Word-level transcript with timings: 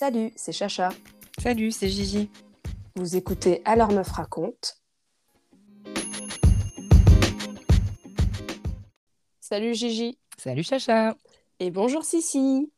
Salut, 0.00 0.32
c'est 0.34 0.52
Chacha. 0.52 0.88
Salut, 1.36 1.70
c'est 1.70 1.90
Gigi. 1.90 2.30
Vous 2.96 3.16
écoutez 3.16 3.60
Alors 3.66 3.92
Meuf 3.92 4.08
raconte. 4.08 4.80
Salut 9.40 9.74
Gigi. 9.74 10.16
Salut 10.38 10.62
Chacha. 10.62 11.14
Et 11.58 11.70
bonjour 11.70 12.02
Sissi. 12.02 12.72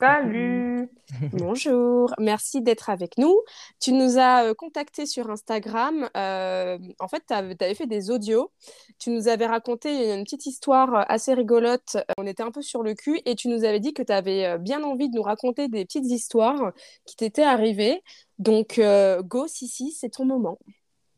Salut. 0.00 0.73
Bonjour, 1.32 2.14
merci 2.18 2.62
d'être 2.62 2.88
avec 2.88 3.18
nous. 3.18 3.36
Tu 3.80 3.92
nous 3.92 4.18
as 4.18 4.44
euh, 4.44 4.54
contacté 4.54 5.06
sur 5.06 5.30
Instagram. 5.30 6.08
Euh, 6.16 6.78
en 6.98 7.08
fait, 7.08 7.22
tu 7.28 7.34
avais 7.34 7.74
fait 7.74 7.86
des 7.86 8.10
audios. 8.10 8.50
Tu 8.98 9.10
nous 9.10 9.28
avais 9.28 9.46
raconté 9.46 10.14
une 10.14 10.24
petite 10.24 10.46
histoire 10.46 11.04
assez 11.10 11.34
rigolote. 11.34 11.98
On 12.18 12.26
était 12.26 12.42
un 12.42 12.50
peu 12.50 12.62
sur 12.62 12.82
le 12.82 12.94
cul 12.94 13.20
et 13.26 13.34
tu 13.34 13.48
nous 13.48 13.64
avais 13.64 13.80
dit 13.80 13.92
que 13.92 14.02
tu 14.02 14.12
avais 14.12 14.58
bien 14.58 14.82
envie 14.82 15.10
de 15.10 15.16
nous 15.16 15.22
raconter 15.22 15.68
des 15.68 15.84
petites 15.84 16.06
histoires 16.06 16.72
qui 17.04 17.16
t'étaient 17.16 17.42
arrivées. 17.42 18.02
Donc, 18.38 18.78
euh, 18.78 19.22
go, 19.22 19.46
Sissi, 19.46 19.92
c'est 19.92 20.10
ton 20.10 20.24
moment. 20.24 20.58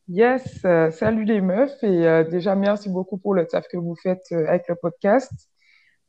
Yes, 0.09 0.63
salut 0.93 1.25
les 1.25 1.41
meufs 1.41 1.83
et 1.83 2.25
déjà 2.30 2.55
merci 2.55 2.89
beaucoup 2.89 3.19
pour 3.19 3.35
le 3.35 3.45
taf 3.45 3.66
que 3.66 3.77
vous 3.77 3.97
faites 3.97 4.30
avec 4.30 4.69
le 4.69 4.77
podcast. 4.77 5.33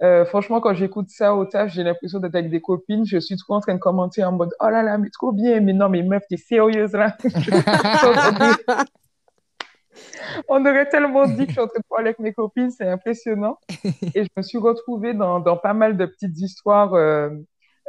Euh, 0.03 0.25
franchement, 0.25 0.61
quand 0.61 0.75
j'écoute 0.75 1.09
ça 1.09 1.33
au 1.35 1.45
taf, 1.45 1.71
j'ai 1.71 1.83
l'impression 1.83 2.19
d'être 2.19 2.35
avec 2.35 2.51
des 2.51 2.61
copines. 2.61 3.05
Je 3.05 3.17
suis 3.17 3.35
trop 3.35 3.55
en 3.55 3.61
train 3.61 3.73
de 3.73 3.79
commenter 3.79 4.23
en 4.23 4.31
mode 4.31 4.53
Oh 4.59 4.69
là 4.69 4.83
là, 4.83 4.97
mais 4.97 5.09
trop 5.09 5.31
bien. 5.31 5.59
Mais 5.59 5.73
non, 5.73 5.89
mais 5.89 6.03
meuf, 6.03 6.23
t'es 6.29 6.37
sérieuse 6.37 6.93
là. 6.93 7.17
On 10.47 10.63
aurait 10.63 10.87
tellement 10.87 11.25
dit 11.25 11.45
que 11.45 11.47
je 11.47 11.53
suis 11.53 11.61
en 11.61 11.67
train 11.67 11.79
de 11.79 11.85
parler 11.89 12.09
avec 12.09 12.19
mes 12.19 12.31
copines, 12.31 12.69
c'est 12.69 12.87
impressionnant. 12.87 13.57
Et 14.13 14.23
je 14.23 14.29
me 14.37 14.43
suis 14.43 14.59
retrouvée 14.59 15.15
dans, 15.15 15.39
dans 15.39 15.57
pas 15.57 15.73
mal 15.73 15.97
de 15.97 16.05
petites 16.05 16.37
histoires 16.39 16.93
euh, 16.93 17.29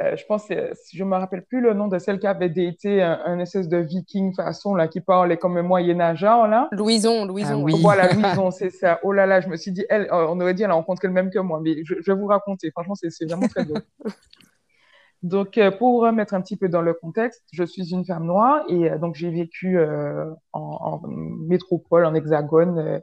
euh, 0.01 0.15
je 0.15 0.25
pense, 0.25 0.47
je 0.47 1.03
me 1.03 1.15
rappelle 1.17 1.43
plus 1.43 1.59
le 1.59 1.73
nom 1.73 1.87
de 1.89 1.99
celle 1.99 2.19
qui 2.19 2.27
avait 2.27 2.47
été 2.47 3.01
un, 3.01 3.19
un 3.25 3.39
espèce 3.39 3.67
de 3.67 3.77
viking 3.77 4.33
façon, 4.33 4.73
là, 4.73 4.87
qui 4.87 5.01
parlait 5.01 5.35
comme 5.35 5.57
un 5.57 5.61
moyen-âgeur, 5.61 6.47
là. 6.47 6.69
Louison, 6.71 7.25
Louison. 7.25 7.59
Ah, 7.59 7.63
oui. 7.63 7.73
Voilà, 7.81 8.13
Louison, 8.13 8.49
c'est 8.51 8.69
ça. 8.69 9.01
Oh 9.03 9.11
là 9.11 9.25
là, 9.25 9.41
je 9.41 9.49
me 9.49 9.57
suis 9.57 9.71
dit, 9.71 9.85
elle, 9.89 10.03
euh, 10.03 10.27
on 10.29 10.39
aurait 10.39 10.53
dit, 10.53 10.63
elle 10.63 10.71
a 10.71 10.75
rencontré 10.75 11.09
le 11.09 11.13
même 11.13 11.29
que 11.29 11.39
moi, 11.39 11.59
mais 11.61 11.83
je, 11.83 11.95
je 11.99 12.11
vais 12.11 12.17
vous 12.17 12.27
raconter. 12.27 12.71
Franchement, 12.71 12.95
c'est 12.95 13.25
vraiment 13.25 13.47
très 13.49 13.65
drôle. 13.65 13.81
donc, 15.23 15.57
euh, 15.57 15.69
pour 15.69 16.01
remettre 16.01 16.33
un 16.33 16.41
petit 16.41 16.55
peu 16.55 16.69
dans 16.69 16.81
le 16.81 16.93
contexte, 16.93 17.43
je 17.51 17.65
suis 17.65 17.91
une 17.91 18.05
femme 18.05 18.25
noire 18.25 18.63
et 18.69 18.89
donc 19.01 19.15
j'ai 19.15 19.29
vécu 19.29 19.77
en, 19.81 20.35
en, 20.53 21.01
métropole, 21.07 22.05
en 22.05 22.15
hexagone, 22.15 23.01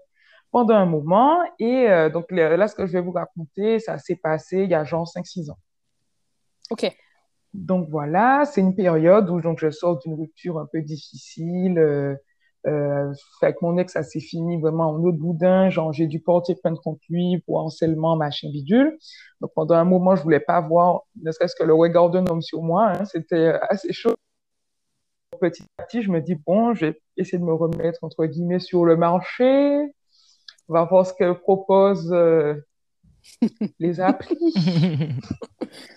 pendant 0.50 0.77
un 0.77 0.86
moment. 0.86 1.41
Et 1.58 1.88
donc 2.10 2.31
là, 2.31 2.69
ce 2.69 2.75
que 2.75 2.86
je 2.86 2.92
vais 2.92 3.03
vous 3.03 3.12
raconter, 3.12 3.81
ça 3.81 3.98
s'est 3.98 4.16
passé 4.16 4.62
il 4.62 4.70
y 4.70 4.75
a 4.75 4.83
genre 4.84 5.06
5-6 5.06 5.50
ans. 5.50 5.58
Donc 7.55 7.89
voilà, 7.89 8.45
c'est 8.45 8.61
une 8.61 8.75
période 8.75 9.31
où 9.31 9.41
donc, 9.41 9.59
je 9.59 9.70
sors 9.70 9.98
d'une 9.98 10.14
rupture 10.14 10.59
un 10.59 10.67
peu 10.70 10.83
difficile. 10.83 11.78
Euh, 11.78 12.14
euh, 12.67 13.12
avec 13.42 13.62
mon 13.62 13.78
ex, 13.78 13.92
ça 13.92 14.03
s'est 14.03 14.20
fini 14.20 14.61
vraiment 14.61 14.91
en 14.91 15.03
autre 15.05 15.19
boudin. 15.19 15.70
J'ai 15.92 16.06
dû 16.06 16.20
porter 16.20 16.56
plainte 16.56 16.81
contre 16.81 17.00
lui 17.09 17.42
pour 17.47 17.61
harcèlement, 17.61 18.17
machin 18.17 18.48
bidule. 18.50 18.98
Donc 19.41 19.53
pendant 19.55 19.77
un 19.77 19.84
moment, 19.84 20.17
je 20.17 20.22
voulais 20.22 20.41
pas 20.41 20.61
voir 20.61 21.03
ne 21.22 21.31
serait-ce 21.31 21.55
que 21.55 21.64
le 21.64 21.75
regard 21.75 22.11
d'un 22.11 22.27
homme 22.27 22.42
sur 22.42 22.62
moi. 22.62 22.91
Hein. 22.91 23.05
C'était 23.05 23.53
assez 23.69 23.92
chaud. 23.92 24.14
Petit 25.41 25.64
à 25.78 25.84
petit, 25.84 26.03
je 26.03 26.11
me 26.11 26.20
dis, 26.20 26.34
bon, 26.34 26.75
je 26.75 26.87
vais 26.87 27.00
essayer 27.17 27.39
de 27.39 27.44
me 27.44 27.53
remettre, 27.53 28.03
entre 28.03 28.25
guillemets, 28.25 28.59
sur 28.59 28.84
le 28.84 28.97
marché. 28.97 29.92
On 30.69 30.75
va 30.75 30.84
voir 30.84 31.06
ce 31.06 31.12
qu'elle 31.14 31.39
propose 31.39 32.11
euh, 32.12 32.55
les 33.78 34.00
applis. 34.00 34.36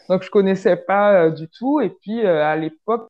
Donc, 0.09 0.23
je 0.23 0.29
connaissais 0.29 0.77
pas 0.77 1.25
euh, 1.25 1.31
du 1.31 1.47
tout. 1.49 1.79
Et 1.79 1.89
puis, 1.89 2.25
euh, 2.25 2.43
à 2.43 2.55
l'époque, 2.55 3.09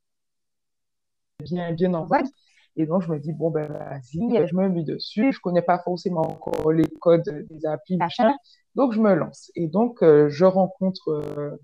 bien, 1.44 1.72
bien 1.74 1.94
en 1.94 2.06
vague. 2.06 2.28
Et 2.76 2.86
donc, 2.86 3.02
je 3.02 3.12
me 3.12 3.20
dis, 3.20 3.34
bon, 3.34 3.50
ben, 3.50 3.68
vas-y, 3.68 4.48
je 4.48 4.56
me 4.56 4.70
mets 4.70 4.84
dessus. 4.84 5.34
Je 5.34 5.40
connais 5.42 5.62
pas 5.62 5.80
forcément 5.80 6.22
encore 6.22 6.72
les 6.72 6.88
codes 7.02 7.46
des 7.50 7.66
applis, 7.66 7.98
machin. 7.98 8.34
Donc, 8.76 8.94
je 8.94 9.02
me 9.02 9.14
lance. 9.16 9.52
Et 9.56 9.68
donc, 9.68 10.02
euh, 10.02 10.30
je 10.30 10.46
rencontre 10.46 11.58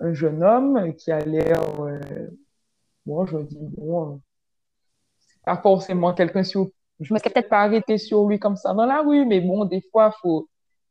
un 0.00 0.12
jeune 0.12 0.44
homme 0.44 0.94
qui 0.94 1.10
a 1.10 1.20
l'air, 1.20 1.60
bon, 3.06 3.26
je 3.26 3.36
me 3.36 3.44
dis, 3.44 3.58
bon, 3.76 4.20
c'est 5.18 5.42
pas 5.44 5.56
forcément 5.56 6.14
quelqu'un 6.14 6.44
sur, 6.44 6.68
je 7.00 7.12
me 7.12 7.18
serais 7.18 7.30
peut-être 7.30 7.48
pas 7.48 7.62
arrêté 7.62 7.98
sur 7.98 8.26
lui 8.28 8.38
comme 8.38 8.56
ça 8.56 8.74
dans 8.74 8.86
la 8.86 9.02
rue, 9.02 9.26
mais 9.26 9.40
bon, 9.40 9.64
des 9.64 9.82
fois, 9.90 10.12
faut, 10.22 10.48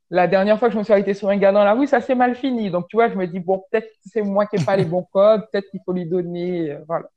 la 0.09 0.27
dernière 0.27 0.59
fois 0.59 0.67
que 0.67 0.73
je 0.73 0.79
me 0.79 0.83
suis 0.83 0.93
arrêtée 0.93 1.13
sur 1.13 1.29
un 1.29 1.37
gars 1.37 1.51
dans 1.51 1.63
la 1.63 1.73
rue, 1.73 1.87
ça 1.87 2.01
s'est 2.01 2.15
mal 2.15 2.35
fini. 2.35 2.69
Donc, 2.69 2.87
tu 2.87 2.97
vois, 2.97 3.09
je 3.09 3.15
me 3.15 3.25
dis, 3.25 3.39
bon, 3.39 3.63
peut-être 3.71 3.87
que 3.87 4.09
c'est 4.11 4.21
moi 4.21 4.45
qui 4.45 4.57
n'ai 4.57 4.63
pas 4.63 4.75
les 4.75 4.85
bons 4.85 5.03
codes, 5.03 5.41
peut-être 5.51 5.69
qu'il 5.71 5.79
faut 5.85 5.93
lui 5.93 6.05
donner, 6.05 6.71
euh, 6.71 6.79
voilà. 6.87 7.07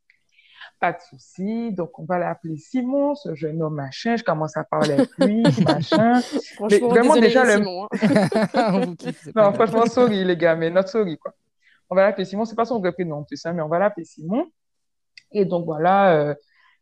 Pas 0.78 0.92
de 0.92 0.98
souci. 1.00 1.72
Donc, 1.72 1.98
on 1.98 2.04
va 2.04 2.18
l'appeler 2.18 2.56
Simon, 2.56 3.14
ce 3.14 3.34
jeune 3.34 3.62
homme 3.62 3.76
machin. 3.76 4.16
Je 4.16 4.24
commence 4.24 4.56
à 4.56 4.64
parler 4.64 4.92
avec 4.92 5.10
lui, 5.18 5.42
machin. 5.64 6.20
Franchement, 6.54 6.68
mais 6.70 6.78
vraiment, 6.78 7.16
déjà, 7.16 7.44
le... 7.44 7.52
Simon, 7.52 7.88
hein. 7.92 8.94
non, 9.34 9.52
franchement, 9.52 9.86
sorry, 9.86 10.24
les 10.24 10.36
gars, 10.36 10.54
mais 10.54 10.70
notre 10.70 10.90
sorry, 10.90 11.16
quoi. 11.16 11.32
On 11.88 11.94
va 11.94 12.02
l'appeler 12.02 12.24
Simon. 12.24 12.44
C'est 12.44 12.56
pas 12.56 12.66
son 12.66 12.80
vrai 12.80 12.92
prénom, 12.92 13.24
plus, 13.24 13.44
hein, 13.46 13.52
mais 13.52 13.62
on 13.62 13.68
va 13.68 13.78
l'appeler 13.78 14.04
Simon. 14.04 14.46
Et 15.32 15.44
donc, 15.44 15.64
voilà, 15.64 16.12
euh, 16.12 16.34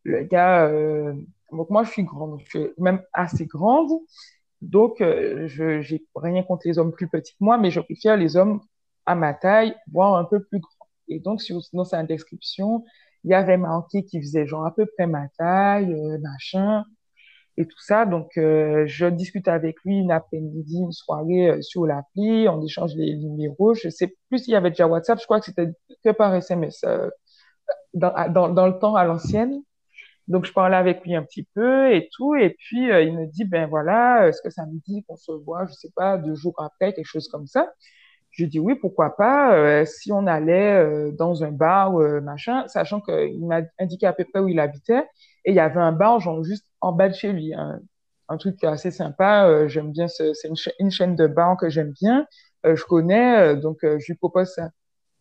le 0.03 0.23
gars, 0.25 0.67
euh... 0.67 1.15
donc 1.53 1.71
moi, 1.71 1.85
je 1.85 1.91
suis 1.91 2.05
grande, 2.05 2.41
je 2.47 2.59
suis 2.59 2.69
même 2.79 3.01
assez 3.13 3.47
grande. 3.47 3.91
Donc, 4.65 5.01
euh, 5.01 5.47
je 5.47 5.83
j'ai 5.83 6.05
rien 6.15 6.43
contre 6.43 6.63
les 6.67 6.79
hommes 6.79 6.93
plus 6.93 7.09
petits 7.09 7.33
que 7.35 7.45
moi, 7.45 7.59
mais 7.59 7.71
je 7.71 7.81
préfère 7.81 8.17
les 8.17 8.37
hommes 8.37 8.61
à 9.07 9.15
ma 9.15 9.35
taille, 9.35 9.75
voire 9.93 10.17
un 10.17 10.25
peu 10.25 10.43
plus 10.43 10.61
grands. 10.61 10.89
Et 11.09 11.21
donc, 11.21 11.43
sur, 11.43 11.61
dans 11.75 11.85
sa 11.85 12.03
description, 12.03 12.85
il 13.25 13.31
y 13.31 13.35
avait 13.35 13.59
marqué 13.59 14.05
qu'il 14.05 14.23
faisait 14.23 14.47
genre 14.47 14.67
à 14.67 14.75
peu 14.75 14.87
près 14.87 15.07
ma 15.07 15.29
taille, 15.39 15.93
euh, 15.93 16.19
machin, 16.19 16.85
et 17.59 17.67
tout 17.67 17.79
ça. 17.79 18.07
Donc, 18.07 18.37
euh, 18.39 18.85
je 18.87 19.07
discute 19.07 19.49
avec 19.49 19.77
lui 19.85 19.99
une 19.99 20.11
après-midi, 20.11 20.79
une 20.81 20.93
soirée 20.93 21.61
sur 21.63 21.87
l'appli, 21.87 22.49
on 22.49 22.63
échange 22.63 22.95
les 22.97 23.17
numéros. 23.17 23.75
Je 23.75 23.91
sais 23.91 24.15
plus 24.31 24.39
s'il 24.41 24.55
y 24.55 24.57
avait 24.57 24.71
déjà 24.71 24.87
WhatsApp, 24.89 25.21
je 25.21 25.25
crois 25.27 25.41
que 25.41 25.47
c'était 25.47 25.69
que 26.05 26.11
par 26.11 26.35
SMS 26.35 26.85
dans 27.95 28.67
le 28.67 28.79
temps 28.79 28.95
à 28.97 29.05
l'ancienne. 29.05 29.63
Donc, 30.29 30.47
je 30.47 30.53
parlais 30.53 30.77
avec 30.77 31.03
lui 31.05 31.15
un 31.15 31.23
petit 31.23 31.45
peu 31.55 31.95
et 31.95 32.09
tout. 32.13 32.35
Et 32.35 32.51
puis, 32.51 32.91
euh, 32.91 33.03
il 33.03 33.17
me 33.17 33.27
dit, 33.27 33.45
ben 33.45 33.69
voilà, 33.69 34.29
est-ce 34.29 34.41
que 34.43 34.51
ça 34.51 34.67
me 34.67 34.79
dit 34.87 35.05
qu'on 35.05 35.17
se 35.17 35.33
voit, 35.33 35.67
je 35.67 35.75
sais 35.75 35.91
pas, 35.95 36.17
deux 36.19 36.35
jours 36.35 36.55
après, 36.59 36.93
quelque 36.95 37.07
chose 37.07 37.29
comme 37.29 37.47
ça. 37.47 37.69
Je 38.37 38.47
dis 38.47 38.59
oui, 38.59 38.75
pourquoi 38.75 39.17
pas, 39.17 39.55
euh, 39.57 39.85
si 39.85 40.11
on 40.11 40.27
allait 40.27 40.75
euh, 40.75 41.13
dans 41.13 41.45
un 41.45 41.53
bar 41.53 41.95
ou 41.95 42.03
euh, 42.03 42.21
machin, 42.21 42.67
sachant 42.67 43.01
qu'il 43.01 43.47
m'a 43.47 43.61
indiqué 43.79 44.07
à 44.07 44.13
peu 44.13 44.25
près 44.25 44.41
où 44.41 44.49
il 44.49 44.59
habitait. 44.59 45.05
Et 45.45 45.53
il 45.53 45.55
y 45.55 45.61
avait 45.61 45.81
un 45.81 45.93
bar, 45.93 46.19
genre 46.19 46.43
juste 46.43 46.67
en 46.81 46.93
bas 46.93 47.09
de 47.09 47.15
chez 47.15 47.33
lui. 47.33 47.55
Un, 47.55 47.81
truc 48.39 48.65
assez 48.65 48.91
sympa. 48.91 49.69
j'aime 49.69 49.93
bien, 49.93 50.09
ce, 50.09 50.33
c'est 50.35 50.49
une, 50.81 50.91
chaîne 50.91 51.15
de 51.15 51.27
bar 51.29 51.57
que 51.57 51.69
j'aime 51.69 51.93
bien. 51.93 52.27
je 52.65 52.83
connais, 52.85 53.57
donc 53.57 53.79
je 53.83 54.07
lui 54.07 54.15
propose 54.17 54.53
ça. 54.53 54.71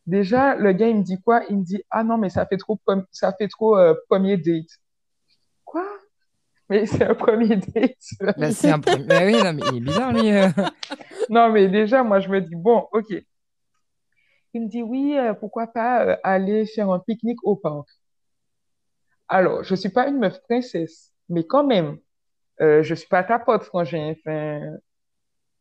Déjà, 0.08 0.56
le 0.56 0.74
gars, 0.74 0.88
il 0.88 0.98
me 0.98 1.04
dit 1.04 1.22
quoi? 1.22 1.44
Il 1.50 1.60
me 1.60 1.64
dit, 1.64 1.84
ah 1.92 2.04
non, 2.04 2.18
mais 2.18 2.30
ça 2.30 2.46
fait 2.48 2.58
trop, 2.58 2.80
ça 3.12 3.34
fait 3.34 3.48
trop 3.48 3.78
premier 4.10 4.38
date. 4.38 4.70
Quoi? 5.74 5.88
Mais 6.70 6.86
c'est 6.86 7.04
un 7.04 7.16
premier 7.16 7.56
date. 7.56 7.98
Bah, 8.38 8.52
c'est 8.52 8.70
un 8.70 8.80
premier. 8.80 9.06
Mais 9.06 9.26
oui, 9.26 9.44
non, 9.44 9.54
mais 9.54 9.62
il 9.72 9.78
est 9.78 9.80
bizarre, 9.80 10.14
lui. 10.14 10.32
Euh... 10.32 10.48
non, 11.32 11.50
mais 11.52 11.68
déjà, 11.68 12.04
moi, 12.04 12.20
je 12.20 12.30
me 12.30 12.40
dis, 12.42 12.56
bon, 12.56 12.88
OK. 12.92 13.08
Il 14.54 14.62
me 14.62 14.68
dit, 14.68 14.84
oui, 14.84 15.18
euh, 15.18 15.34
pourquoi 15.34 15.66
pas 15.66 16.06
euh, 16.06 16.16
aller 16.22 16.68
faire 16.68 16.92
un 16.92 17.00
pique-nique 17.00 17.44
au 17.44 17.56
parc? 17.56 17.88
Alors, 19.28 19.64
je 19.64 19.74
suis 19.74 19.90
pas 19.90 20.08
une 20.08 20.20
meuf 20.20 20.40
princesse, 20.44 21.12
mais 21.28 21.44
quand 21.44 21.64
même, 21.64 21.98
je 22.60 22.94
suis 22.94 23.08
pas 23.08 23.24
ta 23.24 23.40
pote, 23.40 23.64
frangin. 23.64 24.14
Enfin, 24.16 24.62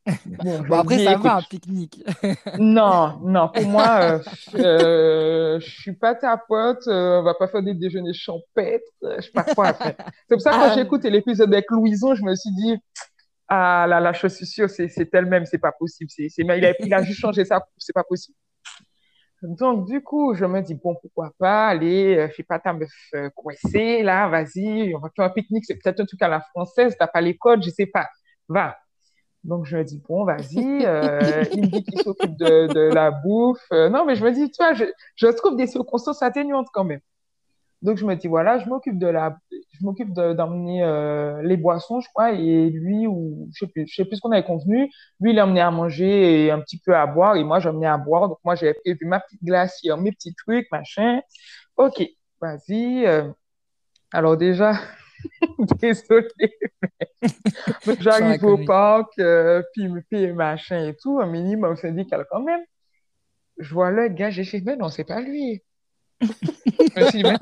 Bon, 0.27 0.61
bon 0.63 0.79
après, 0.79 0.97
dis, 0.97 1.05
ça 1.05 1.13
écoute, 1.13 1.25
va, 1.25 1.37
un 1.37 1.43
pique-nique. 1.43 2.05
non, 2.59 3.21
non, 3.23 3.49
pour 3.49 3.67
moi, 3.67 4.01
euh, 4.03 4.19
euh, 4.57 5.61
je 5.61 5.71
suis 5.71 5.93
pas 5.93 6.15
ta 6.15 6.37
pote, 6.37 6.87
euh, 6.89 7.21
on 7.21 7.23
va 7.23 7.35
pas 7.35 7.47
faire 7.47 7.63
des 7.63 7.75
déjeuners 7.75 8.15
champêtres, 8.15 8.91
je 9.03 9.21
sais 9.21 9.31
pas 9.33 9.45
quoi. 9.45 9.73
C'est 9.75 10.35
pour 10.35 10.41
ça 10.41 10.51
que 10.51 10.57
quand 10.57 10.75
j'ai 10.75 10.81
écouté 10.81 11.11
l'épisode 11.11 11.53
avec 11.53 11.71
Louison, 11.71 12.15
je 12.15 12.23
me 12.25 12.35
suis 12.35 12.51
dit, 12.51 12.77
ah 13.49 13.87
là 13.89 14.01
là, 14.01 14.13
je 14.13 14.27
suis 14.27 14.47
sûre, 14.47 14.69
c'est 14.69 15.15
elle-même, 15.15 15.47
c'est 15.47 15.59
pas 15.59 15.73
possible. 15.73 16.11
C'est, 16.11 16.29
il, 16.37 16.51
a, 16.51 16.73
il 16.81 16.95
a 16.95 17.03
juste 17.03 17.21
changé 17.21 17.45
ça, 17.45 17.61
c'est 17.79 17.93
pas 17.93 18.05
possible. 18.05 18.37
Donc, 19.43 19.87
du 19.89 20.01
coup, 20.01 20.35
je 20.35 20.45
me 20.45 20.61
dis, 20.63 20.75
bon, 20.75 20.97
pourquoi 21.01 21.33
pas, 21.39 21.67
allez, 21.69 22.29
fais 22.37 22.45
pas 22.45 22.59
ta 22.59 22.73
meuf 22.73 22.91
coincée, 23.37 24.03
là, 24.03 24.29
vas-y, 24.29 24.95
on 24.97 24.99
va 24.99 25.11
faire 25.15 25.27
un 25.27 25.31
pique-nique, 25.31 25.65
c'est 25.65 25.79
peut-être 25.81 26.01
un 26.01 26.07
truc 26.07 26.23
à 26.23 26.29
la 26.29 26.41
française, 26.41 26.97
t'as 26.99 27.09
pas 27.09 27.21
les 27.21 27.37
codes, 27.37 27.63
je 27.63 27.71
sais 27.71 27.87
pas, 27.87 28.09
va. 28.49 28.77
Donc, 29.45 29.67
je 29.67 29.77
me 29.77 29.83
dis, 29.83 30.01
bon, 30.09 30.25
vas-y, 30.25 30.85
euh, 30.87 31.45
il 31.53 31.63
me 31.63 31.67
dit 31.67 31.83
qu'il 31.83 32.01
s'occupe 32.01 32.37
de, 32.37 32.93
la 32.95 33.11
bouffe. 33.11 33.67
Euh, 33.73 33.89
non, 33.89 34.05
mais 34.05 34.15
je 34.15 34.25
me 34.25 34.31
dis, 34.31 34.51
tu 34.51 34.63
vois, 34.63 34.73
je, 34.75 35.27
trouve 35.33 35.57
des 35.57 35.67
circonstances 35.67 36.23
atténuantes 36.23 36.69
quand 36.73 36.85
même. 36.85 37.01
Donc, 37.83 37.99
je 37.99 38.07
me 38.07 38.15
dis, 38.15 38.29
voilà, 38.29 38.61
je 38.61 38.69
m'occupe 38.69 38.97
d'emmener 38.99 40.85
euh, 40.85 41.43
les 41.43 41.57
boissons, 41.57 42.01
je 42.01 42.09
crois, 42.15 42.31
et 42.33 42.71
lui, 42.71 43.09
ou 43.09 43.49
je 43.53 43.67
sais 43.67 43.87
sais 43.89 44.05
plus 44.05 44.17
ce 44.17 44.21
qu'on 44.21 44.31
avait 44.31 44.45
convenu. 44.45 44.89
Lui, 45.21 45.33
il 45.33 45.41
emmené 45.41 45.61
à 45.61 45.73
manger 45.73 46.45
et 46.45 46.51
un 46.53 46.61
petit 46.61 46.79
peu 46.79 46.95
à 46.95 47.07
boire, 47.07 47.35
et 47.35 47.43
moi, 47.43 47.59
j'emmenais 47.59 47.89
à 47.89 47.99
boire. 47.99 48.29
Donc, 48.29 48.39
moi, 48.45 48.55
j'avais 48.55 48.75
prévu 48.75 49.07
ma 49.07 49.19
petite 49.19 49.43
glacière, 49.43 49.99
mes 49.99 50.13
petits 50.13 50.35
trucs, 50.35 50.71
machin. 50.71 51.21
OK, 51.77 52.01
vas-y. 52.41 53.05
Euh. 53.07 53.29
alors, 54.13 54.37
déjà, 54.37 54.75
désolé. 55.81 56.59
J'arrive 58.01 58.45
au 58.45 58.59
parc, 58.65 59.19
euh, 59.19 59.63
puis, 59.73 59.89
puis 60.11 60.33
machin 60.33 60.89
et 60.89 60.97
tout, 60.97 61.21
un 61.21 61.27
minimum 61.27 61.77
syndical 61.77 62.27
quand 62.31 62.43
même. 62.43 62.63
Je 63.59 63.73
vois 63.75 63.91
le 63.91 64.09
gars, 64.09 64.31
j'ai 64.31 64.45
fait, 64.45 64.61
mais 64.61 64.77
non, 64.77 64.89
c'est 64.89 65.05
pas 65.05 65.21
lui. 65.21 65.63
mais 66.21 67.37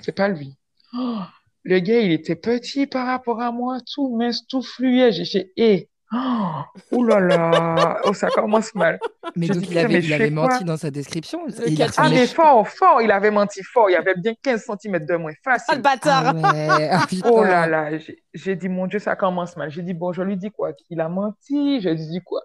c'est 0.00 0.12
pas 0.12 0.28
lui. 0.28 0.56
Oh, 0.94 1.20
le 1.64 1.78
gars, 1.80 2.00
il 2.00 2.12
était 2.12 2.36
petit 2.36 2.86
par 2.86 3.06
rapport 3.06 3.40
à 3.40 3.50
moi, 3.52 3.78
tout 3.92 4.16
mince, 4.16 4.46
tout 4.46 4.62
fluide. 4.62 5.12
J'ai 5.12 5.24
fait, 5.24 5.52
hé, 5.56 5.88
oh, 6.12 7.04
là 7.04 7.20
là, 7.20 8.00
oh, 8.04 8.12
ça 8.12 8.28
commence 8.28 8.74
mal. 8.74 8.98
Mais 9.34 9.48
donc, 9.48 9.68
il 9.68 9.78
avait, 9.78 9.98
il 9.98 10.12
avait 10.12 10.30
menti 10.30 10.64
dans 10.64 10.76
sa 10.76 10.90
description. 10.90 11.40
Il 11.66 11.82
ah, 11.96 12.08
mais 12.08 12.26
fort, 12.26 12.68
fort, 12.68 13.02
il 13.02 13.10
avait 13.10 13.30
menti 13.30 13.62
fort. 13.62 13.90
Il 13.90 13.96
avait 13.96 14.14
bien 14.16 14.34
15 14.40 14.66
cm 14.80 15.04
de 15.04 15.16
moins. 15.16 15.32
Facile. 15.42 15.66
Ah, 15.68 15.74
le 15.76 15.82
bâtard. 15.82 16.34
Ah 16.44 17.06
oh 17.30 17.42
là 17.42 17.66
là, 17.66 17.98
j'ai 18.34 18.56
dit, 18.56 18.68
mon 18.68 18.86
Dieu, 18.86 18.98
ça 18.98 19.16
commence 19.16 19.56
mal. 19.56 19.70
J'ai 19.70 19.82
dit, 19.82 19.94
bon, 19.94 20.12
je 20.12 20.22
lui 20.22 20.36
dis 20.36 20.50
quoi? 20.50 20.72
Qu'il 20.72 21.00
a 21.00 21.08
menti. 21.08 21.80
J'ai 21.80 21.94
dit 21.94 22.20
quoi? 22.24 22.42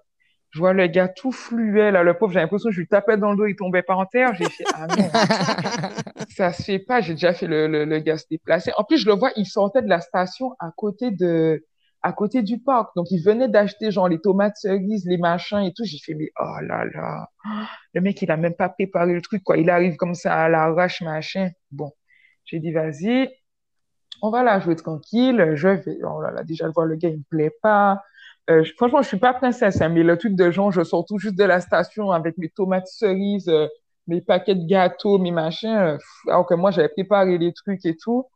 Je 0.52 0.60
vois 0.60 0.74
le 0.74 0.86
gars 0.88 1.07
tout 1.07 1.31
fluet, 1.31 1.92
là, 1.92 2.04
le 2.04 2.14
pauvre, 2.14 2.34
j'ai 2.34 2.42
l'impression 2.42 2.69
que 2.69 2.75
je 2.75 2.81
lui 2.81 2.88
tapais 2.88 3.16
dans 3.16 3.31
le 3.31 3.38
dos, 3.38 3.46
il 3.46 3.56
tombait 3.56 3.84
pas 3.84 3.96
en 3.96 4.06
terre. 4.06 4.34
J'ai 4.36 4.50
fait, 4.50 4.66
ah 4.74 4.86
non, 4.86 5.10
ça 6.36 6.52
se 6.52 6.64
fait 6.64 6.80
pas, 6.80 7.00
j'ai 7.00 7.14
déjà 7.14 7.31
fait 7.31 7.48
le, 7.48 7.68
le, 7.68 7.86
le, 7.86 8.00
gars 8.00 8.18
se 8.18 8.25
déplacer. 8.30 8.74
En 8.75 8.84
plus, 8.84 8.98
je 8.98 9.07
le 9.07 9.16
vois, 9.16 9.31
il 9.38 9.46
sortait 9.46 9.81
de 9.81 9.88
la 9.88 10.02
station 10.02 10.54
à 10.60 10.72
côté 10.75 11.10
de, 11.10 11.64
à 12.03 12.13
côté 12.13 12.42
du 12.42 12.59
parc. 12.59 12.95
Donc, 12.95 13.12
il 13.12 13.21
venait 13.24 13.48
d'acheter, 13.48 13.92
genre, 13.92 14.09
les 14.09 14.19
tomates 14.19 14.57
cerises, 14.57 15.06
les 15.06 15.18
machins 15.18 15.59
et 15.59 15.74
tout. 15.74 15.83
J'ai 15.86 16.00
fait, 16.00 16.13
mais 16.13 16.31
oh 16.39 16.56
là 16.62 16.86
là, 16.86 17.30
le 17.94 18.01
mec, 18.01 18.21
il 18.21 18.31
a 18.31 18.38
même 18.38 18.56
pas 18.56 18.69
préparé 18.69 19.13
le 19.13 19.21
truc, 19.21 19.44
quoi. 19.44 19.57
Il 19.57 19.69
arrive 19.69 19.95
comme 19.95 20.15
ça 20.15 20.44
à 20.44 20.50
l'arrache, 20.50 21.01
machin. 21.01 21.50
Bon, 21.71 21.92
j'ai 22.45 22.59
dit, 22.59 22.71
vas-y, 22.71 23.30
on 24.21 24.30
va 24.31 24.44
la 24.44 24.59
jouer 24.59 24.75
tranquille. 24.75 25.53
Je 25.56 25.68
vais, 25.68 25.98
oh 26.03 26.21
là 26.21 26.31
là, 26.31 26.44
déjà, 26.44 26.68
je 26.68 26.74
vois 26.74 26.86
le 26.86 26.95
gars, 26.95 27.09
il 27.09 27.19
me 27.19 27.24
plaît 27.30 27.53
pas 27.62 28.01
euh, 28.50 28.63
franchement, 28.77 29.01
je 29.01 29.07
suis 29.07 29.19
pas 29.19 29.33
princesse, 29.33 29.81
hein, 29.81 29.89
mais 29.89 30.04
le 30.04 30.18
truc 30.18 30.36
de 30.36 30.51
genre, 30.51 30.71
je 30.71 30.83
sors 30.83 31.06
tout 31.06 31.18
juste 31.19 31.36
de 31.38 31.44
la 31.44 31.62
station 31.62 32.12
avec 32.12 32.38
mes 32.38 32.50
tomates 32.50 32.88
cerises, 32.88 33.47
euh, 33.50 33.68
mes 34.07 34.21
paquets 34.21 34.56
de 34.56 34.65
gâteaux, 34.68 35.19
mes 35.19 35.31
machins, 35.31 35.69
euh, 35.69 35.97
alors 36.27 36.45
que 36.47 36.56
moi, 36.56 36.71
j'avais 36.71 36.89
préparé 36.89 37.38
les 37.38 37.54
trucs 37.54 37.86
et 37.86 37.95
tout. 37.95 38.27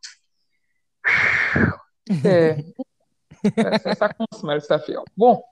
ça, 3.97 4.09
commence 4.09 4.43
mal, 4.43 4.61
ça 4.61 4.79
fait. 4.79 4.95
Bon, 5.17 5.43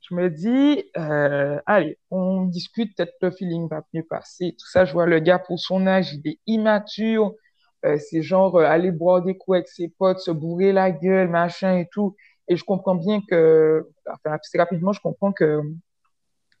je 0.00 0.14
me 0.14 0.30
dis, 0.30 0.84
allez, 1.66 1.98
on 2.10 2.44
discute, 2.44 2.96
peut-être 2.96 3.14
le 3.20 3.30
feeling 3.30 3.68
va 3.68 3.82
mieux 3.92 4.04
passer. 4.08 4.54
Tout 4.58 4.68
ça, 4.68 4.84
je 4.84 4.92
vois 4.92 5.06
le 5.06 5.18
gars 5.18 5.38
pour 5.38 5.58
son 5.58 5.86
âge, 5.86 6.12
il 6.14 6.28
est 6.28 6.38
immature. 6.46 7.34
c'est 7.82 8.22
genre 8.22 8.58
aller 8.60 8.90
boire 8.90 9.22
des 9.22 9.36
coups 9.36 9.56
avec 9.56 9.68
ses 9.68 9.88
potes, 9.88 10.18
se 10.20 10.30
bourrer 10.30 10.72
la 10.72 10.90
gueule, 10.90 11.28
machin 11.28 11.78
et 11.78 11.88
tout. 11.90 12.16
Et 12.48 12.56
je 12.56 12.64
comprends 12.64 12.96
bien 12.96 13.20
que, 13.28 13.88
enfin, 14.06 14.36
assez 14.36 14.58
rapidement, 14.58 14.92
je 14.92 15.00
comprends 15.00 15.32
que 15.32 15.62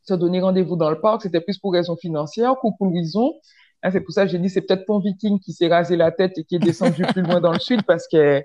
se 0.04 0.14
donner 0.14 0.40
rendez-vous 0.40 0.76
dans 0.76 0.90
le 0.90 1.00
parc, 1.00 1.22
c'était 1.22 1.40
plus 1.40 1.58
pour 1.58 1.72
raison 1.72 1.96
financière. 1.96 2.54
Coucou 2.60 2.86
Louison. 2.86 3.34
Hein, 3.82 3.90
c'est 3.90 4.00
pour 4.00 4.12
ça 4.12 4.24
que 4.24 4.30
j'ai 4.30 4.38
dit, 4.38 4.48
c'est 4.48 4.62
peut-être 4.62 4.86
ton 4.86 5.00
viking 5.00 5.40
qui 5.40 5.52
s'est 5.52 5.68
rasé 5.68 5.96
la 5.96 6.12
tête 6.12 6.38
et 6.38 6.44
qui 6.44 6.56
est 6.56 6.60
descendu 6.60 7.02
plus 7.02 7.22
loin 7.22 7.40
dans 7.40 7.52
le 7.52 7.58
sud 7.58 7.82
parce 7.84 8.06
que, 8.08 8.42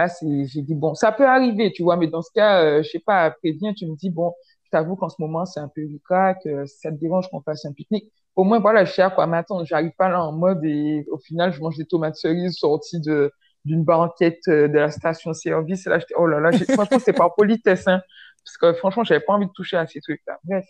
ah, 0.00 0.06
j'ai 0.22 0.62
dit, 0.62 0.76
bon, 0.76 0.94
ça 0.94 1.10
peut 1.10 1.26
arriver, 1.26 1.72
tu 1.72 1.82
vois, 1.82 1.96
mais 1.96 2.06
dans 2.06 2.22
ce 2.22 2.30
cas, 2.32 2.62
euh, 2.62 2.82
je 2.84 2.88
sais 2.88 3.00
pas, 3.00 3.24
après 3.24 3.52
bien, 3.52 3.74
tu 3.74 3.84
me 3.84 3.96
dis, 3.96 4.10
bon, 4.10 4.32
je 4.62 4.70
t'avoue 4.70 4.94
qu'en 4.94 5.08
ce 5.08 5.16
moment, 5.20 5.44
c'est 5.44 5.58
un 5.58 5.66
peu 5.66 5.80
ricac, 5.82 6.38
que 6.44 6.66
ça 6.66 6.92
te 6.92 6.96
dérange 6.96 7.28
qu'on 7.30 7.40
fasse 7.42 7.64
un 7.64 7.72
pique-nique. 7.72 8.12
Au 8.36 8.44
moins, 8.44 8.60
voilà, 8.60 8.84
je 8.84 8.92
sais 8.92 9.02
à 9.02 9.10
quoi 9.10 9.26
m'attendre. 9.26 9.64
J'arrive 9.64 9.90
pas 9.98 10.08
là 10.08 10.22
en 10.22 10.30
mode 10.32 10.64
et 10.64 11.04
au 11.10 11.18
final, 11.18 11.52
je 11.52 11.60
mange 11.60 11.76
des 11.76 11.84
tomates 11.84 12.14
cerises 12.14 12.54
sorties 12.58 13.00
de, 13.00 13.32
d'une 13.64 13.82
banquette 13.84 14.46
euh, 14.46 14.68
de 14.68 14.78
la 14.78 14.90
station-service. 14.92 15.86
Là, 15.86 15.98
j'étais, 15.98 16.14
oh 16.16 16.26
là 16.28 16.38
là, 16.38 16.52
franchement, 16.74 16.98
c'est 17.00 17.12
pas 17.12 17.28
politesse, 17.30 17.88
hein, 17.88 18.00
parce 18.44 18.56
que 18.56 18.78
franchement, 18.78 19.02
j'avais 19.02 19.24
pas 19.24 19.32
envie 19.32 19.46
de 19.46 19.52
toucher 19.52 19.78
à 19.78 19.86
ces 19.88 20.00
trucs-là. 20.00 20.38
Bref, 20.44 20.64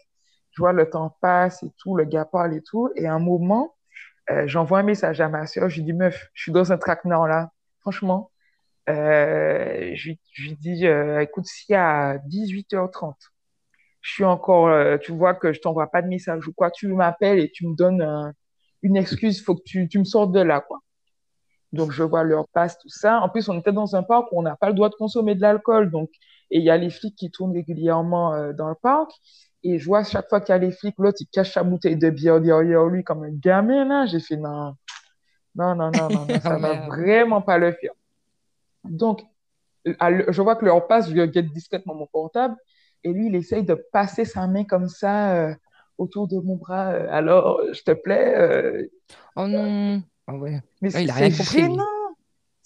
je 0.52 0.62
vois 0.62 0.72
le 0.72 0.88
temps 0.88 1.14
passe 1.20 1.62
et 1.62 1.70
tout, 1.78 1.96
le 1.96 2.04
gars 2.04 2.25
parle 2.25 2.54
et 2.54 2.62
tout, 2.62 2.90
et 2.96 3.06
à 3.06 3.12
un 3.14 3.19
moment, 3.19 3.75
euh, 4.30 4.44
j'envoie 4.46 4.78
un 4.78 4.82
message 4.84 5.20
à 5.20 5.28
ma 5.28 5.46
soeur, 5.46 5.69
je 5.69 5.82
dis, 5.82 5.92
meuf, 5.92 6.30
je 6.32 6.44
suis 6.44 6.52
dans 6.52 6.72
un 6.72 6.78
traquenard 6.78 7.28
là, 7.28 7.50
franchement. 7.80 8.30
Euh, 8.88 9.93
je, 9.94 10.12
lui 10.43 10.56
dis, 10.56 10.87
euh, 10.87 11.20
écoute, 11.20 11.46
si 11.46 11.75
à 11.75 12.19
18h30, 12.29 13.14
je 14.00 14.12
suis 14.12 14.25
encore, 14.25 14.99
tu 15.00 15.12
vois 15.12 15.35
que 15.35 15.52
je 15.52 15.61
t'envoie 15.61 15.90
pas 15.90 16.02
de 16.02 16.08
message 16.08 16.46
ou 16.46 16.52
quoi, 16.52 16.70
tu 16.70 16.88
m'appelles 16.88 17.40
et 17.40 17.50
tu 17.50 17.67
me 17.67 17.75
donnes 17.75 18.32
une 18.82 18.96
excuse, 18.96 19.43
faut 19.44 19.56
que 19.56 19.62
tu, 19.64 19.88
tu 19.88 19.99
me 19.99 20.05
sortes 20.05 20.32
de 20.32 20.40
là, 20.40 20.61
quoi. 20.61 20.79
Donc, 21.73 21.93
je 21.93 22.02
vois 22.02 22.23
leur 22.25 22.49
passe, 22.49 22.79
tout 22.79 22.88
ça. 22.88 23.20
En 23.20 23.29
plus, 23.29 23.49
on 23.49 23.58
était 23.58 23.73
dans 23.73 23.94
un 23.94 24.02
parc 24.02 24.32
où 24.32 24.38
on 24.38 24.43
n'a 24.43 24.56
pas 24.56 24.69
le 24.69 24.75
droit 24.75 24.88
de 24.88 24.94
consommer 24.94 25.35
de 25.35 25.43
l'alcool. 25.43 25.90
Donc, 25.90 26.11
et 26.50 26.58
il 26.58 26.64
y 26.64 26.70
a 26.70 26.76
les 26.76 26.90
flics 26.90 27.14
qui 27.14 27.31
tournent 27.31 27.52
régulièrement 27.52 28.35
euh, 28.35 28.52
dans 28.52 28.69
le 28.69 28.75
parc. 28.75 29.11
Et 29.62 29.79
je 29.79 29.85
vois 29.87 30.05
chaque 30.05 30.29
fois 30.29 30.40
qu'il 30.40 30.55
y 30.55 30.56
a 30.56 30.58
les 30.58 30.70
flics, 30.70 30.94
l'autre, 30.99 31.19
il 31.20 31.26
cache 31.26 31.52
sa 31.52 31.62
bouteille 31.62 31.96
de 31.96 32.11
bière 32.11 32.40
derrière 32.40 32.87
lui 32.87 33.05
comme 33.05 33.25
un 33.25 33.32
gamin, 33.32 33.85
là. 33.85 34.06
J'ai 34.06 34.20
fait 34.20 34.37
non, 34.37 34.75
non, 35.55 35.75
non, 35.75 35.90
non, 35.90 36.08
non, 36.08 36.26
ça 36.40 36.56
va 36.58 36.87
vraiment 36.87 37.43
pas 37.43 37.58
le 37.58 37.73
faire. 37.73 37.93
Donc, 38.84 39.22
je 39.84 40.42
vois 40.42 40.56
que 40.56 40.64
leur 40.64 40.86
passe, 40.86 41.08
je 41.08 41.25
guette 41.25 41.52
discrètement 41.52 41.94
mon 41.94 42.06
portable. 42.06 42.56
Et 43.04 43.12
lui, 43.12 43.26
il 43.28 43.36
essaye 43.36 43.64
de 43.64 43.75
passer 43.92 44.25
sa 44.25 44.46
main 44.46 44.64
comme 44.64 44.88
ça 44.88 45.34
euh, 45.34 45.54
autour 45.98 46.26
de 46.26 46.38
mon 46.38 46.56
bras. 46.56 46.92
Euh, 46.92 47.06
alors, 47.10 47.60
je 47.72 47.82
te 47.82 47.92
plaît. 47.92 48.88
Oh 49.36 49.46
non. 49.46 50.02
Ah 50.26 50.34
ouais. 50.34 50.60
Mais 50.82 50.90
c'est 50.90 51.06
gênant. 51.30 51.84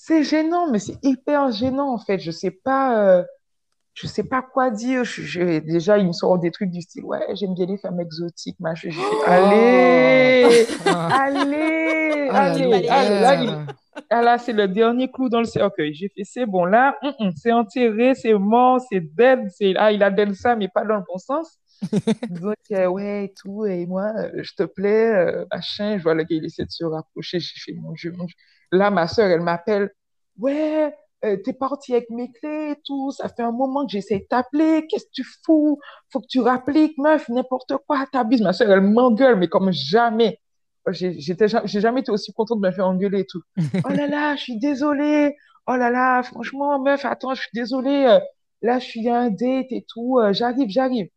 C'est 0.05 0.25
gênant, 0.25 0.69
mais 0.69 0.81
c'est 0.81 0.99
hyper 1.05 1.53
gênant 1.53 1.94
en 1.94 1.99
fait. 1.99 2.19
Je 2.19 2.32
sais 2.32 2.50
pas, 2.50 2.99
euh, 3.06 3.23
je 3.94 4.09
sais 4.09 4.25
pas 4.25 4.43
quoi 4.43 4.70
dire. 4.73 5.05
Je, 5.05 5.61
déjà, 5.61 5.97
il 5.97 6.09
me 6.09 6.12
sort 6.12 6.41
des 6.41 6.50
trucs 6.50 6.73
du 6.73 6.81
style, 6.82 7.05
ouais, 7.05 7.25
j'aime 7.35 7.55
bien 7.55 7.67
les 7.67 7.79
femmes 7.79 8.00
exotiques, 8.00 8.59
machin. 8.59 8.88
Oh 8.99 9.23
allez, 9.25 10.67
allez, 10.87 12.29
oh 12.29 12.35
allez, 12.35 12.88
allez, 12.88 13.53
ah 14.11 14.23
là, 14.23 14.39
c'est 14.39 14.53
le 14.53 14.69
dernier 14.69 15.11
clou 15.11 15.29
dans 15.29 15.41
le 15.41 15.44
cercueil. 15.44 15.94
J'ai 15.94 16.09
fait, 16.09 16.25
c'est 16.25 16.47
bon, 16.47 16.65
là, 16.65 16.97
mm, 17.03 17.27
mm, 17.27 17.31
c'est 17.37 17.53
enterré, 17.53 18.15
c'est 18.15 18.35
mort, 18.35 18.81
c'est 18.91 19.00
dead. 19.00 19.49
Ah, 19.77 19.93
il 19.93 20.03
a 20.03 20.11
dead 20.11 20.35
ça, 20.35 20.56
mais 20.56 20.69
pas 20.69 20.85
dans 20.85 20.97
le 20.97 21.02
bon 21.07 21.19
sens. 21.19 21.59
Donc, 22.28 22.57
euh, 22.73 22.87
ouais, 22.87 23.33
tout, 23.40 23.66
et 23.66 23.87
moi, 23.87 24.12
euh, 24.19 24.31
je 24.43 24.52
te 24.55 24.62
plais, 24.64 25.14
euh, 25.14 25.45
machin. 25.52 25.99
Je 25.99 26.02
vois 26.02 26.14
le 26.14 26.23
gars, 26.25 26.37
il 26.37 26.45
essaie 26.45 26.64
de 26.64 26.71
se 26.71 26.85
rapprocher. 26.85 27.40
J'ai 27.40 27.59
fait, 27.61 27.73
mon 27.78 27.93
Dieu, 27.93 28.12
mon 28.12 28.25
Dieu. 28.25 28.37
Là, 28.71 28.90
ma 28.90 29.09
soeur, 29.09 29.28
elle 29.31 29.40
m'appelle, 29.43 29.90
ouais, 30.38 30.95
t'es 31.45 31.52
parti 31.52 31.93
avec 31.95 32.09
mes 32.11 32.33
clés 32.33 32.73
et 32.73 32.76
tout. 32.85 33.11
Ça 33.12 33.28
fait 33.28 33.43
un 33.43 33.52
moment 33.52 33.85
que 33.87 33.93
j'essaie 33.93 34.21
de 34.21 34.25
t'appeler. 34.25 34.87
Qu'est-ce 34.88 35.05
que 35.07 35.11
tu 35.12 35.25
fous? 35.45 35.78
Faut 36.11 36.21
que 36.21 36.26
tu 36.28 36.40
rappliques, 36.40 36.97
meuf, 36.99 37.28
n'importe 37.28 37.75
quoi, 37.87 38.07
t'abuses. 38.11 38.43
Ma 38.43 38.52
soeur, 38.52 38.71
elle 38.71 38.81
m'engueule, 38.81 39.37
mais 39.37 39.49
comme 39.49 39.71
jamais. 39.73 40.38
J'étais, 40.91 41.47
j'ai 41.49 41.81
jamais 41.81 42.01
été 42.01 42.11
aussi 42.11 42.33
contente 42.33 42.61
de 42.61 42.67
me 42.67 42.73
faire 42.73 42.87
engueuler 42.87 43.21
et 43.21 43.27
tout. 43.27 43.43
oh 43.85 43.93
là 43.93 44.07
là, 44.07 44.37
je 44.37 44.43
suis 44.43 44.59
désolée. 44.59 45.37
Oh 45.67 45.77
là 45.77 45.91
là, 45.91 46.23
franchement, 46.23 46.81
meuf, 46.81 47.05
attends, 47.05 47.35
je 47.35 47.43
suis 47.43 47.51
désolée. 47.55 48.19
Là, 48.62 48.79
je 48.79 48.85
suis 48.85 49.09
à 49.09 49.19
un 49.19 49.31
date 49.31 49.67
et 49.71 49.85
tout. 49.89 50.19
J'arrive, 50.33 50.69
j'arrive. 50.69 51.09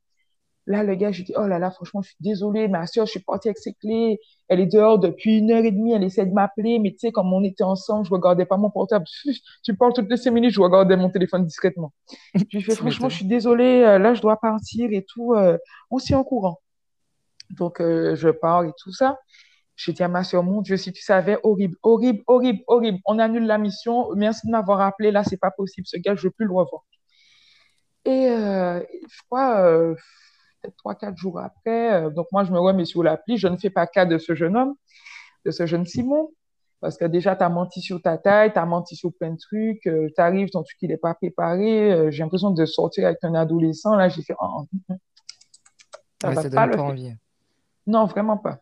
Là, 0.67 0.83
le 0.83 0.95
gars, 0.95 1.11
je 1.11 1.21
dis, 1.21 1.33
oh 1.37 1.45
là 1.45 1.59
là, 1.59 1.69
franchement, 1.69 2.01
je 2.01 2.09
suis 2.09 2.17
désolée, 2.19 2.67
ma 2.67 2.87
soeur, 2.87 3.05
je 3.05 3.11
suis 3.11 3.19
partie 3.19 3.49
avec 3.49 3.59
ses 3.59 3.73
clés. 3.73 4.19
Elle 4.47 4.59
est 4.59 4.65
dehors 4.65 4.97
depuis 4.97 5.37
une 5.37 5.51
heure 5.51 5.63
et 5.63 5.71
demie, 5.71 5.93
elle 5.93 6.03
essaie 6.03 6.25
de 6.25 6.33
m'appeler, 6.33 6.79
mais 6.79 6.91
tu 6.91 6.99
sais, 6.99 7.11
comme 7.11 7.31
on 7.31 7.43
était 7.43 7.63
ensemble, 7.63 8.05
je 8.05 8.11
regardais 8.11 8.45
pas 8.45 8.57
mon 8.57 8.71
portable. 8.71 9.05
Tu 9.63 9.75
parles 9.75 9.93
toutes 9.93 10.09
les 10.09 10.17
cinq 10.17 10.31
minutes, 10.31 10.51
je 10.51 10.61
regardais 10.61 10.97
mon 10.97 11.09
téléphone 11.09 11.45
discrètement. 11.45 11.93
Je 12.33 12.43
lui 12.51 12.63
fais, 12.63 12.75
franchement, 12.75 13.09
je 13.09 13.17
suis 13.17 13.25
désolée, 13.25 13.83
euh, 13.83 13.99
là, 13.99 14.15
je 14.15 14.21
dois 14.21 14.37
partir 14.37 14.89
et 14.91 15.05
tout. 15.07 15.33
Euh, 15.35 15.57
on 15.91 15.99
s'y 15.99 16.15
en 16.15 16.23
courant. 16.23 16.59
Donc, 17.51 17.79
euh, 17.79 18.15
je 18.15 18.29
pars 18.29 18.63
et 18.63 18.71
tout 18.79 18.91
ça. 18.91 19.19
Je 19.75 19.91
dis 19.91 20.03
à 20.03 20.07
ma 20.07 20.23
soeur, 20.23 20.43
mon 20.43 20.61
Dieu, 20.61 20.77
si 20.77 20.93
tu 20.93 21.01
savais, 21.01 21.37
horrible, 21.43 21.75
horrible, 21.83 22.23
horrible, 22.27 22.63
horrible. 22.67 22.99
On 23.05 23.19
annule 23.19 23.45
la 23.45 23.57
mission. 23.57 24.13
Merci 24.15 24.47
de 24.47 24.51
m'avoir 24.51 24.81
appelé. 24.81 25.11
Là, 25.11 25.23
c'est 25.23 25.37
pas 25.37 25.51
possible. 25.51 25.85
Ce 25.87 25.97
gars, 25.97 26.15
je 26.15 26.23
veux 26.23 26.31
plus 26.31 26.45
le 26.45 26.53
revoir. 26.53 26.83
Et 28.05 28.27
je 28.27 29.21
crois, 29.27 29.95
trois, 30.71 30.95
quatre 30.95 31.17
jours 31.17 31.39
après. 31.39 31.93
Euh, 31.93 32.09
donc, 32.09 32.27
moi, 32.31 32.43
je 32.43 32.51
me 32.51 32.59
remets 32.59 32.85
sur 32.85 33.03
l'appli. 33.03 33.37
Je 33.37 33.47
ne 33.47 33.57
fais 33.57 33.69
pas 33.69 33.87
cas 33.87 34.05
de 34.05 34.17
ce 34.17 34.35
jeune 34.35 34.55
homme, 34.55 34.75
de 35.45 35.51
ce 35.51 35.65
jeune 35.65 35.85
Simon. 35.85 36.31
Parce 36.81 36.97
que 36.97 37.05
déjà, 37.05 37.35
tu 37.35 37.43
as 37.43 37.49
menti 37.49 37.81
sur 37.81 38.01
ta 38.01 38.17
taille, 38.17 38.53
tu 38.53 38.59
as 38.59 38.65
menti 38.65 38.95
sur 38.95 39.11
plein 39.13 39.31
de 39.31 39.37
trucs, 39.37 39.87
euh, 39.87 40.07
tu 40.13 40.21
arrives, 40.21 40.49
ton 40.49 40.61
truc, 40.61 40.77
il 40.81 40.89
n'est 40.89 40.97
pas 40.97 41.15
préparé. 41.15 41.91
Euh, 41.91 42.11
j'ai 42.11 42.21
l'impression 42.23 42.51
de 42.51 42.65
sortir 42.65 43.05
avec 43.05 43.19
un 43.23 43.33
adolescent. 43.33 43.95
Là, 43.95 44.09
j'ai 44.09 44.21
fait. 44.21 44.35
Oh, 44.39 44.65
ça 46.21 46.31
va 46.31 46.67
pas, 46.67 46.77
envie. 46.77 47.13
Non, 47.87 48.05
vraiment 48.05 48.37
pas. 48.37 48.59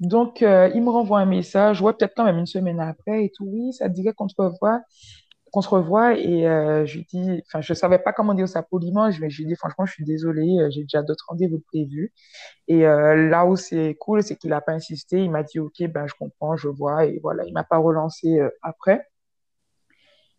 Donc, 0.00 0.42
euh, 0.42 0.70
il 0.74 0.82
me 0.82 0.90
renvoie 0.90 1.20
un 1.20 1.26
message, 1.26 1.80
ouais, 1.82 1.92
peut-être 1.94 2.14
quand 2.16 2.24
même 2.24 2.38
une 2.38 2.46
semaine 2.46 2.80
après 2.80 3.24
et 3.24 3.30
tout. 3.34 3.44
Oui, 3.46 3.72
ça 3.72 3.88
dirait 3.88 4.12
qu'on 4.12 4.28
se 4.28 4.36
revoit. 4.38 4.82
Et 6.18 6.46
euh, 6.46 6.84
je 6.86 6.98
lui 6.98 7.06
dis, 7.12 7.42
enfin, 7.46 7.60
je 7.62 7.72
savais 7.74 7.98
pas 7.98 8.12
comment 8.12 8.34
dire 8.34 8.48
ça 8.48 8.62
poliment. 8.62 9.10
Je, 9.10 9.26
je 9.28 9.38
lui 9.42 9.46
dis, 9.46 9.56
franchement, 9.56 9.86
je 9.86 9.92
suis 9.92 10.04
désolée, 10.04 10.58
euh, 10.60 10.68
j'ai 10.70 10.82
déjà 10.82 11.02
d'autres 11.02 11.24
rendez-vous 11.28 11.60
prévus. 11.60 12.12
Et 12.68 12.82
là 12.82 13.46
où 13.46 13.56
c'est 13.56 13.96
cool, 14.00 14.22
c'est 14.22 14.36
qu'il 14.36 14.52
a 14.52 14.60
pas 14.60 14.72
insisté. 14.72 15.18
Il 15.24 15.30
m'a 15.30 15.42
dit, 15.42 15.58
OK, 15.60 15.82
ben, 15.88 16.06
je 16.06 16.14
comprends, 16.18 16.56
je 16.56 16.68
vois. 16.68 17.06
Et 17.06 17.18
voilà, 17.22 17.44
il 17.46 17.52
m'a 17.54 17.64
pas 17.64 17.78
relancé 17.78 18.40
après. 18.62 19.06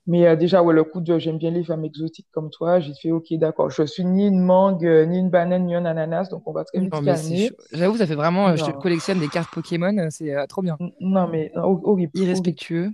Mais 0.07 0.25
euh, 0.25 0.35
déjà, 0.37 0.63
ouais, 0.63 0.73
le 0.73 0.85
coup 0.85 1.01
de 1.01 1.19
j'aime 1.19 1.37
bien 1.37 1.51
les 1.51 1.65
femmes 1.65 1.83
exotiques 1.83 2.27
comme 2.31 2.49
toi, 2.49 2.79
j'ai 2.79 2.93
fait 2.93 3.11
OK, 3.11 3.25
d'accord. 3.33 3.69
Je 3.69 3.83
suis 3.83 4.05
ni 4.05 4.27
une 4.27 4.39
mangue, 4.39 4.85
euh, 4.85 5.05
ni 5.05 5.19
une 5.19 5.29
banane, 5.29 5.65
ni 5.65 5.75
un 5.75 5.83
ananas, 5.83 6.29
donc 6.29 6.43
on 6.47 6.53
va 6.53 6.63
très 6.63 6.79
vite 6.79 6.93
non, 6.93 7.03
calmer. 7.03 7.51
J'avoue, 7.73 7.97
ça 7.97 8.07
fait 8.07 8.15
vraiment. 8.15 8.55
Je 8.55 8.71
collectionne 8.71 9.19
des 9.19 9.27
cartes 9.27 9.53
Pokémon, 9.53 10.07
c'est 10.09 10.33
euh, 10.33 10.45
trop 10.47 10.61
bien. 10.61 10.77
Non, 11.01 11.27
mais 11.27 11.51
horrible. 11.55 12.11
Irrespectueux. 12.15 12.91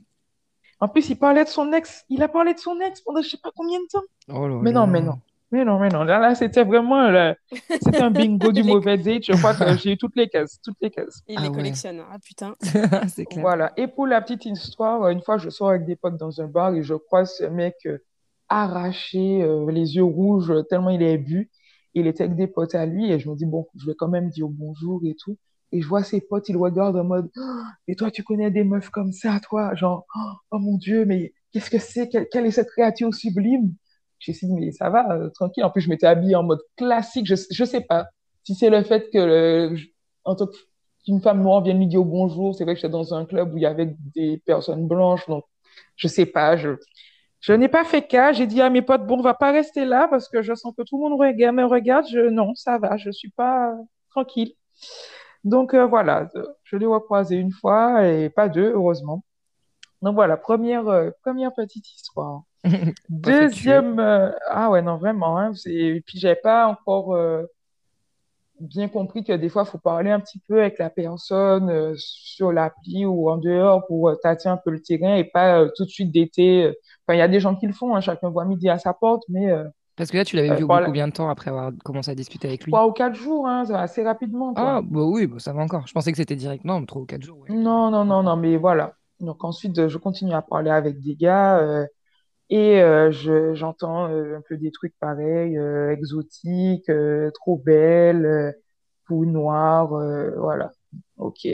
En 0.80 0.88
plus, 0.90 1.08
il 1.10 1.16
parlait 1.16 1.44
de 1.44 1.50
son 1.50 1.72
ex. 1.72 2.04
Il 2.10 2.22
a 2.24 2.28
parlé 2.28 2.56
de 2.56 2.60
son 2.60 2.80
ex 2.82 3.00
pendant 3.02 3.22
je 3.22 3.30
sais 3.30 3.38
pas 3.42 3.52
combien 3.56 3.80
de 3.80 3.88
temps. 3.90 4.04
Oh 4.30 4.48
là 4.48 4.60
mais 4.62 4.72
non, 4.72 4.88
mais 4.88 5.02
non. 5.02 5.20
Mais 5.54 5.66
non, 5.66 5.78
mais 5.78 5.90
non. 5.90 6.04
Là, 6.04 6.34
c'était 6.34 6.64
vraiment 6.64 7.36
c'était 7.70 8.02
un 8.02 8.10
bingo 8.10 8.52
du 8.52 8.64
mauvais 8.74 8.98
date. 8.98 9.26
Je 9.26 9.34
crois 9.34 9.54
que 9.54 9.78
j'ai 9.78 9.92
eu 9.92 9.98
toutes 9.98 10.16
les 10.16 10.28
cases. 10.28 10.60
Toutes 10.64 10.78
les 10.82 10.90
cases. 10.90 11.22
Il 11.28 11.40
les 11.40 11.50
ah 11.50 11.52
collectionne. 11.52 12.02
Ah 12.12 12.18
putain. 12.18 12.56
c'est 13.08 13.26
clair. 13.26 13.44
Voilà. 13.44 13.72
Et 13.78 13.86
pour 13.86 14.08
la 14.08 14.20
petite 14.22 14.48
histoire, 14.48 15.08
une 15.10 15.22
fois, 15.22 15.38
je 15.38 15.52
sors 15.52 15.70
avec 15.70 15.86
des 15.86 15.96
potes 15.96 16.18
dans 16.18 16.42
un 16.42 16.48
bar 16.48 16.74
et 16.74 16.82
je 16.82 16.96
croise 16.96 17.36
ce 17.38 17.44
mec 17.44 17.76
euh, 17.86 18.00
arraché, 18.50 19.44
euh, 19.44 19.70
les 19.70 19.96
yeux 19.96 20.04
rouges, 20.04 20.52
tellement 20.72 20.90
il 20.90 21.04
est 21.04 21.20
bu. 21.20 21.52
Il 21.94 22.08
était 22.08 22.24
avec 22.24 22.36
des 22.36 22.48
potes 22.48 22.74
à 22.74 22.88
lui 22.88 23.12
et 23.12 23.20
je 23.20 23.30
me 23.30 23.36
dis, 23.36 23.46
bon, 23.46 23.68
je 23.76 23.86
vais 23.86 23.96
quand 23.96 24.08
même 24.08 24.30
dire 24.30 24.48
bonjour 24.50 25.02
et 25.06 25.14
tout. 25.14 25.38
Et 25.72 25.82
je 25.82 25.88
vois 25.88 26.02
ses 26.02 26.22
potes, 26.22 26.50
ils 26.50 26.54
le 26.54 26.60
regardent 26.60 26.98
en 26.98 27.04
mode, 27.04 27.30
oh, 27.38 27.62
et 27.88 27.96
toi, 27.96 28.10
tu 28.10 28.24
connais 28.24 28.50
des 28.50 28.64
meufs 28.64 28.90
comme 28.90 29.12
ça, 29.12 29.40
toi? 29.40 29.76
Genre, 29.76 30.04
oh, 30.52 30.58
mon 30.58 30.78
Dieu, 30.78 31.06
mais 31.06 31.32
qu'est-ce 31.52 31.70
que 31.70 31.78
c'est? 31.78 32.10
quelle 32.10 32.48
est 32.48 32.52
cette 32.52 32.70
créature 32.70 33.14
sublime? 33.14 33.76
J'ai 34.24 34.34
dit, 34.34 34.54
mais 34.54 34.72
ça 34.72 34.90
va, 34.90 35.12
euh, 35.12 35.30
tranquille. 35.30 35.64
En 35.64 35.70
plus, 35.70 35.82
je 35.82 35.90
m'étais 35.90 36.08
habillée 36.08 36.36
en 36.36 36.44
mode 36.44 36.62
classique. 36.78 37.28
Je, 37.28 37.36
je 37.52 37.66
sais 37.66 37.82
pas 37.82 38.08
si 38.44 38.56
c'est 38.56 38.70
le 38.70 38.84
fait 38.84 39.10
que, 39.12 39.74
en 40.24 40.36
tant 40.36 40.48
qu'une 41.06 41.22
femme 41.22 41.42
noire 41.42 41.62
vienne 41.62 41.80
lui 41.80 41.88
dire 41.88 42.04
bonjour. 42.04 42.56
C'est 42.56 42.64
vrai 42.64 42.76
que 42.76 42.80
j'étais 42.82 42.92
dans 42.92 43.14
un 43.14 43.26
club 43.26 43.54
où 43.54 43.58
il 43.58 43.64
y 43.64 43.66
avait 43.66 43.96
des 44.16 44.38
personnes 44.46 44.88
blanches. 44.88 45.28
Donc, 45.28 45.44
je 45.98 46.08
sais 46.08 46.26
pas. 46.26 46.56
Je, 46.58 46.72
je 47.42 47.54
n'ai 47.54 47.68
pas 47.68 47.84
fait 47.84 48.08
cas. 48.08 48.32
J'ai 48.34 48.48
dit 48.48 48.62
à 48.62 48.70
mes 48.70 48.82
potes, 48.82 49.06
bon, 49.06 49.20
on 49.20 49.22
va 49.22 49.34
pas 49.34 49.52
rester 49.52 49.86
là 49.86 50.08
parce 50.10 50.30
que 50.30 50.42
je 50.42 50.54
sens 50.56 50.74
que 50.78 50.84
tout 50.84 50.98
le 50.98 51.10
monde 51.10 51.20
regarde, 51.20 51.56
me 51.56 51.66
regarde. 51.66 52.06
Je, 52.10 52.30
non, 52.30 52.56
ça 52.56 52.78
va. 52.78 52.98
Je 52.98 53.12
suis 53.12 53.32
pas 53.32 53.74
tranquille. 54.12 54.54
Donc, 55.44 55.74
euh, 55.74 55.86
voilà. 55.86 56.30
Je 56.64 56.78
l'ai 56.78 56.86
recroisé 56.86 57.36
une 57.36 57.52
fois 57.52 58.08
et 58.08 58.30
pas 58.30 58.48
deux, 58.50 58.72
heureusement. 58.72 59.24
Donc, 60.02 60.16
voilà. 60.16 60.38
Première, 60.38 60.88
euh, 60.88 61.12
première 61.24 61.54
petite 61.54 61.90
histoire. 61.94 62.44
Deuxième, 63.10 64.00
euh, 64.00 64.32
ah 64.50 64.70
ouais, 64.70 64.82
non, 64.82 64.98
vraiment. 64.98 65.38
Hein, 65.38 65.52
et 65.66 66.02
puis, 66.02 66.18
j'avais 66.18 66.40
pas 66.42 66.68
encore 66.68 67.14
euh, 67.14 67.44
bien 68.60 68.88
compris 68.88 69.24
que 69.24 69.34
des 69.34 69.50
fois, 69.50 69.64
il 69.68 69.70
faut 69.70 69.78
parler 69.78 70.12
un 70.12 70.20
petit 70.20 70.40
peu 70.48 70.62
avec 70.62 70.80
la 70.80 70.90
personne 70.90 71.70
euh, 71.70 71.94
sur 71.98 72.52
l'appli 72.52 73.06
ou 73.06 73.30
en 73.30 73.38
dehors 73.38 73.86
pour 73.88 74.18
tâter 74.22 74.48
un 74.48 74.58
peu 74.58 74.72
le 74.72 74.82
terrain 74.82 75.16
et 75.16 75.26
pas 75.26 75.68
tout 75.76 75.84
de 75.84 75.90
suite 75.90 76.12
d'été. 76.12 76.68
Enfin, 77.06 77.16
il 77.16 77.20
y 77.20 77.22
a 77.22 77.28
des 77.28 77.40
gens 77.40 77.56
qui 77.56 77.68
le 77.68 77.74
font, 77.74 77.96
hein, 77.96 78.02
chacun 78.02 78.30
voit 78.30 78.46
midi 78.46 78.70
à 78.70 78.78
sa 78.78 78.94
porte, 78.94 79.24
mais. 79.28 79.52
Parce 79.96 80.10
que 80.10 80.18
là, 80.18 80.26
tu 80.26 80.36
l'avais 80.38 80.56
vu 80.56 80.64
au 80.64 80.68
bout 80.68 80.86
combien 80.86 81.08
de 81.08 81.14
temps 81.14 81.30
après 81.30 81.52
avoir 81.52 81.72
commencé 81.84 82.10
à 82.10 82.16
discuter 82.16 82.48
avec 82.48 82.64
lui? 82.64 82.72
Trois 82.72 82.88
ou 82.88 82.94
quatre 82.94 83.14
jours, 83.14 83.48
hein, 83.48 83.64
assez 83.76 84.04
rapidement, 84.04 84.54
Ah, 84.56 84.82
bah 84.84 85.02
oui, 85.04 85.28
bah, 85.28 85.38
ça 85.38 85.54
va 85.54 85.62
encore. 85.62 85.86
Je 85.86 85.94
pensais 85.94 86.12
que 86.12 86.18
c'était 86.18 86.36
direct. 86.36 86.64
Non, 86.66 86.84
trois 86.86 87.02
ou 87.02 87.06
quatre 87.06 87.22
jours. 87.22 87.46
Non, 87.50 87.92
non, 87.92 88.06
non, 88.06 88.24
non, 88.24 88.38
mais 88.38 88.56
voilà. 88.58 88.94
Donc 89.20 89.44
ensuite, 89.44 89.88
je 89.88 89.98
continue 89.98 90.34
à 90.34 90.42
parler 90.42 90.72
avec 90.72 91.00
des 91.02 91.16
gars. 91.16 91.86
Et 92.50 92.82
euh, 92.82 93.12
je, 93.12 93.54
j'entends 93.54 94.10
euh, 94.10 94.38
un 94.38 94.42
peu 94.48 94.58
des 94.58 94.72
trucs 94.72 94.94
pareils, 95.00 95.58
euh, 95.58 95.92
exotiques, 95.92 96.92
trop 97.34 97.58
belles, 97.58 98.56
peau 99.08 99.26
noire, 99.26 99.90
voilà. 100.38 100.72
Ok. 101.18 101.48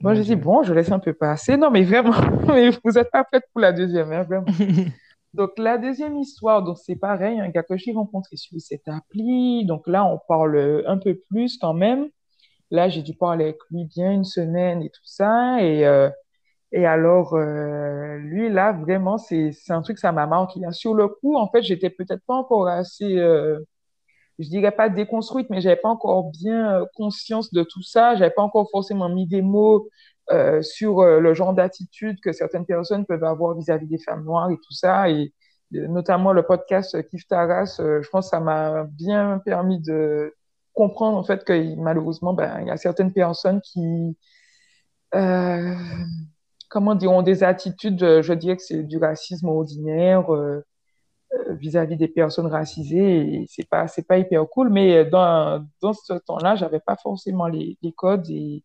Moi, 0.00 0.14
j'ai 0.14 0.24
dit, 0.24 0.36
bon, 0.36 0.64
je 0.64 0.74
laisse 0.74 0.90
un 0.90 0.98
peu 0.98 1.12
passer. 1.12 1.56
Non, 1.56 1.70
mais 1.70 1.84
vraiment, 1.84 2.12
mais 2.48 2.70
vous 2.70 2.90
n'êtes 2.92 3.10
pas 3.10 3.22
prête 3.24 3.44
pour 3.52 3.60
la 3.60 3.72
deuxième, 3.72 4.12
hein, 4.12 4.24
vraiment. 4.24 4.46
donc, 5.34 5.50
la 5.58 5.78
deuxième 5.78 6.16
histoire, 6.18 6.64
donc 6.64 6.78
c'est 6.78 6.96
pareil, 6.96 7.38
un 7.38 7.48
gars 7.48 7.62
que 7.62 7.76
j'ai 7.76 7.92
rencontré 7.92 8.36
sur 8.36 8.60
cette 8.60 8.88
appli. 8.88 9.64
Donc 9.64 9.86
là, 9.86 10.04
on 10.04 10.18
parle 10.26 10.82
un 10.86 10.98
peu 10.98 11.16
plus 11.30 11.56
quand 11.56 11.74
même. 11.74 12.08
Là, 12.72 12.88
j'ai 12.88 13.02
dû 13.02 13.14
parler 13.14 13.44
avec 13.44 13.58
lui 13.70 13.84
bien 13.84 14.10
une 14.12 14.24
semaine 14.24 14.82
et 14.82 14.90
tout 14.90 15.04
ça. 15.04 15.62
Et 15.62 15.86
et 16.72 16.86
alors, 16.86 17.34
euh, 17.34 18.16
lui, 18.18 18.50
là, 18.50 18.72
vraiment, 18.72 19.18
c'est 19.18 19.52
un 19.68 19.82
truc, 19.82 19.98
ça 19.98 20.10
m'a 20.10 20.26
marqué. 20.26 20.60
Sur 20.72 20.94
le 20.94 21.08
coup, 21.08 21.36
en 21.36 21.48
fait, 21.50 21.62
j'étais 21.62 21.90
peut-être 21.90 22.24
pas 22.26 22.34
encore 22.34 22.66
assez, 22.66 23.18
euh, 23.18 23.58
je 24.38 24.48
dirais 24.48 24.72
pas 24.72 24.88
déconstruite, 24.88 25.50
mais 25.50 25.60
j'avais 25.60 25.76
pas 25.76 25.90
encore 25.90 26.30
bien 26.30 26.82
euh, 26.82 26.86
conscience 26.96 27.52
de 27.52 27.62
tout 27.64 27.82
ça. 27.82 28.16
J'avais 28.16 28.30
pas 28.32 28.42
encore 28.42 28.68
forcément 28.70 29.08
mis 29.10 29.26
des 29.26 29.42
mots 29.42 29.88
euh, 30.32 30.62
sur 30.62 31.04
le 31.04 31.34
genre 31.34 31.54
d'attitude 31.54 32.20
que 32.20 32.32
certaines 32.32 32.66
personnes 32.66 33.06
peuvent 33.06 33.24
avoir 33.24 33.56
vis-à-vis 33.56 33.86
des 33.86 33.98
femmes 33.98 34.24
noires 34.24 34.50
et 34.50 34.56
tout 34.56 34.72
ça. 34.72 35.10
Et 35.10 35.32
notamment 35.72 36.32
le 36.32 36.42
podcast 36.44 37.02
Kif 37.08 37.26
Taras, 37.28 37.76
je 37.80 38.08
pense 38.10 38.26
que 38.26 38.30
ça 38.30 38.40
m'a 38.40 38.84
bien 38.84 39.40
permis 39.44 39.80
de 39.80 40.34
comprendre, 40.74 41.18
en 41.18 41.24
fait, 41.24 41.44
que 41.44 41.76
malheureusement, 41.76 42.34
ben, 42.34 42.60
il 42.62 42.68
y 42.68 42.70
a 42.70 42.76
certaines 42.78 43.12
personnes 43.12 43.60
qui... 43.62 44.16
comment 46.72 46.94
dire, 46.94 47.12
ont 47.12 47.22
des 47.22 47.44
attitudes, 47.44 48.02
euh, 48.02 48.22
je 48.22 48.32
dirais 48.32 48.56
que 48.56 48.62
c'est 48.62 48.82
du 48.82 48.96
racisme 48.96 49.48
ordinaire 49.48 50.32
euh, 50.32 50.64
euh, 51.34 51.54
vis-à-vis 51.54 51.96
des 51.96 52.08
personnes 52.08 52.46
racisées 52.46 53.46
c'est 53.48 53.68
pas 53.68 53.88
c'est 53.88 54.06
pas 54.06 54.18
hyper 54.18 54.46
cool 54.50 54.70
mais 54.70 55.04
dans 55.06 55.66
dans 55.80 55.92
ce 55.94 56.14
temps-là 56.14 56.56
j'avais 56.56 56.80
pas 56.80 56.96
forcément 56.96 57.46
les, 57.48 57.78
codes 57.96 58.28
et 58.30 58.64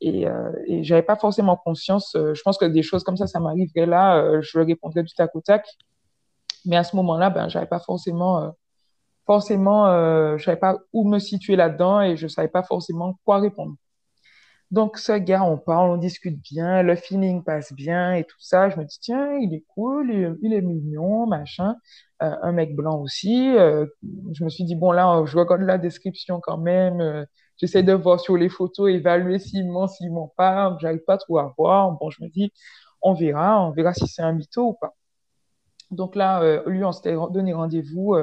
et, 0.00 0.26
et 0.66 0.84
j'avais 0.84 1.02
pas 1.02 1.16
forcément 1.16 1.56
conscience 1.56 2.16
je 2.16 2.42
pense 2.42 2.58
que 2.58 2.64
des 2.64 2.82
choses 2.82 3.04
comme 3.04 3.16
ça 3.16 3.26
ça 3.28 3.40
m'arriverait 3.40 3.86
là 3.86 4.40
je 4.40 4.58
répondrais 4.58 5.04
du 5.04 5.14
tac 5.14 5.34
au 5.36 5.40
tac. 5.40 5.66
Mais 6.66 6.76
à 6.76 6.84
ce 6.84 6.96
moment-là 6.96 7.30
ben 7.30 7.48
j'avais 7.48 7.66
pas 7.66 7.80
forcément 7.80 8.52
forcément 9.26 9.86
je 10.38 10.44
savais 10.44 10.58
pas 10.58 10.78
où 10.92 11.08
me 11.08 11.18
situer 11.20 11.56
là-dedans 11.56 12.00
et 12.02 12.16
je 12.16 12.26
savais 12.28 12.48
pas 12.48 12.64
forcément 12.64 13.18
quoi 13.24 13.38
répondre 13.38 13.74
donc, 14.72 14.96
ce 14.96 15.12
gars, 15.12 15.44
on 15.44 15.58
parle, 15.58 15.90
on 15.90 15.96
discute 15.98 16.40
bien, 16.40 16.82
le 16.82 16.96
feeling 16.96 17.44
passe 17.44 17.74
bien 17.74 18.14
et 18.14 18.24
tout 18.24 18.40
ça. 18.40 18.70
Je 18.70 18.78
me 18.78 18.84
dis, 18.86 18.98
tiens, 19.00 19.36
il 19.36 19.52
est 19.52 19.64
cool, 19.74 20.38
il, 20.40 20.54
est 20.54 20.62
mignon, 20.62 21.26
machin. 21.26 21.76
Euh, 22.22 22.34
un 22.42 22.52
mec 22.52 22.74
blanc 22.74 22.98
aussi. 23.02 23.54
Euh, 23.58 23.84
je 24.32 24.42
me 24.44 24.48
suis 24.48 24.64
dit, 24.64 24.74
bon, 24.74 24.90
là, 24.90 25.22
je 25.26 25.36
regarde 25.36 25.60
la 25.60 25.76
description 25.76 26.40
quand 26.40 26.56
même. 26.56 27.02
Euh, 27.02 27.26
j'essaie 27.58 27.82
de 27.82 27.92
voir 27.92 28.18
sur 28.18 28.38
les 28.38 28.48
photos, 28.48 28.90
évaluer 28.90 29.38
s'il 29.38 29.70
ment, 29.70 29.88
s'il 29.88 30.10
ment 30.10 30.32
pas. 30.38 30.74
J'arrive 30.80 31.04
pas 31.06 31.18
trop 31.18 31.38
à 31.38 31.52
voir. 31.58 31.92
Bon, 31.92 32.08
je 32.08 32.24
me 32.24 32.30
dis, 32.30 32.50
on 33.02 33.12
verra, 33.12 33.62
on 33.62 33.72
verra 33.72 33.92
si 33.92 34.06
c'est 34.08 34.22
un 34.22 34.32
mytho 34.32 34.68
ou 34.68 34.72
pas. 34.72 34.94
Donc 35.90 36.16
là, 36.16 36.62
lui, 36.66 36.82
on 36.82 36.92
s'était 36.92 37.14
donné 37.30 37.52
rendez-vous 37.52 38.16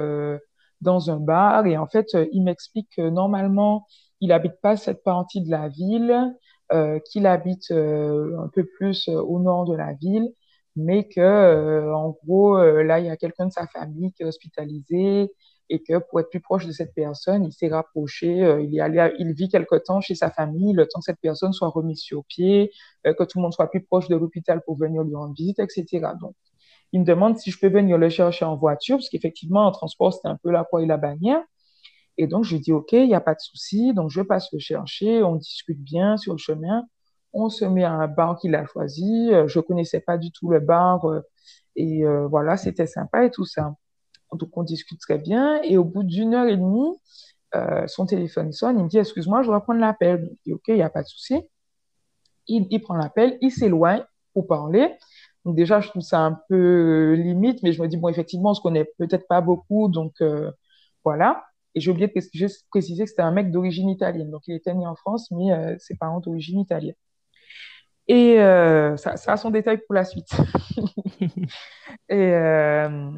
dans 0.82 1.12
un 1.12 1.20
bar 1.20 1.68
et 1.68 1.78
en 1.78 1.88
fait, 1.88 2.08
il 2.32 2.44
m'explique 2.44 2.90
que 2.98 3.10
normalement, 3.10 3.86
il 4.22 4.32
habite 4.32 4.60
pas 4.62 4.78
cette 4.78 5.04
partie 5.04 5.42
de 5.42 5.50
la 5.50 5.68
ville, 5.70 6.34
euh, 6.72 7.00
qu'il 7.00 7.26
habite 7.26 7.72
euh, 7.72 8.38
un 8.40 8.48
peu 8.50 8.64
plus 8.64 9.08
euh, 9.10 9.20
au 9.22 9.40
nord 9.40 9.66
de 9.66 9.76
la 9.76 9.94
ville, 9.94 10.32
mais 10.76 11.08
que 11.08 11.92
en 11.92 12.16
gros 12.24 12.58
là 12.58 13.00
il 13.00 13.08
y 13.08 13.10
a 13.10 13.18
quelqu'un 13.18 13.48
de 13.48 13.52
sa 13.52 13.68
famille 13.68 14.14
qui 14.14 14.24
est 14.24 14.26
hospitalisé 14.26 15.32
et 15.70 15.82
que 15.84 15.98
pour 15.98 16.20
être 16.20 16.30
plus 16.30 16.40
proche 16.40 16.68
de 16.68 16.72
cette 16.72 16.94
personne, 16.94 17.44
il 17.44 17.52
s'est 17.52 17.68
rapproché, 17.70 18.28
il 18.62 18.78
est 18.78 18.80
allé, 18.80 19.12
il 19.20 19.34
vit 19.34 19.50
quelque 19.50 19.76
temps 19.76 20.00
chez 20.00 20.16
sa 20.16 20.32
famille, 20.32 20.74
le 20.74 20.86
temps 20.86 21.00
que 21.00 21.06
cette 21.06 21.20
personne 21.22 21.54
soit 21.54 21.70
remise 21.70 22.00
sur 22.00 22.24
pied, 22.26 22.72
que 23.04 23.24
tout 23.24 23.40
le 23.40 23.44
monde 23.44 23.54
soit 23.54 23.70
plus 23.70 23.84
proche 23.84 24.08
de 24.08 24.16
l'hôpital 24.16 24.62
pour 24.66 24.78
venir 24.78 25.04
lui 25.04 25.16
rendre 25.16 25.34
visite, 25.36 25.60
etc. 25.60 26.14
Donc 26.22 26.36
il 26.92 27.02
me 27.02 27.06
demande 27.06 27.38
si 27.38 27.52
je 27.52 27.60
peux 27.60 27.70
venir 27.70 27.98
le 27.98 28.10
chercher 28.10 28.46
en 28.46 28.56
voiture, 28.56 28.98
parce 28.98 29.10
qu'effectivement, 29.10 29.66
en 29.66 29.72
transport, 29.72 30.14
c'était 30.14 30.28
un 30.28 30.38
peu 30.38 30.52
la 30.52 30.64
croix 30.64 30.82
et 30.82 30.86
la 30.86 30.98
bannière. 30.98 31.42
Et 32.22 32.28
donc, 32.28 32.44
je 32.44 32.58
dis, 32.58 32.74
OK, 32.74 32.92
il 32.92 33.08
n'y 33.08 33.16
a 33.16 33.22
pas 33.22 33.34
de 33.34 33.40
souci. 33.40 33.94
Donc, 33.94 34.10
je 34.10 34.22
passe 34.22 34.52
le 34.52 34.60
chercher, 34.60 35.24
on 35.24 35.38
discute 35.38 35.82
bien 35.82 36.18
sur 36.18 36.34
le 36.34 36.38
chemin. 36.38 36.84
On 37.32 37.48
se 37.48 37.64
met 37.64 37.86
à 37.86 37.94
un 37.94 38.08
bar 38.10 38.38
qu'il 38.38 38.54
a 38.56 38.66
choisi. 38.66 39.30
Euh, 39.32 39.48
je 39.48 39.62
connaissais 39.62 40.02
pas 40.02 40.18
du 40.18 40.30
tout 40.30 40.50
le 40.50 40.60
bar. 40.60 41.06
Euh, 41.06 41.22
et 41.78 42.04
euh, 42.04 42.28
voilà, 42.28 42.58
c'était 42.58 42.88
sympa 42.88 43.24
et 43.24 43.32
tout 43.32 43.46
ça. 43.46 43.74
Donc, 44.34 44.50
on 44.58 44.64
discute 44.64 45.00
très 45.00 45.18
bien. 45.18 45.62
Et 45.64 45.78
au 45.78 45.86
bout 45.86 46.04
d'une 46.04 46.34
heure 46.34 46.48
et 46.48 46.58
demie, 46.58 46.98
son 47.88 48.06
téléphone 48.06 48.52
sonne. 48.52 48.78
Il 48.80 48.84
me 48.84 48.90
dit, 48.90 48.98
excuse-moi, 48.98 49.42
je 49.42 49.48
dois 49.48 49.62
prendre 49.62 49.80
l'appel. 49.80 50.30
Je 50.30 50.44
dis, 50.44 50.54
OK, 50.54 50.66
il 50.68 50.76
n'y 50.76 50.82
a 50.82 50.90
pas 50.90 51.04
de 51.04 51.08
souci. 51.08 51.42
Il, 52.48 52.82
prend 52.82 52.96
l'appel, 52.96 53.38
il 53.40 53.52
s'éloigne 53.52 54.04
pour 54.34 54.46
parler. 54.46 54.98
Donc 55.46 55.56
déjà, 55.56 55.80
je 55.80 55.88
trouve 55.88 56.02
ça 56.02 56.20
un 56.20 56.38
peu 56.50 57.14
limite, 57.14 57.64
mais 57.64 57.72
je 57.72 57.82
me 57.82 57.88
dis, 57.88 57.96
bon, 57.96 58.10
effectivement, 58.10 58.52
on 58.52 58.56
se 58.56 58.62
connaît 58.62 58.92
peut-être 58.98 59.26
pas 59.30 59.40
beaucoup, 59.40 59.88
donc 59.88 60.22
voilà. 61.06 61.46
Et 61.76 61.82
j'ai 61.82 61.92
oublié 61.92 62.08
de 62.08 62.14
préciser 62.70 63.04
que 63.04 63.10
c'était 63.10 63.22
un 63.22 63.32
mec 63.32 63.52
d'origine 63.52 63.90
italienne. 63.90 64.32
Donc, 64.32 64.44
il 64.48 64.56
était 64.56 64.74
né 64.74 64.86
en 64.88 64.96
France, 64.96 65.30
mais 65.32 65.52
euh, 65.52 65.76
ses 65.78 65.96
parents 65.96 66.20
d'origine 66.20 66.60
italienne. 66.60 66.96
Et 68.08 68.40
euh, 68.40 68.98
ça, 68.98 69.18
ça, 69.18 69.34
a 69.34 69.38
son 69.38 69.52
détail 69.52 69.80
pour 69.86 69.94
la 69.94 70.04
suite. 70.04 70.32
et, 72.10 72.16
euh, 72.16 73.12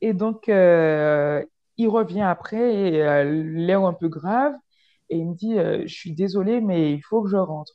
et, 0.00 0.12
donc, 0.14 0.44
il 0.48 1.88
revient 1.88 2.22
après, 2.22 2.74
et 2.74 3.24
l'air 3.24 3.84
un 3.84 3.92
peu 3.92 4.08
grave, 4.08 4.54
et 5.10 5.18
il 5.18 5.28
me 5.28 5.34
dit, 5.34 5.56
je 5.56 5.92
suis 5.94 6.12
désolé, 6.14 6.60
mais 6.60 6.92
il 6.92 7.02
faut 7.02 7.22
que 7.22 7.30
je 7.30 7.36
rentre. 7.36 7.72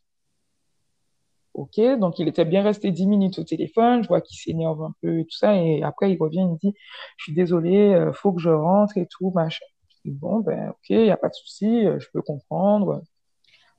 Ok, 1.54 1.82
donc 2.00 2.18
il 2.20 2.30
était 2.30 2.46
bien 2.46 2.64
resté 2.64 2.92
10 2.92 3.08
minutes 3.08 3.38
au 3.40 3.44
téléphone, 3.44 4.04
je 4.04 4.08
vois 4.08 4.22
qu'il 4.22 4.38
s'énerve 4.38 4.82
un 4.84 4.94
peu 5.02 5.20
et 5.20 5.26
tout 5.26 5.36
ça, 5.36 5.56
et 5.58 5.84
après 5.84 6.10
il 6.12 6.18
revient, 6.18 6.40
il 6.40 6.48
me 6.48 6.58
dit, 6.58 6.74
je 7.18 7.24
suis 7.26 7.34
désolé, 7.34 7.94
il 8.08 8.14
faut 8.14 8.32
que 8.32 8.40
je 8.42 8.50
rentre 8.50 8.98
et 8.98 9.06
tout, 9.08 9.32
machin. 9.36 9.66
Bon, 10.06 10.40
ben, 10.40 10.70
ok, 10.70 10.90
il 10.90 11.04
n'y 11.04 11.12
a 11.12 11.18
pas 11.18 11.30
de 11.30 11.34
souci, 11.36 11.86
euh, 11.86 12.00
je 12.00 12.08
peux 12.12 12.22
comprendre. 12.22 13.04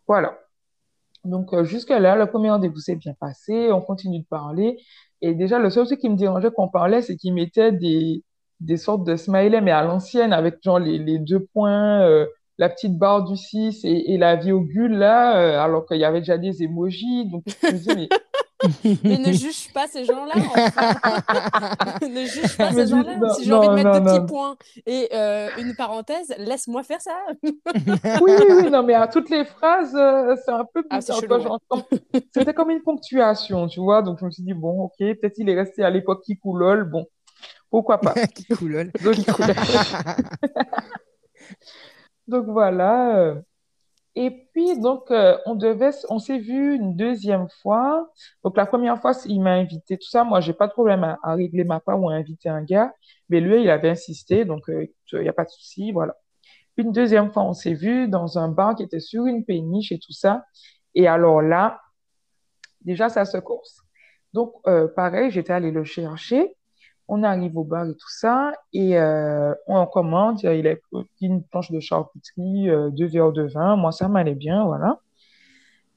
Voilà. 0.06 0.38
Donc, 1.24 1.54
euh, 1.54 1.64
jusqu'à 1.64 2.00
là, 2.00 2.16
le 2.16 2.26
premier 2.26 2.50
rendez-vous 2.50 2.78
s'est 2.78 2.96
bien 2.96 3.14
passé, 3.14 3.72
on 3.72 3.80
continue 3.82 4.20
de 4.20 4.26
parler. 4.26 4.78
Et 5.22 5.34
déjà, 5.34 5.58
le 5.58 5.70
seul 5.70 5.86
truc 5.86 6.00
qui 6.00 6.10
me 6.10 6.16
dérangeait 6.16 6.50
quand 6.54 6.64
on 6.64 6.68
parlait, 6.68 7.02
c'est 7.02 7.16
qu'il 7.16 7.34
mettait 7.34 7.72
des, 7.72 8.24
des 8.60 8.76
sortes 8.76 9.04
de 9.04 9.16
smiley, 9.16 9.60
mais 9.60 9.72
à 9.72 9.84
l'ancienne, 9.84 10.32
avec 10.32 10.62
genre 10.62 10.78
les, 10.80 10.98
les 10.98 11.18
deux 11.18 11.46
points, 11.54 12.02
euh, 12.02 12.26
la 12.58 12.68
petite 12.70 12.98
barre 12.98 13.24
du 13.24 13.36
6 13.36 13.84
et, 13.84 14.12
et 14.14 14.18
la 14.18 14.36
virgule 14.36 14.92
là, 14.92 15.62
alors 15.62 15.86
qu'il 15.86 15.98
y 15.98 16.04
avait 16.04 16.20
déjà 16.20 16.38
des 16.38 16.62
emojis. 16.64 17.26
Donc, 17.30 17.44
me 17.64 17.94
mais 17.94 18.08
mais 19.04 19.18
ne 19.18 19.32
juge 19.32 19.72
pas 19.72 19.86
ces 19.86 20.04
gens-là. 20.04 20.34
ne 22.02 22.24
juge 22.24 22.56
pas 22.56 22.72
ces 22.72 22.86
gens-là. 22.86 23.18
Si 23.34 23.44
j'ai 23.44 23.52
envie 23.52 23.68
de 23.68 23.74
mettre 23.74 24.00
deux 24.00 24.04
petits 24.04 24.26
points 24.26 24.56
et 24.86 25.08
euh, 25.12 25.48
une 25.58 25.74
parenthèse, 25.74 26.34
laisse-moi 26.38 26.82
faire 26.82 27.00
ça. 27.00 27.16
oui, 27.42 28.32
oui, 28.48 28.70
non, 28.70 28.82
mais 28.82 28.94
à 28.94 29.06
toutes 29.08 29.30
les 29.30 29.44
phrases, 29.44 29.94
euh, 29.94 30.36
c'est 30.44 30.52
un 30.52 30.64
peu 30.72 30.84
ah, 30.90 31.00
C'était 31.00 32.54
comme 32.54 32.70
une 32.70 32.82
ponctuation, 32.82 33.66
tu 33.68 33.80
vois. 33.80 34.02
Donc 34.02 34.18
je 34.20 34.24
me 34.24 34.30
suis 34.30 34.42
dit, 34.42 34.54
bon, 34.54 34.84
ok, 34.84 34.98
peut-être 34.98 35.38
il 35.38 35.48
est 35.48 35.56
resté 35.56 35.82
à 35.82 35.90
l'époque 35.90 36.22
Kikoulol. 36.24 36.84
Bon, 36.84 37.06
pourquoi 37.70 37.98
pas. 37.98 38.14
Kikoulol. 38.34 38.92
Donc 42.28 42.46
voilà. 42.46 43.34
Et 44.14 44.30
puis, 44.52 44.78
donc, 44.78 45.10
euh, 45.10 45.38
on 45.46 45.54
devait, 45.54 45.90
on 46.10 46.18
s'est 46.18 46.38
vu 46.38 46.74
une 46.74 46.96
deuxième 46.96 47.48
fois. 47.62 48.10
Donc, 48.44 48.56
la 48.56 48.66
première 48.66 49.00
fois, 49.00 49.12
il 49.24 49.40
m'a 49.40 49.52
invité, 49.52 49.96
tout 49.96 50.08
ça. 50.08 50.24
Moi, 50.24 50.40
j'ai 50.40 50.52
pas 50.52 50.66
de 50.66 50.72
problème 50.72 51.02
à, 51.22 51.34
régler 51.34 51.64
ma 51.64 51.80
part 51.80 52.00
ou 52.00 52.10
à 52.10 52.14
inviter 52.14 52.48
un 52.50 52.62
gars. 52.62 52.92
Mais 53.30 53.40
lui, 53.40 53.62
il 53.62 53.70
avait 53.70 53.90
insisté. 53.90 54.44
Donc, 54.44 54.68
euh, 54.68 54.86
il 55.12 55.20
n'y 55.20 55.28
a 55.28 55.32
pas 55.32 55.44
de 55.44 55.50
souci. 55.50 55.92
Voilà. 55.92 56.14
Une 56.76 56.92
deuxième 56.92 57.32
fois, 57.32 57.44
on 57.44 57.54
s'est 57.54 57.74
vu 57.74 58.08
dans 58.08 58.38
un 58.38 58.48
bar 58.48 58.74
qui 58.76 58.82
était 58.82 59.00
sur 59.00 59.26
une 59.26 59.44
péniche 59.44 59.92
et 59.92 59.98
tout 59.98 60.12
ça. 60.12 60.44
Et 60.94 61.06
alors 61.06 61.42
là, 61.42 61.80
déjà, 62.82 63.08
ça 63.08 63.24
se 63.24 63.38
course. 63.38 63.82
Donc, 64.32 64.54
euh, 64.66 64.88
pareil, 64.88 65.30
j'étais 65.30 65.52
allée 65.52 65.70
le 65.70 65.84
chercher. 65.84 66.56
On 67.08 67.22
arrive 67.22 67.58
au 67.58 67.64
bar 67.64 67.86
et 67.86 67.94
tout 67.94 68.10
ça, 68.10 68.52
et 68.72 68.98
euh, 68.98 69.54
on 69.66 69.84
commande. 69.86 70.40
Il 70.42 70.66
a 70.66 70.74
une 71.20 71.42
planche 71.44 71.70
de 71.70 71.80
charcuterie, 71.80 72.70
euh, 72.70 72.90
deux 72.90 73.06
verres 73.06 73.32
de 73.32 73.42
vin. 73.42 73.76
Moi, 73.76 73.92
ça 73.92 74.08
m'allait 74.08 74.34
bien, 74.34 74.64
voilà. 74.64 74.98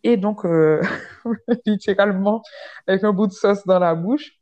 Et 0.03 0.17
donc, 0.17 0.45
euh, 0.45 0.81
littéralement, 1.65 2.41
avec 2.87 3.03
un 3.03 3.13
bout 3.13 3.27
de 3.27 3.31
sauce 3.31 3.65
dans 3.65 3.79
la 3.79 3.95
bouche, 3.95 4.33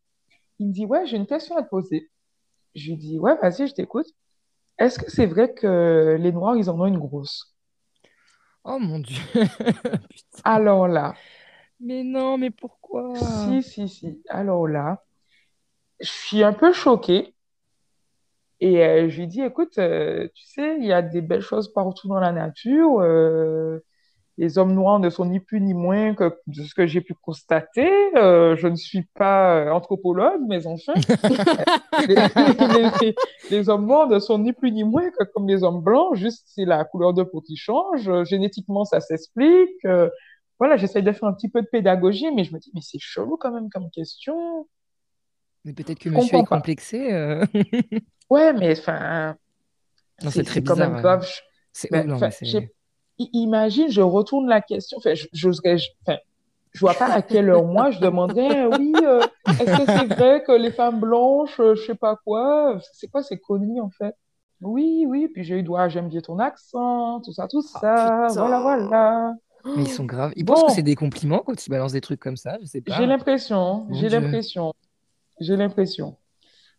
il 0.60 0.68
me 0.68 0.74
dit 0.74 0.86
Ouais, 0.86 1.06
j'ai 1.06 1.18
une 1.18 1.28
question 1.28 1.58
à 1.58 1.64
te 1.64 1.70
poser. 1.70 2.10
Je 2.76 2.90
lui 2.90 2.98
dis 2.98 3.20
Ouais, 3.20 3.36
vas-y, 3.42 3.68
je 3.68 3.74
t'écoute. 3.74 4.08
Est-ce 4.80 5.00
que 5.00 5.12
c'est 5.12 5.28
vrai 5.28 5.54
que 5.54 6.18
les 6.20 6.32
Noirs, 6.32 6.58
ils 6.58 6.70
en 6.70 6.80
ont 6.80 6.86
une 6.86 6.98
grosse? 6.98 7.56
Oh 8.64 8.80
mon 8.80 9.00
Dieu 9.00 9.22
Alors 10.44 10.88
là. 10.88 11.14
Mais 11.80 12.04
non, 12.04 12.38
mais 12.38 12.50
pourquoi? 12.50 13.04
Si, 13.16 13.62
si, 13.62 13.90
si. 13.90 14.22
Alors 14.30 14.68
là, 14.68 15.04
je 16.04 16.12
suis 16.12 16.44
un 16.44 16.54
peu 16.54 16.74
choquée. 16.74 17.34
Et 18.60 18.86
euh, 18.86 19.10
je 19.10 19.20
lui 19.20 19.28
dis, 19.28 19.42
écoute, 19.42 19.78
euh, 19.78 20.28
tu 20.36 20.46
sais, 20.46 20.78
il 20.80 20.86
y 20.86 20.94
a 20.94 21.02
des 21.02 21.22
belles 21.22 21.42
choses 21.42 21.74
partout 21.74 22.08
dans 22.08 22.20
la 22.20 22.32
nature. 22.32 23.00
Euh, 23.02 23.80
les 24.38 24.58
hommes 24.58 24.74
noirs 24.74 25.00
ne 25.00 25.10
sont 25.10 25.26
ni 25.26 25.40
plus 25.40 25.62
ni 25.62 25.74
moins 25.74 26.16
que 26.16 26.34
de 26.48 26.64
ce 26.64 26.74
que 26.74 26.88
j'ai 26.88 27.02
pu 27.02 27.14
constater. 27.14 27.90
je 28.16 28.68
ne 28.68 28.76
suis 28.76 29.04
pas 29.16 29.72
anthropologue, 29.72 30.42
mais 30.48 30.66
enfin, 30.66 30.94
les, 33.52 33.70
hommes 33.70 33.86
noirs 33.86 34.08
ne 34.08 34.20
sont 34.20 34.40
ni 34.40 34.54
plus 34.54 34.72
ni 34.72 34.84
moins 34.84 35.10
que 35.12 35.24
comme 35.36 35.48
les 35.48 35.64
hommes 35.64 35.82
blancs, 35.82 36.16
juste 36.16 36.46
c'est 36.48 36.66
la 36.66 36.84
couleur 36.86 37.14
de 37.14 37.24
peau 37.24 37.42
qui 37.42 37.58
change. 37.58 38.10
Génétiquement, 38.24 38.86
ça 38.86 39.02
s'explique. 39.02 39.86
voilà, 40.58 40.78
j'essaie 40.78 41.02
de 41.02 41.12
faire 41.12 41.30
un 41.30 41.34
petit 41.34 41.50
peu 41.50 41.62
de 41.62 41.68
pédagogie, 41.68 42.32
mais 42.32 42.44
je 42.44 42.54
me 42.54 42.60
dis, 42.60 42.72
mais 42.74 42.82
c'est 42.82 43.00
chelou 43.00 43.38
quand 43.38 43.52
même 43.52 43.70
comme 43.70 43.90
question. 43.92 44.68
Mais 45.66 45.74
peut-être 45.74 46.00
que 46.00 46.10
monsieur 46.10 46.40
est 46.40 46.46
complexé. 46.46 47.14
Euh. 47.14 47.46
ouais, 48.30 48.54
mais 48.54 48.78
enfin. 48.78 49.36
c'est 50.30 50.44
très 50.44 50.62
bizarre. 50.62 50.78
Quand 50.78 50.94
même 50.94 51.02
grave. 51.02 51.28
Imagine, 53.18 53.90
je 53.90 54.02
retourne 54.02 54.48
la 54.50 54.62
question. 54.62 54.98
Enfin, 54.98 55.14
j'oserais. 55.32 55.78
Enfin, 56.06 56.18
je 56.74 56.80
vois 56.80 56.94
pas 56.94 57.12
à 57.12 57.22
quelle 57.22 57.50
heure 57.50 57.64
moi 57.64 57.92
je 57.92 58.00
demanderais 58.00 58.66
oui 58.66 58.94
euh, 59.04 59.22
est-ce 59.48 59.78
que 59.78 59.86
c'est 59.86 60.14
vrai 60.14 60.44
que 60.46 60.52
les 60.52 60.72
femmes 60.72 61.00
blanches 61.00 61.60
euh, 61.60 61.76
je 61.76 61.86
sais 61.86 61.96
pas 61.96 62.16
quoi 62.16 62.80
c'est 62.94 63.08
quoi 63.08 63.22
ces 63.22 63.38
conneries 63.38 63.80
en 63.80 63.90
fait? 63.90 64.16
Oui 64.62 65.06
oui 65.08 65.30
puis 65.32 65.44
j'ai 65.44 65.60
eu 65.60 65.64
doigt 65.64 65.88
j'aime 65.90 66.10
bien 66.10 66.22
ton 66.22 66.40
accent 66.40 67.22
tout 67.22 67.32
ça 67.32 67.48
tout 67.48 67.64
ah, 67.76 68.28
ça 68.30 68.42
voilà 68.42 68.60
voilà 68.60 69.34
mais 69.78 69.84
ils 69.84 69.92
sont 69.92 70.06
graves 70.06 70.34
ils 70.36 70.46
pensent 70.46 70.64
que 70.64 70.72
c'est 70.72 70.82
des 70.82 70.96
compliments 70.96 71.44
quand 71.46 71.66
ils 71.66 71.70
balancent 71.70 71.94
des 71.94 72.02
trucs 72.02 72.20
comme 72.20 72.38
ça 72.38 72.58
je 72.62 72.66
sais 72.66 72.82
pas 72.82 72.96
j'ai 72.98 73.06
l'impression 73.06 73.86
j'ai 73.92 74.10
l'impression 74.10 74.74
j'ai 75.44 75.56
l'impression. 75.56 76.18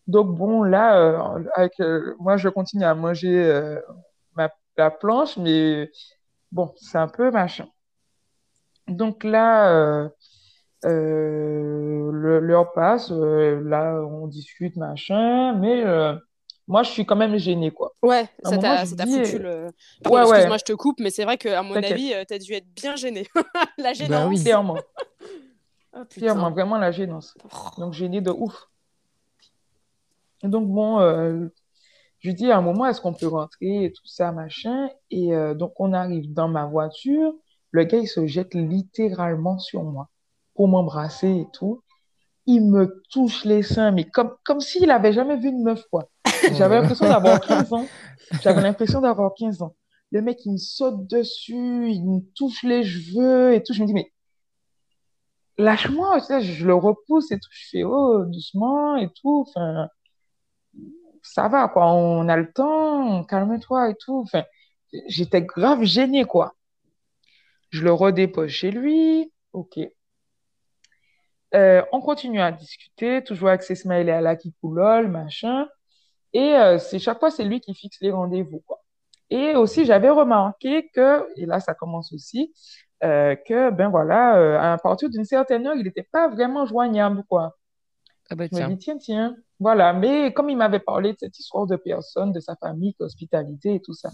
Donc 0.07 0.37
bon, 0.37 0.63
là, 0.63 0.99
euh, 0.99 1.45
avec, 1.55 1.81
euh, 1.81 2.15
moi, 2.19 2.37
je 2.37 2.49
continue 2.49 2.85
à 2.85 2.95
manger 2.95 3.35
euh, 3.35 3.81
ma, 4.37 4.51
la 4.77 4.91
planche, 4.91 5.37
mais 5.39 5.91
bon, 6.53 6.73
c'est 6.77 6.99
un 6.99 7.09
peu 7.09 7.31
machin. 7.31 7.67
Donc 8.87 9.25
là, 9.25 10.11
l'heure 10.83 12.73
passe, 12.75 13.11
là, 13.11 14.03
on 14.03 14.27
discute, 14.27 14.77
machin, 14.77 15.55
mais 15.55 15.83
moi, 16.69 16.83
je 16.83 16.91
suis 16.91 17.07
quand 17.07 17.17
même 17.17 17.39
gênée, 17.39 17.71
quoi. 17.71 17.95
Ouais, 18.03 18.29
ça 18.43 18.59
t'a 18.59 18.85
foutu 18.85 19.39
le... 19.39 19.71
ouais, 20.07 20.21
excuse-moi, 20.21 20.59
je 20.59 20.65
te 20.65 20.75
coupe, 20.75 21.01
mais 21.01 21.09
c'est 21.09 21.25
vrai 21.25 21.39
qu'à 21.39 21.63
mon 21.63 21.77
avis, 21.77 22.13
tu 22.29 22.35
as 22.35 22.39
dû 22.39 22.53
être 22.53 22.69
bien 22.75 22.95
gênée. 22.95 23.27
la 23.79 23.85
bah 23.85 23.93
gênance. 23.95 24.29
oui. 24.29 24.43
Clairement. 24.43 24.77
Oh, 25.97 26.51
vraiment 26.51 26.79
la 26.79 26.91
gênance. 26.91 27.35
Donc, 27.79 27.93
gêné 27.93 28.21
de 28.21 28.31
ouf. 28.31 28.69
Et 30.43 30.49
donc, 30.49 30.69
bon, 30.69 30.99
euh, 31.01 31.47
je 32.19 32.29
lui 32.29 32.35
dis 32.35 32.51
à 32.51 32.59
un 32.59 32.63
moment, 32.63 32.87
est-ce 32.87 33.01
qu'on 33.01 33.15
peut 33.15 33.29
rentrer 33.29 33.85
et 33.85 33.93
tout 33.93 34.07
ça, 34.07 34.33
machin. 34.33 34.89
Et 35.11 35.35
euh, 35.35 35.55
donc, 35.55 35.75
on 35.79 35.93
arrive 35.93 36.33
dans 36.33 36.49
ma 36.49 36.67
voiture. 36.67 37.33
Le 37.71 37.85
gars, 37.85 37.99
il 37.99 38.09
se 38.09 38.27
jette 38.27 38.55
littéralement 38.55 39.59
sur 39.59 39.85
moi 39.85 40.09
pour 40.55 40.69
m'embrasser 40.69 41.29
et 41.29 41.47
tout. 41.53 41.83
Il 42.47 42.71
me 42.71 43.03
touche 43.11 43.45
les 43.45 43.63
seins, 43.63 43.91
mais 43.91 44.05
comme, 44.05 44.35
comme 44.45 44.61
s'il 44.61 44.91
avait 44.91 45.13
jamais 45.13 45.37
vu 45.37 45.49
une 45.49 45.63
meuf, 45.63 45.85
quoi. 45.91 46.09
J'avais 46.55 46.81
l'impression 46.81 47.07
d'avoir 47.07 47.41
15 47.41 47.73
ans. 47.73 47.87
J'avais 48.43 48.63
l'impression 48.63 49.01
d'avoir 49.01 49.33
15 49.35 49.63
ans. 49.63 49.75
Le 50.11 50.23
mec, 50.23 50.45
il 50.45 50.53
me 50.53 50.57
saute 50.57 51.07
dessus, 51.07 51.91
il 51.91 52.05
me 52.05 52.21
touche 52.35 52.63
les 52.63 52.85
cheveux 52.85 53.55
et 53.55 53.63
tout. 53.63 53.73
Je 53.73 53.83
me 53.83 53.87
dis, 53.87 53.95
mais 53.95 54.13
lâche-moi, 55.59 56.21
tu 56.21 56.27
sais, 56.27 56.43
je 56.43 56.67
le 56.67 56.75
repousse 56.75 57.31
et 57.33 57.39
tout. 57.39 57.49
Je 57.51 57.69
fais, 57.71 57.85
oh, 57.85 58.25
doucement 58.25 58.97
et 58.97 59.09
tout. 59.21 59.47
Enfin, 59.49 59.89
ça 61.23 61.49
va, 61.49 61.69
quoi. 61.69 61.87
On 61.93 62.29
a 62.29 62.37
le 62.37 62.53
temps, 62.53 63.25
calme-toi 63.25 63.91
et 63.91 63.95
tout. 63.97 64.21
Enfin, 64.21 64.45
j'étais 65.09 65.43
grave 65.43 65.85
gênée, 65.85 66.25
quoi. 66.25 66.55
Je 67.71 67.83
le 67.85 67.93
redépose 67.93 68.51
chez 68.51 68.71
lui. 68.71 69.33
OK. 69.53 69.79
Euh, 71.55 71.83
on 71.93 72.01
continue 72.01 72.41
à 72.41 72.51
discuter, 72.53 73.23
toujours 73.23 73.49
avec 73.49 73.63
ses 73.63 73.77
smileys 73.77 74.11
à 74.11 74.21
la 74.21 74.37
lol, 74.63 75.09
machin. 75.09 75.69
Et 76.33 76.55
euh, 76.57 76.79
c'est 76.79 76.99
chaque 76.99 77.21
fois, 77.21 77.31
c'est 77.31 77.45
lui 77.45 77.61
qui 77.61 77.75
fixe 77.75 77.99
les 78.01 78.11
rendez-vous, 78.11 78.61
quoi. 78.67 78.81
Et 79.31 79.55
aussi, 79.57 79.85
j'avais 79.85 80.11
remarqué 80.11 80.91
que, 80.95 81.27
et 81.37 81.47
là, 81.47 81.61
ça 81.61 81.75
commence 81.75 82.13
aussi, 82.13 82.53
euh, 83.05 83.37
que, 83.37 83.71
ben 83.71 83.89
voilà, 83.91 84.37
euh, 84.37 84.59
à 84.59 84.79
partir 84.79 85.11
d'une 85.11 85.25
certaine 85.25 85.67
heure, 85.67 85.77
il 85.77 85.85
n'était 85.85 86.09
pas 86.11 86.29
vraiment 86.29 86.67
joignable, 86.67 87.23
quoi. 87.29 87.57
Ah 88.31 88.35
ben, 88.35 88.49
je 88.51 88.59
me 88.59 88.69
dis, 88.69 88.79
tiens, 88.79 88.97
tiens, 88.99 89.37
voilà. 89.61 89.93
Mais 89.93 90.33
comme 90.33 90.49
il 90.49 90.57
m'avait 90.57 90.81
parlé 90.81 91.13
de 91.13 91.19
cette 91.19 91.39
histoire 91.39 91.67
de 91.67 91.77
personne, 91.77 92.33
de 92.33 92.41
sa 92.41 92.57
famille, 92.57 92.95
l'hospitalité 92.99 93.75
et 93.75 93.81
tout 93.81 93.93
ça. 93.93 94.11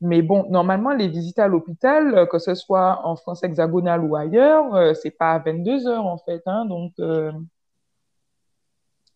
Mais 0.00 0.22
bon, 0.22 0.46
normalement, 0.48 0.92
les 0.92 1.08
visites 1.08 1.38
à 1.38 1.48
l'hôpital, 1.48 2.14
euh, 2.14 2.26
que 2.26 2.38
ce 2.38 2.54
soit 2.54 3.00
en 3.04 3.16
France 3.16 3.42
hexagonale 3.44 4.02
ou 4.02 4.16
ailleurs, 4.16 4.96
c'est 4.96 5.10
pas 5.10 5.32
à 5.32 5.38
22 5.38 5.86
heures, 5.86 6.06
en 6.06 6.16
fait, 6.18 6.42
hein, 6.46 6.64
donc, 6.64 6.94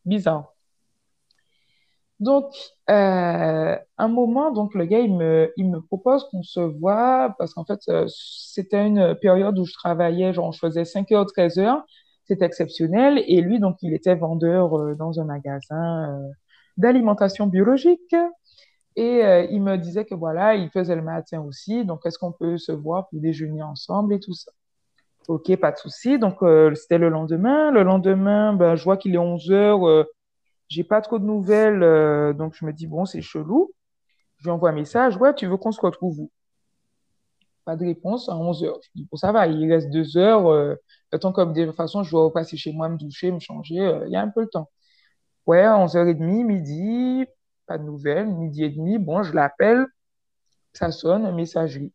bizarre. 0.05 0.54
Donc, 2.21 2.47
euh, 2.91 3.77
un 3.99 4.09
moment, 4.09 4.53
donc 4.53 4.75
le 4.75 4.85
gars, 4.87 5.01
il 5.01 5.15
me, 5.17 5.53
il 5.57 5.69
me 5.71 5.81
propose 5.81 6.25
qu'on 6.31 6.43
se 6.43 6.61
voit 6.61 7.35
parce 7.39 7.55
qu'en 7.55 7.65
fait, 7.65 7.81
euh, 7.89 8.07
c'était 8.09 8.87
une 8.87 9.17
période 9.17 9.59
où 9.59 9.65
je 9.67 9.73
travaillais, 9.75 10.33
genre, 10.33 10.53
je 10.53 10.59
faisais 10.61 10.85
5 10.85 11.11
heures, 11.13 11.27
13 11.27 11.59
heures. 11.59 11.85
C'était 12.25 12.47
exceptionnel. 12.47 13.23
Et 13.27 13.41
lui, 13.41 13.59
donc, 13.59 13.77
il 13.83 13.93
était 13.95 14.15
vendeur 14.15 14.79
euh, 14.79 14.95
dans 14.95 15.21
un 15.21 15.25
magasin 15.25 16.19
d'alimentation 16.77 17.47
biologique. 17.47 18.15
Et 18.97 19.23
il 19.51 19.61
me 19.61 19.77
disait 19.77 20.05
que 20.05 20.15
voilà, 20.15 20.55
il 20.55 20.71
faisait 20.71 20.95
le 20.95 21.03
matin 21.03 21.41
aussi. 21.41 21.85
Donc, 21.85 22.07
est-ce 22.07 22.17
qu'on 22.19 22.31
peut 22.33 22.59
se 22.59 22.71
voir 22.71 23.09
pour 23.09 23.21
déjeuner 23.21 23.63
ensemble 23.63 24.15
et 24.15 24.21
tout 24.21 24.35
ça? 24.35 24.53
Ok, 25.27 25.55
pas 25.57 25.73
de 25.73 25.79
souci. 25.79 26.19
Donc, 26.19 26.37
c'était 26.77 26.99
le 26.99 27.09
lendemain. 27.09 27.73
Le 27.73 27.83
lendemain, 27.83 28.53
ben, 28.53 28.77
je 28.77 28.85
vois 28.85 28.97
qu'il 28.97 29.15
est 29.15 29.19
11 29.19 29.51
heures. 29.51 30.07
J'ai 30.75 30.85
pas 30.85 31.01
trop 31.01 31.19
de 31.19 31.25
nouvelles. 31.25 31.83
euh, 31.83 32.33
donc, 32.33 32.55
je 32.55 32.65
me 32.67 32.73
dis, 32.73 32.87
bon, 32.87 33.05
c'est 33.07 33.23
chelou. 33.23 33.73
Je 34.39 34.45
lui 34.45 34.51
envoie 34.53 34.71
un 34.71 34.75
message. 34.75 35.17
Ouais, 35.19 35.35
tu 35.35 35.47
veux 35.47 35.57
qu'on 35.59 35.73
se 35.73 35.81
retrouve 35.81 36.21
où? 36.21 36.31
Pas 37.65 37.77
de 37.77 37.85
réponse 37.87 38.29
à 38.29 38.37
11 38.37 38.63
heures. 38.65 38.79
Je 38.83 38.91
dis, 38.95 39.09
bon, 39.11 39.17
ça 39.17 39.33
va, 39.33 39.47
il 39.47 39.73
reste 39.73 39.91
deux 39.91 40.17
heures. 40.19 40.47
Euh, 40.49 40.75
le 41.13 41.19
comme 41.19 41.53
de 41.55 41.65
toute 41.65 41.77
façon, 41.77 42.03
je 42.03 42.11
dois 42.11 42.25
repasser 42.25 42.57
chez 42.57 42.73
moi, 42.73 42.89
me 42.89 42.99
doucher, 42.99 43.31
me 43.33 43.39
changer. 43.41 43.81
euh, 43.81 44.07
Il 44.07 44.13
y 44.13 44.17
a 44.17 44.23
un 44.23 44.29
peu 44.29 44.43
le 44.43 44.49
temps. 44.49 44.71
Ouais, 45.47 45.67
11h30, 45.67 46.45
midi, 46.45 47.27
pas 47.67 47.79
de 47.79 47.85
nouvelles. 47.85 48.29
Midi 48.29 48.65
et 48.65 48.71
demi, 48.71 48.99
bon, 48.99 49.23
je 49.23 49.35
l'appelle. 49.35 49.87
Ça 50.75 50.91
sonne, 50.93 51.35
messagerie. 51.35 51.93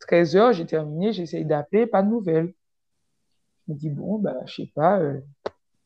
13 0.00 0.36
heures, 0.36 0.52
j'ai 0.54 0.66
terminé, 0.66 1.12
j'essaye 1.12 1.44
d'appeler, 1.46 1.86
pas 1.86 2.02
de 2.02 2.08
nouvelles. 2.10 2.54
Je 3.66 3.72
me 3.72 3.78
dis, 3.78 3.90
bon, 3.90 4.18
bah, 4.18 4.34
je 4.46 4.62
sais 4.62 4.70
pas, 4.74 4.98
euh, 5.00 5.20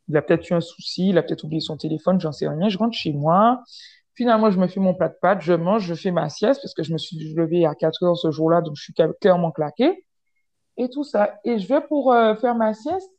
il 0.09 0.17
a 0.17 0.23
peut-être 0.23 0.49
eu 0.51 0.55
un 0.55 0.61
souci, 0.61 1.09
il 1.11 1.19
a 1.19 1.23
peut-être 1.23 1.45
oublié 1.45 1.61
son 1.61 1.77
téléphone, 1.77 2.21
j'en 2.21 2.33
sais 2.33 2.49
rien. 2.49 2.69
Je 2.69 2.79
rentre 2.79 2.97
chez 2.97 3.13
moi. 3.13 3.63
Finalement, 4.15 4.51
je 4.51 4.59
me 4.59 4.69
fais 4.69 4.81
mon 4.81 4.95
plat 4.95 5.09
de 5.09 5.17
pâtes, 5.21 5.41
je 5.41 5.53
mange, 5.53 5.85
je 5.85 5.95
fais 5.95 6.13
ma 6.13 6.29
sieste 6.29 6.61
parce 6.63 6.75
que 6.75 6.83
je 6.83 6.93
me 6.93 6.99
suis 6.99 7.35
levée 7.35 7.67
à 7.67 7.75
4 7.75 8.05
heures 8.05 8.17
ce 8.17 8.31
jour-là, 8.31 8.61
donc 8.61 8.77
je 8.77 8.83
suis 8.83 8.95
clairement 9.21 9.51
claquée. 9.51 10.05
Et 10.77 10.89
tout 10.89 11.05
ça. 11.05 11.35
Et 11.45 11.59
je 11.59 11.67
vais 11.69 11.81
pour 11.81 12.13
euh, 12.13 12.35
faire 12.37 12.55
ma 12.55 12.75
sieste. 12.75 13.11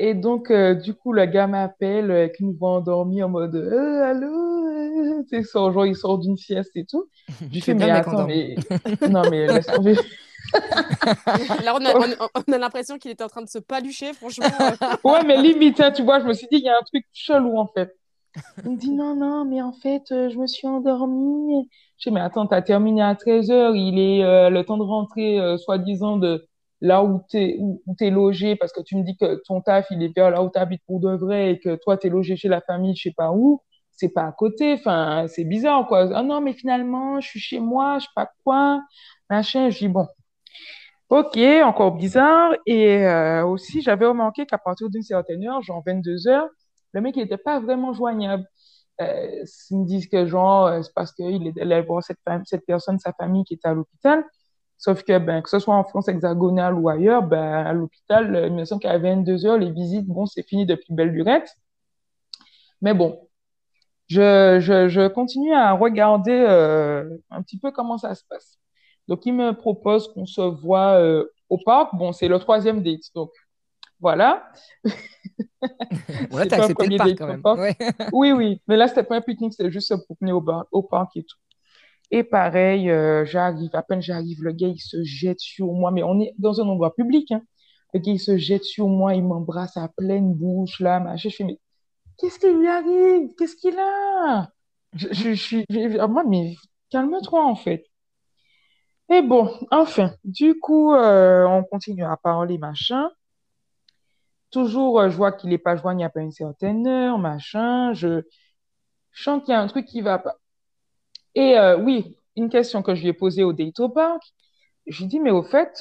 Et 0.00 0.14
donc, 0.14 0.50
euh, 0.50 0.74
du 0.74 0.94
coup, 0.94 1.12
le 1.12 1.26
gars 1.26 1.48
m'appelle 1.48 2.10
euh, 2.12 2.18
avec 2.20 2.38
une 2.38 2.54
voix 2.56 2.70
endormie 2.70 3.22
en 3.22 3.28
mode 3.28 3.56
euh, 3.56 4.04
Allô? 4.04 4.28
euh 4.28 5.22
Tu 5.28 5.38
sais, 5.38 5.42
son 5.42 5.72
genre, 5.72 5.86
il 5.86 5.96
sort 5.96 6.18
d'une 6.18 6.36
sieste 6.36 6.70
et 6.76 6.84
tout. 6.84 7.08
Je 7.52 7.60
fais, 7.60 7.74
mais 7.74 7.90
attends, 7.90 8.24
mais. 8.24 8.54
Non, 9.08 9.28
mais 9.28 9.48
laisse 9.48 9.66
tomber. 9.66 9.96
Là, 11.64 11.74
on 11.74 11.84
a, 11.84 11.94
on- 12.20 12.28
on 12.48 12.52
a 12.52 12.58
l'impression 12.58 12.98
qu'il 12.98 13.10
était 13.10 13.24
en 13.24 13.28
train 13.28 13.42
de 13.42 13.48
se 13.48 13.58
palucher, 13.58 14.12
franchement. 14.12 14.46
euh. 14.60 14.76
Ouais, 15.04 15.22
mais 15.24 15.36
limite, 15.36 15.80
hein, 15.80 15.90
tu 15.90 16.02
vois, 16.02 16.20
je 16.20 16.24
me 16.26 16.32
suis 16.32 16.46
dit, 16.50 16.58
il 16.58 16.64
y 16.64 16.68
a 16.68 16.76
un 16.76 16.82
truc 16.82 17.04
chelou, 17.12 17.58
en 17.58 17.66
fait. 17.66 17.94
Il 18.64 18.72
me 18.72 18.76
dit, 18.78 18.90
non, 18.92 19.16
non, 19.16 19.44
mais 19.44 19.62
en 19.62 19.72
fait, 19.72 20.02
euh, 20.12 20.30
je 20.30 20.38
me 20.38 20.46
suis 20.46 20.66
endormie. 20.66 21.68
Je 21.98 22.08
dis, 22.10 22.14
mais 22.14 22.20
attends, 22.20 22.46
t'as 22.46 22.62
terminé 22.62 23.02
à 23.02 23.14
13 23.14 23.50
heures, 23.50 23.74
il 23.76 23.98
est 23.98 24.24
euh, 24.24 24.50
le 24.50 24.64
temps 24.64 24.76
de 24.78 24.82
rentrer, 24.82 25.38
soi-disant, 25.58 26.16
de 26.16 26.46
là 26.80 27.02
où 27.04 27.20
t'es, 27.30 27.56
où, 27.60 27.82
logé, 28.00 28.56
parce 28.56 28.72
que 28.72 28.80
tu 28.82 28.96
me 28.96 29.02
dis 29.04 29.16
que 29.16 29.42
ton 29.46 29.60
taf, 29.60 29.86
il 29.90 30.02
est 30.02 30.14
vers 30.14 30.30
là 30.30 30.42
où 30.42 30.48
t'habites 30.50 30.82
pour 30.86 31.00
de 31.00 31.10
vrai, 31.16 31.52
et 31.52 31.58
que 31.60 31.76
toi, 31.76 31.96
t'es 31.96 32.08
logé 32.08 32.36
chez 32.36 32.48
la 32.48 32.60
famille, 32.60 32.94
je 32.96 33.02
sais 33.04 33.14
pas 33.16 33.32
où. 33.32 33.62
C'est 33.92 34.10
pas 34.12 34.22
à 34.26 34.32
côté, 34.32 34.74
enfin, 34.74 35.26
c'est 35.28 35.44
bizarre, 35.44 35.86
quoi. 35.88 36.08
Ah 36.14 36.22
non, 36.22 36.40
mais 36.40 36.52
finalement, 36.52 37.20
je 37.20 37.28
suis 37.28 37.40
chez 37.40 37.58
moi, 37.58 37.98
je 37.98 38.04
sais 38.04 38.10
pas 38.14 38.30
quoi, 38.44 38.80
machin. 39.28 39.70
Je 39.70 39.78
dis, 39.78 39.88
bon. 39.88 40.06
Ok, 41.10 41.38
encore 41.64 41.92
bizarre. 41.96 42.52
Et 42.66 43.06
euh, 43.06 43.44
aussi, 43.46 43.80
j'avais 43.80 44.04
remarqué 44.06 44.44
qu'à 44.44 44.58
partir 44.58 44.90
d'une 44.90 45.02
certaine 45.02 45.42
heure, 45.46 45.62
genre 45.62 45.82
22 45.86 46.28
heures, 46.28 46.48
le 46.92 47.00
mec, 47.00 47.16
n'était 47.16 47.38
pas 47.38 47.60
vraiment 47.60 47.92
joignable. 47.94 48.44
Euh, 49.00 49.44
ils 49.70 49.78
me 49.78 49.86
disent 49.86 50.08
que 50.08 50.26
genre, 50.26 50.66
euh, 50.66 50.82
c'est 50.82 50.92
parce 50.94 51.12
qu'il 51.12 51.46
est 51.48 51.58
allé 51.60 51.80
voir 51.82 52.02
cette, 52.04 52.18
personne, 52.66 52.98
sa 52.98 53.12
famille 53.14 53.44
qui 53.44 53.54
était 53.54 53.68
à 53.68 53.74
l'hôpital. 53.74 54.24
Sauf 54.78 55.02
que, 55.04 55.18
ben, 55.18 55.42
que 55.42 55.50
ce 55.50 55.58
soit 55.60 55.74
en 55.76 55.84
France 55.84 56.08
hexagonale 56.08 56.74
ou 56.74 56.88
ailleurs, 56.88 57.22
ben, 57.22 57.42
à 57.66 57.72
l'hôpital, 57.72 58.44
il 58.46 58.54
me 58.54 58.64
semble 58.64 58.82
qu'à 58.82 58.98
22 58.98 59.46
heures, 59.46 59.58
les 59.58 59.72
visites, 59.72 60.06
bon, 60.06 60.26
c'est 60.26 60.42
fini 60.44 60.66
depuis 60.66 60.94
belle 60.94 61.10
lurette. 61.10 61.48
Mais 62.80 62.94
bon, 62.94 63.28
je, 64.08 64.58
je, 64.60 64.88
je 64.88 65.08
continue 65.08 65.54
à 65.54 65.72
regarder 65.72 66.32
un 67.30 67.42
petit 67.42 67.58
peu 67.58 67.72
comment 67.72 67.98
ça 67.98 68.14
se 68.14 68.24
passe. 68.28 68.58
Donc, 69.08 69.26
il 69.26 69.34
me 69.34 69.52
propose 69.52 70.12
qu'on 70.12 70.26
se 70.26 70.40
voit 70.42 70.94
euh, 71.00 71.24
au 71.48 71.58
parc. 71.58 71.94
Bon, 71.96 72.12
c'est 72.12 72.28
le 72.28 72.38
troisième 72.38 72.82
date. 72.82 73.02
Donc, 73.14 73.30
voilà. 74.00 74.50
Ouais, 76.30 76.44
C'est 76.44 76.48
t'as 76.48 76.56
accepté 76.58 76.86
le 76.86 76.90
premier 76.90 76.96
parc 76.96 77.10
date 77.10 77.18
quand 77.18 77.26
même. 77.26 77.42
parc. 77.42 77.58
Ouais. 77.58 77.76
Oui, 78.12 78.32
oui. 78.32 78.60
Mais 78.68 78.76
là, 78.76 78.88
c'était 78.88 79.02
pas 79.04 79.16
un 79.16 79.20
pique-nique, 79.20 79.54
c'était 79.54 79.70
juste 79.70 79.94
pour 80.06 80.16
venir 80.20 80.36
au, 80.36 80.40
bar, 80.40 80.66
au 80.72 80.82
parc 80.82 81.16
et 81.16 81.22
tout. 81.24 81.36
Et 82.10 82.24
pareil, 82.24 82.90
euh, 82.90 83.24
j'arrive, 83.26 83.70
à 83.74 83.82
peine 83.82 84.02
j'arrive, 84.02 84.42
le 84.42 84.52
gars, 84.52 84.68
il 84.68 84.80
se 84.80 85.02
jette 85.04 85.40
sur 85.40 85.66
moi. 85.72 85.90
Mais 85.92 86.02
on 86.02 86.20
est 86.20 86.34
dans 86.38 86.60
un 86.60 86.68
endroit 86.68 86.94
public, 86.94 87.32
hein. 87.32 87.42
Le 87.94 88.00
gars, 88.00 88.12
il 88.12 88.20
se 88.20 88.36
jette 88.38 88.64
sur 88.64 88.88
moi, 88.88 89.14
il 89.14 89.24
m'embrasse 89.24 89.76
à 89.76 89.88
pleine 89.96 90.34
bouche, 90.34 90.80
là, 90.80 91.00
machin. 91.00 91.28
Je 91.30 91.36
fais, 91.36 91.44
mais 91.44 91.58
qu'est-ce 92.18 92.38
qui 92.40 92.52
lui 92.52 92.68
arrive? 92.68 93.30
Qu'est-ce 93.38 93.56
qu'il 93.56 93.78
a? 93.78 94.50
Je, 94.94 95.08
je, 95.12 95.32
suis, 95.34 95.64
je- 95.70 96.06
moi, 96.06 96.24
mais 96.28 96.56
calme-toi, 96.90 97.44
en 97.44 97.56
fait. 97.56 97.86
Et 99.10 99.22
bon, 99.22 99.50
enfin, 99.70 100.14
du 100.24 100.58
coup, 100.60 100.94
euh, 100.94 101.44
on 101.46 101.64
continue 101.64 102.04
à 102.04 102.16
parler, 102.16 102.58
machin. 102.58 103.10
Toujours, 104.50 105.00
euh, 105.00 105.10
je 105.10 105.16
vois 105.16 105.32
qu'il 105.32 105.52
est 105.52 105.58
pas 105.58 105.76
joignable 105.76 106.18
à 106.20 106.22
une 106.22 106.30
certaine 106.32 106.86
heure, 106.86 107.18
machin. 107.18 107.92
Je, 107.94 108.22
sens 109.12 109.42
qu'il 109.42 109.52
y 109.52 109.54
a 109.56 109.60
un 109.60 109.66
truc 109.66 109.86
qui 109.86 110.00
va 110.02 110.18
pas. 110.18 110.36
Et 111.34 111.58
euh, 111.58 111.78
oui, 111.78 112.16
une 112.36 112.50
question 112.50 112.82
que 112.82 112.94
je 112.94 113.02
lui 113.02 113.08
ai 113.08 113.12
posée 113.12 113.44
au 113.44 113.52
date 113.52 113.80
au 113.80 113.88
parc, 113.88 114.22
je 114.86 114.98
lui 114.98 115.04
ai 115.06 115.08
dit, 115.08 115.20
mais 115.20 115.30
au 115.30 115.42
fait, 115.42 115.80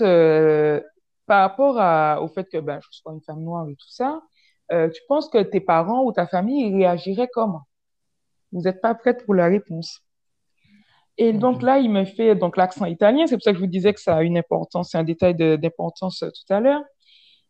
par 1.25 1.41
rapport 1.41 2.21
au 2.23 2.27
fait 2.29 2.45
que 2.49 2.59
ben, 2.59 2.79
je 2.81 2.87
sois 2.91 3.13
une 3.13 3.21
femme 3.21 3.41
noire 3.43 3.67
et 3.69 3.75
tout 3.75 3.89
ça, 3.89 4.21
tu 4.69 5.01
penses 5.07 5.29
que 5.29 5.41
tes 5.43 5.61
parents 5.61 6.03
ou 6.03 6.11
ta 6.13 6.27
famille 6.27 6.73
réagiraient 6.75 7.29
comment? 7.33 7.63
Vous 8.51 8.61
n'êtes 8.61 8.81
pas 8.81 8.95
prête 8.95 9.25
pour 9.25 9.35
la 9.35 9.47
réponse. 9.47 10.06
Et 11.17 11.33
donc 11.33 11.57
Ok. 11.57 11.61
là, 11.63 11.79
il 11.79 11.89
me 11.89 12.05
fait 12.05 12.35
donc 12.35 12.57
l'accent 12.57 12.85
italien. 12.85 13.25
C'est 13.27 13.35
pour 13.35 13.43
ça 13.43 13.51
que 13.51 13.57
je 13.57 13.61
vous 13.63 13.67
disais 13.69 13.93
que 13.93 13.99
ça 13.99 14.17
a 14.17 14.23
une 14.23 14.37
importance, 14.37 14.91
c'est 14.91 14.97
un 14.99 15.03
détail 15.03 15.33
d'importance 15.35 16.21
euh, 16.23 16.29
tout 16.29 16.53
à 16.53 16.59
l'heure. 16.59 16.83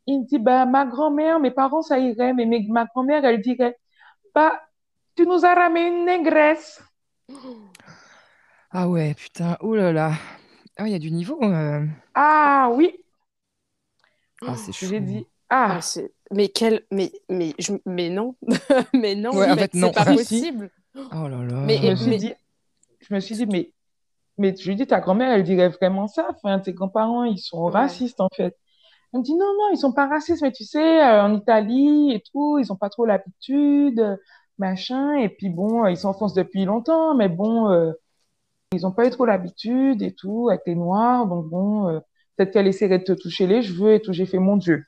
Il 0.06 0.22
me 0.22 0.26
dit, 0.26 0.40
bah, 0.40 0.66
ma 0.66 0.86
grand-mère, 0.86 1.40
mes 1.42 1.52
parents, 1.52 1.82
ça 1.82 2.00
irait, 2.00 2.34
mais 2.34 2.46
mes- 2.46 2.66
ma 2.70 2.86
grand-mère, 2.86 3.26
elle 3.26 3.42
dirait, 3.42 3.76
bah, 4.34 4.62
tu 5.16 5.26
nous 5.28 5.44
as 5.46 5.54
ramené 5.54 5.88
une 5.88 6.06
négresse. 6.06 6.82
Ah 8.72 8.88
ouais, 8.90 9.14
putain, 9.16 9.58
oh 9.62 9.76
là 9.76 9.92
là. 9.92 10.14
Ah, 10.78 10.88
il 10.88 10.92
y 10.92 10.96
a 10.96 11.00
du 11.00 11.12
niveau. 11.12 11.38
euh. 11.44 11.86
Ah 12.14 12.70
oui, 12.74 12.94
Ah, 14.46 14.56
c'est 14.56 14.72
chaud. 14.72 14.86
j'ai 14.88 15.00
dit, 15.00 15.26
Ah, 15.50 15.76
ah, 15.78 15.82
c'est... 15.82 16.14
Mais 16.32 16.50
quel... 16.50 16.84
Mais, 16.92 17.12
mais, 17.30 17.54
je... 17.58 17.74
mais 17.86 18.10
non. 18.10 18.36
mais 18.94 19.16
non, 19.16 19.32
Ouais, 19.36 19.50
en 19.50 19.56
mais 19.56 19.62
fait, 19.62 19.74
non. 19.74 19.88
c'est 19.88 19.94
pas 19.94 20.06
si. 20.12 20.16
possible. 20.16 20.70
Oh 20.96 21.28
là 21.28 21.38
Mais- 21.66 21.78
je 21.78 21.88
me 21.88 21.94
là. 21.94 21.96
mais- 22.08 22.18
dit, 22.18 22.34
je 23.10 23.14
me 23.16 23.20
suis 23.20 23.36
dit, 23.36 23.46
mais, 23.48 23.74
mais 24.38 24.56
je 24.56 24.68
lui 24.70 24.76
dis, 24.76 24.88
ta 24.88 25.00
grand-mère, 25.00 25.32
elle 25.32 25.44
dirait 25.44 25.70
vraiment 25.70 26.08
ça. 26.08 26.28
Enfin, 26.32 26.60
tes 26.60 26.74
grands-parents, 26.74 27.24
ils 27.26 27.40
sont 27.40 27.66
racistes, 27.66 28.22
en 28.22 28.30
fait. 28.36 28.58
Elle 29.14 29.22
me 29.22 29.26
dit, 29.26 29.36
non, 29.36 29.46
non, 29.46 29.70
ils 29.74 29.78
sont 29.78 29.94
pas 29.94 30.08
racistes, 30.08 30.42
mais 30.44 30.52
tu 30.52 30.66
sais, 30.66 31.04
euh, 31.04 31.24
en 31.24 31.36
Italie 31.36 32.12
et 32.14 32.22
tout, 32.32 32.60
ils 32.60 32.72
ont 32.74 32.76
pas 32.78 32.90
trop 32.90 33.06
l'habitude, 33.06 34.18
machin. 34.58 35.16
Et 35.16 35.30
puis 35.30 35.50
bon, 35.50 35.86
euh, 35.86 35.92
ils 35.92 35.98
sont 35.98 36.10
en 36.10 36.14
France 36.14 36.34
depuis 36.34 36.66
longtemps, 36.66 37.16
mais 37.16 37.30
bon, 37.30 37.70
euh, 37.72 37.94
ils 38.74 38.86
ont 38.88 38.92
pas 38.92 39.08
eu 39.08 39.10
trop 39.12 39.26
l'habitude 39.26 40.02
et 40.02 40.14
tout, 40.14 40.50
avec 40.50 40.62
les 40.68 40.76
Noirs. 40.76 41.28
Donc 41.28 41.48
bon, 41.50 41.88
euh, 41.90 42.00
peut-être 42.38 42.52
qu'elle 42.54 42.68
essaierait 42.68 43.00
de 43.00 43.06
te 43.06 43.14
toucher 43.14 43.48
les 43.48 43.62
cheveux 43.64 43.94
et 43.96 44.02
tout. 44.02 44.14
J'ai 44.14 44.26
fait, 44.26 44.40
mon 44.40 44.58
Dieu. 44.58 44.86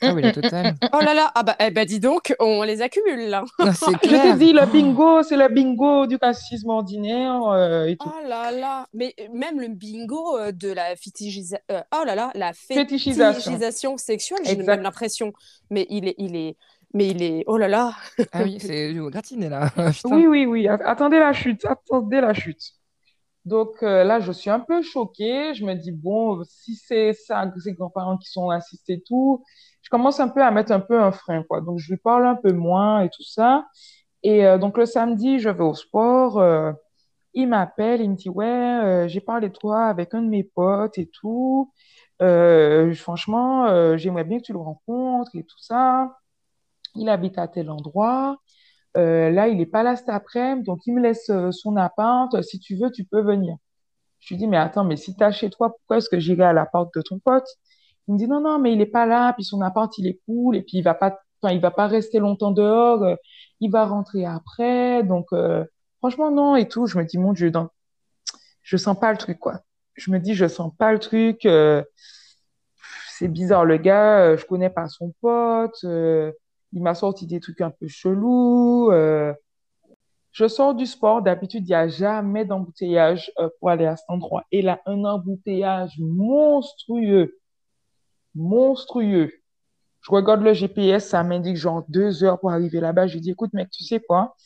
Ah 0.00 0.14
oui, 0.14 0.22
la 0.22 0.32
totale. 0.32 0.74
Oh 0.92 1.00
là 1.00 1.12
là, 1.14 1.30
ah 1.34 1.42
bah, 1.42 1.56
eh 1.58 1.70
bah 1.70 1.84
dis 1.84 1.98
donc, 2.00 2.34
on 2.38 2.62
les 2.62 2.82
accumule 2.82 3.28
là. 3.28 3.44
Non, 3.58 3.72
Je 3.72 3.98
t'ai 3.98 4.08
clair. 4.08 4.36
dit, 4.36 4.52
le 4.52 4.64
bingo, 4.66 5.22
c'est 5.22 5.36
le 5.36 5.48
bingo 5.48 6.06
du 6.06 6.16
racisme 6.20 6.70
ordinaire 6.70 7.42
euh, 7.48 7.86
et 7.86 7.96
tout. 7.96 8.08
Oh 8.08 8.28
là 8.28 8.50
là, 8.52 8.86
mais 8.94 9.14
euh, 9.20 9.24
même 9.32 9.60
le 9.60 9.68
bingo 9.68 10.38
euh, 10.38 10.52
de 10.52 10.70
la 10.72 10.94
fétichisation, 10.96 11.58
oh 11.70 12.04
là 12.04 12.14
là, 12.14 12.30
la 12.34 12.52
Fétichisation. 12.52 13.32
fétichisation 13.52 13.96
sexuelle, 13.96 14.40
j'ai 14.44 14.56
même 14.56 14.82
l'impression. 14.82 15.32
Mais 15.70 15.86
il 15.90 16.06
est, 16.08 16.14
il 16.18 16.36
est, 16.36 16.56
mais 16.94 17.08
il 17.08 17.22
est, 17.22 17.44
oh 17.46 17.56
là 17.58 17.68
là. 17.68 17.92
Ah 18.32 18.42
oui, 18.44 18.58
c'est 18.60 18.92
du 18.92 19.02
gratiné 19.10 19.48
là. 19.48 19.70
Oui, 20.04 20.26
oui, 20.26 20.46
oui. 20.46 20.68
Attendez 20.68 21.18
la 21.18 21.32
chute. 21.32 21.64
Attendez 21.64 22.20
la 22.20 22.34
chute. 22.34 22.72
Donc 23.44 23.82
euh, 23.82 24.04
là, 24.04 24.20
je 24.20 24.30
suis 24.32 24.50
un 24.50 24.60
peu 24.60 24.82
choquée. 24.82 25.54
Je 25.54 25.64
me 25.64 25.74
dis, 25.74 25.90
bon, 25.92 26.42
si 26.44 26.74
c'est 26.74 27.14
ça, 27.14 27.50
ces 27.62 27.72
grands-parents 27.72 28.18
qui 28.18 28.30
sont 28.30 28.46
racistes 28.48 28.90
et 28.90 29.00
tout, 29.00 29.42
je 29.88 29.90
commence 29.90 30.20
un 30.20 30.28
peu 30.28 30.42
à 30.42 30.50
mettre 30.50 30.70
un 30.72 30.80
peu 30.80 31.00
un 31.00 31.12
frein, 31.12 31.42
quoi. 31.44 31.62
Donc, 31.62 31.78
je 31.78 31.90
lui 31.90 31.96
parle 31.98 32.26
un 32.26 32.34
peu 32.34 32.52
moins 32.52 33.00
et 33.00 33.08
tout 33.08 33.22
ça. 33.22 33.66
Et 34.22 34.44
euh, 34.46 34.58
donc, 34.58 34.76
le 34.76 34.84
samedi, 34.84 35.38
je 35.38 35.48
vais 35.48 35.64
au 35.64 35.72
sport. 35.74 36.38
euh, 36.38 36.72
il 37.34 37.48
m'appelle, 37.48 38.02
il 38.02 38.10
me 38.10 38.16
dit, 38.16 38.28
ouais, 38.28 38.46
euh, 38.46 39.08
j'ai 39.08 39.20
parlé 39.22 39.48
de 39.48 39.54
toi 39.54 39.86
avec 39.86 40.12
un 40.14 40.22
de 40.22 40.28
mes 40.28 40.44
potes 40.44 40.98
et 40.98 41.06
tout. 41.08 41.72
Franchement, 42.96 43.96
j'aimerais 43.96 44.24
bien 44.24 44.38
que 44.38 44.44
tu 44.44 44.52
le 44.52 44.58
rencontres 44.58 45.30
et 45.36 45.44
tout 45.44 45.58
ça. 45.58 46.16
Il 46.96 47.08
habite 47.08 47.38
à 47.38 47.48
tel 47.48 47.70
endroit. 47.70 48.38
là, 48.96 49.48
il 49.48 49.58
n'est 49.58 49.66
pas 49.66 49.82
là 49.84 49.96
cet 49.96 50.08
après-midi, 50.10 50.64
donc 50.64 50.86
il 50.86 50.94
me 50.94 51.02
laisse 51.02 51.30
son 51.52 51.76
appart. 51.76 52.42
Si 52.42 52.58
tu 52.60 52.76
veux, 52.76 52.90
tu 52.92 53.04
peux 53.04 53.22
venir. 53.22 53.56
Je 54.20 54.34
lui 54.34 54.38
dis, 54.38 54.46
mais 54.48 54.58
attends, 54.58 54.84
mais 54.84 54.96
si 54.96 55.16
tu 55.16 55.32
chez 55.32 55.50
toi, 55.50 55.70
pourquoi 55.70 55.98
est-ce 55.98 56.08
que 56.10 56.18
j'irai 56.20 56.44
à 56.44 56.52
la 56.54 56.66
porte 56.66 56.94
de 56.96 57.02
ton 57.02 57.18
pote? 57.20 57.46
Il 58.08 58.14
me 58.14 58.18
dit, 58.18 58.26
non, 58.26 58.40
non, 58.40 58.58
mais 58.58 58.72
il 58.72 58.78
n'est 58.78 58.86
pas 58.86 59.04
là, 59.04 59.34
puis 59.34 59.44
son 59.44 59.60
appart, 59.60 59.96
il 59.98 60.06
est 60.06 60.18
cool, 60.24 60.56
et 60.56 60.62
puis 60.62 60.78
il 60.78 60.82
va 60.82 60.94
pas, 60.94 61.20
enfin, 61.42 61.52
il 61.52 61.60
va 61.60 61.70
pas 61.70 61.86
rester 61.86 62.18
longtemps 62.18 62.52
dehors, 62.52 63.02
euh, 63.02 63.16
il 63.60 63.70
va 63.70 63.84
rentrer 63.84 64.24
après, 64.24 65.02
donc, 65.02 65.26
euh, 65.34 65.62
franchement, 65.98 66.30
non, 66.30 66.56
et 66.56 66.66
tout. 66.68 66.86
Je 66.86 66.96
me 66.98 67.04
dis, 67.04 67.18
mon 67.18 67.34
Dieu, 67.34 67.50
donc, 67.50 67.70
je 68.62 68.76
sens 68.78 68.98
pas 68.98 69.12
le 69.12 69.18
truc, 69.18 69.38
quoi. 69.38 69.60
Je 69.94 70.10
me 70.10 70.18
dis, 70.18 70.34
je 70.34 70.48
sens 70.48 70.72
pas 70.78 70.92
le 70.92 70.98
truc, 70.98 71.44
euh, 71.44 71.82
c'est 73.10 73.28
bizarre, 73.28 73.66
le 73.66 73.76
gars, 73.76 74.36
je 74.36 74.44
connais 74.46 74.70
pas 74.70 74.88
son 74.88 75.12
pote, 75.20 75.82
il 75.82 76.82
m'a 76.82 76.94
sorti 76.94 77.26
des 77.26 77.40
trucs 77.40 77.60
un 77.60 77.70
peu 77.70 77.88
chelous, 77.88 78.90
je 80.32 80.46
sors 80.46 80.74
du 80.74 80.86
sport, 80.86 81.20
d'habitude, 81.20 81.64
il 81.64 81.70
n'y 81.70 81.74
a 81.74 81.88
jamais 81.88 82.44
d'embouteillage 82.44 83.32
pour 83.58 83.70
aller 83.70 83.86
à 83.86 83.96
cet 83.96 84.08
endroit. 84.08 84.44
Et 84.52 84.62
là, 84.62 84.80
un 84.86 85.04
embouteillage 85.04 85.98
monstrueux, 85.98 87.36
monstrueux. 88.38 89.32
Je 90.02 90.10
regarde 90.12 90.42
le 90.42 90.54
GPS, 90.54 91.08
ça 91.08 91.22
m'indique 91.24 91.56
genre 91.56 91.84
deux 91.88 92.24
heures 92.24 92.40
pour 92.40 92.50
arriver 92.52 92.80
là-bas. 92.80 93.06
Je 93.08 93.18
dis, 93.18 93.30
écoute, 93.32 93.52
mec, 93.54 93.70
tu 93.70 93.84
sais 93.84 94.00
quoi? 94.00 94.36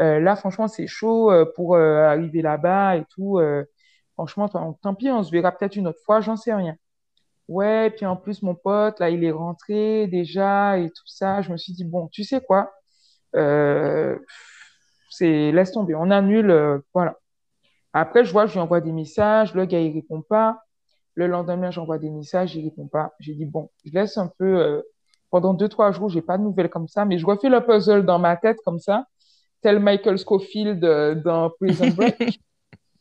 Euh, 0.00 0.20
là, 0.20 0.36
franchement, 0.36 0.68
c'est 0.68 0.86
chaud 0.86 1.32
euh, 1.32 1.44
pour 1.56 1.76
arriver 1.76 2.42
là-bas 2.42 2.96
et 2.98 3.04
tout. 3.10 3.40
franchement, 4.14 4.48
tant 4.48 4.94
pis, 4.94 5.10
on 5.10 5.22
se 5.22 5.30
verra 5.32 5.52
peut-être 5.52 5.76
une 5.76 5.88
autre 5.88 6.00
fois, 6.04 6.20
j'en 6.20 6.36
sais 6.36 6.54
rien. 6.54 6.76
Ouais, 7.48 7.90
puis 7.90 8.06
en 8.06 8.16
plus, 8.16 8.42
mon 8.42 8.54
pote, 8.54 9.00
là, 9.00 9.10
il 9.10 9.24
est 9.24 9.32
rentré 9.32 10.06
déjà 10.08 10.78
et 10.78 10.90
tout 10.90 11.06
ça. 11.06 11.42
Je 11.42 11.52
me 11.52 11.56
suis 11.58 11.72
dit, 11.74 11.84
bon, 11.84 12.08
tu 12.08 12.24
sais 12.24 12.40
quoi? 12.42 12.72
c'est 15.10 15.52
laisse 15.52 15.72
tomber, 15.72 15.94
on 15.94 16.10
annule, 16.10 16.50
euh, 16.50 16.78
voilà. 16.94 17.18
Après, 17.92 18.24
je 18.24 18.32
vois, 18.32 18.46
je 18.46 18.54
lui 18.54 18.60
envoie 18.60 18.80
des 18.80 18.92
messages, 18.92 19.54
le 19.54 19.66
gars, 19.66 19.80
il 19.80 19.92
répond 19.94 20.22
pas. 20.22 20.62
Le 21.18 21.26
lendemain, 21.26 21.72
j'envoie 21.72 21.98
des 21.98 22.10
messages, 22.10 22.54
il 22.54 22.64
répond 22.64 22.86
pas. 22.86 23.12
J'ai 23.18 23.34
dit, 23.34 23.44
bon, 23.44 23.70
je 23.84 23.90
laisse 23.92 24.16
un 24.18 24.28
peu, 24.38 24.60
euh, 24.60 24.82
pendant 25.30 25.52
deux, 25.52 25.68
trois 25.68 25.90
jours, 25.90 26.08
j'ai 26.08 26.22
pas 26.22 26.38
de 26.38 26.44
nouvelles 26.44 26.70
comme 26.70 26.86
ça, 26.86 27.04
mais 27.04 27.18
je 27.18 27.26
refais 27.26 27.48
le 27.48 27.60
puzzle 27.60 28.06
dans 28.06 28.20
ma 28.20 28.36
tête 28.36 28.58
comme 28.64 28.78
ça, 28.78 29.04
tel 29.60 29.80
Michael 29.80 30.16
Scofield 30.20 30.84
euh, 30.84 31.16
dans 31.16 31.50
Prison 31.50 31.88
Break. 31.88 32.40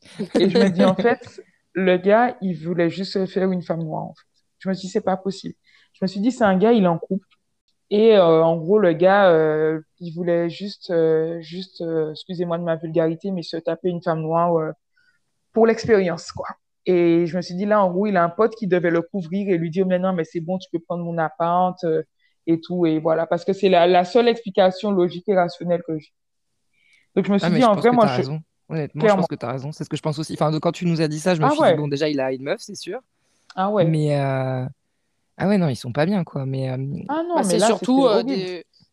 Et 0.40 0.50
je 0.50 0.58
me 0.58 0.70
dis, 0.70 0.84
en 0.84 0.96
fait, 0.96 1.42
le 1.74 1.98
gars, 1.98 2.38
il 2.42 2.56
voulait 2.56 2.90
juste 2.90 3.28
faire 3.28 3.52
une 3.52 3.62
femme 3.62 3.84
noire, 3.84 4.06
en 4.06 4.14
fait. 4.16 4.28
Je 4.58 4.70
me 4.70 4.74
suis 4.74 4.88
dit, 4.88 4.92
c'est 4.92 5.02
pas 5.02 5.18
possible. 5.18 5.54
Je 5.94 6.00
me 6.02 6.08
suis 6.08 6.20
dit, 6.20 6.32
c'est 6.32 6.44
un 6.44 6.58
gars, 6.58 6.74
il 6.74 6.86
est 6.86 6.88
en 6.88 6.98
couple. 6.98 7.28
Et 7.92 8.18
euh, 8.18 8.44
en 8.44 8.58
gros, 8.58 8.80
le 8.80 8.94
gars, 8.94 9.30
euh, 9.32 9.80
il 10.00 10.12
voulait 10.14 10.50
juste, 10.50 10.90
euh, 10.90 11.40
juste, 11.42 11.84
excusez-moi 12.12 12.58
de 12.58 12.64
ma 12.64 12.76
vulgarité, 12.78 13.32
mais 13.32 13.44
se 13.44 13.58
taper 13.58 13.90
une 13.90 14.02
femme 14.02 14.22
noire 14.22 14.74
pour 15.54 15.68
l'expérience, 15.68 16.32
quoi. 16.32 16.48
Et 16.88 17.26
je 17.26 17.36
me 17.36 17.42
suis 17.42 17.54
dit, 17.54 17.66
là, 17.66 17.84
en 17.84 17.92
gros, 17.92 18.08
il 18.08 18.18
a 18.18 18.24
un 18.24 18.30
pote 18.30 18.56
qui 18.56 18.66
devait 18.66 18.90
le 18.90 19.02
couvrir 19.02 19.50
et 19.50 19.58
lui 19.58 19.70
dire, 19.70 19.86
mais 19.86 20.00
non, 20.00 20.14
mais 20.14 20.24
c'est 20.24 20.40
bon, 20.40 20.58
tu 20.58 20.70
peux 20.72 20.80
prendre 20.80 21.04
mon 21.04 21.18
appart 21.18 21.78
et 22.48 22.60
tout. 22.60 22.86
Et 22.86 23.00
voilà, 23.00 23.28
parce 23.28 23.46
que 23.46 23.54
c'est 23.54 23.70
la, 23.70 23.88
la, 23.88 24.06
seule 24.06 24.28
explication 24.28 24.92
logique 24.92 25.28
et 25.28 25.36
rationnelle 25.36 25.84
que 25.86 26.00
j'ai. 26.00 26.14
Donc, 27.16 27.26
je 27.26 27.32
me 27.34 27.38
suis 27.38 27.48
ah, 27.48 27.56
dit, 27.56 27.64
en 27.64 27.76
vrai, 27.76 27.92
moi, 27.92 28.08
je... 28.08 28.18
Raison. 28.18 28.40
Honnêtement, 28.70 29.08
je 29.08 29.14
pense 29.14 29.28
que 29.28 29.36
tu 29.36 29.46
as 29.46 29.52
raison. 29.52 29.72
C'est 29.72 29.84
ce 29.84 29.90
que 29.90 29.98
je 29.98 30.02
pense 30.02 30.18
aussi. 30.18 30.34
Enfin, 30.34 30.58
quand 30.60 30.72
tu 30.72 30.86
nous 30.86 31.02
as 31.02 31.08
dit 31.08 31.20
ça, 31.20 31.36
je 31.36 31.42
me 31.42 31.46
ah 31.46 31.52
suis 31.52 31.62
dit, 31.62 31.76
bon, 31.76 31.88
déjà, 31.88 32.10
il 32.10 32.20
a 32.20 32.32
une 32.34 32.44
meuf, 32.44 32.60
c'est 32.60 32.76
sûr. 32.76 33.00
Ah 33.56 33.70
ouais. 33.70 33.86
Mais, 33.86 34.16
ah 35.38 35.48
ouais, 35.48 35.58
non, 35.58 35.70
ils 35.70 35.76
sont 35.76 35.92
pas 35.92 36.06
bien, 36.06 36.24
quoi. 36.24 36.46
Mais, 36.46 36.70
euh, 36.70 36.78
ah 37.10 37.24
non, 37.24 37.36
bah, 37.36 37.44
c'est 37.44 37.60
surtout, 37.60 38.08
euh, 38.08 38.24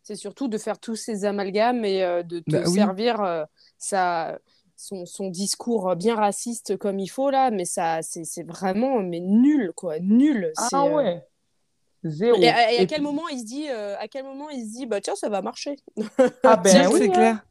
c'est 0.03 0.17
surtout 0.17 0.49
de 0.49 0.59
faire 0.59 0.79
tous 0.79 0.97
ces 0.97 1.25
amalgames 1.25 1.85
et 1.85 2.05
euh, 2.05 2.23
de 2.23 2.41
te 2.41 2.51
bah 2.51 2.67
servir 2.67 3.47
ça, 3.79 4.39
son, 4.85 5.07
son, 5.07 5.29
discours 5.29 5.97
bien 5.97 6.15
raciste 6.15 6.77
comme 6.77 6.99
il 6.99 7.09
faut, 7.09 7.31
là. 7.31 7.51
Mais 7.51 7.65
ça, 7.65 8.01
c'est 8.03 8.47
vraiment 8.47 9.01
mais 9.01 9.21
nul, 9.21 9.73
quoi. 9.75 9.99
Nul. 9.99 10.53
Ah 10.57 10.87
ouais. 10.87 11.27
Zéro. 12.05 12.39
Et, 12.41 12.49
à, 12.49 12.85
quel 12.87 13.03
moment 13.03 13.29
il 13.29 13.41
se 13.41 13.45
dit, 13.45 13.69
à 13.69 14.07
quel 14.09 14.25
moment 14.25 14.51
il 14.51 14.65
se 14.65 14.73
dit, 14.79 14.87
bah 14.87 15.01
tiens, 15.01 15.17
ça 15.17 15.29
va 15.29 15.43
marcher? 15.43 15.77
Ah 16.43 16.57
ben 16.57 16.89
oui, 16.93 17.01
c'est 17.01 17.09
clair. 17.09 17.45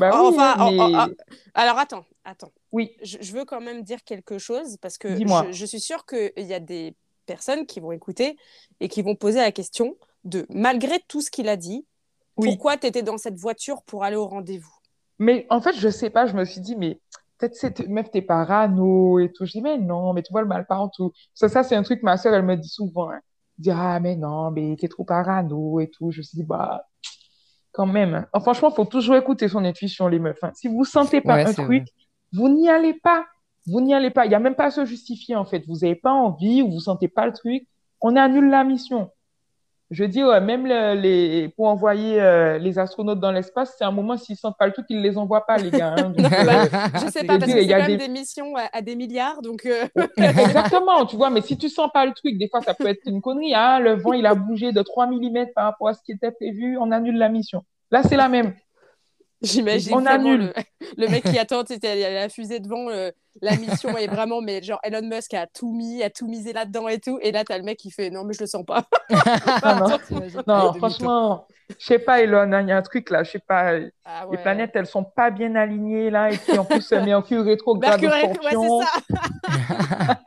Oui, 0.00 0.08
enfin, 0.12 1.10
alors 1.54 1.78
attends, 1.78 2.04
attends. 2.24 2.52
Oui. 2.72 2.96
Je, 3.02 3.18
je, 3.20 3.32
veux 3.32 3.44
quand 3.44 3.60
même 3.60 3.82
dire 3.82 4.02
quelque 4.02 4.38
chose 4.38 4.76
parce 4.80 4.98
que 4.98 5.16
je, 5.16 5.52
je, 5.52 5.66
suis 5.66 5.80
sûre 5.80 6.04
qu'il 6.04 6.32
y 6.36 6.54
a 6.54 6.58
des 6.58 6.96
personnes 7.26 7.66
qui 7.66 7.78
vont 7.78 7.92
écouter 7.92 8.36
et 8.80 8.88
qui 8.88 9.02
vont 9.02 9.14
poser 9.14 9.38
la 9.38 9.52
question 9.52 9.96
de, 10.24 10.46
malgré 10.48 10.98
tout 11.06 11.20
ce 11.20 11.30
qu'il 11.30 11.48
a 11.48 11.56
dit, 11.56 11.86
pourquoi 12.34 12.76
tu 12.76 12.86
étais 12.86 13.02
dans 13.02 13.18
cette 13.18 13.36
voiture 13.36 13.82
pour 13.82 14.02
aller 14.02 14.16
au 14.16 14.26
rendez-vous? 14.26 14.74
Mais 15.18 15.46
en 15.50 15.60
fait, 15.60 15.74
je 15.74 15.88
sais 15.88 16.10
pas, 16.10 16.26
je 16.26 16.34
me 16.34 16.44
suis 16.44 16.60
dit, 16.60 16.76
mais 16.76 17.00
peut-être 17.38 17.54
cette 17.54 17.88
meuf, 17.88 18.10
t'es 18.10 18.22
parano 18.22 19.18
et 19.18 19.32
tout. 19.32 19.44
Je 19.44 19.52
dis, 19.52 19.62
mais 19.62 19.78
non, 19.78 20.12
mais 20.12 20.22
tu 20.22 20.32
vois 20.32 20.42
le 20.42 20.48
mal 20.48 20.66
tout. 20.96 21.12
Ça, 21.34 21.48
ça 21.48 21.62
c'est 21.62 21.76
un 21.76 21.82
truc, 21.82 22.02
ma 22.02 22.16
soeur, 22.16 22.34
elle 22.34 22.44
me 22.44 22.56
dit 22.56 22.68
souvent. 22.68 23.10
Hein. 23.10 23.20
dit, 23.58 23.70
ah, 23.70 24.00
mais 24.00 24.16
non, 24.16 24.50
mais 24.50 24.76
t'es 24.78 24.88
trop 24.88 25.04
parano 25.04 25.80
et 25.80 25.88
tout. 25.90 26.10
Je 26.10 26.18
me 26.18 26.22
suis 26.22 26.38
dit, 26.38 26.44
bah, 26.44 26.84
quand 27.72 27.86
même. 27.86 28.26
franchement, 28.40 28.70
il 28.70 28.74
faut 28.74 28.84
toujours 28.84 29.16
écouter 29.16 29.48
son 29.48 29.64
intuition, 29.64 30.08
les 30.08 30.18
meufs. 30.18 30.42
Hein. 30.42 30.52
Si 30.54 30.68
vous 30.68 30.84
sentez 30.84 31.20
pas 31.20 31.34
un 31.46 31.52
truc, 31.52 31.88
vous 32.32 32.48
n'y 32.48 32.68
allez 32.68 32.94
pas. 32.94 33.26
Vous 33.66 33.80
n'y 33.80 33.94
allez 33.94 34.10
pas. 34.10 34.26
Il 34.26 34.28
n'y 34.28 34.34
a 34.34 34.40
même 34.40 34.54
pas 34.54 34.66
à 34.66 34.70
se 34.70 34.84
justifier, 34.84 35.34
en 35.36 35.44
fait. 35.44 35.64
Vous 35.66 35.78
n'avez 35.82 35.96
pas 35.96 36.12
envie 36.12 36.62
ou 36.62 36.70
vous 36.70 36.80
sentez 36.80 37.08
pas 37.08 37.26
le 37.26 37.32
truc. 37.32 37.66
On 38.00 38.16
annule 38.16 38.48
la 38.48 38.62
mission. 38.64 39.10
Je 39.90 40.04
dis, 40.04 40.22
même 40.22 40.66
les, 40.66 41.50
pour 41.56 41.66
envoyer 41.66 42.20
euh, 42.20 42.58
les 42.58 42.78
astronautes 42.78 43.20
dans 43.20 43.30
l'espace, 43.30 43.74
c'est 43.76 43.84
un 43.84 43.90
moment, 43.90 44.16
s'ils 44.16 44.36
sentent 44.36 44.56
pas 44.58 44.66
le 44.66 44.72
truc, 44.72 44.86
ils 44.88 45.02
les 45.02 45.18
envoient 45.18 45.44
pas, 45.46 45.58
les 45.58 45.70
gars. 45.70 45.94
Hein. 45.98 46.12
Euh, 46.18 46.66
je 46.94 47.10
sais 47.10 47.24
pas, 47.24 47.38
parce 47.38 47.52
que 47.52 47.60
c'est 47.60 47.68
quand 47.68 47.88
même 47.88 47.96
des... 47.98 48.08
missions 48.08 48.54
à, 48.56 48.80
des 48.80 48.96
milliards, 48.96 49.42
donc... 49.42 49.66
Euh. 49.66 49.86
Exactement, 50.16 51.04
tu 51.06 51.16
vois, 51.16 51.30
mais 51.30 51.42
si 51.42 51.58
tu 51.58 51.68
sens 51.68 51.90
pas 51.92 52.06
le 52.06 52.12
truc, 52.12 52.38
des 52.38 52.48
fois, 52.48 52.62
ça 52.62 52.74
peut 52.74 52.86
être 52.86 53.02
une 53.06 53.20
connerie. 53.20 53.52
Ah, 53.54 53.78
le 53.78 53.94
vent, 53.94 54.14
il 54.14 54.26
a 54.26 54.34
bougé 54.34 54.72
de 54.72 54.82
3 54.82 55.06
mm 55.06 55.46
par 55.54 55.64
rapport 55.66 55.88
à 55.88 55.94
ce 55.94 56.02
qui 56.02 56.12
était 56.12 56.30
prévu, 56.30 56.78
on 56.78 56.90
annule 56.90 57.18
la 57.18 57.28
mission. 57.28 57.62
Là, 57.90 58.02
c'est 58.02 58.16
la 58.16 58.28
même. 58.28 58.54
J'imagine 59.42 59.98
Le, 59.98 60.52
le, 60.96 61.08
mec 61.08 61.24
qui 61.24 61.38
attend, 61.38 61.62
c'était 61.66 62.10
la 62.10 62.28
fusée 62.28 62.60
devant, 62.60 62.88
euh, 62.88 63.10
la 63.42 63.56
mission 63.56 63.96
est 63.96 64.06
vraiment, 64.06 64.40
mais 64.40 64.62
genre 64.62 64.80
Elon 64.82 65.02
Musk 65.02 65.34
a 65.34 65.46
tout 65.46 65.72
mis, 65.72 66.02
a 66.02 66.10
tout 66.10 66.26
misé 66.26 66.52
là-dedans 66.52 66.88
et 66.88 67.00
tout. 67.00 67.18
Et 67.22 67.32
là, 67.32 67.44
t'as 67.44 67.58
le 67.58 67.64
mec 67.64 67.78
qui 67.78 67.90
fait 67.90 68.10
non, 68.10 68.24
mais 68.24 68.34
je 68.34 68.40
le 68.40 68.46
sens 68.46 68.64
pas. 68.64 68.84
Ah 69.62 69.80
non, 70.46 70.72
franchement, 70.74 71.46
je 71.78 71.86
sais 71.86 71.98
pas, 71.98 72.20
Elon, 72.20 72.52
hein, 72.52 72.62
il 72.62 72.68
y 72.68 72.72
a 72.72 72.76
un 72.76 72.82
truc 72.82 73.10
là, 73.10 73.22
je 73.22 73.32
sais 73.32 73.38
pas, 73.38 73.74
ah 74.04 74.26
les 74.30 74.38
planètes, 74.38 74.72
elles 74.74 74.86
sont 74.86 75.04
pas 75.04 75.30
bien 75.30 75.54
alignées 75.54 76.10
là, 76.10 76.30
et 76.30 76.36
puis 76.36 76.58
en 76.58 76.64
plus, 76.64 76.90
Mercure 76.92 77.44
rétrograde 77.44 78.00
Mercure, 78.00 78.42
ouais, 78.44 78.50
c'est 78.50 78.68
ça. 78.84 80.20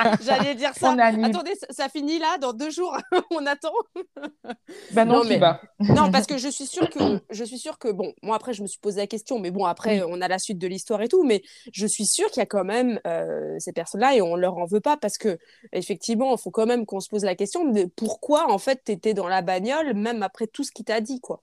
J'allais 0.22 0.54
dire 0.54 0.72
ça. 0.74 0.92
Attendez, 0.92 1.52
ça 1.70 1.88
finit 1.88 2.18
là, 2.18 2.38
dans 2.38 2.52
deux 2.52 2.70
jours, 2.70 2.96
on 3.30 3.44
attend. 3.46 3.72
Ben 4.92 5.04
non, 5.04 5.22
non 5.22 5.28
mais... 5.28 5.38
non, 5.80 6.10
parce 6.10 6.26
que 6.26 6.38
je 6.38 6.48
suis 6.48 6.66
sûre 6.66 6.88
que, 6.88 7.20
je 7.30 7.44
suis 7.44 7.58
sûre 7.58 7.78
que, 7.78 7.88
bon, 7.88 8.12
moi 8.22 8.36
après, 8.36 8.54
je 8.54 8.62
me 8.62 8.66
suis 8.66 8.80
posé 8.80 9.00
la 9.00 9.06
question, 9.06 9.38
mais 9.38 9.50
bon, 9.50 9.64
après, 9.66 10.02
on 10.02 10.20
a 10.20 10.28
la 10.28 10.38
suite 10.38 10.58
de 10.58 10.66
l'histoire 10.66 11.02
et 11.02 11.08
tout, 11.08 11.24
mais 11.24 11.42
je 11.72 11.86
suis 11.86 12.06
sûre 12.06 12.30
qu'il 12.30 12.39
a 12.40 12.46
quand 12.46 12.64
même 12.64 13.00
euh, 13.06 13.56
ces 13.58 13.72
personnes-là 13.72 14.14
et 14.14 14.22
on 14.22 14.36
leur 14.36 14.56
en 14.58 14.64
veut 14.64 14.80
pas 14.80 14.96
parce 14.96 15.18
que, 15.18 15.38
effectivement, 15.72 16.34
il 16.34 16.40
faut 16.40 16.50
quand 16.50 16.66
même 16.66 16.86
qu'on 16.86 17.00
se 17.00 17.08
pose 17.08 17.24
la 17.24 17.34
question 17.34 17.64
de 17.70 17.84
pourquoi, 17.96 18.50
en 18.50 18.58
fait, 18.58 18.82
tu 18.84 18.92
étais 18.92 19.14
dans 19.14 19.28
la 19.28 19.42
bagnole, 19.42 19.94
même 19.94 20.22
après 20.22 20.46
tout 20.46 20.64
ce 20.64 20.72
qu'il 20.72 20.84
t'a 20.84 21.00
dit, 21.00 21.20
quoi. 21.20 21.42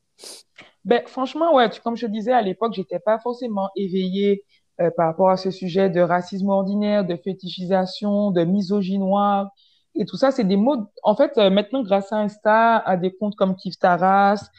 Ben, 0.85 1.03
franchement, 1.05 1.53
ouais, 1.55 1.69
comme 1.83 1.95
je 1.95 2.07
disais 2.07 2.31
à 2.31 2.41
l'époque, 2.41 2.73
j'étais 2.73 2.99
pas 2.99 3.19
forcément 3.19 3.69
éveillée 3.75 4.43
euh, 4.81 4.89
par 4.95 5.07
rapport 5.07 5.29
à 5.29 5.37
ce 5.37 5.51
sujet 5.51 5.89
de 5.89 6.01
racisme 6.01 6.49
ordinaire, 6.49 7.05
de 7.05 7.15
fétichisation, 7.15 8.31
de 8.31 8.43
misogynoire. 8.43 9.49
Et 9.95 10.05
tout 10.05 10.17
ça, 10.17 10.31
c'est 10.31 10.43
des 10.43 10.57
mots. 10.57 10.87
En 11.03 11.15
fait, 11.15 11.37
euh, 11.37 11.49
maintenant, 11.49 11.83
grâce 11.83 12.11
à 12.13 12.17
Insta, 12.17 12.77
à 12.77 12.97
des 12.97 13.11
comptes 13.11 13.35
comme 13.35 13.55
Kif 13.55 13.77
Taras, 13.79 14.49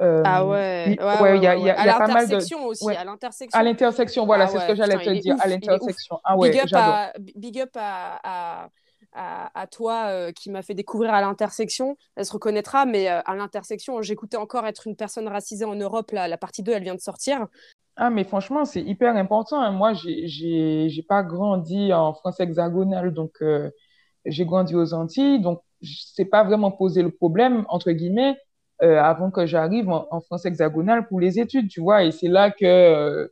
euh, 0.00 0.22
ah 0.24 0.46
ouais, 0.46 0.96
ouais, 1.20 1.36
il 1.38 1.42
y 1.42 1.46
a, 1.46 1.56
y 1.56 1.70
a, 1.70 1.96
à 1.96 1.98
pas 1.98 2.06
mal 2.06 2.28
de. 2.28 2.36
aussi, 2.36 2.88
à 2.88 3.04
l'intersection. 3.04 3.58
À 3.58 3.62
l'intersection, 3.62 4.26
voilà, 4.26 4.44
ah 4.44 4.48
c'est 4.48 4.58
ce 4.60 4.66
que 4.68 4.74
j'allais 4.74 4.96
te 4.96 5.10
dire, 5.20 5.36
à 5.40 5.48
l'intersection. 5.48 6.20
Ah 6.24 6.36
ouais, 6.36 6.50
big 6.50 6.60
up, 6.60 6.68
à, 6.72 7.12
big 7.34 7.60
up 7.60 7.70
à, 7.74 8.68
à, 9.12 9.66
toi 9.66 10.32
qui 10.32 10.50
m'a 10.50 10.62
fait 10.62 10.74
découvrir 10.74 11.12
à 11.12 11.20
l'intersection. 11.20 11.96
Elle 12.16 12.24
se 12.24 12.32
reconnaîtra, 12.32 12.86
mais 12.86 13.08
à 13.08 13.34
l'intersection, 13.34 14.00
j'écoutais 14.02 14.36
encore 14.36 14.66
être 14.66 14.86
une 14.86 14.96
personne 14.96 15.26
racisée 15.26 15.64
en 15.64 15.74
Europe. 15.74 16.10
La, 16.12 16.28
la 16.28 16.38
partie 16.38 16.62
2, 16.62 16.72
elle 16.72 16.84
vient 16.84 16.94
de 16.94 17.00
sortir. 17.00 17.48
Ah, 18.00 18.10
mais 18.10 18.22
franchement, 18.22 18.64
c'est 18.64 18.80
hyper 18.80 19.16
important. 19.16 19.60
Hein. 19.60 19.72
Moi, 19.72 19.92
j'ai 19.92 21.04
pas 21.08 21.24
grandi 21.24 21.92
en 21.92 22.14
France 22.14 22.38
hexagonale, 22.38 23.12
donc 23.12 23.42
euh, 23.42 23.70
j'ai 24.24 24.44
grandi 24.46 24.76
aux 24.76 24.94
Antilles, 24.94 25.40
donc 25.40 25.62
c'est 25.82 26.24
pas 26.24 26.44
vraiment 26.44 26.70
posé 26.70 27.02
le 27.02 27.10
problème, 27.10 27.64
entre 27.68 27.90
guillemets, 27.90 28.36
euh, 28.82 29.02
avant 29.02 29.30
que 29.30 29.46
j'arrive 29.46 29.88
en, 29.88 30.20
France 30.20 30.44
hexagonale 30.44 31.06
pour 31.06 31.20
les 31.20 31.38
études, 31.38 31.68
tu 31.68 31.80
vois. 31.80 32.04
Et 32.04 32.12
c'est 32.12 32.28
là 32.28 32.50
que 32.50 32.64
euh, 32.64 33.28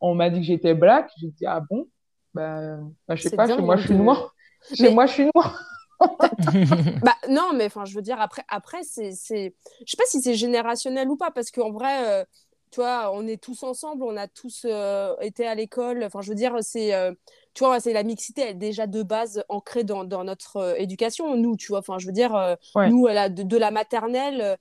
on 0.00 0.14
m'a 0.14 0.30
dit 0.30 0.40
que 0.40 0.46
j'étais 0.46 0.74
black. 0.74 1.10
J'ai 1.18 1.28
dit, 1.28 1.46
ah 1.46 1.62
bon? 1.68 1.86
Ben, 2.34 2.90
ben 3.08 3.16
je 3.16 3.22
sais 3.22 3.36
pas, 3.36 3.46
chez 3.46 3.56
moi, 3.62 3.76
je 3.76 3.86
suis 3.86 3.94
noire. 3.94 4.34
Chez 4.74 4.92
moi, 4.92 5.06
je 5.06 5.12
suis 5.12 5.30
noire. 5.34 5.58
bah 7.02 7.16
non, 7.28 7.52
mais 7.54 7.66
enfin, 7.66 7.84
je 7.84 7.94
veux 7.94 8.02
dire 8.02 8.20
après, 8.20 8.42
après 8.48 8.82
c'est, 8.84 9.12
c'est, 9.12 9.54
je 9.84 9.90
sais 9.90 9.96
pas 9.98 10.06
si 10.06 10.22
c'est 10.22 10.34
générationnel 10.34 11.08
ou 11.08 11.16
pas, 11.16 11.30
parce 11.30 11.50
qu'en 11.50 11.70
vrai, 11.70 12.08
euh, 12.08 12.24
tu 12.70 12.80
vois, 12.80 13.10
on 13.12 13.26
est 13.26 13.42
tous 13.42 13.62
ensemble, 13.64 14.04
on 14.04 14.16
a 14.16 14.28
tous 14.28 14.64
euh, 14.64 15.14
été 15.20 15.46
à 15.46 15.54
l'école. 15.54 16.04
Enfin, 16.04 16.20
je 16.22 16.30
veux 16.30 16.36
dire, 16.36 16.54
c'est, 16.60 16.94
euh, 16.94 17.12
tu 17.54 17.64
vois, 17.64 17.80
c'est 17.80 17.92
la 17.92 18.02
mixité 18.02 18.42
elle 18.42 18.48
est 18.50 18.54
déjà 18.54 18.86
de 18.86 19.02
base 19.02 19.44
ancrée 19.48 19.84
dans, 19.84 20.04
dans 20.04 20.24
notre 20.24 20.76
éducation. 20.78 21.36
Nous, 21.36 21.56
tu 21.56 21.68
vois, 21.68 21.80
enfin, 21.80 21.98
je 21.98 22.06
veux 22.06 22.12
dire, 22.12 22.56
nous, 22.76 23.08
elle 23.08 23.18
a 23.18 23.28
de, 23.28 23.42
de 23.42 23.56
la 23.56 23.70
maternelle 23.70 24.56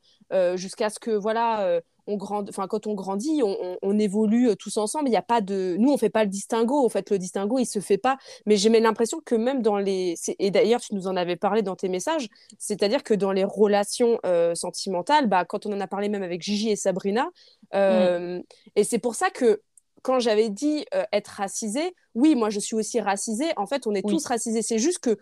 jusqu'à 0.56 0.90
ce 0.90 1.00
que, 1.00 1.12
voilà 1.12 1.82
on 2.10 2.18
enfin 2.50 2.68
quand 2.68 2.88
on 2.88 2.94
grandit, 2.94 3.42
on, 3.44 4.00
évolue 4.00 4.50
euh, 4.50 4.56
tous 4.56 4.78
ensemble. 4.78 5.08
Il 5.08 5.12
n'y 5.12 5.18
a 5.18 5.22
pas 5.22 5.42
de, 5.42 5.76
nous 5.80 5.92
on 5.92 5.98
fait 5.98 6.10
pas 6.10 6.24
le 6.24 6.30
distinguo. 6.30 6.84
En 6.84 6.90
fait, 6.90 7.10
le 7.10 7.20
distinguo 7.20 7.60
il 7.60 7.66
se 7.66 7.80
fait 7.80 7.98
pas. 7.98 8.18
Mais 8.46 8.58
j'ai 8.58 8.70
l'impression 8.70 9.20
que 9.24 9.36
même 9.36 9.62
dans 9.62 9.78
les, 9.78 10.16
et 10.40 10.52
d'ailleurs 10.52 10.82
tu 10.82 10.96
nous 10.96 11.08
en 11.08 11.16
avais 11.16 11.36
parlé 11.36 11.62
dans 11.62 11.76
tes 11.76 11.90
messages, 11.90 12.30
c'est-à-dire 12.58 13.04
que 13.04 13.14
dans 13.14 13.32
les 13.32 13.44
relations 13.44 14.20
euh, 14.26 14.56
sentimentales, 14.56 15.28
bah 15.28 15.46
quand 15.46 15.66
on 15.66 15.74
en 15.74 15.80
a 15.80 15.88
parlé 15.88 16.10
même 16.10 16.24
avec 16.24 16.42
Gigi 16.42 16.70
et 16.70 16.76
Sabrina, 16.76 17.30
euh, 17.76 18.42
et 18.76 18.84
c'est 18.84 19.00
pour 19.00 19.16
ça 19.16 19.30
que 19.30 19.62
quand 20.02 20.20
j'avais 20.20 20.50
dit 20.50 20.86
être 21.12 21.28
racisé, 21.28 21.96
oui, 22.16 22.36
moi 22.36 22.50
je 22.50 22.60
suis 22.60 22.76
aussi 22.76 23.00
racisée. 23.00 23.52
En 23.58 23.66
fait, 23.66 23.88
on 23.88 23.94
est 23.94 24.08
tous 24.08 24.26
racisés. 24.26 24.62
C'est 24.62 24.80
juste 24.80 25.00
que 25.00 25.18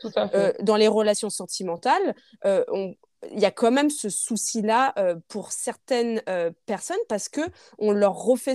dans 0.61 0.75
les 0.75 0.87
relations 0.87 1.29
sentimentales, 1.29 2.15
on, 2.43 2.93
il 3.31 3.39
y 3.39 3.45
a 3.45 3.51
quand 3.51 3.71
même 3.71 3.89
ce 3.89 4.09
souci-là 4.09 4.93
euh, 4.97 5.15
pour 5.27 5.51
certaines 5.51 6.21
euh, 6.29 6.51
personnes 6.65 6.97
parce 7.09 7.29
que 7.29 7.41
on 7.79 7.91
leur 7.91 8.13
refait 8.13 8.53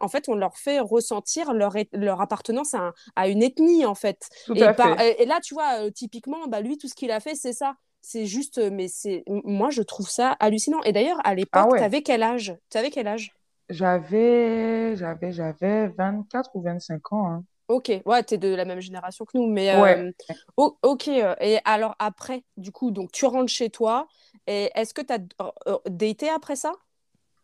en 0.00 0.08
fait 0.08 0.28
on 0.28 0.34
leur 0.34 0.56
fait 0.56 0.80
ressentir 0.80 1.52
leur, 1.52 1.74
leur 1.92 2.20
appartenance 2.20 2.74
à, 3.16 3.28
une 3.28 3.42
ethnie 3.42 3.86
en 3.86 3.94
fait. 3.94 4.28
et, 4.54 5.22
et, 5.22 5.26
là 5.26 5.38
tu 5.42 5.54
vois 5.54 5.84
euh, 5.84 5.90
typiquement 5.90 6.46
bah 6.48 6.60
lui 6.60 6.76
tout 6.76 6.88
ce 6.88 6.94
qu'il 6.94 7.10
a 7.10 7.20
fait 7.20 7.34
c'est 7.34 7.52
ça. 7.52 7.74
C'est 8.02 8.24
juste 8.26 8.58
mais 8.58 8.88
c'est 8.88 9.24
moi 9.26 9.70
je 9.70 9.82
trouve 9.82 10.08
ça 10.08 10.30
hallucinant. 10.40 10.82
Et 10.84 10.92
d'ailleurs 10.92 11.20
à 11.24 11.34
l'époque 11.34 11.72
ah 11.74 11.76
tu 11.76 11.84
avais 11.84 12.02
quel 12.02 12.22
âge? 12.22 12.56
Tu 12.70 12.78
avais 12.78 12.90
quel 12.90 13.06
âge? 13.06 13.32
J'avais 13.70 14.96
j'avais 14.96 15.32
j'avais 15.32 15.88
24 15.88 16.50
ou 16.54 16.62
25 16.62 17.12
ans. 17.12 17.30
Hein. 17.30 17.44
Ok, 17.68 17.92
ouais, 18.04 18.24
tu 18.24 18.34
es 18.34 18.38
de 18.38 18.52
la 18.52 18.64
même 18.64 18.80
génération 18.80 19.24
que 19.24 19.38
nous, 19.38 19.46
mais 19.46 19.70
euh, 19.72 20.10
ok. 20.56 21.06
Euh, 21.06 21.36
et 21.40 21.60
alors 21.64 21.94
après, 22.00 22.42
du 22.56 22.72
coup, 22.72 22.90
donc 22.90 23.12
tu 23.12 23.26
rentres 23.26 23.52
chez 23.52 23.70
toi, 23.70 24.08
et 24.48 24.72
est-ce 24.74 24.92
que 24.92 25.02
tu 25.02 25.12
as 25.12 25.20
euh, 25.68 25.78
daté 25.88 26.28
après 26.28 26.56
ça? 26.56 26.72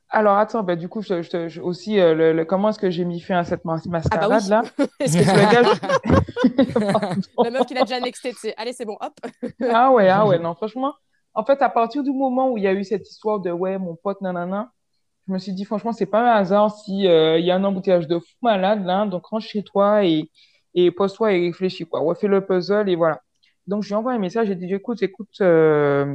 Alors 0.08 0.36
attends, 0.36 0.64
bah, 0.64 0.74
du 0.74 0.88
coup, 0.88 1.00
je, 1.00 1.60
aussi, 1.60 1.96
le, 1.96 2.42
comment 2.42 2.70
est-ce 2.70 2.80
que 2.80 2.90
j'ai 2.90 3.04
mis 3.04 3.20
fin 3.20 3.38
à 3.38 3.44
cette 3.44 3.64
mascarade-là 3.64 4.62
ah 4.66 4.84
bah 6.74 7.14
La 7.44 7.50
meuf 7.50 7.66
qui 7.66 7.74
l'a 7.74 7.82
déjà 7.82 8.00
nexté, 8.00 8.32
c'est 8.36 8.52
allez, 8.56 8.72
c'est 8.72 8.84
bon, 8.84 8.96
hop. 9.00 9.14
ah 9.70 9.92
ouais, 9.92 10.08
ah 10.08 10.26
ouais, 10.26 10.40
non, 10.40 10.56
franchement, 10.56 10.92
en 11.34 11.44
fait, 11.44 11.62
à 11.62 11.68
partir 11.68 12.02
du 12.02 12.10
moment 12.10 12.50
où 12.50 12.56
il 12.56 12.64
y 12.64 12.66
a 12.66 12.72
eu 12.72 12.82
cette 12.82 13.08
histoire 13.08 13.38
de 13.38 13.52
ouais, 13.52 13.78
mon 13.78 13.94
pote, 13.94 14.20
nanana, 14.22 14.72
je 15.26 15.32
me 15.32 15.38
suis 15.38 15.52
dit, 15.52 15.64
franchement, 15.64 15.92
c'est 15.92 16.06
pas 16.06 16.20
un 16.20 16.36
hasard 16.36 16.70
s'il 16.70 17.06
euh, 17.06 17.38
il 17.38 17.44
y 17.44 17.50
a 17.50 17.56
un 17.56 17.64
embouteillage 17.64 18.06
de 18.06 18.18
fou 18.18 18.34
malade 18.42 18.84
là. 18.84 19.06
Donc, 19.06 19.26
rentre 19.26 19.44
chez 19.44 19.62
toi 19.62 20.04
et, 20.04 20.30
et 20.74 20.90
pose-toi 20.90 21.32
et 21.32 21.46
réfléchis, 21.46 21.84
quoi. 21.84 22.00
Refais 22.00 22.28
le 22.28 22.44
puzzle 22.46 22.88
et 22.88 22.96
voilà. 22.96 23.20
Donc, 23.66 23.82
je 23.82 23.88
lui 23.88 23.94
envoie 23.96 24.12
un 24.12 24.18
message. 24.18 24.46
J'ai 24.46 24.54
dit, 24.54 24.72
écoute, 24.72 25.02
écoute, 25.02 25.34
euh, 25.40 26.14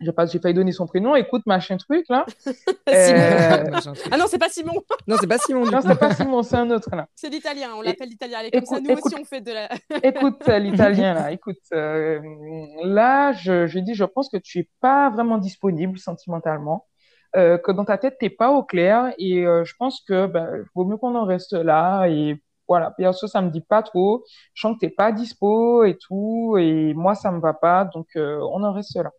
j'ai 0.00 0.12
pas, 0.12 0.24
j'ai 0.24 0.38
failli 0.38 0.54
donner 0.54 0.72
son 0.72 0.86
prénom. 0.86 1.14
Écoute, 1.16 1.42
machin 1.44 1.76
truc 1.76 2.06
là. 2.08 2.24
Euh, 2.90 3.64
ah 4.10 4.16
non, 4.18 4.26
c'est 4.28 4.38
pas 4.38 4.50
Simon. 4.50 4.74
non, 5.06 5.16
c'est 5.18 5.26
pas 5.26 5.38
Simon. 5.38 5.64
Non, 5.64 5.80
c'est 5.80 5.98
pas 5.98 6.14
Simon, 6.14 6.42
c'est 6.42 6.56
un 6.56 6.70
autre 6.70 6.94
là. 6.94 7.08
C'est 7.14 7.30
l'italien. 7.30 7.70
On 7.74 7.80
l'appelle 7.80 8.10
l'italien. 8.10 8.38
Allez, 8.38 8.50
comme 8.50 8.66
ça, 8.66 8.78
nous 8.78 8.90
aussi, 8.90 9.14
on 9.18 9.24
fait 9.24 9.40
de 9.40 9.52
la. 9.52 9.68
écoute, 10.02 10.46
l'italien 10.46 11.14
là. 11.14 11.32
Écoute, 11.32 11.56
là, 11.72 13.32
je, 13.32 13.66
je 13.66 13.78
dis, 13.78 13.94
je 13.94 14.04
pense 14.04 14.28
que 14.28 14.36
tu 14.36 14.60
es 14.60 14.68
pas 14.80 15.08
vraiment 15.10 15.38
disponible 15.38 15.98
sentimentalement. 15.98 16.86
Euh, 17.36 17.58
que 17.58 17.72
dans 17.72 17.84
ta 17.84 17.98
tête, 17.98 18.16
t'es 18.20 18.30
pas 18.30 18.50
au 18.52 18.62
clair. 18.62 19.12
Et 19.18 19.44
euh, 19.46 19.64
je 19.64 19.74
pense 19.76 20.00
que 20.02 20.26
bah, 20.26 20.48
vaut 20.74 20.84
mieux 20.84 20.96
qu'on 20.96 21.14
en 21.16 21.24
reste 21.24 21.52
là. 21.52 22.06
Et 22.08 22.40
voilà, 22.68 22.90
perso, 22.92 23.26
ça 23.26 23.42
me 23.42 23.50
dit 23.50 23.60
pas 23.60 23.82
trop. 23.82 24.24
Je 24.54 24.60
sens 24.62 24.74
que 24.76 24.80
t'es 24.80 24.90
pas 24.90 25.12
dispo 25.12 25.84
et 25.84 25.96
tout. 25.98 26.56
Et 26.58 26.94
moi, 26.94 27.14
ça 27.14 27.32
me 27.32 27.40
va 27.40 27.52
pas. 27.54 27.84
Donc, 27.86 28.08
euh, 28.16 28.38
on 28.52 28.62
en 28.64 28.72
reste 28.72 28.96
là. 28.96 29.10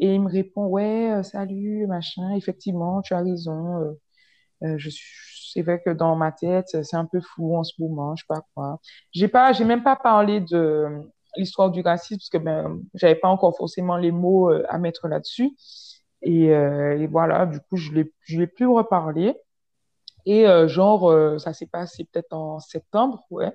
Et 0.00 0.14
il 0.14 0.22
me 0.22 0.30
répond, 0.30 0.66
ouais, 0.66 1.22
salut, 1.24 1.86
machin. 1.86 2.34
Effectivement, 2.36 3.02
tu 3.02 3.14
as 3.14 3.20
raison. 3.22 3.96
je 4.62 4.90
suis, 4.90 5.52
c'est 5.52 5.62
vrai 5.62 5.82
que 5.84 5.90
dans 5.90 6.16
ma 6.16 6.32
tête, 6.32 6.68
c'est 6.84 6.96
un 6.96 7.06
peu 7.06 7.20
fou 7.20 7.56
en 7.56 7.64
ce 7.64 7.74
moment. 7.80 8.16
Je 8.16 8.22
sais 8.24 8.26
pas 8.28 8.42
quoi. 8.54 8.80
J'ai 9.12 9.28
pas, 9.28 9.52
j'ai 9.52 9.64
même 9.64 9.82
pas 9.84 9.96
parlé 9.96 10.40
de 10.40 10.86
l'histoire 11.36 11.70
du 11.70 11.82
racisme 11.82 12.18
parce 12.18 12.30
que 12.30 12.38
ben, 12.38 12.80
j'avais 12.94 13.14
pas 13.16 13.28
encore 13.28 13.56
forcément 13.56 13.96
les 13.96 14.12
mots 14.12 14.50
à 14.68 14.78
mettre 14.78 15.08
là-dessus. 15.08 15.52
Euh, 16.26 16.98
et, 16.98 17.06
voilà, 17.06 17.46
du 17.46 17.60
coup, 17.60 17.76
je 17.76 17.92
l'ai, 17.92 18.12
je 18.22 18.38
l'ai 18.38 18.46
plus 18.46 18.66
reparlé. 18.66 19.34
Et 20.24 20.46
euh, 20.46 20.68
genre, 20.68 21.10
euh, 21.10 21.38
ça 21.38 21.52
s'est 21.52 21.66
passé 21.66 22.04
peut-être 22.04 22.32
en 22.32 22.60
septembre, 22.60 23.24
ouais. 23.30 23.52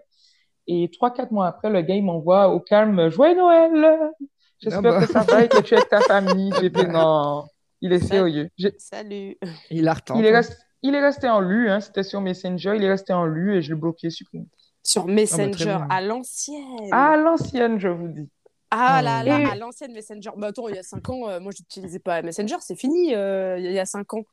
Et 0.68 0.90
trois, 0.92 1.12
quatre 1.12 1.32
mois 1.32 1.48
après, 1.48 1.70
le 1.70 1.82
gars, 1.82 1.96
il 1.96 2.04
m'envoie 2.04 2.50
au 2.50 2.60
calme, 2.60 3.10
Joyeux 3.10 3.38
Noël! 3.38 4.12
J'espère 4.60 4.96
ah 4.96 5.00
bah. 5.00 5.06
que 5.06 5.12
ça 5.12 5.22
va 5.22 5.44
et 5.44 5.48
que 5.48 5.62
tu 5.62 5.76
es 5.76 5.78
avec 5.78 5.90
ta 5.90 6.02
famille. 6.02 6.52
J'ai 6.60 6.70
dit 6.70 6.88
non, 6.88 7.46
il 7.80 7.94
est 7.94 8.00
sérieux. 8.00 8.50
Salut. 8.80 9.38
Il 9.70 9.88
a 9.88 9.96
Il 10.16 10.26
est, 10.26 10.36
resté, 10.36 10.56
il 10.82 10.96
est 10.96 11.00
resté 11.00 11.30
en 11.30 11.40
lu, 11.40 11.70
hein, 11.70 11.80
c'était 11.80 12.04
sur 12.04 12.22
Messenger, 12.22 12.74
il 12.76 12.84
est 12.84 12.90
resté 12.90 13.14
en 13.14 13.26
lu 13.26 13.56
et 13.56 13.62
je 13.62 13.74
l'ai 13.74 13.80
bloqué, 13.80 14.10
supprimé. 14.10 14.48
Sur 14.84 15.06
Messenger, 15.06 15.78
à 15.90 16.02
l'ancienne. 16.02 16.92
À 16.92 17.18
l'ancienne, 17.18 17.80
je 17.80 17.88
vous 17.88 18.08
dis. 18.08 18.30
Ah 18.72 19.02
là 19.02 19.24
là, 19.24 19.52
à 19.52 19.56
l'ancienne 19.56 19.94
Messenger. 19.94 20.32
Bah 20.38 20.48
attends, 20.48 20.68
il 20.68 20.76
y 20.76 20.80
a 20.80 20.84
5 20.84 21.10
ans, 21.10 21.30
euh, 21.30 21.40
moi 21.40 21.52
je 21.56 21.62
n'utilisais 21.62 22.00
pas 22.00 22.22
Messenger, 22.22 22.58
c'est 22.60 22.76
fini 22.76 23.16
euh, 23.16 23.58
il 23.60 23.72
y 23.72 23.80
a 23.80 23.86
5 23.86 24.14
ans. 24.14 24.24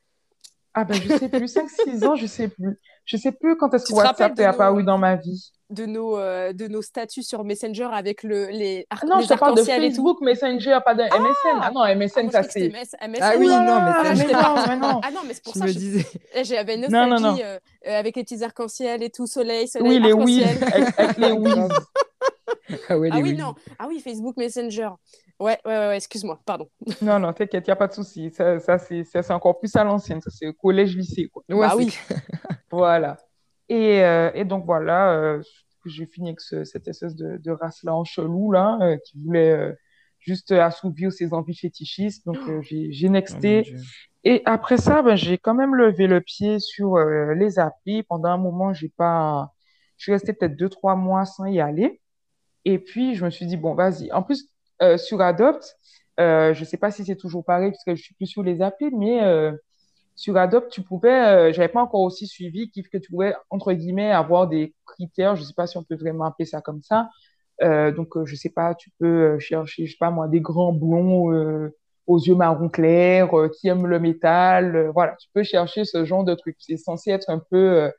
Ah 0.77 0.85
ben 0.85 1.01
je 1.01 1.17
sais 1.17 1.29
plus, 1.29 1.47
5-6 1.47 2.05
ans, 2.05 2.17
je 2.17 2.27
sais 2.27 2.49
plus. 2.49 2.77
Je 3.05 3.17
sais 3.17 3.31
plus 3.31 3.57
quand 3.57 3.73
est-ce 3.75 3.87
que 3.87 3.95
WhatsApp 3.95 4.39
est 4.41 4.45
apparu 4.45 4.83
dans 4.83 4.99
ma 4.99 5.15
vie. 5.15 5.53
De 5.71 5.87
nos, 5.87 6.19
euh, 6.19 6.53
de 6.53 6.69
nos 6.69 6.83
statuts 6.83 7.23
sur 7.23 7.45
Messenger 7.45 7.89
avec 7.93 8.23
le, 8.23 8.47
les 8.47 8.87
ah 8.91 8.97
Non, 9.07 9.21
je 9.21 9.29
te 9.29 9.35
parle 9.35 9.57
de 9.57 9.63
Facebook, 9.63 10.21
Messenger, 10.21 10.79
pas 10.85 10.95
de 10.95 11.03
MSN. 11.03 11.59
Ah, 11.61 11.61
ah 11.63 11.71
non, 11.71 11.85
MSN, 11.97 12.29
ah, 12.29 12.31
ça 12.31 12.43
c'est... 12.43 12.73
Ah 13.21 13.35
oui, 13.39 13.47
non, 13.47 13.61
mais, 13.61 14.77
non, 14.77 15.01
Ah 15.03 15.11
non, 15.11 15.21
mais 15.27 15.35
c'est 15.35 15.45
pour 15.45 15.55
ça 15.55 15.67
que 15.67 15.73
je 15.73 15.79
disais. 15.79 16.07
J'avais 16.43 16.75
une 16.75 16.83
nostalgie 16.83 17.23
non, 17.23 17.31
non, 17.31 17.37
non. 17.37 17.59
avec 17.87 18.17
les 18.17 18.25
petits 18.25 18.43
arcs-en-ciel 18.43 19.03
et 19.03 19.11
tout, 19.11 19.27
soleil, 19.27 19.69
soleil, 19.69 19.89
Oui, 19.89 20.01
les 20.01 20.13
oui, 20.13 20.45
avec, 20.99 21.17
les 21.19 21.33
oui. 21.33 21.51
ah, 22.89 22.99
ouais, 22.99 23.11
ah 23.13 23.19
oui, 23.21 23.35
non. 23.35 23.55
Ah 23.79 23.87
oui, 23.89 24.01
Facebook 24.01 24.37
Messenger. 24.37 24.91
Ouais, 25.41 25.59
ouais, 25.65 25.89
ouais, 25.89 25.97
excuse-moi, 25.97 26.41
pardon. 26.45 26.69
Non, 27.03 27.19
non, 27.19 27.33
t'inquiète, 27.33 27.67
il 27.67 27.71
n'y 27.71 27.73
a 27.73 27.77
pas 27.77 27.89
de 27.89 27.93
souci. 27.93 28.31
Ça, 28.31 28.59
ça 28.61 28.79
c'est 28.79 29.31
encore 29.31 29.59
plus 29.59 29.75
à 29.77 29.85
l'ancienne, 29.85 30.21
ça 30.21 30.31
c'est 30.31 30.53
collège-lycée. 30.55 31.29
Quoi. 31.29 31.43
Ouais, 31.49 31.67
bah 31.67 31.75
oui. 31.77 31.97
voilà. 32.71 33.19
Et, 33.69 34.03
euh, 34.03 34.31
et, 34.35 34.45
donc 34.45 34.65
voilà, 34.65 35.13
euh, 35.13 35.43
j'ai 35.87 36.07
fini 36.07 36.29
avec 36.29 36.41
cette 36.41 36.87
espèce 36.87 37.17
de, 37.17 37.39
de 37.39 37.51
race-là 37.51 37.95
en 37.95 38.05
chelou, 38.05 38.53
là, 38.53 38.79
euh, 38.81 38.97
qui 39.05 39.19
voulait 39.19 39.53
euh, 39.53 39.73
juste 40.19 40.53
assouvir 40.53 41.13
ses 41.13 41.33
envies 41.33 41.57
fétichistes. 41.57 42.27
Donc 42.27 42.39
j'ai 42.63 43.09
nexté. 43.09 43.65
Oh, 43.67 43.81
et 44.25 44.43
après 44.47 44.77
ça, 44.77 45.03
ben, 45.03 45.17
j'ai 45.17 45.37
quand 45.37 45.55
même 45.55 45.75
levé 45.75 46.07
le 46.07 46.21
pied 46.21 46.59
sur 46.59 46.99
les 46.99 47.59
applis. 47.59 48.03
Pendant 48.05 48.31
un 48.31 48.39
moment, 48.39 48.73
j'ai 48.73 48.89
pas... 48.89 49.53
je 49.99 50.05
suis 50.05 50.13
restée 50.13 50.33
peut-être 50.33 50.57
deux, 50.57 50.71
trois 50.71 50.97
mois 50.97 51.27
sans 51.27 51.45
y 51.45 51.61
aller. 51.61 52.01
Et 52.65 52.79
puis, 52.79 53.15
je 53.15 53.25
me 53.25 53.31
suis 53.31 53.47
dit, 53.47 53.57
bon, 53.57 53.75
vas-y. 53.75 54.11
En 54.13 54.23
plus, 54.23 54.49
euh, 54.83 54.97
sur 54.97 55.21
Adopt, 55.21 55.77
euh, 56.21 56.55
je 56.55 56.61
ne 56.61 56.65
sais 56.65 56.77
pas 56.77 56.91
si 56.91 57.05
c'est 57.05 57.17
toujours 57.17 57.45
pareil, 57.45 57.71
parce 57.71 57.85
que 57.85 57.95
je 57.95 58.03
suis 58.03 58.15
plus 58.15 58.27
sur 58.27 58.43
les 58.43 58.63
applis, 58.63 58.91
mais 58.93 59.23
euh, 59.23 59.53
sur 60.17 60.37
Adopt, 60.37 60.71
tu 60.71 60.83
pouvais, 60.83 61.53
j'avais 61.53 61.69
pas 61.69 61.83
encore 61.83 62.03
aussi 62.03 62.27
suivi, 62.27 62.71
que 62.71 62.99
tu 62.99 63.11
pouvais, 63.11 63.35
entre 63.51 63.73
guillemets, 63.73 64.13
avoir 64.13 64.49
des 64.49 64.75
critères, 64.87 65.37
je 65.37 65.43
ne 65.43 65.47
sais 65.47 65.55
pas 65.55 65.67
si 65.67 65.77
on 65.77 65.83
peut 65.85 65.97
vraiment 65.97 66.25
appeler 66.25 66.47
ça 66.47 66.61
comme 66.61 66.83
ça. 66.83 67.09
donc, 67.61 68.25
je 68.25 68.37
sais 68.37 68.51
pas, 68.51 68.75
tu 68.75 68.91
peux 68.99 69.39
chercher, 69.41 69.87
je 69.87 69.93
sais 69.93 69.99
pas 69.99 70.11
moi, 70.11 70.29
des 70.29 70.41
grands 70.41 70.73
blonds 70.73 71.71
aux 72.07 72.19
yeux 72.19 72.35
marron 72.37 72.69
clair, 72.69 73.31
qui 73.59 73.69
aiment 73.69 73.87
le 73.87 73.99
métal. 73.99 74.91
voilà, 74.95 75.17
tu 75.19 75.29
peux 75.35 75.43
chercher 75.43 75.85
ce 75.85 76.05
genre 76.05 76.25
de 76.25 76.35
trucs. 76.35 76.57
C'est 76.61 76.77
censé 76.77 77.11
être 77.11 77.29
un 77.29 77.41
peu 77.51 77.91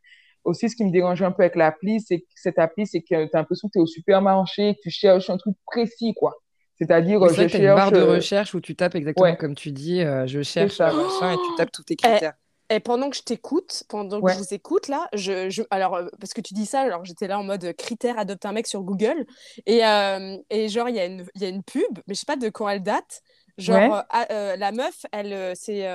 aussi, 0.45 0.69
ce 0.69 0.75
qui 0.75 0.86
me 0.86 0.91
dérange 0.91 1.21
un 1.21 1.31
peu 1.31 1.43
avec 1.43 1.55
l'appli, 1.55 1.99
c'est 1.99 2.19
que 2.19 2.25
cette 2.36 2.60
appli, 2.60 2.88
c'est 2.88 3.01
que 3.01 3.08
tu 3.08 3.15
as 3.15 3.27
l'impression 3.34 3.67
que 3.67 3.73
tu 3.73 3.79
es 3.79 3.81
au 3.81 3.88
supermarché, 3.88 4.75
que 4.75 4.79
tu 4.84 4.91
cherches 4.91 5.29
un 5.29 5.38
truc 5.38 5.55
précis, 5.65 6.13
quoi. 6.15 6.34
C'est-à-dire, 6.78 7.26
je 7.30 7.34
cherche. 7.34 7.53
une 7.55 7.65
barre 7.65 7.91
de 7.91 7.99
euh, 7.99 8.15
recherche 8.15 8.53
où 8.53 8.61
tu 8.61 8.76
tapes 8.76 8.95
exactement 8.95 9.36
comme 9.36 9.55
tu 9.55 9.72
dis, 9.72 10.01
euh, 10.01 10.28
je 10.28 10.41
cherche 10.41 10.82
un 10.82 10.93
machin 10.93 11.32
et 11.32 11.36
tu 11.36 11.55
tapes 11.57 11.72
tous 11.72 11.84
tes 11.84 11.95
critères. 11.95 12.34
Et, 12.70 12.80
pendant 12.80 13.09
que 13.11 13.15
je 13.15 13.22
t'écoute, 13.22 13.84
pendant 13.89 14.22
que 14.22 14.32
je 14.32 14.38
vous 14.38 14.53
écoute 14.53 14.88
là, 14.88 15.07
je, 15.13 15.49
je, 15.49 15.61
alors 15.70 15.95
euh, 15.95 16.07
parce 16.20 16.34
que 16.34 16.41
tu 16.41 16.53
dis 16.53 16.65
ça, 16.65 16.82
alors 16.82 17.05
j'étais 17.05 17.28
là 17.28 17.39
en 17.39 17.43
mode 17.43 17.74
critères 17.78 18.17
adopte 18.17 18.45
un 18.45 18.53
mec 18.53 18.65
sur 18.65 18.82
Google 18.82 19.26
et, 19.67 19.82
et 20.49 20.70
genre 20.70 20.89
il 20.89 20.95
y, 20.95 20.99
a 20.99 21.05
une, 21.05 21.26
y 21.36 21.45
a 21.45 21.49
une 21.49 21.63
pub, 21.63 21.99
mais 22.07 22.15
je 22.15 22.20
sais 22.20 22.26
pas 22.26 22.38
de 22.38 22.49
quand 22.49 22.67
elle 22.67 22.82
date, 22.82 23.22
Genre, 23.58 24.03
la 24.12 24.72
meuf, 24.72 25.06
elle, 25.12 25.56
c'est 25.56 25.88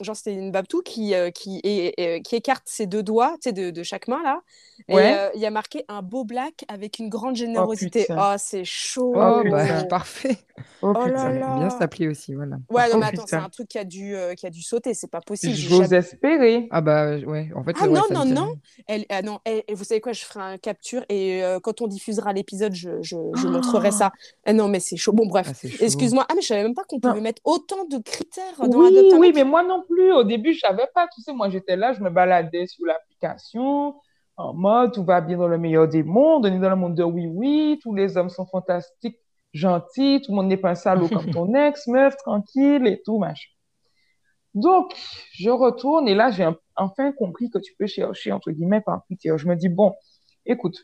genre 0.00 0.16
c'était 0.16 0.34
une 0.34 0.50
babtou 0.50 0.80
qui 0.82 1.12
qui, 1.34 1.60
qui 1.62 2.36
écarte 2.36 2.62
ses 2.66 2.86
deux 2.86 3.02
doigts, 3.02 3.34
tu 3.42 3.50
sais, 3.50 3.52
de, 3.52 3.70
de, 3.70 3.82
chaque 3.82 4.08
main 4.08 4.22
là. 4.22 4.40
Et 4.88 5.30
il 5.34 5.40
y 5.40 5.46
a 5.46 5.50
marqué 5.50 5.84
un 5.88 6.02
beau 6.02 6.24
black 6.24 6.64
avec 6.68 6.98
une 6.98 7.10
grande 7.10 7.32
oh, 7.32 7.36
générosité. 7.36 8.06
Oh, 8.10 8.34
c'est 8.38 8.64
chaud. 8.64 9.12
Oh, 9.16 9.42
bah, 9.50 9.84
parfait. 9.84 10.38
Oh, 10.80 10.94
oh 10.96 11.06
là 11.06 11.32
là. 11.32 11.58
Bien 11.58 11.70
s'appeler 11.70 12.08
aussi, 12.08 12.34
voilà. 12.34 12.56
Ouais, 12.70 12.90
non, 12.90 12.98
mais 12.98 13.06
attends, 13.06 13.26
c'est 13.26 13.36
un 13.36 13.48
truc 13.48 13.68
qui 13.68 13.78
a 13.78 13.84
dû 13.84 14.14
qui 14.36 14.46
a 14.46 14.50
dû 14.50 14.62
sauter, 14.62 14.94
c'est 14.94 15.10
pas 15.10 15.20
possible. 15.20 15.54
J'ose 15.54 15.92
espérer. 15.92 16.68
Ah 16.70 16.80
bah 16.80 17.16
ouais, 17.18 17.50
en 17.54 17.62
fait. 17.64 17.76
Ah 17.80 17.86
non 17.86 18.04
non 18.10 18.24
non. 18.24 18.54
Elle, 18.86 19.04
ah, 19.10 19.20
non, 19.22 19.40
et, 19.44 19.64
vous 19.74 19.84
savez 19.84 20.00
quoi, 20.00 20.12
je 20.12 20.24
ferai 20.24 20.40
un 20.40 20.58
capture 20.58 21.04
et 21.10 21.42
quand 21.62 21.82
on 21.82 21.86
diffusera 21.86 22.32
l'épisode, 22.32 22.74
je, 22.74 23.02
je, 23.02 23.16
je 23.34 23.46
montrerai 23.46 23.90
ça. 23.90 24.12
Ah, 24.46 24.52
non 24.52 24.68
mais 24.68 24.80
c'est 24.80 24.96
chaud. 24.96 25.12
Bon 25.12 25.26
bref, 25.26 25.48
ah, 25.50 25.68
excuse-moi. 25.80 26.24
Ah 26.28 26.32
mais 26.34 26.40
je 26.40 26.46
savais 26.46 26.62
même 26.62 26.74
pas 26.78 26.84
qu'on 26.84 27.00
pouvait 27.00 27.20
mettre 27.20 27.42
autant 27.44 27.84
de 27.84 27.98
critères 27.98 28.54
dans 28.58 28.78
Oui, 28.78 29.10
oui, 29.18 29.32
mais 29.34 29.44
moi 29.44 29.62
non 29.62 29.82
plus. 29.82 30.12
Au 30.12 30.24
début, 30.24 30.52
je 30.54 30.60
savais 30.60 30.88
pas. 30.94 31.08
Tu 31.14 31.22
sais, 31.22 31.32
moi, 31.32 31.48
j'étais 31.48 31.76
là, 31.76 31.92
je 31.92 32.00
me 32.00 32.10
baladais 32.10 32.66
sur 32.66 32.86
l'application 32.86 33.94
en 34.38 34.54
mode 34.54 34.92
tout 34.92 35.04
va 35.04 35.20
bien 35.20 35.36
dans 35.36 35.48
le 35.48 35.58
meilleur 35.58 35.88
des 35.88 36.04
mondes. 36.04 36.46
On 36.46 36.54
est 36.54 36.58
dans 36.60 36.70
le 36.70 36.76
monde 36.76 36.94
de 36.94 37.02
oui, 37.02 37.26
oui. 37.26 37.80
Tous 37.82 37.94
les 37.94 38.16
hommes 38.16 38.28
sont 38.30 38.46
fantastiques, 38.46 39.18
gentils. 39.52 40.22
Tout 40.24 40.30
le 40.30 40.36
monde 40.36 40.46
n'est 40.46 40.56
pas 40.56 40.70
un 40.70 40.74
salaud 40.76 41.08
comme 41.12 41.28
ton 41.30 41.52
ex, 41.54 41.88
meuf, 41.88 42.16
tranquille 42.16 42.86
et 42.86 43.02
tout, 43.04 43.18
machin. 43.18 43.50
Donc, 44.54 44.94
je 45.32 45.50
retourne 45.50 46.08
et 46.08 46.14
là, 46.14 46.30
j'ai 46.30 46.48
enfin 46.76 47.12
compris 47.12 47.50
que 47.50 47.58
tu 47.58 47.74
peux 47.78 47.86
chercher, 47.86 48.32
entre 48.32 48.50
guillemets, 48.52 48.80
par 48.80 49.04
critère. 49.04 49.38
Je 49.38 49.48
me 49.48 49.56
dis, 49.56 49.68
bon, 49.68 49.94
écoute, 50.46 50.78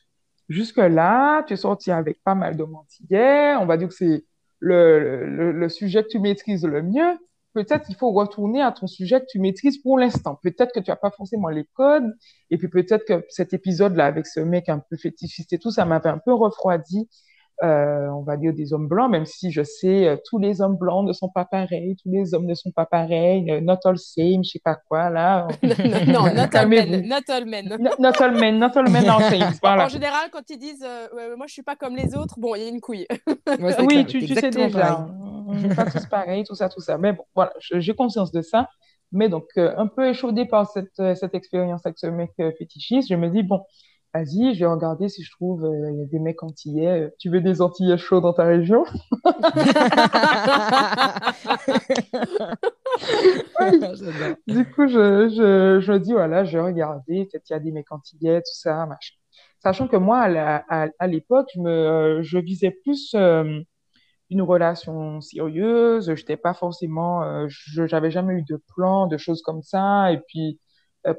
jusque-là, 0.49 1.45
tu 1.45 1.55
es 1.55 1.57
sorti 1.57 1.91
avec 1.93 2.23
pas 2.25 2.35
mal 2.35 2.57
de 2.57 2.65
mentillets. 2.65 3.55
On 3.57 3.67
va 3.67 3.77
dire 3.77 3.89
que 3.89 3.95
c'est 3.95 4.25
le, 4.65 5.69
sujet 5.69 6.03
que 6.03 6.09
tu 6.09 6.19
maîtrises 6.19 6.65
le 6.65 6.83
mieux, 6.83 7.19
peut-être 7.53 7.87
il 7.89 7.97
faut 7.97 8.11
retourner 8.13 8.63
à 8.63 8.73
ton 8.73 8.87
sujet 8.87 9.21
que 9.21 9.27
tu 9.29 9.39
maîtrises 9.39 9.79
pour 9.79 9.99
l'instant. 9.99 10.39
Peut-être 10.43 10.73
que 10.73 10.81
tu 10.81 10.91
n'as 10.91 10.97
pas 10.97 11.11
forcément 11.11 11.49
les 11.49 11.65
codes, 11.75 12.13
et 12.51 12.59
puis 12.59 12.69
peut-être 12.69 13.05
que 13.05 13.25
cet 13.29 13.53
épisode-là 13.53 14.07
avec 14.07 14.27
ce 14.27 14.41
mec 14.41 14.69
un 14.69 14.79
peu 14.79 14.97
fétichiste 14.97 15.53
et 15.53 15.59
tout, 15.59 15.71
ça 15.71 15.85
m'avait 15.85 16.11
un 16.11 16.19
peu 16.19 16.33
refroidi 16.33 17.09
euh, 17.63 18.09
on 18.09 18.23
va 18.23 18.37
dire 18.37 18.53
des 18.53 18.73
hommes 18.73 18.89
blancs, 18.89 19.09
même 19.09 19.27
si 19.27 19.53
je 19.53 19.63
sais 19.63 20.09
euh, 20.09 20.17
tous 20.29 20.39
les 20.39 20.61
hommes 20.61 20.77
blancs 20.77 21.07
ne 21.07 21.13
sont 21.13 21.29
pas 21.29 21.45
pareils, 21.45 21.95
tous 22.03 22.11
les 22.11 22.35
hommes 22.35 22.47
ne 22.47 22.55
sont 22.55 22.73
pas 22.73 22.85
pareils, 22.85 23.49
euh, 23.49 23.61
not 23.61 23.79
all 23.85 23.97
same, 23.97 24.43
je 24.43 24.51
sais 24.51 24.61
pas 24.63 24.75
quoi 24.75 25.09
là. 25.09 25.47
non, 25.63 26.35
not 26.35 26.49
all 26.53 26.67
men, 26.67 27.07
not 27.07 27.21
all 27.29 27.47
men. 27.47 27.69
not 28.01 28.21
all 28.21 28.33
men, 28.33 28.59
not 28.59 28.77
all 28.77 28.91
men 28.91 29.09
En 29.09 29.89
général, 29.89 30.31
quand 30.33 30.51
ils 30.51 30.59
disent 30.59 30.85
moi 31.37 31.47
je 31.47 31.53
suis 31.53 31.63
pas 31.63 31.77
comme 31.77 31.95
les 31.95 32.17
autres, 32.17 32.41
bon, 32.41 32.57
il 32.57 32.63
y 32.63 32.67
a 32.67 32.69
une 32.69 32.81
couille. 32.81 33.07
oui, 33.87 34.05
tu, 34.05 34.19
tu 34.27 34.35
sais 34.35 34.51
déjà, 34.51 35.07
on 35.47 35.55
n'est 35.55 35.75
pas 35.75 35.87
tous 35.87 36.07
pareils, 36.07 36.43
tout 36.43 36.57
ça, 36.57 36.69
tout 36.69 36.81
ça. 36.81 36.99
Mais 36.99 37.13
bon, 37.13 37.25
voilà, 37.37 37.53
j'ai 37.61 37.95
conscience 37.95 38.33
de 38.33 38.43
ça. 38.43 38.69
Mais 39.13 39.29
donc, 39.29 39.45
un 39.57 39.87
peu 39.87 40.09
échaudé 40.09 40.45
par 40.45 40.69
cette, 40.69 41.01
cette 41.15 41.35
expérience 41.37 41.87
avec 41.87 41.99
ce 42.01 42.09
mec 42.09 42.33
fétichiste, 42.59 43.09
je 43.09 43.15
me 43.15 43.29
dis, 43.31 43.45
bon, 43.45 43.63
Vas-y, 44.15 44.55
je 44.55 44.61
vais 44.61 44.67
regarder 44.71 45.09
si 45.09 45.25
je 45.25 45.31
trouve 45.33 45.65
euh, 45.65 45.91
il 45.91 45.99
y 45.99 46.03
a 46.03 46.07
des 46.07 46.21
mecs 46.21 46.43
antillais. 46.43 47.13
Tu 47.19 47.31
veux 47.31 47.41
des 47.41 47.61
antillais 47.61 47.99
chauds 47.99 48.21
dans 48.21 48.33
ta 48.33 48.45
région? 48.45 48.85
Du 54.47 54.65
coup, 54.71 54.87
je, 54.87 55.29
je, 55.29 55.81
je 55.81 55.93
dis 55.95 56.13
voilà, 56.13 56.45
je 56.45 56.59
vais 56.59 56.65
regarder, 56.65 57.25
peut-être 57.27 57.45
qu'il 57.45 57.55
y 57.55 57.57
a 57.57 57.61
des 57.61 57.73
mecs 57.73 57.91
antillais, 57.91 58.41
tout 58.41 58.55
ça, 58.55 58.87
machin. 58.87 59.15
Sachant 59.63 59.89
que 59.89 59.97
moi, 59.97 60.21
à, 60.21 61.07
l'époque, 61.07 61.49
je, 61.55 61.61
me, 61.61 62.21
je 62.23 62.39
visais 62.39 62.71
plus 62.71 63.15
euh, 63.15 63.61
une 64.31 64.43
relation 64.43 65.21
sérieuse. 65.21 66.07
Je 66.07 66.21
n'étais 66.21 66.37
pas 66.37 66.55
forcément, 66.55 67.23
euh, 67.23 67.47
je 67.49 67.87
j'avais 67.87 68.11
jamais 68.11 68.35
eu 68.35 68.43
de 68.43 68.61
plan, 68.75 69.07
de 69.07 69.17
choses 69.17 69.43
comme 69.43 69.63
ça. 69.63 70.13
Et 70.13 70.19
puis, 70.29 70.51
euh, 70.53 70.64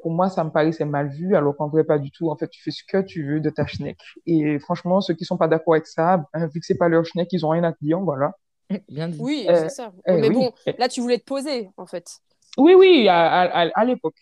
pour 0.02 0.12
moi, 0.12 0.30
ça 0.30 0.44
me 0.44 0.50
paraissait 0.50 0.86
mal 0.86 1.10
vu, 1.10 1.36
alors 1.36 1.56
qu'en 1.56 1.68
vrai, 1.68 1.84
pas 1.84 2.00
du 2.00 2.12
tout. 2.12 2.30
En 2.30 2.36
fait, 2.36 2.48
tu 2.48 2.62
fais 2.62 2.72
ce 2.72 2.84
que 2.88 3.02
tu 3.02 3.26
veux 3.26 3.40
de 3.40 3.50
ta 3.50 3.66
schneck. 3.68 3.98
Et 4.26 4.58
franchement, 4.60 5.02
ceux 5.02 5.14
qui 5.14 5.26
sont 5.26 5.38
pas 5.38 5.48
d'accord 5.48 5.74
avec 5.76 5.88
ça, 5.88 6.26
ben, 6.34 6.48
vu 6.48 6.60
que 6.60 6.66
c'est 6.66 6.78
pas 6.78 6.90
leur 6.90 7.06
schneck, 7.06 7.32
ils 7.32 7.46
ont 7.46 7.50
rien 7.50 7.64
à 7.64 7.72
te 7.72 7.78
dire, 7.82 8.00
voilà. 8.00 8.34
Bien 8.90 9.10
dit. 9.10 9.20
Oui, 9.22 9.46
euh, 9.48 9.56
c'est 9.56 9.70
ça. 9.70 9.92
Euh, 10.08 10.18
mais 10.20 10.30
bon, 10.30 10.52
là, 10.78 10.88
tu 10.88 11.02
voulais 11.02 11.20
te 11.20 11.26
poser, 11.26 11.70
en 11.78 11.86
fait. 11.86 12.08
Oui, 12.58 12.74
oui, 12.74 13.08
à, 13.08 13.42
à, 13.42 13.86
l'époque. 13.86 14.18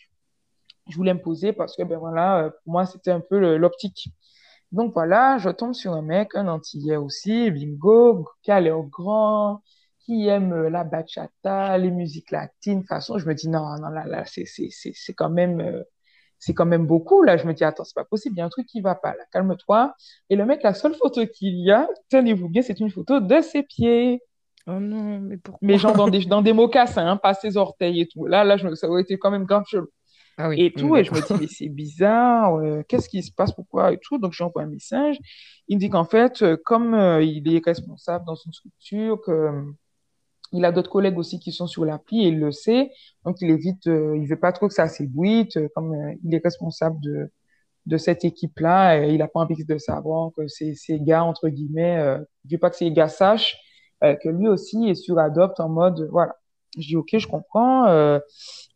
Je 0.89 0.95
voulais 0.95 1.13
me 1.13 1.21
poser 1.21 1.53
parce 1.53 1.75
que, 1.77 1.83
ben 1.83 1.97
voilà, 1.97 2.51
pour 2.63 2.73
moi, 2.73 2.85
c'était 2.85 3.11
un 3.11 3.21
peu 3.21 3.55
l'optique. 3.55 4.09
Donc 4.73 4.93
voilà, 4.93 5.37
je 5.37 5.49
tombe 5.49 5.73
sur 5.73 5.93
un 5.93 6.01
mec, 6.01 6.29
un 6.33 6.47
antillais 6.47 6.95
aussi, 6.95 7.51
bingo, 7.51 8.27
qui 8.41 8.51
a 8.51 8.59
l'air 8.59 8.81
grand, 8.81 9.61
qui 10.05 10.27
aime 10.27 10.53
euh, 10.53 10.69
la 10.69 10.83
bachata, 10.83 11.77
les 11.77 11.91
musiques 11.91 12.31
latines. 12.31 12.75
De 12.75 12.79
toute 12.79 12.89
façon, 12.89 13.17
je 13.17 13.27
me 13.27 13.33
dis, 13.33 13.49
non, 13.49 13.75
non, 13.81 13.89
là, 13.89 14.05
là, 14.05 14.23
c'est, 14.25 15.13
quand 15.15 15.29
même, 15.29 15.61
euh, 15.61 15.83
c'est 16.39 16.53
quand 16.53 16.65
même 16.65 16.85
beaucoup. 16.85 17.23
Là, 17.23 17.37
je 17.37 17.45
me 17.47 17.53
dis, 17.53 17.63
attends, 17.63 17.83
c'est 17.83 17.95
pas 17.95 18.05
possible, 18.05 18.35
il 18.35 18.39
y 18.39 18.41
a 18.41 18.45
un 18.45 18.49
truc 18.49 18.67
qui 18.67 18.81
va 18.81 18.95
pas, 18.95 19.11
là, 19.11 19.23
calme-toi. 19.31 19.93
Et 20.29 20.35
le 20.35 20.45
mec, 20.45 20.63
la 20.63 20.73
seule 20.73 20.95
photo 20.95 21.25
qu'il 21.27 21.55
y 21.59 21.71
a, 21.71 21.87
tenez-vous 22.09 22.49
bien, 22.49 22.61
c'est 22.61 22.79
une 22.79 22.89
photo 22.89 23.19
de 23.19 23.41
ses 23.41 23.63
pieds. 23.63 24.21
Oh 24.67 24.79
non, 24.79 25.19
mais 25.19 25.37
pourquoi? 25.37 25.59
Mais 25.61 25.77
genre 25.77 25.93
dans 25.93 26.07
des, 26.07 26.25
dans 26.25 26.41
des 26.41 26.53
mocassins, 26.53 27.05
hein, 27.05 27.17
pas 27.17 27.33
ses 27.33 27.57
orteils 27.57 28.01
et 28.01 28.07
tout. 28.07 28.25
Là, 28.25 28.43
là, 28.43 28.57
je 28.57 28.73
ça 28.75 28.89
aurait 28.89 29.01
été 29.01 29.17
quand 29.17 29.31
même 29.31 29.45
grave 29.45 29.63
chelou. 29.67 29.87
Ah 30.37 30.49
oui, 30.49 30.63
et 30.63 30.73
tout, 30.73 30.95
et 30.95 31.03
je 31.03 31.13
me 31.13 31.21
dis, 31.21 31.33
mais 31.39 31.47
c'est 31.47 31.69
bizarre, 31.69 32.55
euh, 32.55 32.81
qu'est-ce 32.87 33.07
qui 33.07 33.21
se 33.21 33.31
passe, 33.31 33.51
pourquoi, 33.51 33.93
et 33.93 33.99
tout. 33.99 34.17
Donc, 34.17 34.33
j'envoie 34.33 34.63
un 34.63 34.67
message. 34.67 35.17
Il 35.67 35.77
me 35.77 35.79
dit 35.79 35.91
qu'en 35.91 36.05
fait, 36.05 36.43
comme 36.65 36.95
il 37.21 37.53
est 37.53 37.63
responsable 37.63 38.25
dans 38.25 38.33
une 38.33 38.51
structure, 38.51 39.21
que 39.21 39.51
il 40.53 40.65
a 40.65 40.71
d'autres 40.71 40.89
collègues 40.89 41.17
aussi 41.17 41.39
qui 41.39 41.51
sont 41.51 41.67
sur 41.67 41.83
l'appli 41.83 42.23
et 42.23 42.27
il 42.29 42.39
le 42.39 42.51
sait. 42.51 42.91
Donc, 43.25 43.37
il 43.41 43.49
évite, 43.49 43.87
euh, 43.87 44.15
il 44.17 44.27
veut 44.27 44.39
pas 44.39 44.51
trop 44.51 44.67
que 44.67 44.73
ça 44.73 44.87
s'ébruite. 44.87 45.57
Euh, 45.57 45.67
comme 45.75 45.93
euh, 45.93 46.13
il 46.23 46.33
est 46.33 46.41
responsable 46.43 46.99
de, 47.01 47.97
cette 47.97 48.23
équipe-là, 48.23 49.05
il 49.05 49.21
a 49.21 49.27
pas 49.27 49.41
envie 49.41 49.65
de 49.65 49.77
savoir 49.77 50.31
que 50.37 50.47
ces, 50.47 50.75
gars, 51.01 51.23
entre 51.23 51.49
guillemets, 51.49 52.17
il 52.45 52.51
veut 52.51 52.57
pas 52.57 52.69
que 52.69 52.77
ces 52.77 52.91
gars 52.91 53.09
sachent 53.09 53.57
que 54.01 54.29
lui 54.29 54.47
aussi 54.47 54.89
est 54.89 54.95
sur 54.95 55.19
Adopt 55.19 55.59
en 55.59 55.69
mode, 55.69 56.07
voilà. 56.11 56.35
Je 56.77 56.87
dis, 56.87 56.95
OK, 56.95 57.09
je 57.17 57.27
comprends. 57.27 58.19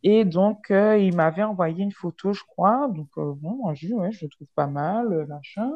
et 0.02 0.24
donc, 0.24 0.66
il 0.70 1.16
m'avait 1.16 1.42
envoyé 1.42 1.82
une 1.82 1.92
photo, 1.92 2.32
je 2.34 2.42
crois. 2.44 2.88
Donc, 2.94 3.08
bon, 3.16 3.74
je 3.74 3.88
ouais, 3.94 4.12
je 4.12 4.26
le 4.26 4.30
trouve 4.30 4.48
pas 4.54 4.66
mal, 4.66 5.26
machin. 5.26 5.70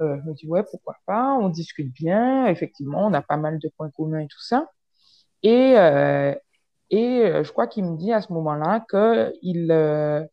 je 0.00 0.04
me 0.04 0.34
dis, 0.34 0.46
ouais, 0.46 0.62
pourquoi 0.70 0.96
pas. 1.06 1.38
On 1.40 1.48
discute 1.48 1.92
bien. 1.94 2.46
Effectivement, 2.46 3.06
on 3.06 3.14
a 3.14 3.22
pas 3.22 3.38
mal 3.38 3.58
de 3.58 3.68
points 3.76 3.90
communs 3.90 4.20
et 4.20 4.28
tout 4.28 4.42
ça. 4.42 4.68
Et, 5.44 5.78
euh, 5.78 6.34
et 6.90 7.20
euh, 7.20 7.44
je 7.44 7.52
crois 7.52 7.68
qu'il 7.68 7.84
me 7.84 7.96
dit 7.96 8.12
à 8.12 8.20
ce 8.20 8.32
moment-là 8.32 8.84
qu'il 8.90 9.70
euh, 9.70 10.24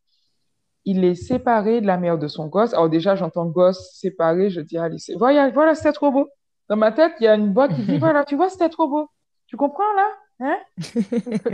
il 0.84 1.04
est 1.04 1.14
séparé 1.14 1.80
de 1.80 1.86
la 1.86 1.98
mère 1.98 2.18
de 2.18 2.26
son 2.26 2.48
gosse. 2.48 2.74
Alors 2.74 2.88
déjà, 2.88 3.14
j'entends 3.14 3.46
gosse 3.46 3.92
séparé, 3.94 4.50
je 4.50 4.60
dis, 4.60 4.78
allez, 4.78 4.96
voilà, 5.16 5.50
voilà 5.50 5.74
c'était 5.76 5.92
trop 5.92 6.10
beau. 6.10 6.28
Dans 6.68 6.76
ma 6.76 6.90
tête, 6.90 7.12
il 7.20 7.24
y 7.24 7.28
a 7.28 7.34
une 7.36 7.52
voix 7.52 7.68
qui 7.68 7.82
dit, 7.84 7.98
voilà, 7.98 8.24
tu 8.24 8.34
vois, 8.36 8.48
c'était 8.48 8.70
trop 8.70 8.88
beau. 8.88 9.08
Tu 9.46 9.56
comprends 9.56 9.92
là? 9.94 10.08
Hein? 10.40 10.58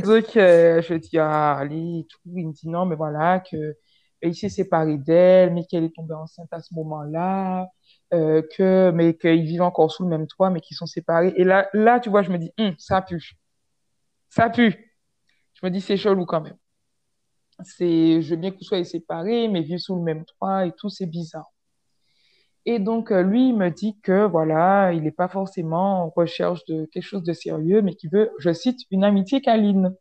Donc, 0.05 0.31
je 0.35 0.95
dis, 0.95 1.19
ah, 1.19 1.57
allez, 1.59 2.07
tout. 2.09 2.21
Il 2.27 2.49
me 2.49 2.53
dit, 2.53 2.69
non, 2.69 2.87
mais 2.87 2.97
voilà, 2.97 3.41
que 3.41 3.77
il 4.23 4.35
s'est 4.35 4.49
séparé 4.49 4.99
d'elle, 4.99 5.53
mais 5.53 5.65
qu'elle 5.65 5.85
est 5.85 5.95
tombée 5.95 6.15
enceinte 6.15 6.49
à 6.53 6.61
ce 6.61 6.75
moment-là, 6.75 7.69
euh, 8.15 8.43
que, 8.57 8.91
mais 8.91 9.15
qu'ils 9.15 9.45
vivent 9.45 9.63
encore 9.63 9.91
sous 9.93 10.03
le 10.03 10.09
même 10.09 10.27
toit, 10.27 10.51
mais 10.51 10.61
qu'ils 10.61 10.77
sont 10.77 10.87
séparés. 10.87 11.33
Et 11.37 11.45
là, 11.45 11.69
là, 11.73 12.01
tu 12.01 12.11
vois, 12.11 12.23
je 12.23 12.31
me 12.31 12.39
dis, 12.39 12.53
hum, 12.59 12.75
ça 12.79 13.03
pue 13.03 13.39
ça 14.29 14.51
pue. 14.51 14.95
Je 15.55 15.67
me 15.67 15.71
dis, 15.71 15.81
c'est 15.81 15.97
chelou 15.97 16.25
quand 16.25 16.41
même. 16.41 16.57
C'est, 17.65 18.23
je 18.23 18.31
veux 18.31 18.37
bien 18.41 18.51
que 18.51 18.57
vous 18.57 18.65
soyez 18.65 18.85
séparés, 18.85 19.49
mais 19.49 19.63
vivre 19.63 19.81
sous 19.81 19.97
le 19.97 20.03
même 20.03 20.25
toit 20.25 20.67
et 20.67 20.73
tout, 20.73 20.89
c'est 20.89 21.07
bizarre. 21.07 21.51
Et 22.65 22.79
donc, 22.79 23.11
euh, 23.11 23.23
lui, 23.23 23.49
il 23.49 23.57
me 23.57 23.71
dit 23.71 23.99
que, 24.03 24.27
voilà, 24.27 24.93
il 24.93 25.03
n'est 25.03 25.11
pas 25.11 25.29
forcément 25.29 26.05
en 26.05 26.11
recherche 26.11 26.65
de 26.67 26.85
quelque 26.93 27.03
chose 27.03 27.23
de 27.23 27.33
sérieux, 27.33 27.83
mais 27.83 27.95
qu'il 27.95 28.11
veut, 28.11 28.31
je 28.39 28.53
cite, 28.53 28.81
une 28.91 29.05
amitié 29.05 29.41
câline. 29.41 29.95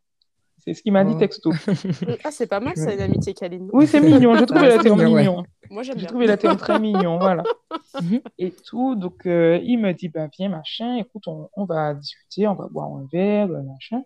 C'est 0.58 0.74
ce 0.74 0.82
qu'il 0.82 0.92
m'a 0.92 1.02
dit 1.02 1.14
oh. 1.16 1.18
texto. 1.18 1.50
ah, 2.24 2.30
c'est 2.30 2.46
pas 2.46 2.60
mal, 2.60 2.76
ça, 2.76 2.92
une 2.92 3.00
amitié 3.00 3.32
câline. 3.32 3.68
Oui, 3.72 3.86
c'est 3.86 4.00
mignon. 4.00 4.36
Je 4.36 4.44
trouve 4.44 4.62
la 4.62 4.78
terme 4.78 5.02
mignon. 5.02 5.44
Moi, 5.70 5.82
j'aime 5.82 5.98
J'ai 5.98 6.06
trouvé 6.06 6.26
la 6.26 6.36
terme 6.36 6.56
très 6.56 6.78
mignon, 6.78 7.18
voilà. 7.18 7.42
Mhm. 8.02 8.20
et 8.36 8.50
tout. 8.50 8.94
Donc, 8.96 9.24
euh, 9.26 9.58
il 9.64 9.78
me 9.78 9.92
dit, 9.92 10.08
ben, 10.08 10.28
viens, 10.36 10.50
machin, 10.50 10.96
écoute, 10.96 11.26
on, 11.26 11.48
on, 11.54 11.64
va 11.64 11.94
discuter, 11.94 12.46
on 12.46 12.54
va 12.54 12.68
boire 12.68 12.88
un 12.88 13.06
verre, 13.10 13.48
machin. 13.48 14.02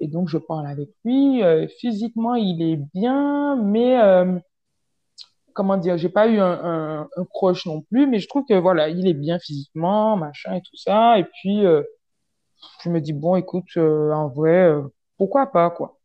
Et 0.00 0.08
donc, 0.08 0.28
je 0.28 0.38
parle 0.38 0.66
avec 0.66 0.90
lui. 1.04 1.42
Euh, 1.42 1.66
physiquement, 1.78 2.34
il 2.34 2.62
est 2.62 2.76
bien, 2.94 3.56
mais 3.56 4.00
euh, 4.00 4.38
comment 5.54 5.76
dire, 5.76 5.98
j'ai 5.98 6.08
pas 6.08 6.28
eu 6.28 6.38
un, 6.40 7.06
un, 7.16 7.26
non 7.66 7.82
plus, 7.82 8.06
mais 8.06 8.18
je 8.18 8.28
trouve 8.28 8.44
que 8.46 8.54
voilà, 8.54 8.88
il 8.88 9.06
est 9.08 9.14
bien 9.14 9.38
physiquement, 9.38 10.16
machin 10.16 10.54
et 10.54 10.62
tout 10.62 10.76
ça. 10.76 11.18
Et 11.18 11.24
puis, 11.24 11.66
euh, 11.66 11.82
je 12.84 12.90
me 12.90 13.00
dis, 13.00 13.12
bon, 13.12 13.36
écoute, 13.36 13.76
en 13.76 14.28
vrai, 14.28 14.72
pourquoi 15.18 15.46
pas, 15.52 15.70
quoi. 15.70 15.98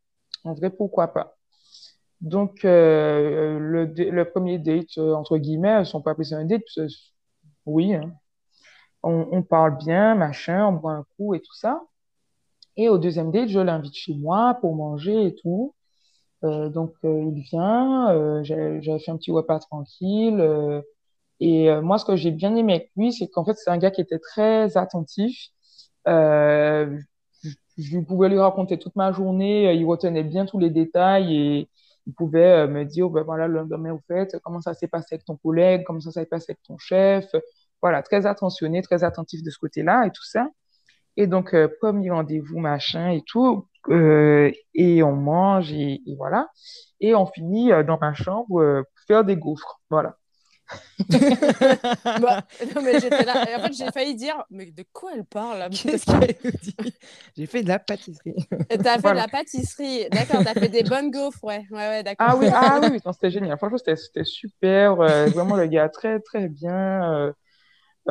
En 0.44 0.54
vrai, 0.54 0.70
pourquoi 0.70 1.14
pas. 1.14 1.36
Donc, 2.22 2.64
le, 2.64 3.86
le 3.86 4.26
premier 4.26 4.60
date, 4.60 4.98
entre 4.98 5.38
guillemets, 5.38 5.86
sont 5.86 6.02
pas 6.02 6.16
un 6.34 6.46
date, 6.46 6.64
oui, 7.66 7.94
hein. 7.96 8.14
on, 9.04 9.28
on 9.32 9.44
parle 9.44 9.78
bien, 9.78 10.16
machin, 10.16 10.68
on 10.68 10.74
boit 10.74 10.94
un 10.94 11.06
coup 11.18 11.34
et 11.36 11.40
tout 11.42 11.54
ça. 11.56 11.82
Et 12.78 12.90
au 12.90 12.98
deuxième 12.98 13.32
date, 13.32 13.50
je 13.50 13.60
l'invite 13.60 13.96
chez 13.96 14.14
moi 14.16 14.58
pour 14.62 14.76
manger 14.76 15.28
et 15.28 15.36
tout. 15.36 15.74
Euh, 16.44 16.70
donc, 16.70 16.94
euh, 17.06 17.32
il 17.36 17.42
vient, 17.42 18.12
euh, 18.14 18.44
j'avais 18.44 19.00
fait 19.00 19.12
un 19.12 19.18
petit 19.18 19.32
repas 19.32 19.60
tranquille. 19.60 20.42
et 21.40 21.70
moi, 21.82 21.98
ce 21.98 22.06
que 22.06 22.16
j'ai 22.16 22.32
bien 22.32 22.56
aimé 22.56 22.74
avec 22.76 22.92
lui, 22.96 23.14
c'est 23.14 23.28
qu'en 23.28 23.46
fait, 23.46 23.56
c'est 23.56 23.70
un 23.70 23.78
gars 23.78 23.92
qui 23.92 24.02
était 24.02 24.20
très 24.20 24.78
attentif. 24.78 25.50
je, 27.78 28.00
pouvais 28.08 28.30
lui 28.30 28.40
raconter 28.40 28.78
toute 28.80 28.96
ma 28.96 29.12
journée, 29.12 29.74
il 29.74 29.86
retenait 29.86 30.24
bien 30.24 30.46
tous 30.46 30.60
les 30.60 30.70
détails 30.70 31.36
et 31.36 31.70
il 32.08 32.14
pouvait 32.14 32.68
me 32.68 32.86
dire, 32.86 33.10
ben 33.10 33.24
voilà, 33.24 33.48
le 33.48 33.56
lendemain, 33.56 33.94
au 33.94 34.00
fait, 34.08 34.38
comment 34.44 34.62
ça 34.62 34.74
s'est 34.74 34.88
passé 34.88 35.16
avec 35.16 35.26
ton 35.26 35.36
collègue, 35.38 35.84
comment 35.86 36.00
ça 36.00 36.12
s'est 36.12 36.26
passé 36.26 36.52
avec 36.52 36.64
ton 36.64 36.78
chef. 36.78 37.26
Voilà, 37.82 38.02
très 38.04 38.26
attentionné, 38.26 38.82
très 38.82 39.04
attentif 39.04 39.44
de 39.44 39.50
ce 39.50 39.60
côté-là 39.60 40.06
et 40.08 40.12
tout 40.12 40.24
ça. 40.24 40.50
Et 41.18 41.28
donc, 41.28 41.54
euh, 41.54 41.70
premier 41.80 42.12
rendez-vous, 42.12 42.60
machin 42.60 43.10
et 43.10 43.22
tout. 43.26 43.68
Euh, 43.90 44.52
et 44.74 45.04
on 45.04 45.16
mange 45.16 45.72
et, 45.72 46.02
voilà. 46.18 46.48
Et 47.00 47.14
on 47.16 47.26
finit 47.26 47.72
euh, 47.72 47.84
dans 47.84 47.98
ma 48.00 48.14
chambre 48.14 48.62
euh, 48.62 48.84
pour 48.84 49.06
faire 49.08 49.24
des 49.24 49.38
gaufres. 49.38 49.82
Voilà. 49.90 50.18
bah, 51.10 52.44
non, 52.76 52.82
mais 52.82 53.00
j'étais 53.00 53.24
là. 53.24 53.50
Et 53.50 53.56
en 53.56 53.60
fait, 53.60 53.74
j'ai 53.74 53.92
failli 53.92 54.16
dire, 54.16 54.44
mais 54.50 54.66
de 54.72 54.84
quoi 54.92 55.12
elle 55.16 55.26
parle 55.26 55.68
J'ai 57.38 57.46
fait 57.46 57.62
de 57.62 57.68
la 57.68 57.78
pâtisserie. 57.78 58.34
T'as 58.70 58.98
fait 58.98 59.12
de 59.12 59.16
la 59.16 59.28
pâtisserie. 59.28 60.08
D'accord, 60.10 60.44
t'as 60.44 60.54
fait 60.56 60.70
des 60.70 60.84
bonnes 60.90 61.12
gaufres, 61.12 61.44
ouais. 61.44 61.64
Ouais, 61.70 61.88
ouais, 61.90 62.04
d'accord. 62.04 62.28
Ah 62.28 62.36
oui, 62.36 62.48
ah, 62.52 62.80
oui, 62.82 63.00
c'était 63.14 63.30
génial. 63.30 63.58
Franchement, 63.58 63.78
c'était 63.78 64.24
super. 64.24 64.96
vraiment, 64.96 65.56
le 65.56 65.68
gars, 65.68 65.90
très, 65.90 66.20
très 66.20 66.50
bien. 66.50 67.14
Euh, 67.14 67.32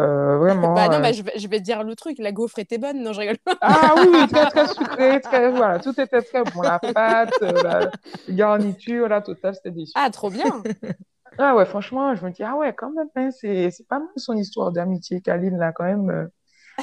vraiment. 0.03 0.75
bah 0.75 0.89
non, 0.89 1.01
bah, 1.01 1.13
je, 1.13 1.23
vais, 1.23 1.33
je, 1.37 1.49
vais, 1.49 1.61
dire 1.61 1.85
le 1.85 1.95
truc. 1.95 2.19
La 2.19 2.33
gaufre 2.33 2.59
était 2.59 2.79
bonne. 2.79 3.03
Non, 3.03 3.13
je 3.13 3.21
rigole. 3.21 3.37
ah 3.61 3.95
oui, 3.97 4.27
très, 4.29 4.47
très 4.47 4.67
sucré. 4.75 5.21
Très, 5.21 5.51
voilà, 5.51 5.79
tout 5.79 5.99
était 6.01 6.23
très 6.23 6.43
bon. 6.45 6.63
La 6.63 6.79
pâte, 6.79 7.35
euh, 7.43 7.53
la 7.63 7.91
garniture, 8.29 9.09
la 9.09 9.21
totale, 9.21 9.55
c'était 9.55 9.71
délicieux. 9.71 9.93
Ah, 9.97 10.11
trop 10.11 10.31
bien. 10.31 10.63
ah 11.39 11.55
ouais, 11.55 11.65
franchement, 11.65 12.15
je 12.15 12.25
me 12.25 12.31
dis, 12.31 12.43
ah 12.43 12.57
ouais, 12.57 12.73
quand 12.75 12.91
même, 12.91 13.09
hein, 13.17 13.31
c'est 13.31 13.71
pas 13.89 13.99
mal 13.99 14.09
son 14.17 14.35
histoire 14.35 14.73
d'amitié, 14.73 15.21
Kaline, 15.21 15.59
là, 15.59 15.73
quand 15.73 15.85
même. 15.85 16.11
Euh, 16.11 16.27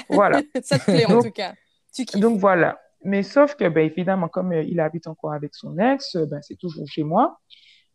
voilà. 0.10 0.42
Ça 0.64 0.80
te 0.80 0.86
plaît, 0.86 1.06
en 1.06 1.22
tout 1.22 1.32
cas. 1.32 1.54
Tu 1.94 2.06
kiffes. 2.06 2.22
Donc 2.22 2.40
voilà. 2.40 2.80
Mais 3.04 3.24
sauf 3.24 3.56
que, 3.56 3.68
ben, 3.68 3.86
évidemment, 3.86 4.30
comme 4.30 4.54
il 4.54 4.80
habite 4.80 5.08
encore 5.08 5.34
avec 5.34 5.54
son 5.56 5.78
ex, 5.80 6.16
ben, 6.16 6.40
c'est 6.42 6.56
toujours 6.56 6.88
chez 6.88 7.04
moi. 7.04 7.40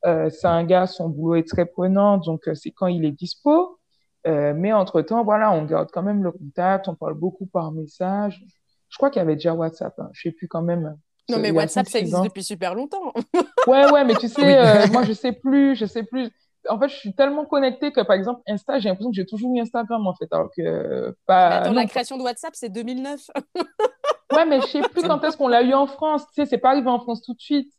c'est 0.04 0.46
un 0.46 0.64
gars, 0.64 0.86
son 0.86 1.08
boulot 1.08 1.36
est 1.36 1.48
très 1.48 1.64
prenant, 1.64 2.18
donc 2.18 2.42
c'est 2.54 2.72
quand 2.72 2.88
il 2.88 3.04
est 3.06 3.12
dispo. 3.12 3.78
Euh, 4.26 4.54
mais 4.54 4.72
entre-temps, 4.72 5.24
voilà, 5.24 5.52
on 5.52 5.64
garde 5.64 5.90
quand 5.92 6.02
même 6.02 6.22
le 6.22 6.32
contact, 6.32 6.88
on 6.88 6.94
parle 6.94 7.14
beaucoup 7.14 7.46
par 7.46 7.70
message. 7.72 8.44
Je 8.88 8.96
crois 8.96 9.10
qu'il 9.10 9.20
y 9.20 9.22
avait 9.22 9.34
déjà 9.34 9.54
WhatsApp, 9.54 9.94
hein. 9.98 10.10
je 10.12 10.22
sais 10.22 10.32
plus 10.32 10.48
quand 10.48 10.62
même. 10.62 10.96
Non, 11.28 11.38
mais 11.38 11.50
WhatsApp, 11.50 11.88
ça 11.88 11.98
existe 11.98 12.22
depuis 12.22 12.44
super 12.44 12.74
longtemps. 12.74 13.12
ouais, 13.66 13.90
ouais, 13.90 14.04
mais 14.04 14.14
tu 14.14 14.28
sais, 14.28 14.58
euh, 14.58 14.86
moi, 14.92 15.02
je 15.04 15.12
sais 15.12 15.32
plus, 15.32 15.74
je 15.74 15.86
sais 15.86 16.04
plus. 16.04 16.30
En 16.68 16.78
fait, 16.78 16.88
je 16.88 16.96
suis 16.96 17.14
tellement 17.14 17.44
connectée 17.44 17.92
que, 17.92 18.00
par 18.00 18.16
exemple, 18.16 18.42
Insta, 18.46 18.78
j'ai 18.78 18.88
l'impression 18.88 19.10
que 19.10 19.16
j'ai 19.16 19.26
toujours 19.26 19.54
eu 19.54 19.60
Instagram, 19.60 20.06
en 20.06 20.14
fait, 20.14 20.26
alors 20.32 20.50
que 20.56 21.16
pas... 21.26 21.48
Attends, 21.48 21.72
la 21.72 21.86
création 21.86 22.16
de 22.16 22.22
WhatsApp, 22.22 22.54
c'est 22.54 22.68
2009. 22.68 23.30
ouais, 24.32 24.46
mais 24.46 24.60
je 24.60 24.66
sais 24.66 24.80
plus 24.82 25.02
quand 25.02 25.22
est-ce 25.24 25.36
qu'on 25.36 25.48
l'a 25.48 25.62
eu 25.62 25.74
en 25.74 25.86
France. 25.86 26.26
Tu 26.28 26.34
sais, 26.34 26.46
c'est 26.46 26.58
pas 26.58 26.70
arrivé 26.70 26.88
en 26.88 27.00
France 27.00 27.22
tout 27.22 27.34
de 27.34 27.40
suite. 27.40 27.72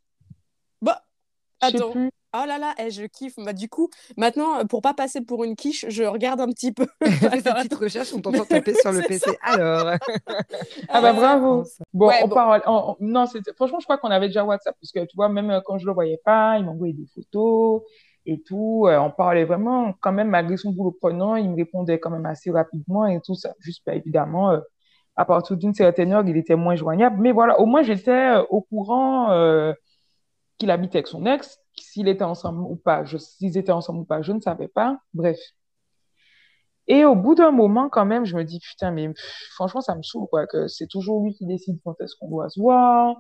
Bah, 0.81 1.01
attends. 1.61 1.91
Plus. 1.91 2.09
Oh 2.33 2.43
là 2.45 2.57
là, 2.57 2.73
eh, 2.77 2.89
je 2.89 3.03
kiffe. 3.03 3.35
Bah, 3.37 3.53
du 3.53 3.69
coup, 3.69 3.89
maintenant, 4.17 4.65
pour 4.65 4.81
pas 4.81 4.93
passer 4.93 5.21
pour 5.21 5.45
une 5.45 5.55
quiche, 5.55 5.85
je 5.87 6.03
regarde 6.03 6.41
un 6.41 6.47
petit 6.47 6.73
peu. 6.73 6.85
Fais 7.03 7.41
ta 7.41 7.55
petite 7.55 7.73
recherche, 7.73 8.13
on 8.13 8.19
t'entend 8.19 8.43
taper 8.43 8.73
sur 8.73 8.91
le 8.91 9.01
PC. 9.07 9.37
Alors. 9.41 9.93
ah 10.89 11.01
bah 11.01 11.13
bravo. 11.13 11.63
Bon, 11.93 12.11
on 12.21 12.27
parle. 12.27 12.61
Non, 12.99 13.25
franchement, 13.55 13.79
je 13.79 13.85
crois 13.85 13.97
qu'on 13.97 14.11
avait 14.11 14.27
déjà 14.27 14.43
WhatsApp 14.43 14.75
parce 14.79 14.91
que 14.91 15.05
tu 15.05 15.15
vois, 15.15 15.29
même 15.29 15.49
euh, 15.51 15.61
quand 15.65 15.77
je 15.77 15.85
le 15.85 15.93
voyais 15.93 16.19
pas, 16.23 16.57
il 16.57 16.65
m'envoyait 16.65 16.93
des 16.93 17.07
photos 17.15 17.83
et 18.25 18.41
tout. 18.41 18.87
Euh, 18.87 18.97
on 18.99 19.09
parlait 19.09 19.45
vraiment, 19.45 19.93
quand 20.01 20.11
même, 20.11 20.29
malgré 20.29 20.57
son 20.57 20.71
boulot 20.73 20.97
prenant, 20.99 21.37
il 21.37 21.49
me 21.49 21.55
répondait 21.55 21.99
quand 21.99 22.09
même 22.09 22.25
assez 22.25 22.51
rapidement 22.51 23.05
et 23.05 23.21
tout 23.21 23.35
ça. 23.35 23.53
Juste, 23.59 23.85
pas 23.85 23.91
bah, 23.91 23.97
évidemment, 23.97 24.51
euh, 24.51 24.59
à 25.15 25.23
partir 25.23 25.55
d'une 25.55 25.73
certaine 25.73 26.11
heure, 26.11 26.27
il 26.27 26.35
était 26.35 26.55
moins 26.55 26.75
joignable. 26.75 27.15
Mais 27.21 27.31
voilà, 27.31 27.57
au 27.61 27.65
moins, 27.65 27.83
j'étais 27.83 28.35
au 28.49 28.61
courant 28.61 29.29
qu'il 30.57 30.71
habitait 30.71 30.97
avec 30.97 31.07
son 31.07 31.25
ex 31.25 31.59
s'ils 31.91 32.07
étaient 32.07 32.23
ensemble 32.23 32.61
ou 32.61 32.75
pas. 32.75 33.05
S'ils 33.17 33.57
étaient 33.57 33.71
ensemble 33.71 33.99
ou 34.01 34.05
pas, 34.05 34.21
je 34.21 34.31
ne 34.33 34.41
savais 34.41 34.67
pas. 34.67 34.99
Bref. 35.13 35.37
Et 36.87 37.03
au 37.05 37.15
bout 37.15 37.35
d'un 37.35 37.51
moment, 37.51 37.89
quand 37.89 38.05
même, 38.05 38.25
je 38.25 38.35
me 38.37 38.43
dis, 38.43 38.59
putain, 38.59 38.91
mais 38.91 39.09
franchement, 39.51 39.81
ça 39.81 39.95
me 39.95 40.01
saoule, 40.03 40.27
quoi, 40.29 40.47
que 40.47 40.67
c'est 40.67 40.87
toujours 40.87 41.23
lui 41.23 41.33
qui 41.33 41.45
décide 41.45 41.79
quand 41.83 41.99
est-ce 42.01 42.15
qu'on 42.19 42.29
doit 42.29 42.49
se 42.49 42.59
voir, 42.59 43.17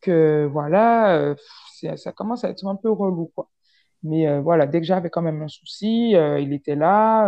que 0.00 0.48
voilà, 0.52 1.16
euh, 1.18 1.34
ça 1.96 2.12
commence 2.12 2.44
à 2.44 2.50
être 2.50 2.66
un 2.66 2.76
peu 2.76 2.90
relou, 2.90 3.32
quoi. 3.34 3.50
Mais 4.02 4.28
euh, 4.28 4.40
voilà, 4.40 4.66
dès 4.66 4.80
que 4.80 4.86
j'avais 4.86 5.10
quand 5.10 5.22
même 5.22 5.42
un 5.42 5.48
souci, 5.48 6.16
euh, 6.16 6.40
il 6.40 6.52
était 6.54 6.76
là. 6.76 7.26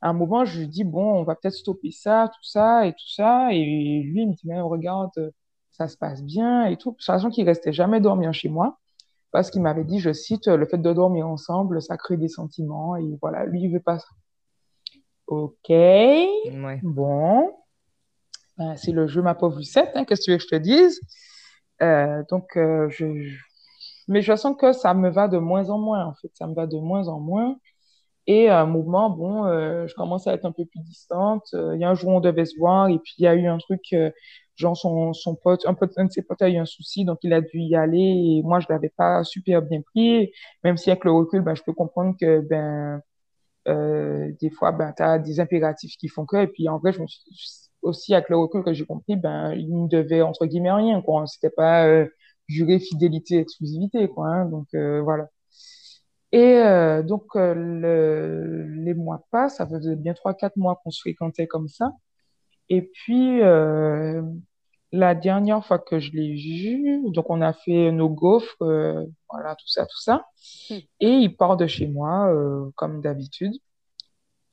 à 0.00 0.08
un 0.10 0.12
moment, 0.12 0.44
je 0.44 0.60
lui 0.60 0.68
dis, 0.68 0.84
bon, 0.84 1.20
on 1.20 1.24
va 1.24 1.36
peut-être 1.36 1.54
stopper 1.54 1.90
ça, 1.92 2.30
tout 2.34 2.44
ça 2.44 2.86
et 2.86 2.92
tout 2.92 3.08
ça. 3.08 3.52
Et 3.52 3.64
lui, 4.02 4.22
il 4.22 4.28
me 4.28 4.34
dit, 4.34 4.42
mais 4.46 4.60
regarde, 4.60 5.32
ça 5.72 5.88
se 5.88 5.96
passe 5.96 6.22
bien 6.22 6.66
et 6.66 6.76
tout. 6.76 6.96
Sachant 7.00 7.30
qu'il 7.30 7.46
restait 7.46 7.72
jamais 7.72 8.00
dormir 8.00 8.32
chez 8.34 8.48
moi 8.48 8.78
parce 9.36 9.50
qu'il 9.50 9.60
m'avait 9.60 9.84
dit, 9.84 9.98
je 9.98 10.14
cite, 10.14 10.46
le 10.46 10.64
fait 10.64 10.78
de 10.78 10.92
dormir 10.94 11.28
ensemble, 11.28 11.82
ça 11.82 11.98
crée 11.98 12.16
des 12.16 12.28
sentiments, 12.28 12.96
et 12.96 13.18
voilà, 13.20 13.44
lui, 13.44 13.60
il 13.64 13.70
veut 13.70 13.80
pas 13.80 13.98
ça. 13.98 14.08
Ok, 15.26 15.70
bon, 16.82 17.52
ben, 18.56 18.76
c'est 18.76 18.92
le 18.92 19.06
jeu 19.06 19.20
ma 19.20 19.34
pauvre 19.34 19.58
Lucette, 19.58 19.90
hein, 19.94 20.06
qu'est-ce 20.06 20.22
que 20.22 20.24
tu 20.24 20.30
veux 20.30 20.36
que 20.38 20.42
je 20.42 20.48
te 20.48 20.56
dise? 20.56 20.98
Euh, 21.82 22.22
Donc, 22.30 22.56
euh, 22.56 22.88
je, 22.88 23.04
mais 24.08 24.22
je 24.22 24.34
sens 24.34 24.56
que 24.58 24.72
ça 24.72 24.94
me 24.94 25.10
va 25.10 25.28
de 25.28 25.36
moins 25.36 25.68
en 25.68 25.76
moins, 25.76 26.06
en 26.06 26.14
fait, 26.14 26.30
ça 26.32 26.46
me 26.46 26.54
va 26.54 26.66
de 26.66 26.78
moins 26.78 27.06
en 27.08 27.20
moins. 27.20 27.58
Et 28.26 28.48
un 28.48 28.64
moment, 28.64 29.10
bon, 29.10 29.44
euh, 29.44 29.86
je 29.86 29.94
commence 29.96 30.26
à 30.26 30.32
être 30.32 30.46
un 30.46 30.52
peu 30.52 30.64
plus 30.64 30.80
distante. 30.80 31.46
Il 31.52 31.78
y 31.78 31.84
a 31.84 31.90
un 31.90 31.94
jour, 31.94 32.08
on 32.08 32.20
devait 32.20 32.46
se 32.46 32.58
voir, 32.58 32.88
et 32.88 32.98
puis 33.00 33.12
il 33.18 33.24
y 33.24 33.26
a 33.26 33.34
eu 33.34 33.46
un 33.48 33.58
truc 33.58 33.94
genre 34.56 34.76
son, 34.76 35.12
son 35.12 35.34
pote, 35.36 35.66
un, 35.66 35.74
pote, 35.74 35.92
un 35.98 36.06
de 36.06 36.12
ses 36.12 36.22
potes 36.22 36.42
a 36.42 36.48
eu 36.48 36.56
un 36.56 36.64
souci, 36.66 37.04
donc 37.04 37.18
il 37.22 37.32
a 37.32 37.40
dû 37.40 37.58
y 37.60 37.76
aller 37.76 37.98
et 37.98 38.42
moi 38.42 38.60
je 38.60 38.66
l'avais 38.70 38.88
pas 38.90 39.24
super 39.24 39.62
bien 39.62 39.80
pris, 39.82 40.32
même 40.64 40.76
si 40.76 40.90
avec 40.90 41.04
le 41.04 41.12
recul, 41.12 41.42
ben, 41.42 41.54
je 41.54 41.62
peux 41.62 41.72
comprendre 41.74 42.16
que 42.20 42.40
ben 42.40 43.00
euh, 43.68 44.32
des 44.40 44.50
fois 44.50 44.72
ben 44.72 44.92
tu 44.96 45.02
as 45.02 45.18
des 45.18 45.40
impératifs 45.40 45.96
qui 45.98 46.08
font 46.08 46.26
que 46.26 46.36
et 46.38 46.46
puis 46.46 46.68
en 46.68 46.78
vrai 46.78 46.92
je 46.92 47.02
me 47.02 47.06
suis 47.06 47.22
aussi 47.82 48.14
avec 48.14 48.28
le 48.28 48.36
recul 48.38 48.62
que 48.64 48.72
j'ai 48.72 48.86
compris 48.86 49.16
ben 49.16 49.52
il 49.54 49.82
ne 49.84 49.88
devait 49.88 50.22
entre 50.22 50.46
guillemets 50.46 50.72
rien 50.72 51.02
quoi, 51.02 51.26
c'était 51.26 51.50
pas 51.50 51.86
euh, 51.86 52.06
jurer 52.48 52.78
fidélité 52.78 53.38
exclusivité 53.38 54.08
quoi 54.08 54.28
hein, 54.28 54.46
donc 54.46 54.68
euh, 54.74 55.00
voilà. 55.02 55.28
Et 56.32 56.58
euh, 56.58 57.02
donc 57.02 57.24
euh, 57.36 57.54
le, 57.54 58.64
les 58.84 58.94
mois 58.94 59.24
passent, 59.30 59.56
ça 59.56 59.66
faisait 59.66 59.96
bien 59.96 60.14
trois 60.14 60.34
quatre 60.34 60.56
mois 60.56 60.80
qu'on 60.82 60.90
se 60.90 61.00
fréquentait 61.00 61.46
comme 61.46 61.68
ça. 61.68 61.92
Et 62.68 62.82
puis, 62.82 63.42
euh, 63.42 64.22
la 64.92 65.14
dernière 65.14 65.64
fois 65.64 65.78
que 65.78 65.98
je 65.98 66.12
l'ai 66.12 66.34
vu, 66.34 67.00
donc 67.10 67.28
on 67.30 67.40
a 67.40 67.52
fait 67.52 67.92
nos 67.92 68.08
gaufres, 68.08 68.62
euh, 68.62 69.04
voilà, 69.30 69.54
tout 69.56 69.68
ça, 69.68 69.84
tout 69.86 70.00
ça. 70.00 70.26
Hmm. 70.70 70.78
Et 71.00 71.10
il 71.10 71.36
part 71.36 71.56
de 71.56 71.66
chez 71.66 71.86
moi, 71.86 72.32
euh, 72.32 72.70
comme 72.76 73.00
d'habitude. 73.00 73.54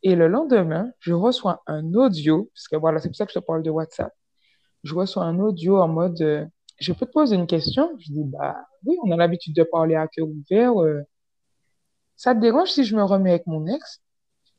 Et 0.04 0.16
le 0.16 0.28
lendemain, 0.28 0.92
je 1.00 1.14
reçois 1.14 1.64
un 1.66 1.94
audio, 1.94 2.50
parce 2.54 2.68
que 2.68 2.76
voilà, 2.76 3.00
c'est 3.00 3.10
pour 3.10 3.16
ça 3.16 3.26
que 3.26 3.32
je 3.32 3.40
te 3.40 3.46
parle 3.46 3.64
de 3.64 3.70
WhatsApp. 3.70 4.14
Je 4.84 4.94
reçois 4.94 5.24
un 5.24 5.40
audio 5.40 5.82
en 5.82 5.88
mode, 5.88 6.22
euh, 6.22 6.46
je 6.80 6.92
peux 6.92 7.06
te 7.06 7.12
poser 7.12 7.36
une 7.36 7.48
question? 7.48 7.90
Je 8.00 8.12
dis, 8.12 8.24
bah 8.26 8.58
oui, 8.86 8.98
on 9.04 9.12
a 9.12 9.16
l'habitude 9.16 9.56
de 9.56 9.64
parler 9.64 9.96
à 9.96 10.08
cœur 10.08 10.28
ouvert. 10.28 10.74
Ça 12.18 12.36
te 12.36 12.42
dérange 12.42 12.70
si 12.72 12.84
je 12.84 12.96
me 12.96 13.04
remets 13.04 13.30
avec 13.30 13.48
mon 13.48 13.66
ex? 13.68 14.02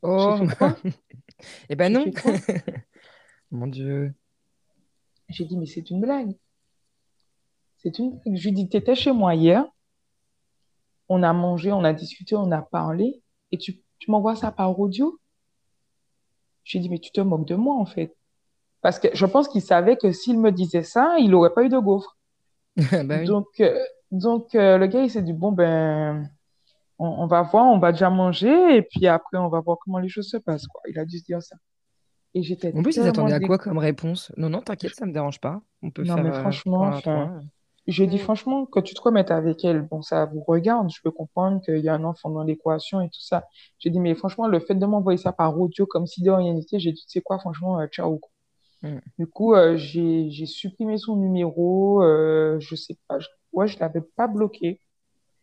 Oh, 0.01 0.39
eh 1.69 1.75
ben 1.75 1.93
non. 1.93 2.05
Mon 3.55 3.67
Dieu. 3.67 4.13
J'ai 5.29 5.45
dit, 5.45 5.57
mais 5.57 5.65
c'est 5.65 5.89
une 5.89 6.01
blague. 6.01 6.35
C'est 7.77 7.97
une 7.99 8.19
blague. 8.19 8.35
Je 8.35 8.43
lui 8.43 8.49
ai 8.49 8.51
dit, 8.51 8.69
étais 8.77 8.95
chez 8.95 9.13
moi 9.13 9.33
hier. 9.33 9.65
On 11.07 11.23
a 11.23 11.31
mangé, 11.31 11.71
on 11.71 11.83
a 11.83 11.93
discuté, 11.93 12.35
on 12.35 12.51
a 12.51 12.61
parlé. 12.61 13.21
Et 13.51 13.57
tu, 13.57 13.81
tu 13.99 14.11
m'envoies 14.11 14.35
ça 14.35 14.51
par 14.51 14.77
audio? 14.77 15.17
J'ai 16.65 16.79
dit, 16.79 16.89
mais 16.89 16.99
tu 16.99 17.11
te 17.11 17.21
moques 17.21 17.47
de 17.47 17.55
moi, 17.55 17.75
en 17.75 17.85
fait. 17.85 18.17
Parce 18.81 18.99
que 18.99 19.07
je 19.13 19.25
pense 19.25 19.47
qu'il 19.47 19.61
savait 19.61 19.95
que 19.95 20.11
s'il 20.11 20.39
me 20.39 20.51
disait 20.51 20.83
ça, 20.83 21.15
il 21.19 21.29
n'aurait 21.29 21.53
pas 21.53 21.63
eu 21.63 21.69
de 21.69 21.79
gaufre. 21.79 22.17
Bah 23.05 23.23
donc, 23.23 23.47
euh, 23.61 23.79
donc 24.11 24.53
euh, 24.53 24.77
le 24.77 24.87
gars, 24.87 25.01
il 25.01 25.09
s'est 25.09 25.21
dit, 25.21 25.31
bon, 25.31 25.53
ben, 25.53 26.29
on, 26.99 27.07
on, 27.07 27.27
va 27.27 27.41
voir, 27.43 27.67
on 27.67 27.79
va 27.79 27.93
déjà 27.93 28.09
manger, 28.09 28.75
et 28.75 28.81
puis 28.81 29.07
après, 29.07 29.37
on 29.37 29.47
va 29.47 29.61
voir 29.61 29.77
comment 29.79 29.99
les 29.99 30.09
choses 30.09 30.29
se 30.29 30.37
passent, 30.37 30.67
quoi. 30.67 30.81
Il 30.89 30.99
a 30.99 31.05
dû 31.05 31.19
se 31.19 31.23
dire 31.23 31.41
ça. 31.41 31.55
Et 32.35 32.43
j'étais 32.43 32.75
En 32.75 32.83
plus, 32.83 32.97
ils 32.97 33.07
attendaient 33.07 33.33
à 33.33 33.39
quoi 33.39 33.57
comme 33.57 33.77
réponse? 33.77 34.31
Non, 34.35 34.49
non, 34.49 34.61
t'inquiète, 34.61 34.93
ça 34.93 35.05
me 35.05 35.13
dérange 35.13 35.39
pas. 35.39 35.61
On 35.81 35.89
peut 35.89 36.03
Non, 36.03 36.15
faire 36.15 36.23
mais 36.23 36.29
euh, 36.29 36.41
franchement, 36.41 36.99
j'ai 37.87 38.07
dit 38.07 38.17
franchement, 38.17 38.65
que 38.65 38.79
tu 38.81 38.93
te 38.93 39.01
remettes 39.01 39.31
avec 39.31 39.63
elle, 39.63 39.83
bon, 39.83 40.01
ça 40.01 40.25
vous 40.25 40.41
regarde, 40.41 40.89
je 40.91 41.01
peux 41.01 41.11
comprendre 41.11 41.61
qu'il 41.61 41.77
y 41.77 41.87
a 41.87 41.93
un 41.93 42.03
enfant 42.03 42.29
dans 42.29 42.43
l'équation 42.43 42.99
et 42.99 43.07
tout 43.07 43.21
ça. 43.21 43.45
J'ai 43.79 43.89
dit, 43.89 43.99
mais 43.99 44.15
franchement, 44.15 44.47
le 44.47 44.59
fait 44.59 44.75
de 44.75 44.85
m'envoyer 44.85 45.17
ça 45.17 45.31
par 45.31 45.57
audio 45.57 45.85
comme 45.85 46.07
si 46.07 46.23
de 46.23 46.29
rien 46.29 46.53
n'était, 46.53 46.77
j'ai 46.77 46.91
dit, 46.91 47.01
tu 47.05 47.09
sais 47.09 47.21
quoi, 47.21 47.39
franchement, 47.39 47.79
euh, 47.79 47.87
ciao. 47.87 48.19
Mm. 48.81 48.97
Du 49.17 49.27
coup, 49.27 49.55
j'ai 49.75 50.45
supprimé 50.45 50.97
son 50.97 51.15
numéro. 51.15 52.01
je 52.59 52.75
sais 52.75 52.97
pas. 53.07 53.17
Je, 53.19 53.27
ouais, 53.53 53.67
je 53.67 53.79
l'avais 53.79 54.01
pas 54.01 54.27
bloqué. 54.27 54.81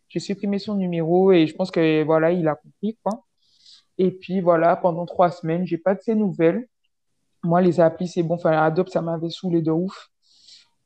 J'ai 0.09 0.19
supprimé 0.19 0.59
son 0.59 0.75
numéro 0.75 1.31
et 1.31 1.47
je 1.47 1.55
pense 1.55 1.71
que 1.71 2.03
voilà, 2.03 2.31
il 2.31 2.47
a 2.47 2.53
compris 2.55 2.99
quoi. 3.03 3.23
Et 3.97 4.11
puis 4.11 4.41
voilà, 4.41 4.75
pendant 4.75 5.05
trois 5.07 5.31
semaines, 5.31 5.65
j'ai 5.65 5.77
pas 5.79 5.95
de 5.95 6.01
ses 6.01 6.13
nouvelles. 6.13 6.67
Moi, 7.43 7.61
les 7.61 7.79
applis, 7.79 8.07
c'est 8.07 8.23
bon. 8.23 8.35
Enfin, 8.35 8.51
Adopt, 8.51 8.91
ça 8.91 9.01
m'avait 9.01 9.29
saoulé 9.29 9.61
de 9.61 9.71
ouf. 9.71 10.09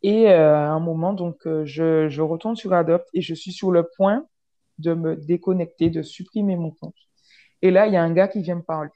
Et 0.04 0.28
à 0.28 0.72
un 0.72 0.80
moment, 0.80 1.14
donc, 1.14 1.38
je, 1.66 2.08
je 2.10 2.22
retourne 2.22 2.56
sur 2.56 2.74
Adopt 2.74 3.08
et 3.14 3.22
je 3.22 3.34
suis 3.34 3.52
sur 3.52 3.72
le 3.72 3.88
point 3.98 4.26
de 4.80 4.94
me 4.94 5.16
déconnecter, 5.16 5.90
de 5.90 6.02
supprimer 6.02 6.56
mon 6.56 6.72
compte. 6.72 6.96
Et 7.62 7.72
là, 7.72 7.88
il 7.88 7.94
y 7.94 7.98
a 7.98 8.04
un 8.04 8.14
gars 8.14 8.28
qui 8.28 8.42
vient 8.42 8.56
me 8.56 8.64
parler. 8.64 8.92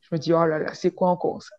Je 0.00 0.08
me 0.12 0.18
dis, 0.18 0.32
oh 0.32 0.46
là 0.46 0.58
là, 0.58 0.74
c'est 0.74 0.92
quoi 0.92 1.10
encore 1.10 1.42
ça? 1.42 1.54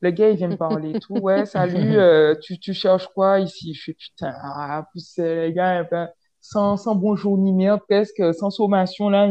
Le 0.00 0.10
gars, 0.10 0.30
il 0.30 0.36
vient 0.36 0.48
me 0.48 0.56
parler 0.56 0.90
et 0.90 0.98
tout. 0.98 1.14
Ouais, 1.14 1.46
salut, 1.46 1.96
euh, 1.96 2.34
tu, 2.42 2.58
tu 2.58 2.74
cherches 2.74 3.06
quoi 3.08 3.38
ici? 3.38 3.72
Je 3.72 3.84
fais 3.84 3.94
putain, 3.94 4.34
ah, 4.42 4.86
les 5.16 5.52
gars, 5.52 5.84
ben, 5.84 6.10
sans, 6.42 6.76
sans 6.76 6.96
bonjour 6.96 7.38
ni 7.38 7.52
merde, 7.52 7.80
presque, 7.88 8.22
sans 8.34 8.50
sommation, 8.50 9.08
là, 9.08 9.26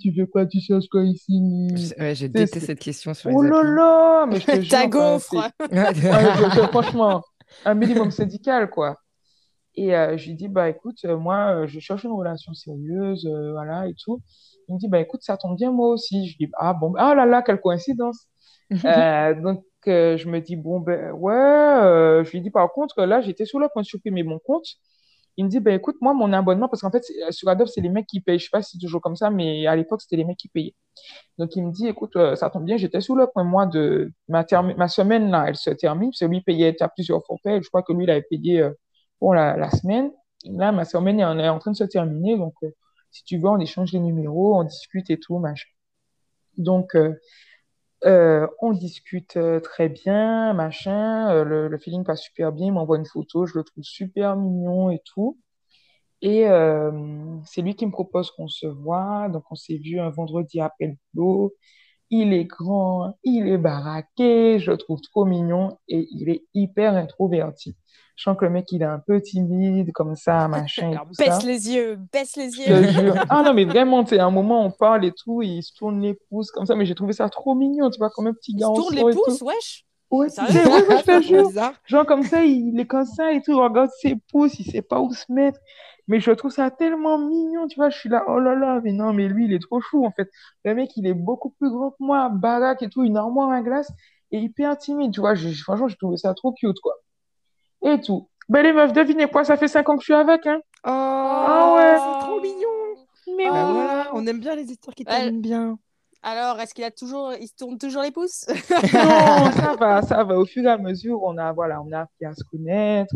tu 0.00 0.12
veux 0.16 0.26
quoi? 0.26 0.46
Tu 0.46 0.60
cherches 0.60 0.86
quoi 0.88 1.02
ici? 1.02 1.68
Ouais, 1.98 2.14
j'ai 2.14 2.28
détesté 2.28 2.60
cette 2.60 2.78
question 2.78 3.12
sur 3.12 3.28
les 3.28 3.34
Oh 3.36 3.42
là 3.42 3.62
là! 3.62 4.26
Mais 4.26 4.38
je 4.38 4.46
te. 4.46 4.68
Ta 4.70 4.86
gaufre! 4.86 5.34
franchement, 6.70 7.22
un 7.64 7.74
minimum 7.74 8.12
syndical, 8.12 8.70
quoi. 8.70 8.96
Et 9.76 9.96
euh, 9.96 10.16
je 10.16 10.28
lui 10.28 10.34
dis, 10.34 10.46
bah 10.46 10.68
écoute, 10.68 10.98
euh, 11.04 11.16
moi, 11.16 11.62
euh, 11.62 11.66
je 11.66 11.80
cherche 11.80 12.04
une 12.04 12.12
relation 12.12 12.54
sérieuse, 12.54 13.28
voilà, 13.52 13.88
et 13.88 13.94
tout. 13.94 14.22
Il 14.68 14.76
me 14.76 14.78
dit, 14.78 14.88
bah 14.88 15.00
écoute, 15.00 15.22
ça 15.22 15.36
tombe 15.36 15.56
bien, 15.56 15.72
moi 15.72 15.88
aussi. 15.88 16.28
Je 16.28 16.36
dis, 16.38 16.50
ah 16.58 16.72
bon, 16.72 16.94
ah 16.96 17.16
là 17.16 17.26
là, 17.26 17.42
quelle 17.42 17.60
coïncidence. 17.60 18.28
donc, 18.70 19.64
je 19.86 20.28
me 20.28 20.38
dis, 20.38 20.54
bon, 20.54 20.78
ben 20.78 21.10
ouais. 21.12 22.22
je 22.24 22.30
lui 22.30 22.40
dis, 22.40 22.50
par 22.50 22.70
contre, 22.72 23.02
là, 23.04 23.20
j'étais 23.20 23.44
sur 23.44 23.58
le 23.58 23.68
point 23.72 23.82
de 23.82 23.86
supprimer 23.86 24.22
mon 24.22 24.38
compte. 24.38 24.66
Il 25.36 25.46
me 25.46 25.50
dit, 25.50 25.60
ben 25.60 25.74
écoute, 25.74 25.96
moi, 26.00 26.14
mon 26.14 26.32
abonnement, 26.32 26.68
parce 26.68 26.82
qu'en 26.82 26.90
fait, 26.90 27.04
sur 27.30 27.48
Adobe, 27.48 27.66
c'est 27.66 27.80
les 27.80 27.88
mecs 27.88 28.06
qui 28.06 28.20
payent. 28.20 28.38
Je 28.38 28.44
sais 28.44 28.50
pas 28.52 28.62
si 28.62 28.72
c'est 28.72 28.84
toujours 28.84 29.00
comme 29.00 29.16
ça, 29.16 29.30
mais 29.30 29.66
à 29.66 29.74
l'époque, 29.74 30.00
c'était 30.02 30.16
les 30.16 30.24
mecs 30.24 30.36
qui 30.38 30.48
payaient. 30.48 30.74
Donc, 31.38 31.56
il 31.56 31.66
me 31.66 31.72
dit, 31.72 31.88
écoute, 31.88 32.16
ça 32.36 32.50
tombe 32.50 32.64
bien, 32.64 32.76
j'étais 32.76 33.00
sur 33.00 33.16
le 33.16 33.26
point, 33.26 33.44
moi, 33.44 33.66
de 33.66 34.12
ma, 34.28 34.44
ma 34.76 34.88
semaine, 34.88 35.30
là, 35.30 35.46
elle 35.48 35.56
se 35.56 35.70
termine. 35.70 36.10
Parce 36.10 36.20
que 36.20 36.26
lui 36.26 36.40
payait 36.40 36.80
à 36.82 36.88
plusieurs 36.88 37.24
forfaits. 37.26 37.62
Je 37.62 37.68
crois 37.68 37.82
que 37.82 37.92
lui, 37.92 38.04
il 38.04 38.10
avait 38.10 38.22
payé 38.22 38.68
pour 39.18 39.34
la, 39.34 39.70
semaine. 39.70 40.10
Là, 40.44 40.72
ma 40.72 40.84
semaine 40.84 41.20
est 41.20 41.24
en, 41.24 41.58
train 41.58 41.72
de 41.72 41.76
se 41.76 41.84
terminer. 41.84 42.36
Donc, 42.36 42.54
euh, 42.62 42.70
si 43.10 43.24
tu 43.24 43.38
veux, 43.38 43.48
on 43.48 43.58
échange 43.58 43.92
les 43.92 44.00
numéros, 44.00 44.56
on 44.56 44.64
discute 44.64 45.10
et 45.10 45.18
tout, 45.18 45.38
machin. 45.38 45.68
Donc, 46.58 46.94
euh, 48.04 48.42
euh, 48.44 48.46
on 48.60 48.72
discute 48.72 49.38
très 49.62 49.88
bien, 49.88 50.52
machin. 50.54 51.44
Le, 51.44 51.78
feeling 51.78 52.04
passe 52.04 52.22
super 52.22 52.52
bien. 52.52 52.66
Il 52.66 52.72
m'envoie 52.72 52.98
une 52.98 53.06
photo, 53.06 53.46
je 53.46 53.58
le 53.58 53.64
trouve 53.64 53.84
super 53.84 54.36
mignon 54.36 54.90
et 54.90 55.00
tout. 55.04 55.38
Et 56.22 56.44
c'est 57.46 57.62
lui 57.62 57.74
qui 57.76 57.86
me 57.86 57.92
propose 57.92 58.30
qu'on 58.30 58.48
se 58.48 58.66
voit. 58.66 59.28
Donc, 59.30 59.44
on 59.50 59.54
s'est 59.56 59.76
vu 59.76 60.00
un 60.00 60.10
vendredi 60.10 60.60
après 60.60 60.86
le 60.88 60.96
boulot. 61.14 61.54
Il 62.10 62.32
est 62.32 62.44
grand, 62.44 63.16
il 63.24 63.48
est 63.48 63.58
baraqué, 63.58 64.58
je 64.60 64.70
le 64.70 64.76
trouve 64.78 65.00
trop 65.00 65.24
mignon 65.24 65.78
et 65.88 66.06
il 66.12 66.28
est 66.30 66.44
hyper 66.54 66.94
introverti. 66.94 67.76
Je 68.16 68.22
sens 68.22 68.36
que 68.38 68.44
le 68.44 68.50
mec, 68.50 68.70
il 68.70 68.82
est 68.82 68.86
un 68.86 69.00
peu 69.00 69.20
timide, 69.20 69.92
comme 69.92 70.14
ça, 70.14 70.46
machin. 70.48 70.92
Et 70.92 70.96
tout 70.96 71.02
baisse 71.18 71.42
les 71.44 71.70
yeux, 71.70 71.98
baisse 72.12 72.36
les 72.36 72.58
yeux. 72.58 72.64
Je 72.66 72.86
te 72.86 73.00
jure. 73.00 73.14
Ah 73.28 73.42
non, 73.42 73.54
mais 73.54 73.64
vraiment, 73.64 74.04
tu 74.04 74.10
sais, 74.10 74.18
à 74.18 74.26
un 74.26 74.30
moment, 74.30 74.64
on 74.64 74.70
parle 74.70 75.04
et 75.04 75.12
tout, 75.12 75.42
il 75.42 75.62
se 75.62 75.72
tourne 75.74 76.00
les 76.00 76.14
pouces 76.28 76.50
comme 76.50 76.66
ça, 76.66 76.74
mais 76.76 76.86
j'ai 76.86 76.94
trouvé 76.94 77.12
ça 77.12 77.28
trop 77.28 77.54
mignon, 77.54 77.90
tu 77.90 77.98
vois, 77.98 78.10
comme 78.10 78.26
un 78.26 78.34
petit 78.34 78.54
gars. 78.54 78.68
Il 78.70 78.76
se 78.76 78.80
tourne 78.80 78.94
les 78.94 79.14
pouces, 79.14 79.42
wesh. 79.42 79.84
Ouais, 80.10 80.28
c'est 80.28 80.42
vrai, 80.42 80.98
je 80.98 81.04
te 81.04 81.22
jure. 81.22 81.50
Genre 81.86 82.06
comme 82.06 82.22
ça, 82.22 82.44
il 82.44 82.78
est 82.78 82.86
comme 82.86 83.04
ça 83.04 83.32
et 83.32 83.42
tout, 83.42 83.52
il 83.52 83.60
regarde 83.60 83.90
ses 84.00 84.16
pouces, 84.30 84.60
il 84.60 84.70
sait 84.70 84.82
pas 84.82 85.00
où 85.00 85.12
se 85.12 85.30
mettre. 85.32 85.58
Mais 86.06 86.20
je 86.20 86.30
trouve 86.32 86.50
ça 86.50 86.70
tellement 86.70 87.18
mignon, 87.18 87.66
tu 87.66 87.76
vois, 87.76 87.88
je 87.88 87.98
suis 87.98 88.10
là, 88.10 88.24
oh 88.28 88.38
là 88.38 88.54
là, 88.54 88.80
mais 88.84 88.92
non, 88.92 89.12
mais 89.12 89.26
lui, 89.26 89.46
il 89.46 89.54
est 89.54 89.62
trop 89.62 89.80
chou, 89.80 90.04
en 90.04 90.10
fait. 90.12 90.28
Le 90.64 90.74
mec, 90.74 90.90
il 90.96 91.06
est 91.06 91.14
beaucoup 91.14 91.50
plus 91.58 91.70
grand 91.70 91.90
que 91.92 91.96
moi, 91.98 92.28
baraque 92.28 92.82
et 92.82 92.90
tout, 92.90 93.04
une 93.04 93.16
armoire 93.16 93.50
à 93.50 93.62
glace, 93.62 93.90
et 94.30 94.38
hyper 94.38 94.76
timide, 94.76 95.12
tu 95.12 95.20
vois. 95.20 95.34
Je, 95.34 95.48
franchement, 95.62 95.88
j'ai 95.88 95.96
trouvé 95.96 96.18
ça 96.18 96.34
trop 96.34 96.52
cute, 96.52 96.78
quoi 96.80 96.94
et 97.84 98.00
tout. 98.00 98.28
Ben 98.48 98.62
les 98.62 98.72
meufs, 98.72 98.92
devinez 98.92 99.26
quoi, 99.28 99.44
ça 99.44 99.56
fait 99.56 99.68
5 99.68 99.88
ans 99.88 99.96
que 99.96 100.02
je 100.02 100.06
suis 100.06 100.14
avec, 100.14 100.46
hein. 100.46 100.60
Oh, 100.84 100.90
ah 100.90 101.74
ouais. 101.76 101.96
C'est 101.96 102.26
trop 102.26 102.40
mignon. 102.40 102.68
Mais 103.36 103.48
bah 103.48 103.72
voilà, 103.72 104.10
on 104.12 104.26
aime 104.26 104.40
bien 104.40 104.54
les 104.54 104.70
histoires 104.70 104.94
qui 104.94 105.04
terminent 105.04 105.40
bien. 105.40 105.78
Alors, 106.22 106.58
est-ce 106.58 106.72
qu'il 106.72 106.84
a 106.84 106.90
toujours, 106.90 107.34
il 107.38 107.46
se 107.46 107.54
tourne 107.54 107.78
toujours 107.78 108.02
les 108.02 108.10
pouces? 108.10 108.46
Non, 108.94 109.50
ça 109.52 109.76
va, 109.78 110.02
ça 110.02 110.24
va. 110.24 110.38
Au 110.38 110.46
fur 110.46 110.64
et 110.64 110.68
à 110.70 110.78
mesure, 110.78 111.22
on 111.22 111.36
a, 111.36 111.52
voilà, 111.52 111.82
on 111.82 111.92
a 111.92 112.00
appris 112.00 112.24
à 112.24 112.32
se 112.34 112.42
connaître. 112.44 113.14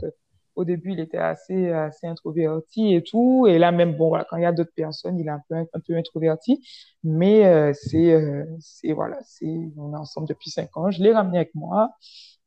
Au 0.54 0.64
début, 0.64 0.92
il 0.92 1.00
était 1.00 1.18
assez, 1.18 1.70
assez 1.70 2.06
introverti 2.06 2.94
et 2.94 3.02
tout. 3.02 3.46
Et 3.48 3.58
là, 3.58 3.72
même, 3.72 3.96
bon, 3.96 4.08
voilà, 4.08 4.26
quand 4.28 4.36
il 4.36 4.42
y 4.42 4.46
a 4.46 4.52
d'autres 4.52 4.74
personnes, 4.74 5.18
il 5.18 5.26
est 5.26 5.30
un 5.30 5.40
peu, 5.48 5.54
un 5.54 5.80
peu 5.86 5.96
introverti. 5.96 6.62
Mais 7.02 7.46
euh, 7.46 7.72
c'est, 7.72 8.12
euh, 8.12 8.44
c'est, 8.60 8.92
voilà, 8.92 9.18
c'est, 9.22 9.58
on 9.78 9.94
est 9.94 9.98
ensemble 9.98 10.28
depuis 10.28 10.50
5 10.50 10.76
ans. 10.76 10.90
Je 10.90 11.02
l'ai 11.02 11.12
ramené 11.12 11.38
avec 11.38 11.54
moi. 11.54 11.90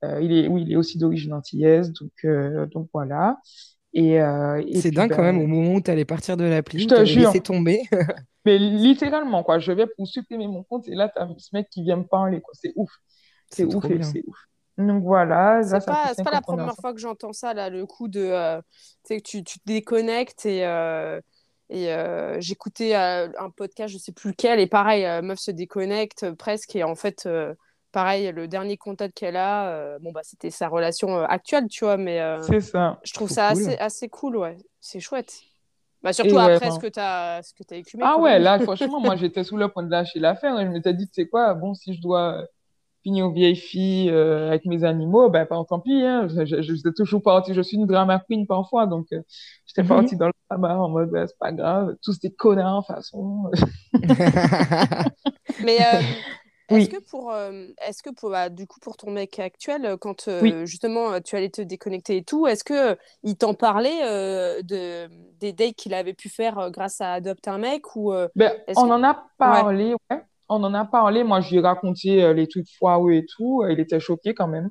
Euh, 0.03 0.19
il 0.21 0.31
est, 0.31 0.47
oui, 0.47 0.63
il 0.65 0.71
est 0.71 0.75
aussi 0.75 0.97
d'origine 0.97 1.33
antillaise, 1.33 1.91
donc, 1.93 2.11
euh, 2.25 2.65
donc 2.67 2.89
voilà. 2.93 3.37
Et, 3.93 4.21
euh, 4.21 4.61
c'est 4.79 4.91
dingue 4.91 5.13
quand 5.13 5.21
même 5.21 5.37
ben, 5.37 5.43
au 5.43 5.47
moment 5.47 5.73
où 5.75 5.81
tu 5.81 5.91
allais 5.91 6.05
partir 6.05 6.37
de 6.37 6.45
l'appli, 6.45 6.79
je 6.79 6.87
te 6.87 7.05
jure. 7.05 7.27
laissé 7.27 7.41
tomber. 7.41 7.81
Mais 8.45 8.57
littéralement, 8.57 9.43
quoi. 9.43 9.59
Je 9.59 9.71
vais 9.71 9.85
pour 9.85 10.07
supprimer 10.07 10.47
mon 10.47 10.63
compte 10.63 10.87
et 10.87 10.95
là, 10.95 11.09
tu 11.09 11.21
as 11.21 11.29
ce 11.37 11.49
mec 11.53 11.69
qui 11.69 11.83
vient 11.83 11.97
me 11.97 12.07
parler, 12.07 12.41
quoi. 12.41 12.53
C'est 12.59 12.73
ouf. 12.75 12.89
C'est 13.49 13.65
ouf, 13.65 13.83
c'est 13.83 14.23
ouf. 14.25 14.37
Donc 14.77 15.03
voilà. 15.03 15.61
C'est 15.63 15.85
pas, 15.85 16.13
pas 16.15 16.31
la 16.31 16.41
première 16.41 16.75
fois 16.75 16.93
que 16.93 16.99
j'entends 16.99 17.33
ça, 17.33 17.53
là, 17.53 17.69
le 17.69 17.85
coup 17.85 18.07
de. 18.07 18.59
tu 18.59 18.63
sais, 19.03 19.21
que 19.21 19.27
tu, 19.27 19.43
te 19.43 19.59
déconnectes 19.65 20.45
et. 20.45 20.61
Et 21.73 21.93
j'écoutais 22.39 22.95
un 22.95 23.49
podcast, 23.55 23.93
je 23.93 23.99
sais 23.99 24.11
plus 24.11 24.31
lequel, 24.31 24.59
et 24.59 24.67
pareil, 24.67 25.05
meuf 25.21 25.39
se 25.39 25.51
déconnecte 25.51 26.31
presque, 26.31 26.75
et 26.75 26.83
en 26.83 26.95
fait, 26.95 27.27
pareil, 27.91 28.31
le 28.31 28.47
dernier 28.47 28.77
contact 28.77 29.17
qu'elle 29.17 29.37
a, 29.37 29.69
euh, 29.69 29.99
bon, 29.99 30.11
bah, 30.11 30.21
c'était 30.23 30.49
sa 30.49 30.67
relation 30.67 31.17
euh, 31.17 31.25
actuelle, 31.27 31.67
tu 31.67 31.85
vois, 31.85 31.97
mais 31.97 32.19
euh, 32.19 32.41
c'est 32.41 32.61
ça. 32.61 32.99
je 33.03 33.13
trouve 33.13 33.29
ça 33.29 33.47
assez, 33.47 33.77
assez 33.77 34.09
cool, 34.09 34.37
ouais. 34.37 34.57
C'est 34.79 34.99
chouette. 34.99 35.41
Bah, 36.01 36.13
surtout 36.13 36.39
après 36.39 36.71
ce 36.71 36.79
que 36.79 36.87
tu 36.87 36.99
as, 36.99 37.41
ce 37.43 37.53
que 37.53 37.73
as 37.73 37.77
écumé. 37.77 38.03
Ah 38.05 38.17
ouais, 38.17 38.39
là, 38.39 38.59
franchement, 38.63 38.99
moi, 38.99 39.15
j'étais 39.15 39.43
sous 39.43 39.57
le 39.57 39.67
point 39.67 39.83
de 39.83 39.91
lâcher 39.91 40.19
l'affaire. 40.19 40.59
Et 40.59 40.65
je 40.65 40.71
m'étais 40.71 40.93
dit, 40.93 41.05
tu 41.07 41.13
sais 41.13 41.27
quoi, 41.27 41.53
bon, 41.53 41.75
si 41.75 41.93
je 41.93 42.01
dois 42.01 42.43
finir 43.03 43.27
aux 43.27 43.31
vieilles 43.31 43.55
filles 43.55 44.09
avec 44.09 44.65
mes 44.65 44.83
animaux, 44.83 45.29
ben, 45.29 45.45
bah, 45.47 45.63
tant 45.67 45.79
pis. 45.79 46.01
Hein. 46.03 46.27
J'étais 46.43 46.91
toujours 46.95 47.21
partie, 47.21 47.53
je 47.53 47.61
suis 47.61 47.77
une 47.77 47.85
drama 47.85 48.23
queen 48.27 48.47
parfois, 48.47 48.87
donc 48.87 49.07
j'étais 49.67 49.83
mhm. 49.83 49.89
partie 49.89 50.15
dans 50.15 50.27
le 50.27 50.33
drama 50.49 50.79
en 50.79 50.89
mode, 50.89 51.11
c'est 51.27 51.37
pas 51.37 51.51
grave, 51.51 51.95
tous 52.01 52.19
des 52.19 52.31
connards, 52.31 52.81
de 52.81 52.87
toute 52.87 52.95
façon. 52.95 53.51
mais 55.63 55.77
est-ce 56.77 56.89
que 56.89 57.01
pour, 57.01 57.31
euh, 57.31 57.67
est-ce 57.87 58.03
que 58.03 58.09
pour, 58.09 58.29
bah, 58.29 58.49
du 58.49 58.67
coup, 58.67 58.79
pour 58.79 58.97
ton 58.97 59.11
mec 59.11 59.39
actuel, 59.39 59.85
euh, 59.85 59.97
quand 59.97 60.27
euh, 60.27 60.65
justement 60.65 61.19
tu 61.21 61.35
allais 61.35 61.49
te 61.49 61.61
déconnecter 61.61 62.17
et 62.17 62.23
tout, 62.23 62.47
est-ce 62.47 62.63
que 62.63 62.97
il 63.23 63.35
t'en 63.37 63.53
parlait 63.53 64.01
de, 64.63 65.07
des 65.39 65.53
dates 65.53 65.75
qu'il 65.75 65.93
avait 65.93 66.13
pu 66.13 66.29
faire 66.29 66.71
grâce 66.71 67.01
à 67.01 67.13
Adopte 67.13 67.47
un 67.47 67.57
mec 67.57 67.95
ou 67.95 68.13
ben, 68.35 68.53
On 68.75 68.89
en 68.91 69.03
a 69.03 69.25
parlé, 69.37 69.93
ouais. 70.09 70.21
On 70.49 70.63
en 70.63 70.73
a 70.73 70.85
parlé. 70.85 71.23
Moi, 71.23 71.39
je 71.41 71.51
lui 71.51 71.57
ai 71.57 71.61
raconté 71.61 72.33
les 72.33 72.47
trucs 72.47 72.69
foireux 72.77 73.13
et 73.13 73.25
tout. 73.25 73.63
Il 73.69 73.79
était 73.79 73.99
choqué 73.99 74.33
quand 74.33 74.47
même. 74.47 74.69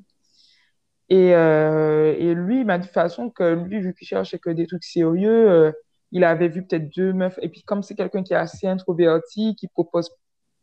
Et, 1.09 1.29
et 1.29 2.33
lui, 2.35 2.59
il 2.59 2.65
m'a 2.65 2.77
dit 2.77 2.87
de 2.87 2.93
façon 2.93 3.29
que 3.29 3.55
lui, 3.55 3.79
vu 3.79 3.93
qu'il 3.93 4.07
cherchait 4.07 4.39
que 4.39 4.51
des 4.51 4.67
trucs 4.67 4.83
sérieux, 4.83 5.73
il 6.11 6.23
avait 6.23 6.49
vu 6.49 6.65
peut-être 6.65 6.95
deux 6.95 7.13
meufs. 7.13 7.39
Et 7.41 7.49
puis, 7.49 7.63
comme 7.63 7.81
c'est 7.83 7.95
quelqu'un 7.95 8.21
qui 8.21 8.33
est 8.33 8.37
assez 8.37 8.67
introverti, 8.67 9.55
qui 9.55 9.67
propose 9.67 10.11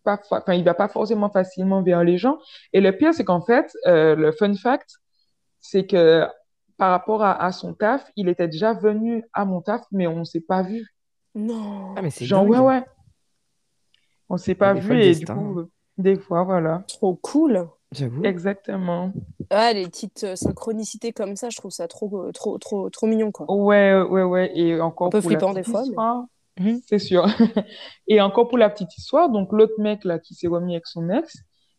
pas, 0.04 0.20
enfin, 0.30 0.54
il 0.54 0.64
va 0.64 0.74
pas 0.74 0.88
forcément 0.88 1.30
facilement 1.30 1.82
vers 1.82 2.04
les 2.04 2.18
gens. 2.18 2.38
Et 2.72 2.80
le 2.80 2.96
pire, 2.96 3.14
c'est 3.14 3.24
qu'en 3.24 3.40
fait, 3.40 3.72
euh, 3.86 4.14
le 4.14 4.32
fun 4.32 4.54
fact, 4.54 4.96
c'est 5.60 5.86
que 5.86 6.26
par 6.76 6.90
rapport 6.90 7.22
à, 7.24 7.50
son 7.50 7.74
taf, 7.74 8.08
il 8.14 8.28
était 8.28 8.46
déjà 8.46 8.72
venu 8.72 9.24
à 9.32 9.44
mon 9.44 9.60
taf, 9.60 9.82
mais 9.90 10.06
on 10.06 10.20
ne 10.20 10.24
s'est 10.24 10.40
pas 10.40 10.62
vu. 10.62 10.86
Non. 11.34 11.94
Ah, 11.96 12.02
mais 12.02 12.10
c'est 12.10 12.24
Genre, 12.24 12.46
ouais, 12.46 12.58
ouais. 12.58 12.84
On 14.28 14.34
ne 14.34 14.38
s'est 14.38 14.54
pas 14.54 14.74
vu 14.74 15.00
et 15.00 15.14
du 15.14 15.26
coup, 15.26 15.62
des 15.96 16.16
fois, 16.16 16.44
voilà. 16.44 16.84
Trop 16.86 17.16
cool. 17.16 17.68
J'avoue. 17.90 18.22
Exactement. 18.22 19.12
Ouais, 19.50 19.74
les 19.74 19.86
petites 19.86 20.24
euh, 20.24 20.36
synchronicités 20.36 21.12
comme 21.12 21.36
ça, 21.36 21.48
je 21.48 21.56
trouve 21.56 21.70
ça 21.70 21.88
trop, 21.88 22.30
trop, 22.32 22.58
trop, 22.58 22.90
trop 22.90 23.06
mignon, 23.06 23.32
quoi. 23.32 23.50
Ouais, 23.50 24.00
ouais, 24.02 24.22
ouais. 24.22 24.52
Et 24.54 24.78
encore 24.80 25.06
Un 25.08 25.10
peu 25.10 25.20
flippant 25.20 25.54
des 25.54 25.64
fois. 25.64 25.82
Mhm. 26.58 26.80
C'est 26.86 26.98
sûr. 26.98 27.26
Et 28.08 28.20
encore 28.20 28.48
pour 28.48 28.58
la 28.58 28.70
petite 28.70 28.96
histoire, 28.96 29.30
donc 29.30 29.52
l'autre 29.52 29.74
mec 29.78 30.04
là 30.04 30.18
qui 30.18 30.34
s'est 30.34 30.48
remis 30.48 30.74
avec 30.74 30.86
son 30.86 31.08
ex, 31.10 31.36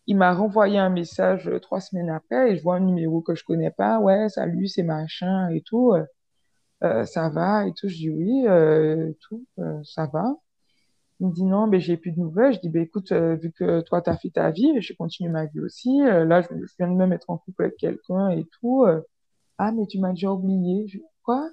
il 0.07 0.17
m'a 0.17 0.34
renvoyé 0.34 0.80
un 0.80 0.89
message 0.89 1.47
euh, 1.47 1.59
trois 1.59 1.82
semaines 1.82 2.09
après 2.09 2.51
et 2.51 2.57
je 2.57 2.63
vois 2.63 2.77
un 2.77 2.80
numéro 2.80 3.21
que 3.21 3.36
je 3.36 3.43
connais 3.43 3.71
pas. 3.71 3.99
Ouais, 3.99 4.27
salut, 4.30 4.67
c'est 4.67 4.84
machin 4.84 5.49
et 5.49 5.61
tout. 5.61 5.93
Euh, 5.93 6.03
euh, 6.84 7.05
ça 7.05 7.30
va 7.30 7.67
et 7.67 7.73
tout. 7.73 7.88
Je 7.88 7.95
dis 7.95 8.09
oui, 8.09 8.45
tout, 9.21 9.45
ça 9.84 10.07
va. 10.07 10.36
Il 11.19 11.27
me 11.27 11.34
dit 11.34 11.43
non, 11.43 11.67
mais 11.67 11.80
j'ai 11.80 11.97
plus 11.97 12.11
de 12.11 12.19
nouvelles. 12.19 12.53
Je 12.53 12.59
dis, 12.59 12.69
ben 12.69 12.82
écoute, 12.84 13.11
vu 13.11 13.51
que 13.51 13.82
toi, 13.82 14.01
tu 14.01 14.09
as 14.09 14.17
fait 14.17 14.30
ta 14.30 14.51
vie, 14.51 14.82
je 14.82 14.93
continue 14.93 15.30
ma 15.30 15.45
vie 15.47 15.59
aussi. 15.59 15.99
là, 16.01 16.41
je, 16.41 16.47
viens 16.77 16.88
de 16.88 16.95
me 16.95 17.05
mettre 17.07 17.30
en 17.30 17.38
couple 17.38 17.63
avec 17.65 17.77
quelqu'un 17.77 18.30
et 18.30 18.45
tout. 18.61 18.86
ah, 19.57 19.71
mais 19.73 19.86
tu 19.88 19.99
m'as 19.99 20.11
déjà 20.11 20.32
oublié. 20.32 20.88
Quoi? 21.23 21.49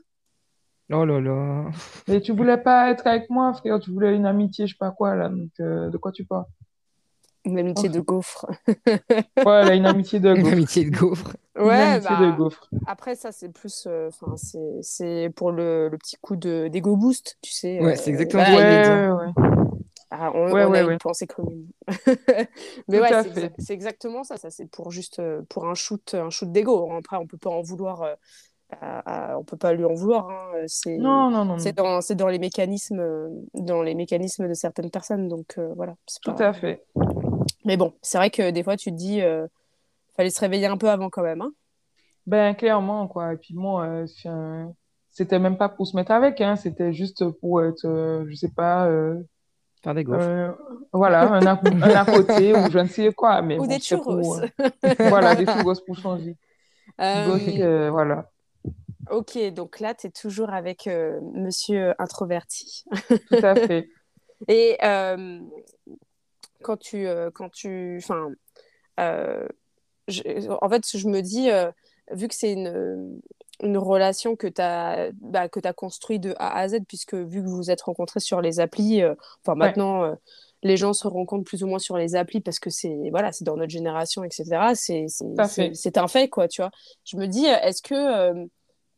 Oh 0.92 1.04
là 1.04 1.20
là. 1.20 1.64
Mais 2.08 2.20
tu 2.20 2.32
voulais 2.32 2.58
pas 2.58 2.90
être 2.90 3.06
avec 3.06 3.28
moi, 3.30 3.52
frère. 3.54 3.80
Tu 3.80 3.90
voulais 3.90 4.14
une 4.14 4.26
amitié, 4.26 4.66
je 4.66 4.74
sais 4.74 4.78
pas 4.78 4.92
quoi, 4.92 5.16
là. 5.16 5.28
Donc, 5.28 5.50
de 5.58 5.96
quoi 5.96 6.12
tu 6.12 6.24
parles? 6.24 6.46
Une 7.46 7.60
amitié 7.60 7.88
de 7.88 8.00
gaufre. 8.00 8.46
ouais, 9.46 9.76
une 9.76 9.86
amitié 9.86 10.18
de 10.18 10.34
gaufre. 10.34 10.46
Une 10.46 10.52
amitié 10.52 10.84
de 10.84 10.90
gaufre. 10.90 11.36
Ouais, 11.56 12.00
bah, 12.00 12.36
après 12.86 13.14
ça 13.14 13.32
c'est 13.32 13.48
plus, 13.48 13.86
euh, 13.86 14.08
enfin 14.08 14.34
c'est 14.82 15.30
pour 15.34 15.52
le, 15.52 15.88
le, 15.88 15.96
petit 15.96 16.16
coup 16.20 16.36
de 16.36 16.68
d'ego 16.68 16.96
boost, 16.96 17.38
tu 17.40 17.52
sais. 17.52 17.80
Ouais, 17.80 17.96
c'est 17.96 18.10
euh, 18.10 18.14
exactement 18.14 18.44
ça. 18.44 18.52
Ouais, 18.52 19.08
ouais, 19.10 19.32
ah, 20.10 20.32
on, 20.34 20.52
ouais, 20.52 20.64
on 20.64 20.72
a 20.72 20.82
une 20.82 20.98
pensée 20.98 21.26
commune. 21.26 21.68
Mais 22.88 23.00
ouais, 23.00 23.52
c'est 23.58 23.72
exactement 23.72 24.24
ça. 24.24 24.36
Ça 24.36 24.50
c'est 24.50 24.66
pour 24.66 24.90
juste 24.90 25.20
euh, 25.20 25.42
pour 25.48 25.66
un 25.66 25.74
shoot, 25.74 26.14
un 26.14 26.30
shoot 26.30 26.50
d'ego. 26.50 26.92
Après, 26.92 27.16
on 27.16 27.26
peut 27.26 27.38
pas 27.38 27.50
en 27.50 27.62
vouloir. 27.62 28.16
On 28.82 29.44
peut 29.44 29.56
pas 29.56 29.72
lui 29.72 29.84
en 29.84 29.94
vouloir. 29.94 30.30
Hein. 30.30 30.64
C'est 30.66 30.96
non, 30.98 31.30
non, 31.30 31.44
non. 31.44 31.58
C'est 31.58 31.72
dans, 31.72 32.00
dans 32.16 32.28
les 32.28 32.38
mécanismes, 32.38 33.30
dans 33.54 33.82
les 33.82 33.94
mécanismes 33.94 34.48
de 34.48 34.54
certaines 34.54 34.90
personnes. 34.90 35.28
Donc 35.28 35.58
voilà. 35.76 35.94
Tout 36.22 36.34
à 36.38 36.52
fait. 36.52 36.84
Mais 37.64 37.76
bon, 37.76 37.94
c'est 38.02 38.18
vrai 38.18 38.30
que 38.30 38.50
des 38.50 38.62
fois 38.62 38.76
tu 38.76 38.90
te 38.90 38.96
dis 38.96 39.22
fallait 40.16 40.30
se 40.30 40.40
réveiller 40.40 40.66
un 40.66 40.76
peu 40.76 40.90
avant 40.90 41.10
quand 41.10 41.22
même. 41.22 41.42
Hein. 41.42 41.52
Ben, 42.26 42.54
clairement, 42.54 43.06
quoi. 43.06 43.34
Et 43.34 43.36
puis 43.36 43.54
moi, 43.54 43.86
euh, 43.86 44.66
c'était 45.10 45.38
même 45.38 45.56
pas 45.56 45.68
pour 45.68 45.86
se 45.86 45.96
mettre 45.96 46.10
avec, 46.10 46.40
hein. 46.40 46.56
C'était 46.56 46.92
juste 46.92 47.28
pour 47.40 47.62
être, 47.62 47.84
euh, 47.84 48.24
je 48.28 48.34
sais 48.34 48.50
pas. 48.50 48.86
Euh, 48.86 49.20
Faire 49.82 49.94
des 49.94 50.02
gaufres. 50.02 50.56
voilà, 50.92 51.32
un, 51.32 51.46
à, 51.46 51.56
côté 52.04 52.52
ou 52.52 52.70
je 52.70 52.78
ne 52.78 52.88
sais 52.88 53.12
quoi. 53.12 53.42
Mais 53.42 53.58
ou 53.58 53.66
des 53.66 53.78
churros. 53.78 54.40
voilà, 54.98 55.36
des 55.36 55.46
churros 55.46 55.74
pour 55.86 55.96
changer. 55.96 56.36
Donc, 56.98 57.42
voilà. 57.92 58.28
Ok, 59.10 59.38
donc 59.52 59.80
là, 59.80 59.94
tu 59.94 60.08
es 60.08 60.10
toujours 60.10 60.50
avec 60.50 60.86
monsieur 60.86 61.94
introverti. 61.98 62.84
Tout 63.08 63.36
à 63.42 63.54
fait. 63.54 63.88
Et 64.48 64.76
quand 66.62 66.76
tu. 66.76 67.06
quand 67.34 67.50
tu 67.50 67.98
enfin, 68.02 68.30
en 70.08 70.68
fait, 70.68 70.82
je 70.96 71.08
me 71.08 71.20
dis, 71.20 71.50
euh, 71.50 71.70
vu 72.12 72.28
que 72.28 72.34
c'est 72.34 72.52
une, 72.52 73.20
une, 73.62 73.78
relation 73.78 74.36
que 74.36 74.46
tu 74.46 74.60
as, 74.60 75.10
bah, 75.20 75.48
as 75.64 75.72
construite 75.72 76.22
de 76.22 76.34
A 76.38 76.58
à 76.58 76.68
Z, 76.68 76.80
puisque 76.86 77.14
vu 77.14 77.42
que 77.42 77.48
vous 77.48 77.56
vous 77.56 77.70
êtes 77.70 77.82
rencontrés 77.82 78.20
sur 78.20 78.40
les 78.40 78.60
applis, 78.60 79.02
euh, 79.02 79.14
enfin 79.42 79.54
maintenant, 79.54 80.04
euh, 80.04 80.14
les 80.62 80.76
gens 80.76 80.92
se 80.92 81.06
rencontrent 81.06 81.44
plus 81.44 81.62
ou 81.62 81.66
moins 81.66 81.78
sur 81.78 81.96
les 81.96 82.16
applis 82.16 82.40
parce 82.40 82.58
que 82.58 82.70
c'est 82.70 83.10
voilà, 83.10 83.32
c'est 83.32 83.44
dans 83.44 83.56
notre 83.56 83.70
génération, 83.70 84.24
etc. 84.24 84.72
C'est 84.74 85.98
un 85.98 86.08
fait, 86.08 86.28
quoi, 86.28 86.48
tu 86.48 86.62
vois. 86.62 86.70
Je 87.04 87.16
me 87.16 87.26
dis, 87.26 87.46
est-ce 87.46 87.82
que 87.82 88.48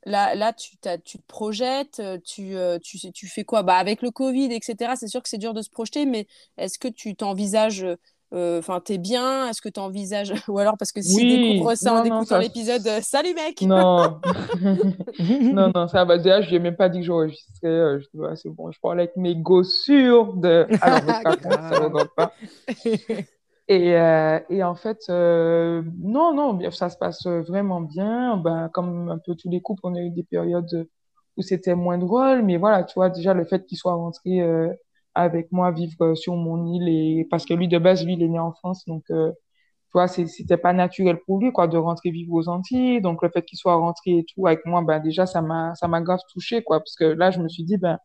là, 0.07 0.35
là 0.35 0.53
tu, 0.53 0.77
tu 1.05 1.19
te 1.19 1.27
projettes, 1.27 2.03
tu, 2.25 2.55
tu, 2.83 3.13
tu 3.13 3.27
fais 3.27 3.45
quoi? 3.45 3.63
Bah, 3.63 3.77
Avec 3.77 4.03
le 4.03 4.11
Covid, 4.11 4.53
etc., 4.53 4.93
c'est 4.97 5.09
sûr 5.09 5.23
que 5.23 5.29
c'est 5.29 5.39
dur 5.39 5.55
de 5.55 5.63
se 5.63 5.71
projeter, 5.71 6.07
mais 6.07 6.27
est-ce 6.57 6.79
que 6.79 6.89
tu 6.89 7.15
t'envisages 7.15 7.87
euh, 8.35 8.59
enfin, 8.59 8.81
t'es 8.81 8.99
bien? 8.99 9.49
Est-ce 9.49 9.63
que 9.63 9.69
tu 9.69 9.81
envisages 9.81 10.33
Ou 10.49 10.59
alors, 10.59 10.77
parce 10.77 10.93
que 10.93 11.01
si 11.01 11.17
oui. 11.17 11.53
découvre 11.53 11.75
ça 11.75 11.95
en 11.95 12.05
écoutant 12.05 12.39
l'épisode, 12.39 12.87
euh, 12.87 13.01
salut 13.01 13.35
mec 13.35 13.63
Non, 13.63 14.21
non, 15.21 15.73
non, 15.75 15.89
ça 15.89 16.05
va. 16.05 16.19
Déjà, 16.19 16.43
je 16.43 16.51
n'ai 16.51 16.59
même 16.59 16.77
pas 16.77 16.89
dit 16.89 17.01
que 17.01 17.07
j'enregistrais. 17.07 17.69
Euh, 17.69 18.01
je 18.01 18.07
dis, 18.13 18.41
c'est 18.43 18.51
bon, 18.51 18.71
je 18.71 18.79
parle 18.81 19.01
avec 19.01 19.17
mes 19.17 19.35
gossures 19.35 20.35
de. 20.35 20.67
Alors, 20.83 21.01
ça 21.07 21.89
ne 21.89 22.05
pas. 22.05 22.35
Et, 23.71 23.91
et, 24.51 24.63
en 24.65 24.75
fait, 24.75 25.05
non, 25.09 26.35
non, 26.35 26.71
ça 26.71 26.89
se 26.91 26.97
passe 26.97 27.27
vraiment 27.27 27.81
bien. 27.83 28.37
Ben, 28.39 28.69
comme 28.73 29.11
un 29.11 29.19
peu 29.19 29.35
tous 29.35 29.51
les 29.51 29.61
couples, 29.61 29.81
on 29.85 29.95
a 29.95 30.01
eu 30.01 30.11
des 30.11 30.23
périodes 30.25 30.89
où 31.37 31.43
c'était 31.43 31.75
moins 31.75 31.99
drôle. 31.99 32.43
Mais 32.43 32.57
voilà, 32.57 32.85
tu 32.85 32.95
vois, 32.95 33.11
déjà, 33.11 33.35
le 33.35 33.45
fait 33.45 33.67
qu'il 33.67 33.77
soit 33.79 33.93
rentré 33.95 34.41
avec 35.15 35.53
moi 35.53 35.73
vivre 35.73 35.97
euh, 36.03 36.15
sur 36.15 36.37
mon 36.37 36.67
île 36.73 36.89
et 36.89 37.27
parce 37.31 37.45
que 37.47 37.55
lui 37.55 37.69
de 37.69 37.79
base 37.79 38.05
lui 38.05 38.15
il 38.15 38.23
est 38.23 38.29
né 38.29 38.39
en 38.39 38.53
France 38.53 38.85
donc 38.87 39.05
euh, 39.11 39.33
tu 39.33 39.93
vois 39.95 40.09
c'était 40.09 40.57
pas 40.59 40.73
naturel 40.73 41.19
pour 41.27 41.41
lui 41.41 41.53
quoi 41.53 41.69
de 41.69 41.77
rentrer 41.79 42.11
vivre 42.11 42.33
aux 42.35 42.49
Antilles 42.49 43.01
donc 43.01 43.23
le 43.23 43.31
fait 43.31 43.43
qu'il 43.45 43.59
soit 43.59 43.75
rentré 43.77 44.19
et 44.19 44.25
tout 44.25 44.47
avec 44.47 44.65
moi 44.67 44.83
ben 44.83 45.01
déjà 45.01 45.27
ça 45.27 45.43
m'a 45.43 45.75
ça 45.77 45.89
m'a 45.89 46.01
grave 46.03 46.21
touché 46.33 46.63
quoi 46.63 46.81
parce 46.81 46.95
que 46.97 47.05
là 47.05 47.31
je 47.33 47.41
me 47.41 47.49
suis 47.49 47.65
dit 47.65 47.79
ben 47.79 47.99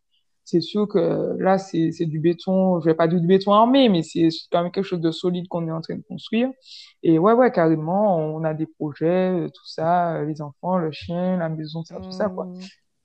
c'est 0.45 0.61
sûr 0.61 0.87
que 0.87 1.35
là 1.39 1.57
c'est 1.57 1.91
c'est 1.91 2.05
du 2.05 2.19
béton. 2.19 2.79
Je 2.81 2.85
vais 2.85 2.95
pas 2.95 3.07
dire 3.07 3.19
du 3.19 3.27
béton 3.27 3.53
armé 3.53 3.89
mais 3.89 4.03
c'est 4.03 4.29
quand 4.51 4.63
même 4.63 4.71
quelque 4.71 4.85
chose 4.85 5.01
de 5.01 5.11
solide 5.11 5.47
qu'on 5.47 5.67
est 5.67 5.71
en 5.71 5.81
train 5.81 5.95
de 5.95 6.03
construire. 6.03 6.49
Et 7.01 7.19
ouais 7.19 7.33
ouais 7.33 7.51
carrément 7.51 8.17
on 8.17 8.43
a 8.43 8.53
des 8.53 8.67
projets 8.67 9.31
euh, 9.31 9.47
tout 9.47 9.67
ça 9.67 10.23
les 10.23 10.41
enfants 10.41 10.77
le 10.77 10.91
chien 10.91 11.37
la 11.37 11.49
maison 11.49 11.83
ça 11.83 11.99
tout 11.99 12.11
ça 12.11 12.29
quoi. 12.29 12.47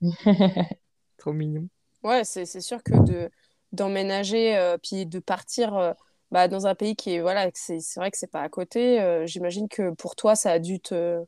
Mmh. 0.01 0.11
trop 1.17 1.33
mignon. 1.33 1.67
Ouais 2.03 2.23
c'est 2.23 2.45
c'est 2.45 2.61
sûr 2.61 2.83
que 2.83 2.93
de 3.05 3.29
d'emménager 3.71 4.57
euh, 4.57 4.77
puis 4.81 5.05
de 5.05 5.19
partir 5.19 5.75
euh, 5.77 5.93
bah, 6.31 6.47
dans 6.47 6.67
un 6.67 6.75
pays 6.75 6.95
qui 6.95 7.15
est 7.15 7.21
voilà 7.21 7.49
c'est 7.53 7.79
vrai 7.97 8.11
que 8.11 8.17
c'est 8.17 8.31
pas 8.31 8.41
à 8.41 8.49
côté 8.49 9.01
euh, 9.01 9.25
j'imagine 9.25 9.67
que 9.67 9.91
pour 9.91 10.15
toi 10.15 10.35
ça 10.35 10.51
a 10.51 10.59
dû 10.59 10.79
te 10.79 11.23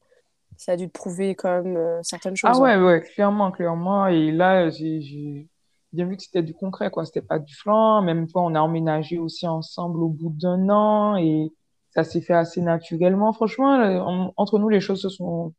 ça 0.57 0.73
a 0.73 0.75
dû 0.75 0.87
te 0.87 0.93
prouver 0.93 1.35
quand 1.35 1.63
même 1.63 1.99
certaines 2.03 2.35
choses 2.35 2.51
ah 2.53 2.59
ouais 2.59 2.77
ouais 2.77 3.01
clairement 3.01 3.51
clairement. 3.51 4.07
Et 4.07 4.31
là 4.31 4.69
j'ai 4.69 5.47
bien 5.93 6.05
vu 6.05 6.17
que 6.17 6.23
c'était 6.23 6.43
du 6.43 6.53
concret 6.53 6.89
quoi. 6.91 7.05
C'était 7.05 7.21
pas 7.21 7.39
du 7.39 7.55
flanc. 7.55 8.01
Même 8.01 8.27
toi 8.27 8.43
on 8.43 8.55
a 8.55 8.61
emménagé 8.61 9.17
aussi 9.19 9.47
ensemble 9.47 10.01
au 10.01 10.09
bout 10.09 10.29
d'un 10.31 10.69
an 10.69 11.15
et 11.17 11.51
ça 11.91 12.03
s'est 12.03 12.21
fait 12.21 12.33
assez 12.33 12.61
naturellement. 12.61 13.33
Franchement 13.33 14.31
entre 14.37 14.59
nous 14.59 14.69
les 14.69 14.81
choses 14.81 15.01
se 15.01 15.09
sont 15.09 15.53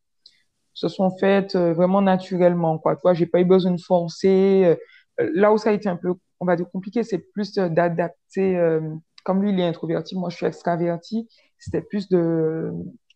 se 0.75 0.89
sont 0.89 1.11
faites 1.19 1.57
vraiment 1.57 2.03
naturellement 2.03 2.79
quoi. 2.79 2.97
Toi 2.97 3.15
j'ai 3.15 3.27
pas 3.27 3.41
eu 3.41 3.45
besoin 3.45 3.73
de 3.73 3.81
forcer. 3.81 4.77
Là 5.19 5.53
où 5.53 5.59
ça 5.59 5.71
a 5.71 5.73
été 5.73 5.89
un 5.89 5.97
peu 5.97 6.15
on 6.43 6.45
va 6.45 6.57
dire 6.57 6.69
compliqué, 6.71 7.05
c'est 7.05 7.19
plus 7.19 7.55
d'adapter, 7.55 8.57
euh, 8.57 8.81
comme 9.25 9.43
lui 9.43 9.53
il 9.53 9.61
est 9.61 9.67
introverti, 9.67 10.17
moi 10.17 10.29
je 10.29 10.37
suis 10.37 10.47
extraverti, 10.47 11.29
c'était 11.57 11.81
plus 11.81 12.09
de 12.09 12.73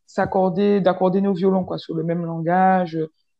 s'accorder, 0.07 0.81
d'accorder 0.81 1.21
nos 1.21 1.35
violons 1.35 1.65
quoi, 1.65 1.77
sur 1.77 1.97
le 1.97 2.05
même 2.05 2.25
langage, 2.25 2.97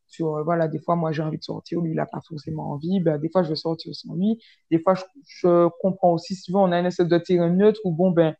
sur, 0.07 0.37
euh, 0.37 0.43
voilà, 0.43 0.67
des 0.67 0.79
fois 0.79 0.95
moi 0.95 1.11
j'ai 1.11 1.21
envie 1.21 1.37
de 1.37 1.43
sortir, 1.43 1.81
lui 1.81 1.91
il 1.91 1.95
n'a 1.95 2.05
pas 2.05 2.21
forcément 2.27 2.71
envie, 2.71 2.99
ben, 2.99 3.17
des 3.17 3.29
fois 3.29 3.43
je 3.43 3.49
veux 3.49 3.55
sortir 3.55 3.93
sans 3.93 4.15
lui, 4.15 4.39
des 4.71 4.79
fois 4.79 4.93
je, 4.95 5.67
comprends 5.81 6.13
aussi, 6.13 6.35
si 6.35 6.51
on 6.53 6.71
a 6.71 6.79
une 6.79 6.85
espèce 6.85 7.07
de 7.07 7.17
terrain 7.17 7.49
neutre 7.49 7.81
où 7.83 7.91
bon 7.91 8.11
ben, 8.11 8.35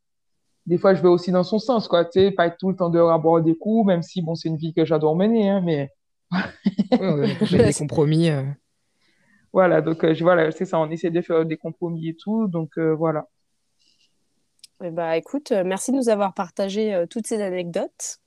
des 0.65 0.78
fois 0.78 0.93
je 0.93 1.01
vais 1.01 1.09
aussi 1.09 1.32
dans 1.32 1.43
son 1.43 1.59
sens, 1.59 1.88
quoi, 1.88 2.05
tu 2.05 2.20
sais, 2.20 2.32
pas 2.32 2.47
être 2.47 2.57
tout 2.57 2.70
le 2.70 2.76
temps 2.76 2.89
dehors 2.89 3.11
à 3.11 3.18
boire 3.18 3.41
des 3.41 3.55
coups, 3.57 3.88
même 3.88 4.01
si 4.01 4.22
bon 4.22 4.36
c'est 4.36 4.49
une 4.49 4.57
vie 4.57 4.74
que 4.74 4.86
j'adore 4.86 5.15
mener, 5.15 5.49
hein, 5.49 5.61
mais... 5.61 5.89
j'ai 7.41 7.57
des 7.57 7.74
compromis. 7.78 8.30
Euh. 8.30 8.43
Voilà, 9.53 9.82
donc 9.82 10.03
euh, 10.03 10.13
voilà, 10.22 10.51
c'est 10.51 10.65
ça, 10.65 10.80
on 10.80 10.89
essaie 10.91 11.09
de 11.09 11.22
faire 11.22 11.43
des 11.43 11.57
compromis 11.57 12.09
et 12.09 12.15
tout, 12.15 12.47
donc 12.47 12.78
euh, 12.78 12.93
voilà. 12.93 13.28
Eh 14.84 14.91
bah, 14.91 15.18
écoute, 15.18 15.51
euh, 15.51 15.63
merci 15.65 15.91
de 15.91 15.97
nous 15.97 16.09
avoir 16.09 16.36
partagé 16.36 17.05
toutes 17.09 17.26
ces 17.26 17.41
anecdotes. 17.41 18.20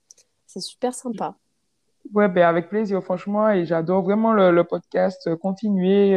C'est 0.47 0.61
super 0.61 0.93
sympa. 0.93 1.37
Ouais, 2.13 2.29
ben 2.29 2.43
avec 2.43 2.69
plaisir, 2.69 3.03
franchement, 3.05 3.51
et 3.51 3.65
j'adore 3.67 4.03
vraiment 4.03 4.33
le, 4.33 4.65
podcast. 4.65 5.33
continuer. 5.37 6.13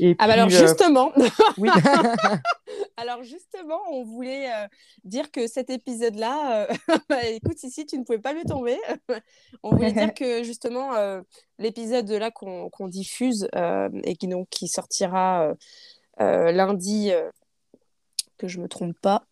et 0.00 0.16
ah, 0.18 0.26
bah 0.26 0.32
alors 0.32 0.48
justement, 0.48 1.12
oui. 1.58 1.68
alors 2.96 3.22
justement, 3.22 3.78
on 3.92 4.02
voulait 4.04 4.48
dire 5.04 5.30
que 5.30 5.46
cet 5.46 5.70
épisode-là, 5.70 6.66
bah, 7.08 7.24
écoute, 7.26 7.62
ici, 7.62 7.86
tu 7.86 7.96
ne 7.98 8.04
pouvais 8.04 8.18
pas 8.18 8.32
lui 8.32 8.44
tomber. 8.44 8.76
on 9.62 9.76
voulait 9.76 9.92
dire 9.92 10.14
que 10.14 10.42
justement, 10.42 10.90
l'épisode 11.58 12.10
là 12.10 12.32
qu'on 12.32 12.88
diffuse 12.88 13.48
et 14.04 14.16
qui, 14.16 14.26
donc, 14.26 14.48
qui 14.48 14.66
sortira 14.66 15.54
lundi, 16.18 17.12
que 18.36 18.48
je 18.48 18.58
me 18.58 18.68
trompe 18.68 18.98
pas, 19.00 19.26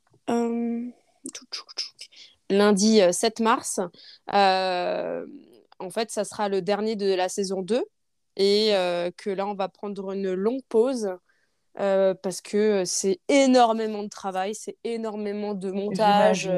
lundi 2.50 3.00
7 3.10 3.40
mars 3.40 3.80
en 5.78 5.90
fait, 5.90 6.10
ça 6.10 6.24
sera 6.24 6.48
le 6.48 6.62
dernier 6.62 6.96
de 6.96 7.12
la 7.14 7.28
saison 7.28 7.62
2 7.62 7.84
et 8.36 8.74
euh, 8.74 9.10
que 9.16 9.30
là, 9.30 9.46
on 9.46 9.54
va 9.54 9.68
prendre 9.68 10.12
une 10.12 10.32
longue 10.32 10.62
pause 10.68 11.16
euh, 11.80 12.14
parce 12.14 12.40
que 12.40 12.84
c'est 12.84 13.20
énormément 13.28 14.02
de 14.02 14.08
travail, 14.08 14.54
c'est 14.54 14.76
énormément 14.84 15.54
de 15.54 15.70
montage. 15.70 16.50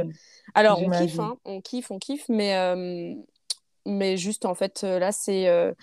Alors, 0.55 0.81
on 0.83 0.91
kiffe, 0.91 1.19
hein, 1.19 1.37
on 1.45 1.61
kiffe, 1.61 1.91
on 1.91 1.99
kiffe, 1.99 2.29
mais, 2.29 2.57
euh, 2.57 3.15
mais 3.87 4.17
juste, 4.17 4.45
en 4.45 4.55
fait, 4.55 4.83
là, 4.83 5.13
c'est... 5.13 5.75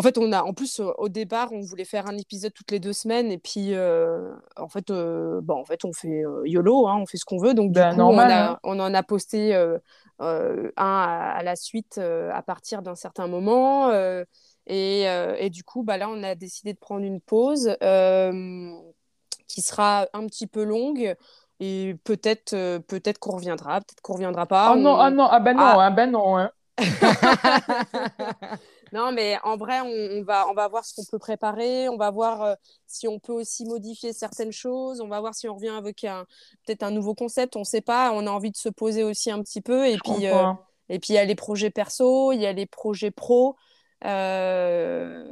En 0.00 0.02
fait, 0.02 0.16
on 0.16 0.32
a, 0.32 0.42
en 0.42 0.54
plus, 0.54 0.80
au 0.80 1.10
départ, 1.10 1.52
on 1.52 1.60
voulait 1.60 1.84
faire 1.84 2.06
un 2.06 2.16
épisode 2.16 2.54
toutes 2.54 2.70
les 2.70 2.80
deux 2.80 2.94
semaines, 2.94 3.30
et 3.30 3.36
puis, 3.36 3.74
en 4.56 4.68
fait, 4.68 4.90
bon, 4.90 5.54
en 5.54 5.64
fait, 5.66 5.84
on 5.84 5.92
fait 5.92 6.22
YOLO, 6.46 6.88
hein, 6.88 6.96
on 7.02 7.04
fait 7.04 7.18
ce 7.18 7.26
qu'on 7.26 7.36
veut, 7.36 7.52
donc 7.52 7.72
du 7.72 7.80
ben, 7.80 7.94
coup, 7.94 8.00
on, 8.00 8.18
hein. 8.18 8.58
on, 8.62 8.80
en 8.80 8.94
a 8.94 9.02
posté 9.02 9.54
euh, 10.22 10.70
un 10.76 11.32
à, 11.34 11.42
la 11.42 11.56
suite 11.56 11.96
euh, 11.96 12.30
à 12.34 12.42
partir 12.42 12.82
d'un 12.82 12.94
certain 12.94 13.26
moment. 13.26 13.88
Euh, 13.88 14.24
et, 14.66 15.04
et, 15.38 15.50
du 15.50 15.64
coup, 15.64 15.82
bah, 15.82 15.96
là, 15.96 16.08
on 16.10 16.22
a 16.22 16.34
décidé 16.34 16.74
de 16.74 16.78
prendre 16.78 17.04
une 17.04 17.20
pause 17.20 17.76
qui 19.48 19.62
sera 19.62 20.06
un 20.12 20.26
petit 20.26 20.46
peu 20.46 20.62
longue. 20.62 21.16
Et 21.58 21.96
peut-être 22.04 22.78
peut-être 22.78 23.18
qu'on 23.18 23.36
reviendra, 23.36 23.80
peut-être 23.80 24.00
qu'on 24.02 24.14
reviendra 24.14 24.46
pas. 24.46 24.72
Oh 24.72 24.76
non, 24.76 24.96
ah 24.96 25.10
non, 25.10 25.28
ah 25.30 25.40
ben 25.40 25.54
non, 25.54 25.62
ah. 25.62 25.86
Hein, 25.86 25.90
ben 25.90 26.10
non. 26.10 26.48
Non, 28.92 29.12
mais 29.12 29.38
en 29.44 29.56
vrai, 29.56 29.80
on, 29.80 30.22
va, 30.22 30.48
on 30.48 30.54
va 30.54 30.68
voir 30.68 30.84
ce 30.84 30.94
qu'on 30.94 31.04
peut 31.04 31.18
préparer. 31.18 31.88
On 31.88 31.96
va 31.96 32.10
voir 32.10 32.42
euh, 32.42 32.54
si 32.86 33.06
on 33.06 33.18
peut 33.18 33.32
aussi 33.32 33.64
modifier 33.64 34.12
certaines 34.12 34.52
choses. 34.52 35.00
On 35.00 35.08
va 35.08 35.20
voir 35.20 35.34
si 35.34 35.48
on 35.48 35.54
revient 35.54 35.68
avec 35.68 36.06
peut-être 36.66 36.82
un 36.82 36.90
nouveau 36.90 37.14
concept. 37.14 37.56
On 37.56 37.60
ne 37.60 37.64
sait 37.64 37.80
pas. 37.80 38.12
On 38.12 38.26
a 38.26 38.30
envie 38.30 38.50
de 38.50 38.56
se 38.56 38.68
poser 38.68 39.04
aussi 39.04 39.30
un 39.30 39.42
petit 39.42 39.60
peu. 39.60 39.88
Et 39.88 39.98
puis, 39.98 40.26
euh, 40.26 40.52
et 40.88 40.98
puis 40.98 41.10
il 41.10 41.16
y 41.16 41.18
a 41.18 41.24
les 41.24 41.36
projets 41.36 41.70
perso, 41.70 42.32
il 42.32 42.40
y 42.40 42.46
a 42.46 42.52
les 42.52 42.66
projets 42.66 43.10
pro. 43.10 43.56
Euh, 44.04 45.24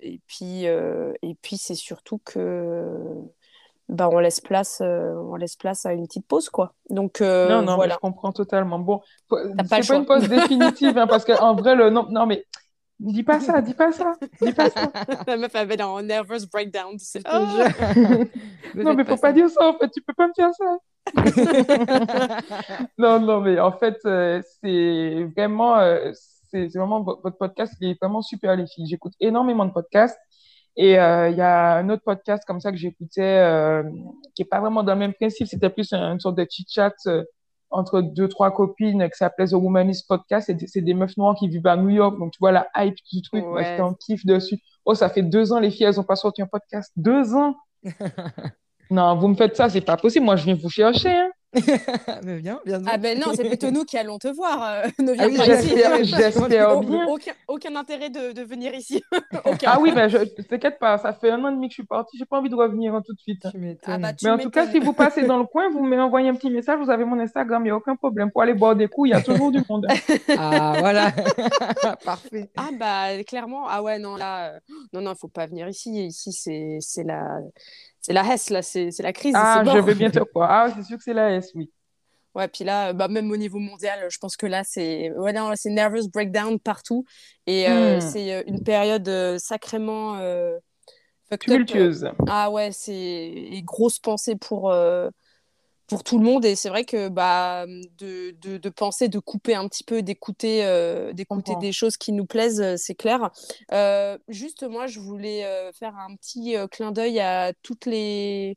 et 0.00 0.20
puis, 0.26 0.64
et 0.64 1.34
puis 1.42 1.56
c'est 1.56 1.74
surtout 1.74 2.20
que 2.24 2.96
bah, 3.88 4.08
on 4.10 4.18
laisse 4.18 4.40
place 4.40 4.80
on 4.82 5.34
laisse 5.36 5.56
place 5.56 5.84
à 5.86 5.92
une 5.92 6.06
petite 6.06 6.26
pause 6.26 6.48
quoi 6.48 6.74
donc 6.88 7.20
non 7.20 7.62
non 7.62 7.76
voilà. 7.76 7.94
je 7.94 7.98
comprends 7.98 8.32
totalement 8.32 8.78
bon 8.78 9.00
c'est 9.30 9.68
pas, 9.68 9.80
pas 9.80 9.94
une 9.96 10.06
pause 10.06 10.26
définitive 10.28 10.96
hein, 10.96 11.06
parce 11.06 11.24
qu'en 11.24 11.54
vrai 11.54 11.74
le 11.74 11.90
non 11.90 12.06
non 12.10 12.24
mais 12.26 12.46
Dis 13.00 13.24
pas 13.24 13.40
ça, 13.40 13.60
dis 13.60 13.74
pas 13.74 13.90
ça, 13.90 14.14
dis 14.40 14.52
pas 14.52 14.70
ça. 14.70 14.90
La 15.26 15.36
meuf 15.36 15.54
avait 15.54 15.80
un 15.80 16.02
nervous 16.02 16.46
breakdown. 16.50 16.96
Oh. 17.26 17.46
non, 18.76 18.94
mais 18.94 19.04
faut 19.04 19.16
pas, 19.16 19.32
dire 19.32 19.50
ça, 19.50 19.68
en 19.68 19.78
fait, 19.78 19.90
tu 19.90 20.00
peux 20.00 20.14
pas 20.14 20.28
me 20.28 20.32
faire 20.32 20.52
ça. 20.54 20.78
non, 22.98 23.18
non, 23.18 23.40
mais 23.40 23.58
en 23.58 23.72
fait, 23.72 23.98
euh, 24.06 24.40
c'est 24.62 25.28
vraiment, 25.36 25.76
euh, 25.78 26.12
c'est 26.50 26.68
vraiment 26.68 27.02
votre 27.02 27.36
podcast, 27.36 27.74
il 27.80 27.90
est 27.90 28.00
vraiment 28.00 28.22
super, 28.22 28.54
les 28.54 28.66
filles. 28.66 28.86
J'écoute 28.86 29.14
énormément 29.20 29.66
de 29.66 29.72
podcasts. 29.72 30.18
Et 30.76 30.98
euh, 30.98 31.30
il 31.30 31.36
y 31.36 31.40
a 31.40 31.76
un 31.76 31.88
autre 31.88 32.02
podcast 32.04 32.44
comme 32.46 32.60
ça 32.60 32.70
que 32.70 32.76
j'écoutais, 32.76 33.82
qui 34.34 34.42
est 34.42 34.48
pas 34.48 34.60
vraiment 34.60 34.82
dans 34.82 34.94
le 34.94 34.98
même 35.00 35.14
principe, 35.14 35.46
c'était 35.46 35.70
plus 35.70 35.92
une 35.92 36.20
sorte 36.20 36.36
de 36.36 36.46
chit-chat 36.48 36.94
entre 37.70 38.00
deux, 38.00 38.28
trois 38.28 38.50
copines 38.52 39.04
qui 39.04 39.16
s'appelait 39.16 39.46
The 39.46 39.54
Womanist 39.54 40.06
Podcast. 40.08 40.52
C'est 40.66 40.80
des 40.80 40.94
meufs 40.94 41.16
noires 41.16 41.34
qui 41.34 41.48
vivent 41.48 41.66
à 41.66 41.76
New 41.76 41.90
York. 41.90 42.18
Donc, 42.18 42.32
tu 42.32 42.38
vois 42.40 42.52
la 42.52 42.66
hype 42.76 42.96
du 43.12 43.22
truc. 43.22 43.44
Moi, 43.44 43.62
j'étais 43.62 43.80
en 43.80 43.94
kiff 43.94 44.24
dessus. 44.24 44.58
Oh, 44.84 44.94
ça 44.94 45.08
fait 45.08 45.22
deux 45.22 45.52
ans, 45.52 45.58
les 45.58 45.70
filles, 45.70 45.86
elles 45.86 46.00
ont 46.00 46.04
pas 46.04 46.16
sorti 46.16 46.42
un 46.42 46.46
podcast. 46.46 46.92
Deux 46.96 47.34
ans! 47.34 47.56
non, 48.90 49.16
vous 49.16 49.28
me 49.28 49.34
faites 49.34 49.56
ça, 49.56 49.68
c'est 49.68 49.80
pas 49.80 49.96
possible. 49.96 50.24
Moi, 50.24 50.36
je 50.36 50.44
viens 50.44 50.54
vous 50.54 50.70
chercher. 50.70 51.10
Hein. 51.10 51.30
mais 52.24 52.38
viens, 52.38 52.60
viens 52.64 52.82
Ah 52.86 52.98
ben 52.98 53.18
non, 53.18 53.32
c'est 53.34 53.44
plutôt 53.44 53.70
nous 53.70 53.84
qui 53.84 53.96
allons 53.96 54.18
te 54.18 54.28
voir. 54.28 54.62
Euh, 54.62 54.88
ne 55.02 55.12
viens 55.12 55.30
ah 55.32 55.46
pas 55.46 55.60
ici. 55.60 56.14
J'espère 56.14 56.48
bien. 56.48 56.70
Aucun, 56.70 57.32
aucun, 57.48 57.76
intérêt 57.76 58.10
de, 58.10 58.32
de 58.32 58.42
venir 58.42 58.74
ici. 58.74 59.02
aucun. 59.44 59.70
Ah 59.72 59.78
oui, 59.80 59.92
ben 59.92 60.08
je 60.08 60.18
t'inquiète 60.42 60.78
pas, 60.78 60.98
ça 60.98 61.12
fait 61.12 61.30
un 61.30 61.42
an 61.44 61.50
et 61.50 61.54
demi 61.54 61.68
que 61.68 61.72
je 61.72 61.76
suis 61.76 61.86
partie, 61.86 62.18
j'ai 62.18 62.24
pas 62.24 62.38
envie 62.38 62.50
de 62.50 62.54
revenir 62.54 62.94
hein, 62.94 63.02
tout 63.04 63.14
de 63.14 63.20
suite. 63.20 63.46
Ah 63.84 63.98
bah, 63.98 64.12
mais 64.22 64.30
en 64.30 64.38
tout 64.38 64.50
cas, 64.50 64.66
si 64.66 64.78
vous 64.80 64.92
passez 64.92 65.22
dans 65.24 65.38
le 65.38 65.44
coin, 65.44 65.70
vous 65.70 65.84
m'envoyez 65.84 66.28
un 66.28 66.34
petit 66.34 66.50
message, 66.50 66.78
vous 66.78 66.90
avez 66.90 67.04
mon 67.04 67.18
Instagram, 67.18 67.62
il 67.62 67.66
n'y 67.66 67.70
a 67.70 67.76
aucun 67.76 67.96
problème. 67.96 68.30
Pour 68.30 68.42
aller 68.42 68.54
boire 68.54 68.76
des 68.76 68.88
coups, 68.88 69.08
il 69.08 69.12
y 69.12 69.14
a 69.14 69.22
toujours 69.22 69.50
du 69.50 69.62
monde. 69.68 69.86
ah 70.36 70.76
voilà, 70.78 71.12
parfait. 72.04 72.50
Ah 72.56 72.70
bah 72.78 73.22
clairement, 73.24 73.66
ah 73.68 73.82
ouais, 73.82 73.98
non, 73.98 74.16
là, 74.16 74.54
euh, 74.54 74.60
non, 74.92 75.00
non, 75.00 75.12
il 75.12 75.18
faut 75.18 75.28
pas 75.28 75.46
venir 75.46 75.68
ici. 75.68 76.06
Ici, 76.06 76.80
c'est 76.80 77.04
la 77.04 77.40
c'est 78.04 78.12
la 78.12 78.22
Hesse, 78.22 78.50
là, 78.50 78.60
c'est 78.60 79.00
la 79.00 79.14
crise. 79.14 79.32
Ah, 79.34 79.62
je 79.64 79.78
vais 79.78 79.94
bientôt 79.94 80.26
quoi. 80.32 80.46
Ah, 80.50 80.68
c'est 80.76 80.82
sûr 80.82 80.98
que 80.98 81.02
c'est 81.02 81.14
la 81.14 81.34
Hesse, 81.34 81.52
oui. 81.54 81.70
Ouais, 82.34 82.48
puis 82.48 82.64
là, 82.64 82.92
bah, 82.92 83.08
même 83.08 83.30
au 83.30 83.36
niveau 83.38 83.58
mondial, 83.58 84.06
je 84.10 84.18
pense 84.18 84.36
que 84.36 84.44
là, 84.44 84.62
c'est 84.62 85.10
ouais, 85.12 85.32
c'est 85.54 85.70
nervous 85.70 86.08
breakdown 86.12 86.58
partout. 86.58 87.06
Et 87.46 87.66
euh, 87.70 87.96
hmm. 87.96 88.00
c'est 88.02 88.34
euh, 88.34 88.42
une 88.46 88.62
période 88.62 89.08
euh, 89.08 89.38
sacrément 89.38 90.20
tumultueuse. 91.40 92.10
Ah 92.28 92.50
ouais, 92.50 92.72
c'est 92.72 93.62
grosse 93.64 93.98
pensée 94.00 94.36
pour, 94.36 94.74
pour 95.94 96.02
tout 96.02 96.18
le 96.18 96.24
monde. 96.24 96.44
Et 96.44 96.56
c'est 96.56 96.68
vrai 96.68 96.84
que 96.84 97.08
bah, 97.08 97.66
de, 97.66 98.32
de, 98.40 98.58
de, 98.58 98.68
penser, 98.68 99.08
de 99.08 99.20
couper 99.20 99.54
un 99.54 99.68
petit 99.68 99.84
peu, 99.84 100.02
d'écouter 100.02 100.64
d'écouter 101.12 101.54
des 101.60 101.70
choses 101.70 101.96
qui 101.96 102.10
nous 102.12 102.26
plaisent, 102.26 102.76
c'est 102.76 102.96
clair. 102.96 103.30
juste, 104.28 104.64
moi, 104.64 104.88
je 104.88 104.98
voulais 104.98 105.70
faire 105.72 105.94
un 105.96 106.16
petit 106.16 106.56
clin 106.70 106.90
d'œil 106.90 107.20
à 107.20 107.52
toutes 107.62 107.86
les 107.86 108.56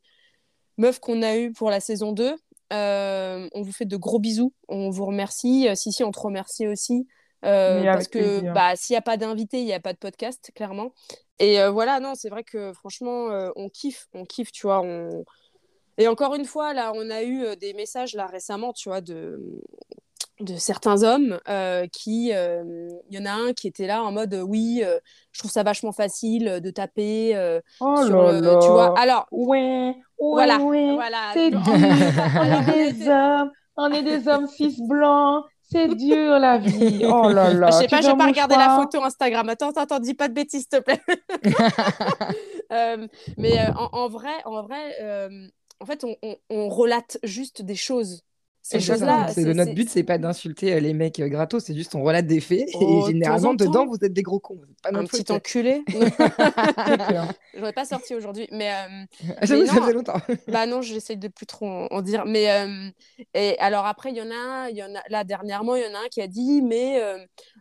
meufs 0.78 0.98
qu'on 0.98 1.22
a 1.22 1.36
eues 1.36 1.52
pour 1.52 1.70
la 1.70 1.80
saison 1.80 2.12
2. 2.12 2.34
Euh, 2.72 3.48
on 3.52 3.62
vous 3.62 3.72
fait 3.72 3.84
de 3.84 3.96
gros 3.96 4.18
bisous. 4.18 4.52
On 4.68 4.90
vous 4.90 5.06
remercie. 5.06 5.68
Si, 5.74 5.92
si, 5.92 6.02
on 6.04 6.10
te 6.10 6.20
remercie 6.20 6.66
aussi. 6.66 7.06
Euh, 7.44 7.84
parce 7.84 8.08
que 8.08 8.52
bah, 8.52 8.74
s'il 8.74 8.94
n'y 8.94 8.98
a 8.98 9.02
pas 9.02 9.16
d'invité, 9.16 9.60
il 9.60 9.64
n'y 9.64 9.74
a 9.74 9.80
pas 9.80 9.92
de 9.92 9.98
podcast, 9.98 10.50
clairement. 10.54 10.92
Et 11.38 11.60
euh, 11.60 11.70
voilà, 11.70 12.00
non, 12.00 12.14
c'est 12.14 12.30
vrai 12.30 12.42
que 12.42 12.72
franchement, 12.72 13.28
on 13.54 13.68
kiffe, 13.68 14.08
on 14.14 14.24
kiffe, 14.24 14.50
tu 14.52 14.66
vois. 14.66 14.80
On... 14.82 15.24
Et 15.98 16.08
encore 16.08 16.34
une 16.34 16.44
fois, 16.44 16.72
là, 16.72 16.92
on 16.94 17.10
a 17.10 17.22
eu 17.22 17.44
des 17.56 17.74
messages 17.74 18.14
là 18.14 18.26
récemment, 18.26 18.72
tu 18.72 18.88
vois, 18.88 19.00
de, 19.00 19.40
de 20.40 20.56
certains 20.56 21.02
hommes 21.02 21.38
qui, 21.92 22.28
il 22.28 23.10
y 23.10 23.18
en 23.18 23.26
a 23.26 23.32
un 23.32 23.52
qui 23.52 23.66
était 23.66 23.86
là 23.86 24.02
en 24.02 24.12
mode, 24.12 24.34
oui, 24.46 24.82
je 25.32 25.38
trouve 25.38 25.50
ça 25.50 25.62
vachement 25.62 25.92
facile 25.92 26.60
de 26.62 26.70
taper 26.70 27.60
oh 27.80 27.96
sur, 28.06 28.60
tu 28.60 28.68
vois. 28.68 28.98
Alors, 28.98 29.26
ouais, 29.32 29.94
voilà, 30.18 30.58
voilà. 30.58 31.30
C'est 31.34 31.50
dur. 31.50 31.62
on 31.66 32.72
est 32.72 32.92
des 32.92 33.08
hommes, 33.08 33.50
on 33.76 33.92
est 33.92 34.02
des 34.02 34.28
hommes 34.28 34.48
cis 34.48 34.76
blancs. 34.88 35.44
C'est 35.70 35.94
dur 35.94 36.38
la 36.38 36.58
vie. 36.58 37.04
Oh 37.08 37.28
là 37.28 37.52
là. 37.52 37.70
Je 37.70 37.76
sais 37.76 37.88
pas, 37.88 38.00
je 38.00 38.06
vais 38.06 38.16
pas 38.16 38.26
regarder 38.26 38.56
la 38.56 38.76
photo 38.76 39.04
Instagram. 39.04 39.48
Attends, 39.50 39.68
attends, 39.68 39.82
attends, 39.82 39.98
dis 39.98 40.14
pas 40.14 40.28
de 40.28 40.34
bêtises, 40.34 40.66
s'il 40.70 40.80
te 40.80 40.82
plaît. 40.82 41.00
Euh, 42.70 43.06
mais 43.38 43.58
euh, 43.58 43.72
en, 43.72 44.08
vrai, 44.08 44.42
en 44.44 44.62
vrai, 44.62 44.94
euh, 45.00 45.30
en 45.80 45.86
fait, 45.86 46.04
on, 46.04 46.16
on, 46.50 46.68
relate 46.68 47.18
juste 47.22 47.62
des 47.62 47.76
choses 47.76 48.22
ces 48.68 48.80
choses-là. 48.80 49.28
Notre 49.54 49.72
but, 49.72 49.88
c'est 49.88 50.02
pas 50.02 50.18
d'insulter 50.18 50.78
les 50.80 50.92
mecs 50.92 51.18
gratos, 51.18 51.64
c'est 51.64 51.74
juste 51.74 51.94
on 51.94 52.02
relate 52.02 52.26
des 52.26 52.40
faits. 52.40 52.68
et 52.68 52.76
oh, 52.80 53.06
généralement, 53.06 53.54
dedans, 53.54 53.86
vous 53.86 53.96
êtes 54.02 54.12
des 54.12 54.22
gros 54.22 54.40
cons. 54.40 54.60
Pas 54.82 54.90
un 54.92 55.04
petit 55.04 55.30
enculé. 55.32 55.82
J'aurais 57.56 57.72
pas 57.72 57.86
sorti 57.86 58.14
aujourd'hui. 58.14 58.46
Mais, 58.52 58.70
euh, 58.70 59.46
ça 59.66 59.86
fait 59.86 59.92
longtemps. 59.92 60.20
bah 60.48 60.66
non, 60.66 60.82
j'essaye 60.82 61.16
de 61.16 61.28
plus 61.28 61.46
trop 61.46 61.66
en, 61.90 62.02
dire. 62.02 62.26
Mais 62.26 62.50
euh, 62.50 62.90
et 63.32 63.58
alors 63.58 63.86
après, 63.86 64.10
il 64.10 64.16
y 64.16 64.22
en 64.22 64.30
a, 64.30 64.68
il 64.68 64.76
y 64.76 64.82
en 64.82 64.94
a 64.94 65.02
là 65.08 65.24
dernièrement, 65.24 65.74
il 65.76 65.84
y 65.84 65.86
en 65.86 65.94
a 65.94 66.04
un 66.04 66.08
qui 66.10 66.20
a 66.20 66.26
dit, 66.26 66.60
mais 66.60 67.00
euh, 67.00 67.18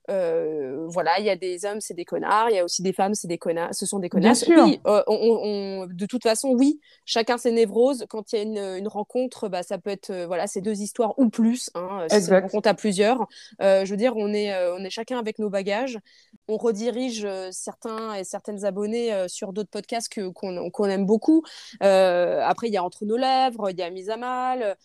euh, 0.10 0.86
voilà, 0.88 1.20
il 1.20 1.26
y 1.26 1.30
a 1.30 1.36
des 1.36 1.66
hommes, 1.66 1.82
c'est 1.82 1.94
des 1.94 2.06
connards, 2.06 2.50
il 2.50 2.56
y 2.56 2.60
a 2.60 2.64
aussi 2.64 2.82
des 2.82 2.94
femmes, 2.94 3.14
c'est 3.14 3.28
des 3.28 3.38
connards, 3.38 3.74
ce 3.74 3.86
sont 3.86 4.00
des 4.00 4.10
connards. 4.10 4.36
Oui, 4.48 4.80
euh, 4.88 5.04
on, 5.08 5.86
de 5.90 6.06
toute 6.06 6.24
façon, 6.24 6.50
oui, 6.50 6.80
chacun 7.06 7.38
ses 7.38 7.52
névroses. 7.52 8.06
Quand 8.10 8.32
il 8.32 8.36
y 8.38 8.40
a 8.40 8.44
une, 8.44 8.58
une 8.58 8.88
rencontre, 8.88 9.50
bah, 9.50 9.64
ça 9.64 9.78
peut 9.78 9.90
être, 9.90 10.10
euh, 10.12 10.26
voilà, 10.26 10.48
c'est 10.48 10.62
deux 10.62 10.80
histoires 10.82 11.18
ou 11.20 11.30
plus. 11.30 11.70
Hein, 11.76 12.06
si 12.10 12.32
on 12.32 12.40
rencontre 12.40 12.70
à 12.70 12.74
plusieurs. 12.74 13.28
je 13.60 13.90
veux 13.90 13.98
dire, 13.98 14.16
on 14.16 14.34
est, 14.34 14.56
on 14.72 14.84
est 14.84 14.90
chacun 14.90 15.20
avec 15.20 15.40
nos 15.40 15.50
bagages. 15.50 16.00
On 16.48 16.58
redirige 16.58 17.28
certains 17.52 18.14
et 18.14 18.24
certaines 18.24 18.64
abonnés 18.64 19.28
sur 19.28 19.52
d'autres 19.52 19.70
podcasts 19.70 20.10
que, 20.10 20.30
qu'on, 20.30 20.90
aime 20.90 21.06
beaucoup. 21.06 21.44
après, 21.82 22.68
il 22.68 22.74
y 22.74 22.78
a 22.78 22.84
Entre 22.84 23.06
nos 23.06 23.18
lèvres, 23.18 23.70
il 23.72 23.78
y 23.78 23.84
a 23.84 23.90
Mise 23.90 24.10
à 24.10 24.18
mal. 24.18 24.78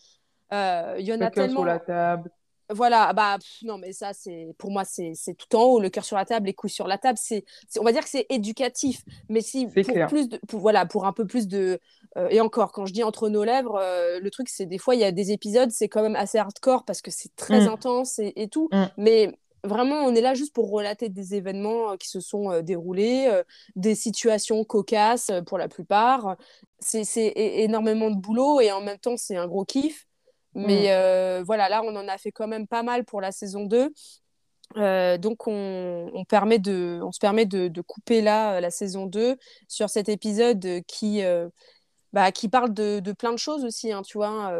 Il 0.51 1.05
y 1.05 1.13
en 1.13 1.21
a 1.21 1.31
tellement. 1.31 1.61
sur 1.61 1.65
la 1.65 1.79
table. 1.79 2.29
Voilà, 2.73 3.13
bah 3.13 3.37
non, 3.63 3.77
mais 3.77 3.93
ça, 3.93 4.13
c'est 4.13 4.53
pour 4.57 4.71
moi, 4.71 4.83
c'est 4.85 5.13
tout 5.37 5.55
en 5.55 5.63
haut, 5.63 5.79
le 5.79 5.89
cœur 5.89 6.03
sur 6.03 6.17
la 6.17 6.25
table, 6.25 6.47
les 6.47 6.53
couilles 6.53 6.69
sur 6.69 6.87
la 6.87 6.97
table. 6.97 7.17
C'est, 7.21 7.45
on 7.79 7.83
va 7.83 7.91
dire 7.91 8.03
que 8.03 8.09
c'est 8.09 8.25
éducatif, 8.29 9.03
mais 9.29 9.41
si 9.41 9.67
pour 9.67 10.07
plus 10.07 10.29
de, 10.29 10.39
voilà, 10.51 10.85
pour 10.85 11.05
un 11.05 11.13
peu 11.13 11.25
plus 11.25 11.47
de, 11.47 11.79
euh, 12.17 12.27
et 12.29 12.41
encore, 12.41 12.71
quand 12.71 12.85
je 12.85 12.93
dis 12.93 13.03
entre 13.03 13.29
nos 13.29 13.43
lèvres, 13.43 13.77
euh, 13.79 14.19
le 14.19 14.31
truc, 14.31 14.49
c'est 14.49 14.65
des 14.65 14.77
fois 14.77 14.95
il 14.95 15.01
y 15.01 15.05
a 15.05 15.11
des 15.11 15.31
épisodes, 15.31 15.69
c'est 15.71 15.87
quand 15.87 16.01
même 16.01 16.15
assez 16.15 16.37
hardcore 16.37 16.83
parce 16.85 17.01
que 17.01 17.11
c'est 17.11 17.35
très 17.35 17.65
mm. 17.65 17.69
intense 17.69 18.19
et, 18.19 18.47
tout, 18.47 18.69
mm. 18.71 18.85
mais 18.97 19.37
vraiment, 19.63 19.97
on 20.03 20.13
est 20.15 20.21
là 20.21 20.33
juste 20.33 20.53
pour 20.53 20.69
relater 20.71 21.09
des 21.09 21.35
événements 21.35 21.91
euh, 21.91 21.95
qui 21.97 22.09
se 22.09 22.19
sont 22.19 22.61
déroulés, 22.61 23.29
des 23.75 23.95
situations 23.95 24.63
cocasses 24.63 25.31
pour 25.45 25.57
la 25.57 25.67
plupart. 25.67 26.37
C'est 26.79 27.33
énormément 27.35 28.11
de 28.11 28.17
boulot 28.17 28.59
et 28.59 28.71
en 28.71 28.81
même 28.81 28.97
temps, 28.97 29.15
c'est 29.15 29.37
un 29.37 29.47
gros 29.47 29.63
kiff. 29.63 30.07
Mais 30.55 30.83
mm. 30.83 30.91
euh, 30.91 31.43
voilà, 31.45 31.69
là, 31.69 31.81
on 31.83 31.95
en 31.95 32.07
a 32.07 32.17
fait 32.17 32.31
quand 32.31 32.47
même 32.47 32.67
pas 32.67 32.83
mal 32.83 33.05
pour 33.05 33.21
la 33.21 33.31
saison 33.31 33.65
2. 33.65 33.91
Euh, 34.77 35.17
donc 35.17 35.47
on, 35.47 36.25
permet 36.27 36.57
de, 36.57 36.99
on 37.03 37.11
se 37.11 37.19
permet 37.19 37.45
de, 37.45 37.81
couper 37.81 38.21
là 38.21 38.59
la 38.59 38.71
saison 38.71 39.05
2 39.05 39.37
sur 39.67 39.89
cet 39.89 40.09
épisode 40.09 40.81
qui, 40.87 41.23
euh, 41.23 41.47
bah, 42.11 42.31
qui 42.31 42.49
parle 42.49 42.73
de, 42.73 43.11
plein 43.11 43.33
de 43.33 43.37
choses 43.37 43.65
aussi, 43.65 43.91
hein, 43.91 44.01
tu 44.01 44.17
vois. 44.17 44.51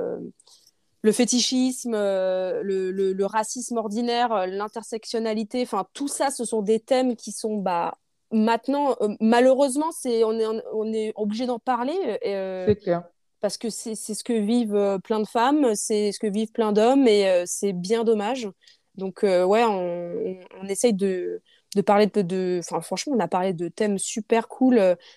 le 1.02 1.12
fétichisme, 1.12 1.94
le, 1.94 3.26
racisme 3.26 3.78
ordinaire, 3.78 4.46
l'intersectionnalité, 4.48 5.64
enfin 5.64 5.86
tout 5.94 6.08
ça, 6.08 6.30
ce 6.30 6.46
sont 6.46 6.62
des 6.62 6.80
thèmes 6.80 7.16
qui 7.16 7.32
sont 7.32 7.58
bah, 7.58 7.98
maintenant, 8.32 8.96
malheureusement, 9.20 9.92
c'est, 9.92 10.24
on, 10.24 10.34
est, 10.34 10.64
on 10.74 10.94
est 10.94 11.12
obligé 11.16 11.48
d'en 11.48 11.60
parler. 11.60 11.98
c'est 12.22 12.80
clair 12.82 13.04
parce 13.44 13.58
que 13.58 13.70
c'est 13.70 13.96
ce 13.96 14.24
que 14.24 14.32
vivent 14.32 14.74
euh, 14.74 15.00
plein 15.00 15.20
de 15.20 15.28
femmes, 15.28 15.76
c'est 15.76 16.14
ce 16.14 16.20
que 16.20 16.28
vivent 16.28 16.54
plein 16.54 16.72
d'hommes 16.72 17.10
et 17.10 17.28
euh, 17.28 17.44
c'est 17.46 17.74
bien 17.74 18.06
dommage. 18.06 18.48
Donc, 18.96 19.26
euh, 19.26 19.44
ouais, 19.44 19.66
on, 19.66 20.38
on, 20.62 20.68
essaye 20.70 20.94
de, 20.94 21.42
de 21.76 21.82
parler 21.82 22.08
de, 22.08 22.60
Enfin, 22.60 22.80
franchement, 22.80 23.16
on 23.18 23.20
a 23.20 23.28
parlé 23.28 23.52
de 23.52 23.68
thèmes 23.68 23.98
super 23.98 24.48
cool. 24.48 24.76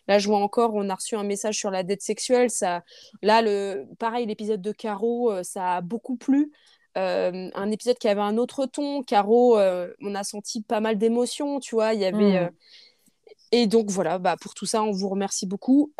Là, 0.08 0.18
je 0.18 0.26
vois 0.26 0.38
encore, 0.38 0.74
on 0.74 0.88
a 0.88 0.94
reçu 0.96 1.14
un 1.14 1.22
message 1.22 1.56
sur 1.56 1.70
la 1.70 1.84
dette 1.84 2.02
sexuelle. 2.02 2.50
Ça, 2.50 2.82
là, 3.22 3.42
le, 3.42 3.86
pareil, 4.00 4.26
l'épisode 4.26 4.60
de 4.60 4.72
Caro, 4.72 5.44
ça 5.44 5.76
a 5.76 5.80
beaucoup 5.80 6.16
plu. 6.16 6.50
un 6.96 7.70
épisode 7.70 7.98
qui 7.98 8.08
avait 8.08 8.22
un 8.22 8.38
autre 8.38 8.66
ton. 8.66 9.04
Caro, 9.04 9.56
on 9.56 10.14
a 10.16 10.24
senti 10.24 10.62
pas 10.62 10.80
mal 10.80 10.98
d'émotions, 10.98 11.60
tu 11.60 11.76
vois. 11.76 11.94
Il 11.94 12.00
y 12.00 12.06
avait. 12.06 12.40
Mmh. 12.40 12.50
et 13.52 13.66
donc, 13.68 13.90
voilà, 13.90 14.18
bah, 14.18 14.34
pour 14.40 14.54
tout 14.54 14.66
ça, 14.66 14.82
on 14.82 14.90
vous 14.90 15.10
remercie 15.10 15.46
beaucoup. 15.46 15.92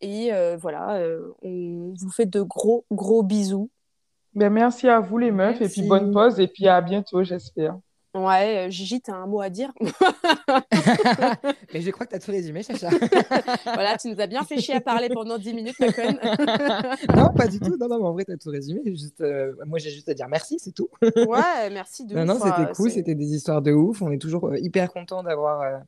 Et 0.00 0.30
voilà, 0.56 1.00
on 1.42 1.94
vous 1.98 2.10
fait 2.10 2.26
de 2.26 2.42
gros, 2.42 2.84
gros 2.90 3.22
bisous. 3.22 3.70
Ben, 4.34 4.50
merci 4.50 4.86
à 4.88 5.00
vous 5.00 5.16
les 5.16 5.30
meufs 5.30 5.60
et 5.62 5.68
puis 5.68 5.82
bonne 5.82 6.12
pause 6.12 6.38
et 6.40 6.46
puis 6.46 6.68
à 6.68 6.82
bientôt 6.82 7.24
j'espère. 7.24 7.78
Ouais, 8.16 8.66
euh, 8.66 8.70
Gigi, 8.70 9.00
tu 9.02 9.10
as 9.10 9.14
un 9.14 9.26
mot 9.26 9.40
à 9.42 9.50
dire? 9.50 9.72
Mais 11.74 11.82
je 11.82 11.90
crois 11.90 12.06
que 12.06 12.10
tu 12.10 12.16
as 12.16 12.18
tout 12.18 12.30
résumé, 12.30 12.62
Chacha. 12.62 12.88
voilà, 13.64 13.98
tu 13.98 14.08
nous 14.08 14.18
as 14.20 14.26
bien 14.26 14.42
fait 14.42 14.58
chier 14.58 14.74
à 14.74 14.80
parler 14.80 15.08
pendant 15.10 15.36
10 15.36 15.52
minutes, 15.52 15.78
ma 15.78 15.92
conne. 15.92 16.18
non, 17.14 17.32
pas 17.34 17.46
du 17.46 17.60
tout. 17.60 17.76
Non, 17.76 17.88
non, 17.88 18.02
en 18.04 18.12
vrai, 18.12 18.24
tu 18.24 18.32
as 18.32 18.38
tout 18.38 18.48
résumé. 18.48 18.80
Juste, 18.86 19.20
euh, 19.20 19.52
moi, 19.66 19.78
j'ai 19.78 19.90
juste 19.90 20.08
à 20.08 20.14
dire 20.14 20.28
merci, 20.28 20.58
c'est 20.58 20.72
tout. 20.72 20.88
ouais, 21.02 21.70
merci 21.70 22.06
de 22.06 22.14
Non, 22.14 22.24
non, 22.24 22.38
c'était 22.40 22.72
cool. 22.72 22.90
C'était 22.90 23.14
des 23.14 23.34
histoires 23.34 23.60
de 23.60 23.72
ouf. 23.72 24.00
On 24.00 24.10
est 24.10 24.18
toujours 24.18 24.46
euh, 24.46 24.58
hyper 24.58 24.90
content 24.90 25.22
d'avoir 25.22 25.82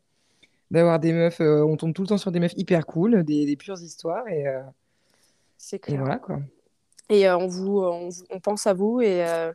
d'avoir 0.71 0.99
des 1.01 1.13
meufs. 1.13 1.41
on 1.41 1.77
tombe 1.77 1.95
tout 1.95 2.03
le 2.03 2.09
temps 2.09 2.19
sur 2.19 2.33
des 2.33 2.41
meufs 2.41 2.57
hyper 2.57 2.87
cool, 2.87 3.25
des, 3.25 3.47
des 3.47 3.57
pures 3.57 3.81
histoires. 3.81 4.27
Et, 4.29 4.45
c'est 5.59 5.79
clair. 5.79 5.97
Et 5.97 5.99
voilà, 5.99 6.19
quoi. 6.19 6.39
Et 7.11 7.29
euh, 7.29 7.37
on, 7.37 7.47
vous, 7.47 7.81
on, 8.31 8.41
pense 8.41 8.67
à 8.67 8.75
vous 8.75 9.01
et, 9.01 9.27
euh, 9.27 9.53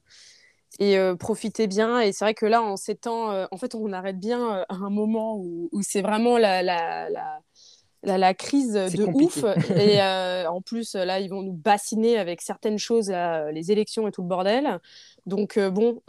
et 0.79 0.97
euh, 0.97 1.15
profitez 1.15 1.67
bien. 1.67 1.99
Et 1.99 2.11
c'est 2.11 2.25
vrai 2.25 2.33
que 2.33 2.45
là, 2.45 2.61
en 2.61 2.77
ces 2.77 2.95
temps, 2.95 3.47
en 3.51 3.57
fait, 3.57 3.75
on 3.75 3.91
arrête 3.93 4.19
bien 4.19 4.65
à 4.69 4.75
un 4.75 4.89
moment 4.89 5.37
où, 5.37 5.69
où 5.71 5.81
c'est 5.81 6.01
vraiment 6.01 6.37
la, 6.37 6.63
la, 6.63 7.09
la, 7.09 8.17
la, 8.17 8.33
crise 8.33 8.73
de 8.73 9.03
ouf. 9.03 9.43
Et 9.77 10.01
en 10.47 10.61
plus, 10.61 10.95
là, 10.95 11.19
ils 11.19 11.29
vont 11.29 11.43
nous 11.43 11.53
bassiner 11.53 12.17
avec 12.17 12.41
certaines 12.41 12.79
choses, 12.79 13.09
les 13.09 13.71
élections 13.71 14.07
et 14.07 14.11
tout 14.11 14.23
le 14.23 14.27
bordel. 14.27 14.79
Donc, 15.25 15.59
bon, 15.59 16.01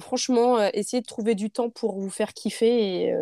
franchement, 0.00 0.58
essayez 0.72 1.02
de 1.02 1.06
trouver 1.06 1.34
du 1.34 1.50
temps 1.50 1.68
pour 1.68 2.00
vous 2.00 2.10
faire 2.10 2.32
kiffer 2.32 3.04
et, 3.04 3.14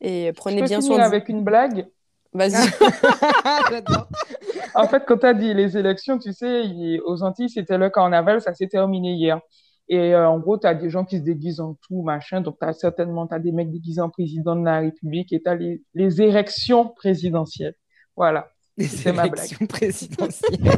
et 0.00 0.32
prenez 0.32 0.62
bien 0.62 0.80
soin 0.80 0.96
de 0.96 1.02
vous. 1.02 1.06
avec 1.06 1.28
une 1.28 1.44
blague? 1.44 1.86
Vas-y. 2.32 2.54
en 4.74 4.86
fait, 4.86 5.02
quand 5.06 5.18
tu 5.18 5.26
as 5.26 5.34
dit 5.34 5.52
les 5.52 5.76
élections, 5.76 6.18
tu 6.18 6.32
sais, 6.32 6.62
aux 7.04 7.22
Antilles, 7.22 7.50
c'était 7.50 7.76
le 7.76 7.90
carnaval, 7.90 8.40
ça 8.40 8.54
s'est 8.54 8.68
terminé 8.68 9.14
hier. 9.14 9.40
Et 9.88 10.14
euh, 10.14 10.28
en 10.28 10.38
gros, 10.38 10.56
tu 10.56 10.68
as 10.68 10.74
des 10.74 10.88
gens 10.88 11.04
qui 11.04 11.18
se 11.18 11.22
déguisent 11.22 11.58
en 11.58 11.76
tout, 11.86 12.02
machin. 12.02 12.40
Donc, 12.40 12.58
tu 12.60 12.66
as 12.66 12.72
certainement 12.72 13.26
as 13.26 13.40
des 13.40 13.50
mecs 13.50 13.72
déguisés 13.72 14.00
en 14.00 14.08
président 14.08 14.54
de 14.54 14.64
la 14.64 14.78
République 14.78 15.32
et 15.32 15.42
tu 15.42 15.50
as 15.50 15.56
les, 15.56 15.82
les, 15.94 16.22
érections 16.22 16.92
présidentielles. 16.94 17.74
Voilà. 18.16 18.48
Les 18.76 19.08
élections 19.08 19.66
présidentielles. 19.66 20.60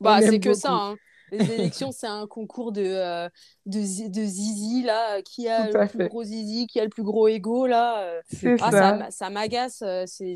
bah, 0.00 0.20
c'est 0.22 0.38
que 0.38 0.54
ça. 0.54 0.72
Hein 0.72 0.94
les 1.32 1.50
élections, 1.52 1.92
c'est 1.92 2.06
un 2.06 2.26
concours 2.26 2.72
de, 2.72 2.82
euh, 2.84 3.28
de, 3.66 3.78
de, 4.08 4.24
zizi, 4.24 4.82
là, 4.82 5.22
qui 5.22 5.48
a 5.48 5.70
le 5.70 5.88
plus 5.88 6.08
gros 6.08 6.24
zizi, 6.24 6.66
qui 6.66 6.80
a 6.80 6.84
le 6.84 6.90
plus 6.90 7.02
gros 7.02 7.28
ego, 7.28 7.66
là. 7.66 8.02
Euh. 8.02 8.56
Ah, 8.60 8.70
ça, 8.70 9.10
ça 9.10 9.30
m'agace. 9.30 9.82
Euh, 9.82 10.04
c'est 10.06 10.34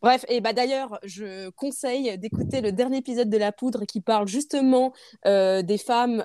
Bref, 0.00 0.24
et 0.28 0.40
bah 0.40 0.52
d'ailleurs, 0.52 1.00
je 1.02 1.50
conseille 1.50 2.16
d'écouter 2.18 2.60
le 2.60 2.70
dernier 2.70 2.98
épisode 2.98 3.28
de 3.28 3.36
La 3.36 3.50
Poudre 3.50 3.84
qui 3.84 4.00
parle 4.00 4.28
justement 4.28 4.92
des 5.24 5.78
femmes 5.84 6.22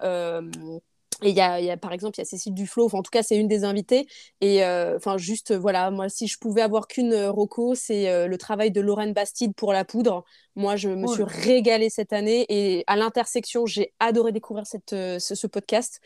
et 1.24 1.30
il 1.30 1.36
y 1.36 1.42
a, 1.42 1.78
par 1.78 1.94
exemple, 1.94 2.18
il 2.18 2.22
y 2.22 2.24
a 2.24 2.26
Cécile 2.26 2.54
Duflo, 2.54 2.86
enfin, 2.86 2.98
en 2.98 3.02
tout 3.04 3.12
cas, 3.12 3.24
c'est 3.24 3.38
une 3.38 3.48
des 3.48 3.64
invitées. 3.64 4.08
Et 4.42 4.64
euh, 4.64 4.98
enfin, 4.98 5.18
juste, 5.18 5.54
voilà, 5.54 5.90
moi, 5.90 6.10
si 6.10 6.28
je 6.28 6.38
pouvais 6.38 6.62
avoir 6.62 6.88
qu'une 6.88 7.14
euh, 7.14 7.32
roco, 7.32 7.76
c'est 7.76 8.10
euh, 8.10 8.28
le 8.28 8.38
travail 8.38 8.72
de 8.72 8.82
Lorraine 8.82 9.14
Bastide 9.14 9.54
pour 9.56 9.72
la 9.74 9.86
poudre. 9.86 10.26
Moi, 10.56 10.76
je 10.76 10.90
me 10.90 11.08
suis 11.08 11.24
régalée 11.24 11.90
cette 11.90 12.14
année. 12.14 12.46
Et 12.50 12.84
à 12.88 12.96
l'intersection, 12.98 13.66
j'ai 13.66 13.94
adoré 14.00 14.32
découvrir 14.32 14.68
cette, 14.68 14.90
ce, 14.92 15.48
podcast. 15.48 16.00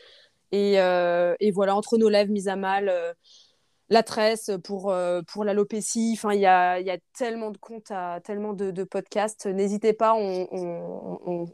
Et, 0.52 0.74
et, 0.74 1.50
voilà, 1.50 1.76
entre 1.76 1.98
nos 1.98 2.08
lèvres 2.08 2.30
mises 2.30 2.48
à 2.48 2.56
mal 2.56 2.90
la 3.90 4.02
tresse 4.02 4.50
pour, 4.64 4.90
euh, 4.90 5.22
pour 5.22 5.44
l'alopécie. 5.44 6.14
Enfin, 6.16 6.34
il 6.34 6.40
y 6.40 6.46
a, 6.46 6.78
tellement 7.16 7.50
de 7.50 7.58
comptes, 7.58 7.92
tellement 8.24 8.52
de, 8.52 8.84
podcasts. 8.84 9.46
N'hésitez 9.46 9.92
pas, 9.92 10.14
on, 10.14 10.46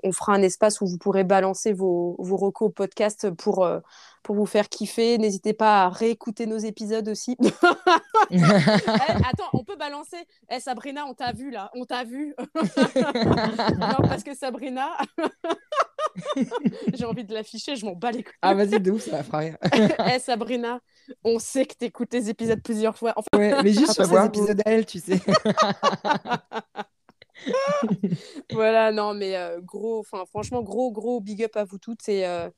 on, 0.02 0.12
fera 0.12 0.34
un 0.34 0.42
espace 0.42 0.80
où 0.80 0.86
vous 0.86 0.98
pourrez 0.98 1.24
balancer 1.24 1.72
vos, 1.72 2.16
vos 2.18 2.36
recos 2.36 2.72
podcast 2.74 3.30
pour, 3.30 3.64
euh, 3.64 3.80
vous 4.28 4.46
faire 4.46 4.68
kiffer. 4.68 5.18
N'hésitez 5.18 5.52
pas 5.52 5.84
à 5.84 5.88
réécouter 5.88 6.46
nos 6.46 6.58
épisodes 6.58 7.08
aussi. 7.08 7.36
Eh, 8.30 8.40
attends, 8.40 9.50
on 9.52 9.64
peut 9.64 9.76
balancer. 9.76 10.16
Eh, 10.50 10.58
Sabrina, 10.58 11.04
on 11.06 11.12
t'a 11.12 11.32
vu 11.32 11.50
là, 11.50 11.70
on 11.74 11.84
t'a 11.84 12.04
vu. 12.04 12.34
non, 12.96 14.08
parce 14.08 14.24
que 14.24 14.34
Sabrina. 14.34 14.96
J'ai 16.94 17.04
envie 17.04 17.24
de 17.24 17.34
l'afficher, 17.34 17.76
je 17.76 17.84
m'en 17.84 17.94
bats 17.94 18.10
les 18.10 18.22
couilles. 18.22 18.34
Ah, 18.42 18.54
vas-y, 18.54 18.80
de 18.80 18.90
ouf, 18.90 19.02
ça 19.02 19.22
fera 19.22 19.38
rien. 19.38 19.56
Eh, 20.14 20.18
Sabrina, 20.18 20.80
on 21.24 21.38
sait 21.38 21.66
que 21.66 21.74
tu 21.78 21.86
écoutes 21.86 22.10
tes 22.10 22.28
épisodes 22.28 22.60
plusieurs 22.62 22.96
fois. 22.96 23.12
Enfin... 23.16 23.28
Ouais, 23.36 23.62
mais 23.62 23.72
juste 23.72 23.92
sur 23.94 24.06
ces 24.06 24.24
épisodes 24.24 24.60
à 24.64 24.70
elle, 24.70 24.86
tu 24.86 25.00
sais. 25.00 25.20
voilà, 28.52 28.92
non, 28.92 29.14
mais 29.14 29.36
euh, 29.36 29.60
gros, 29.60 30.00
enfin, 30.00 30.24
franchement, 30.26 30.62
gros, 30.62 30.92
gros 30.92 31.20
big 31.20 31.42
up 31.44 31.56
à 31.56 31.64
vous 31.64 31.78
toutes 31.78 32.08
et, 32.08 32.26
euh, 32.26 32.48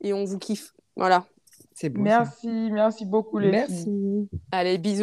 et 0.00 0.12
on 0.12 0.24
vous 0.24 0.38
kiffe. 0.38 0.72
Voilà. 0.96 1.26
C'est 1.74 1.88
bon. 1.88 2.02
Merci, 2.02 2.48
merci 2.48 3.04
beaucoup 3.04 3.38
les 3.38 3.50
Merci. 3.50 4.28
Allez, 4.52 4.78
bisous. 4.78 5.02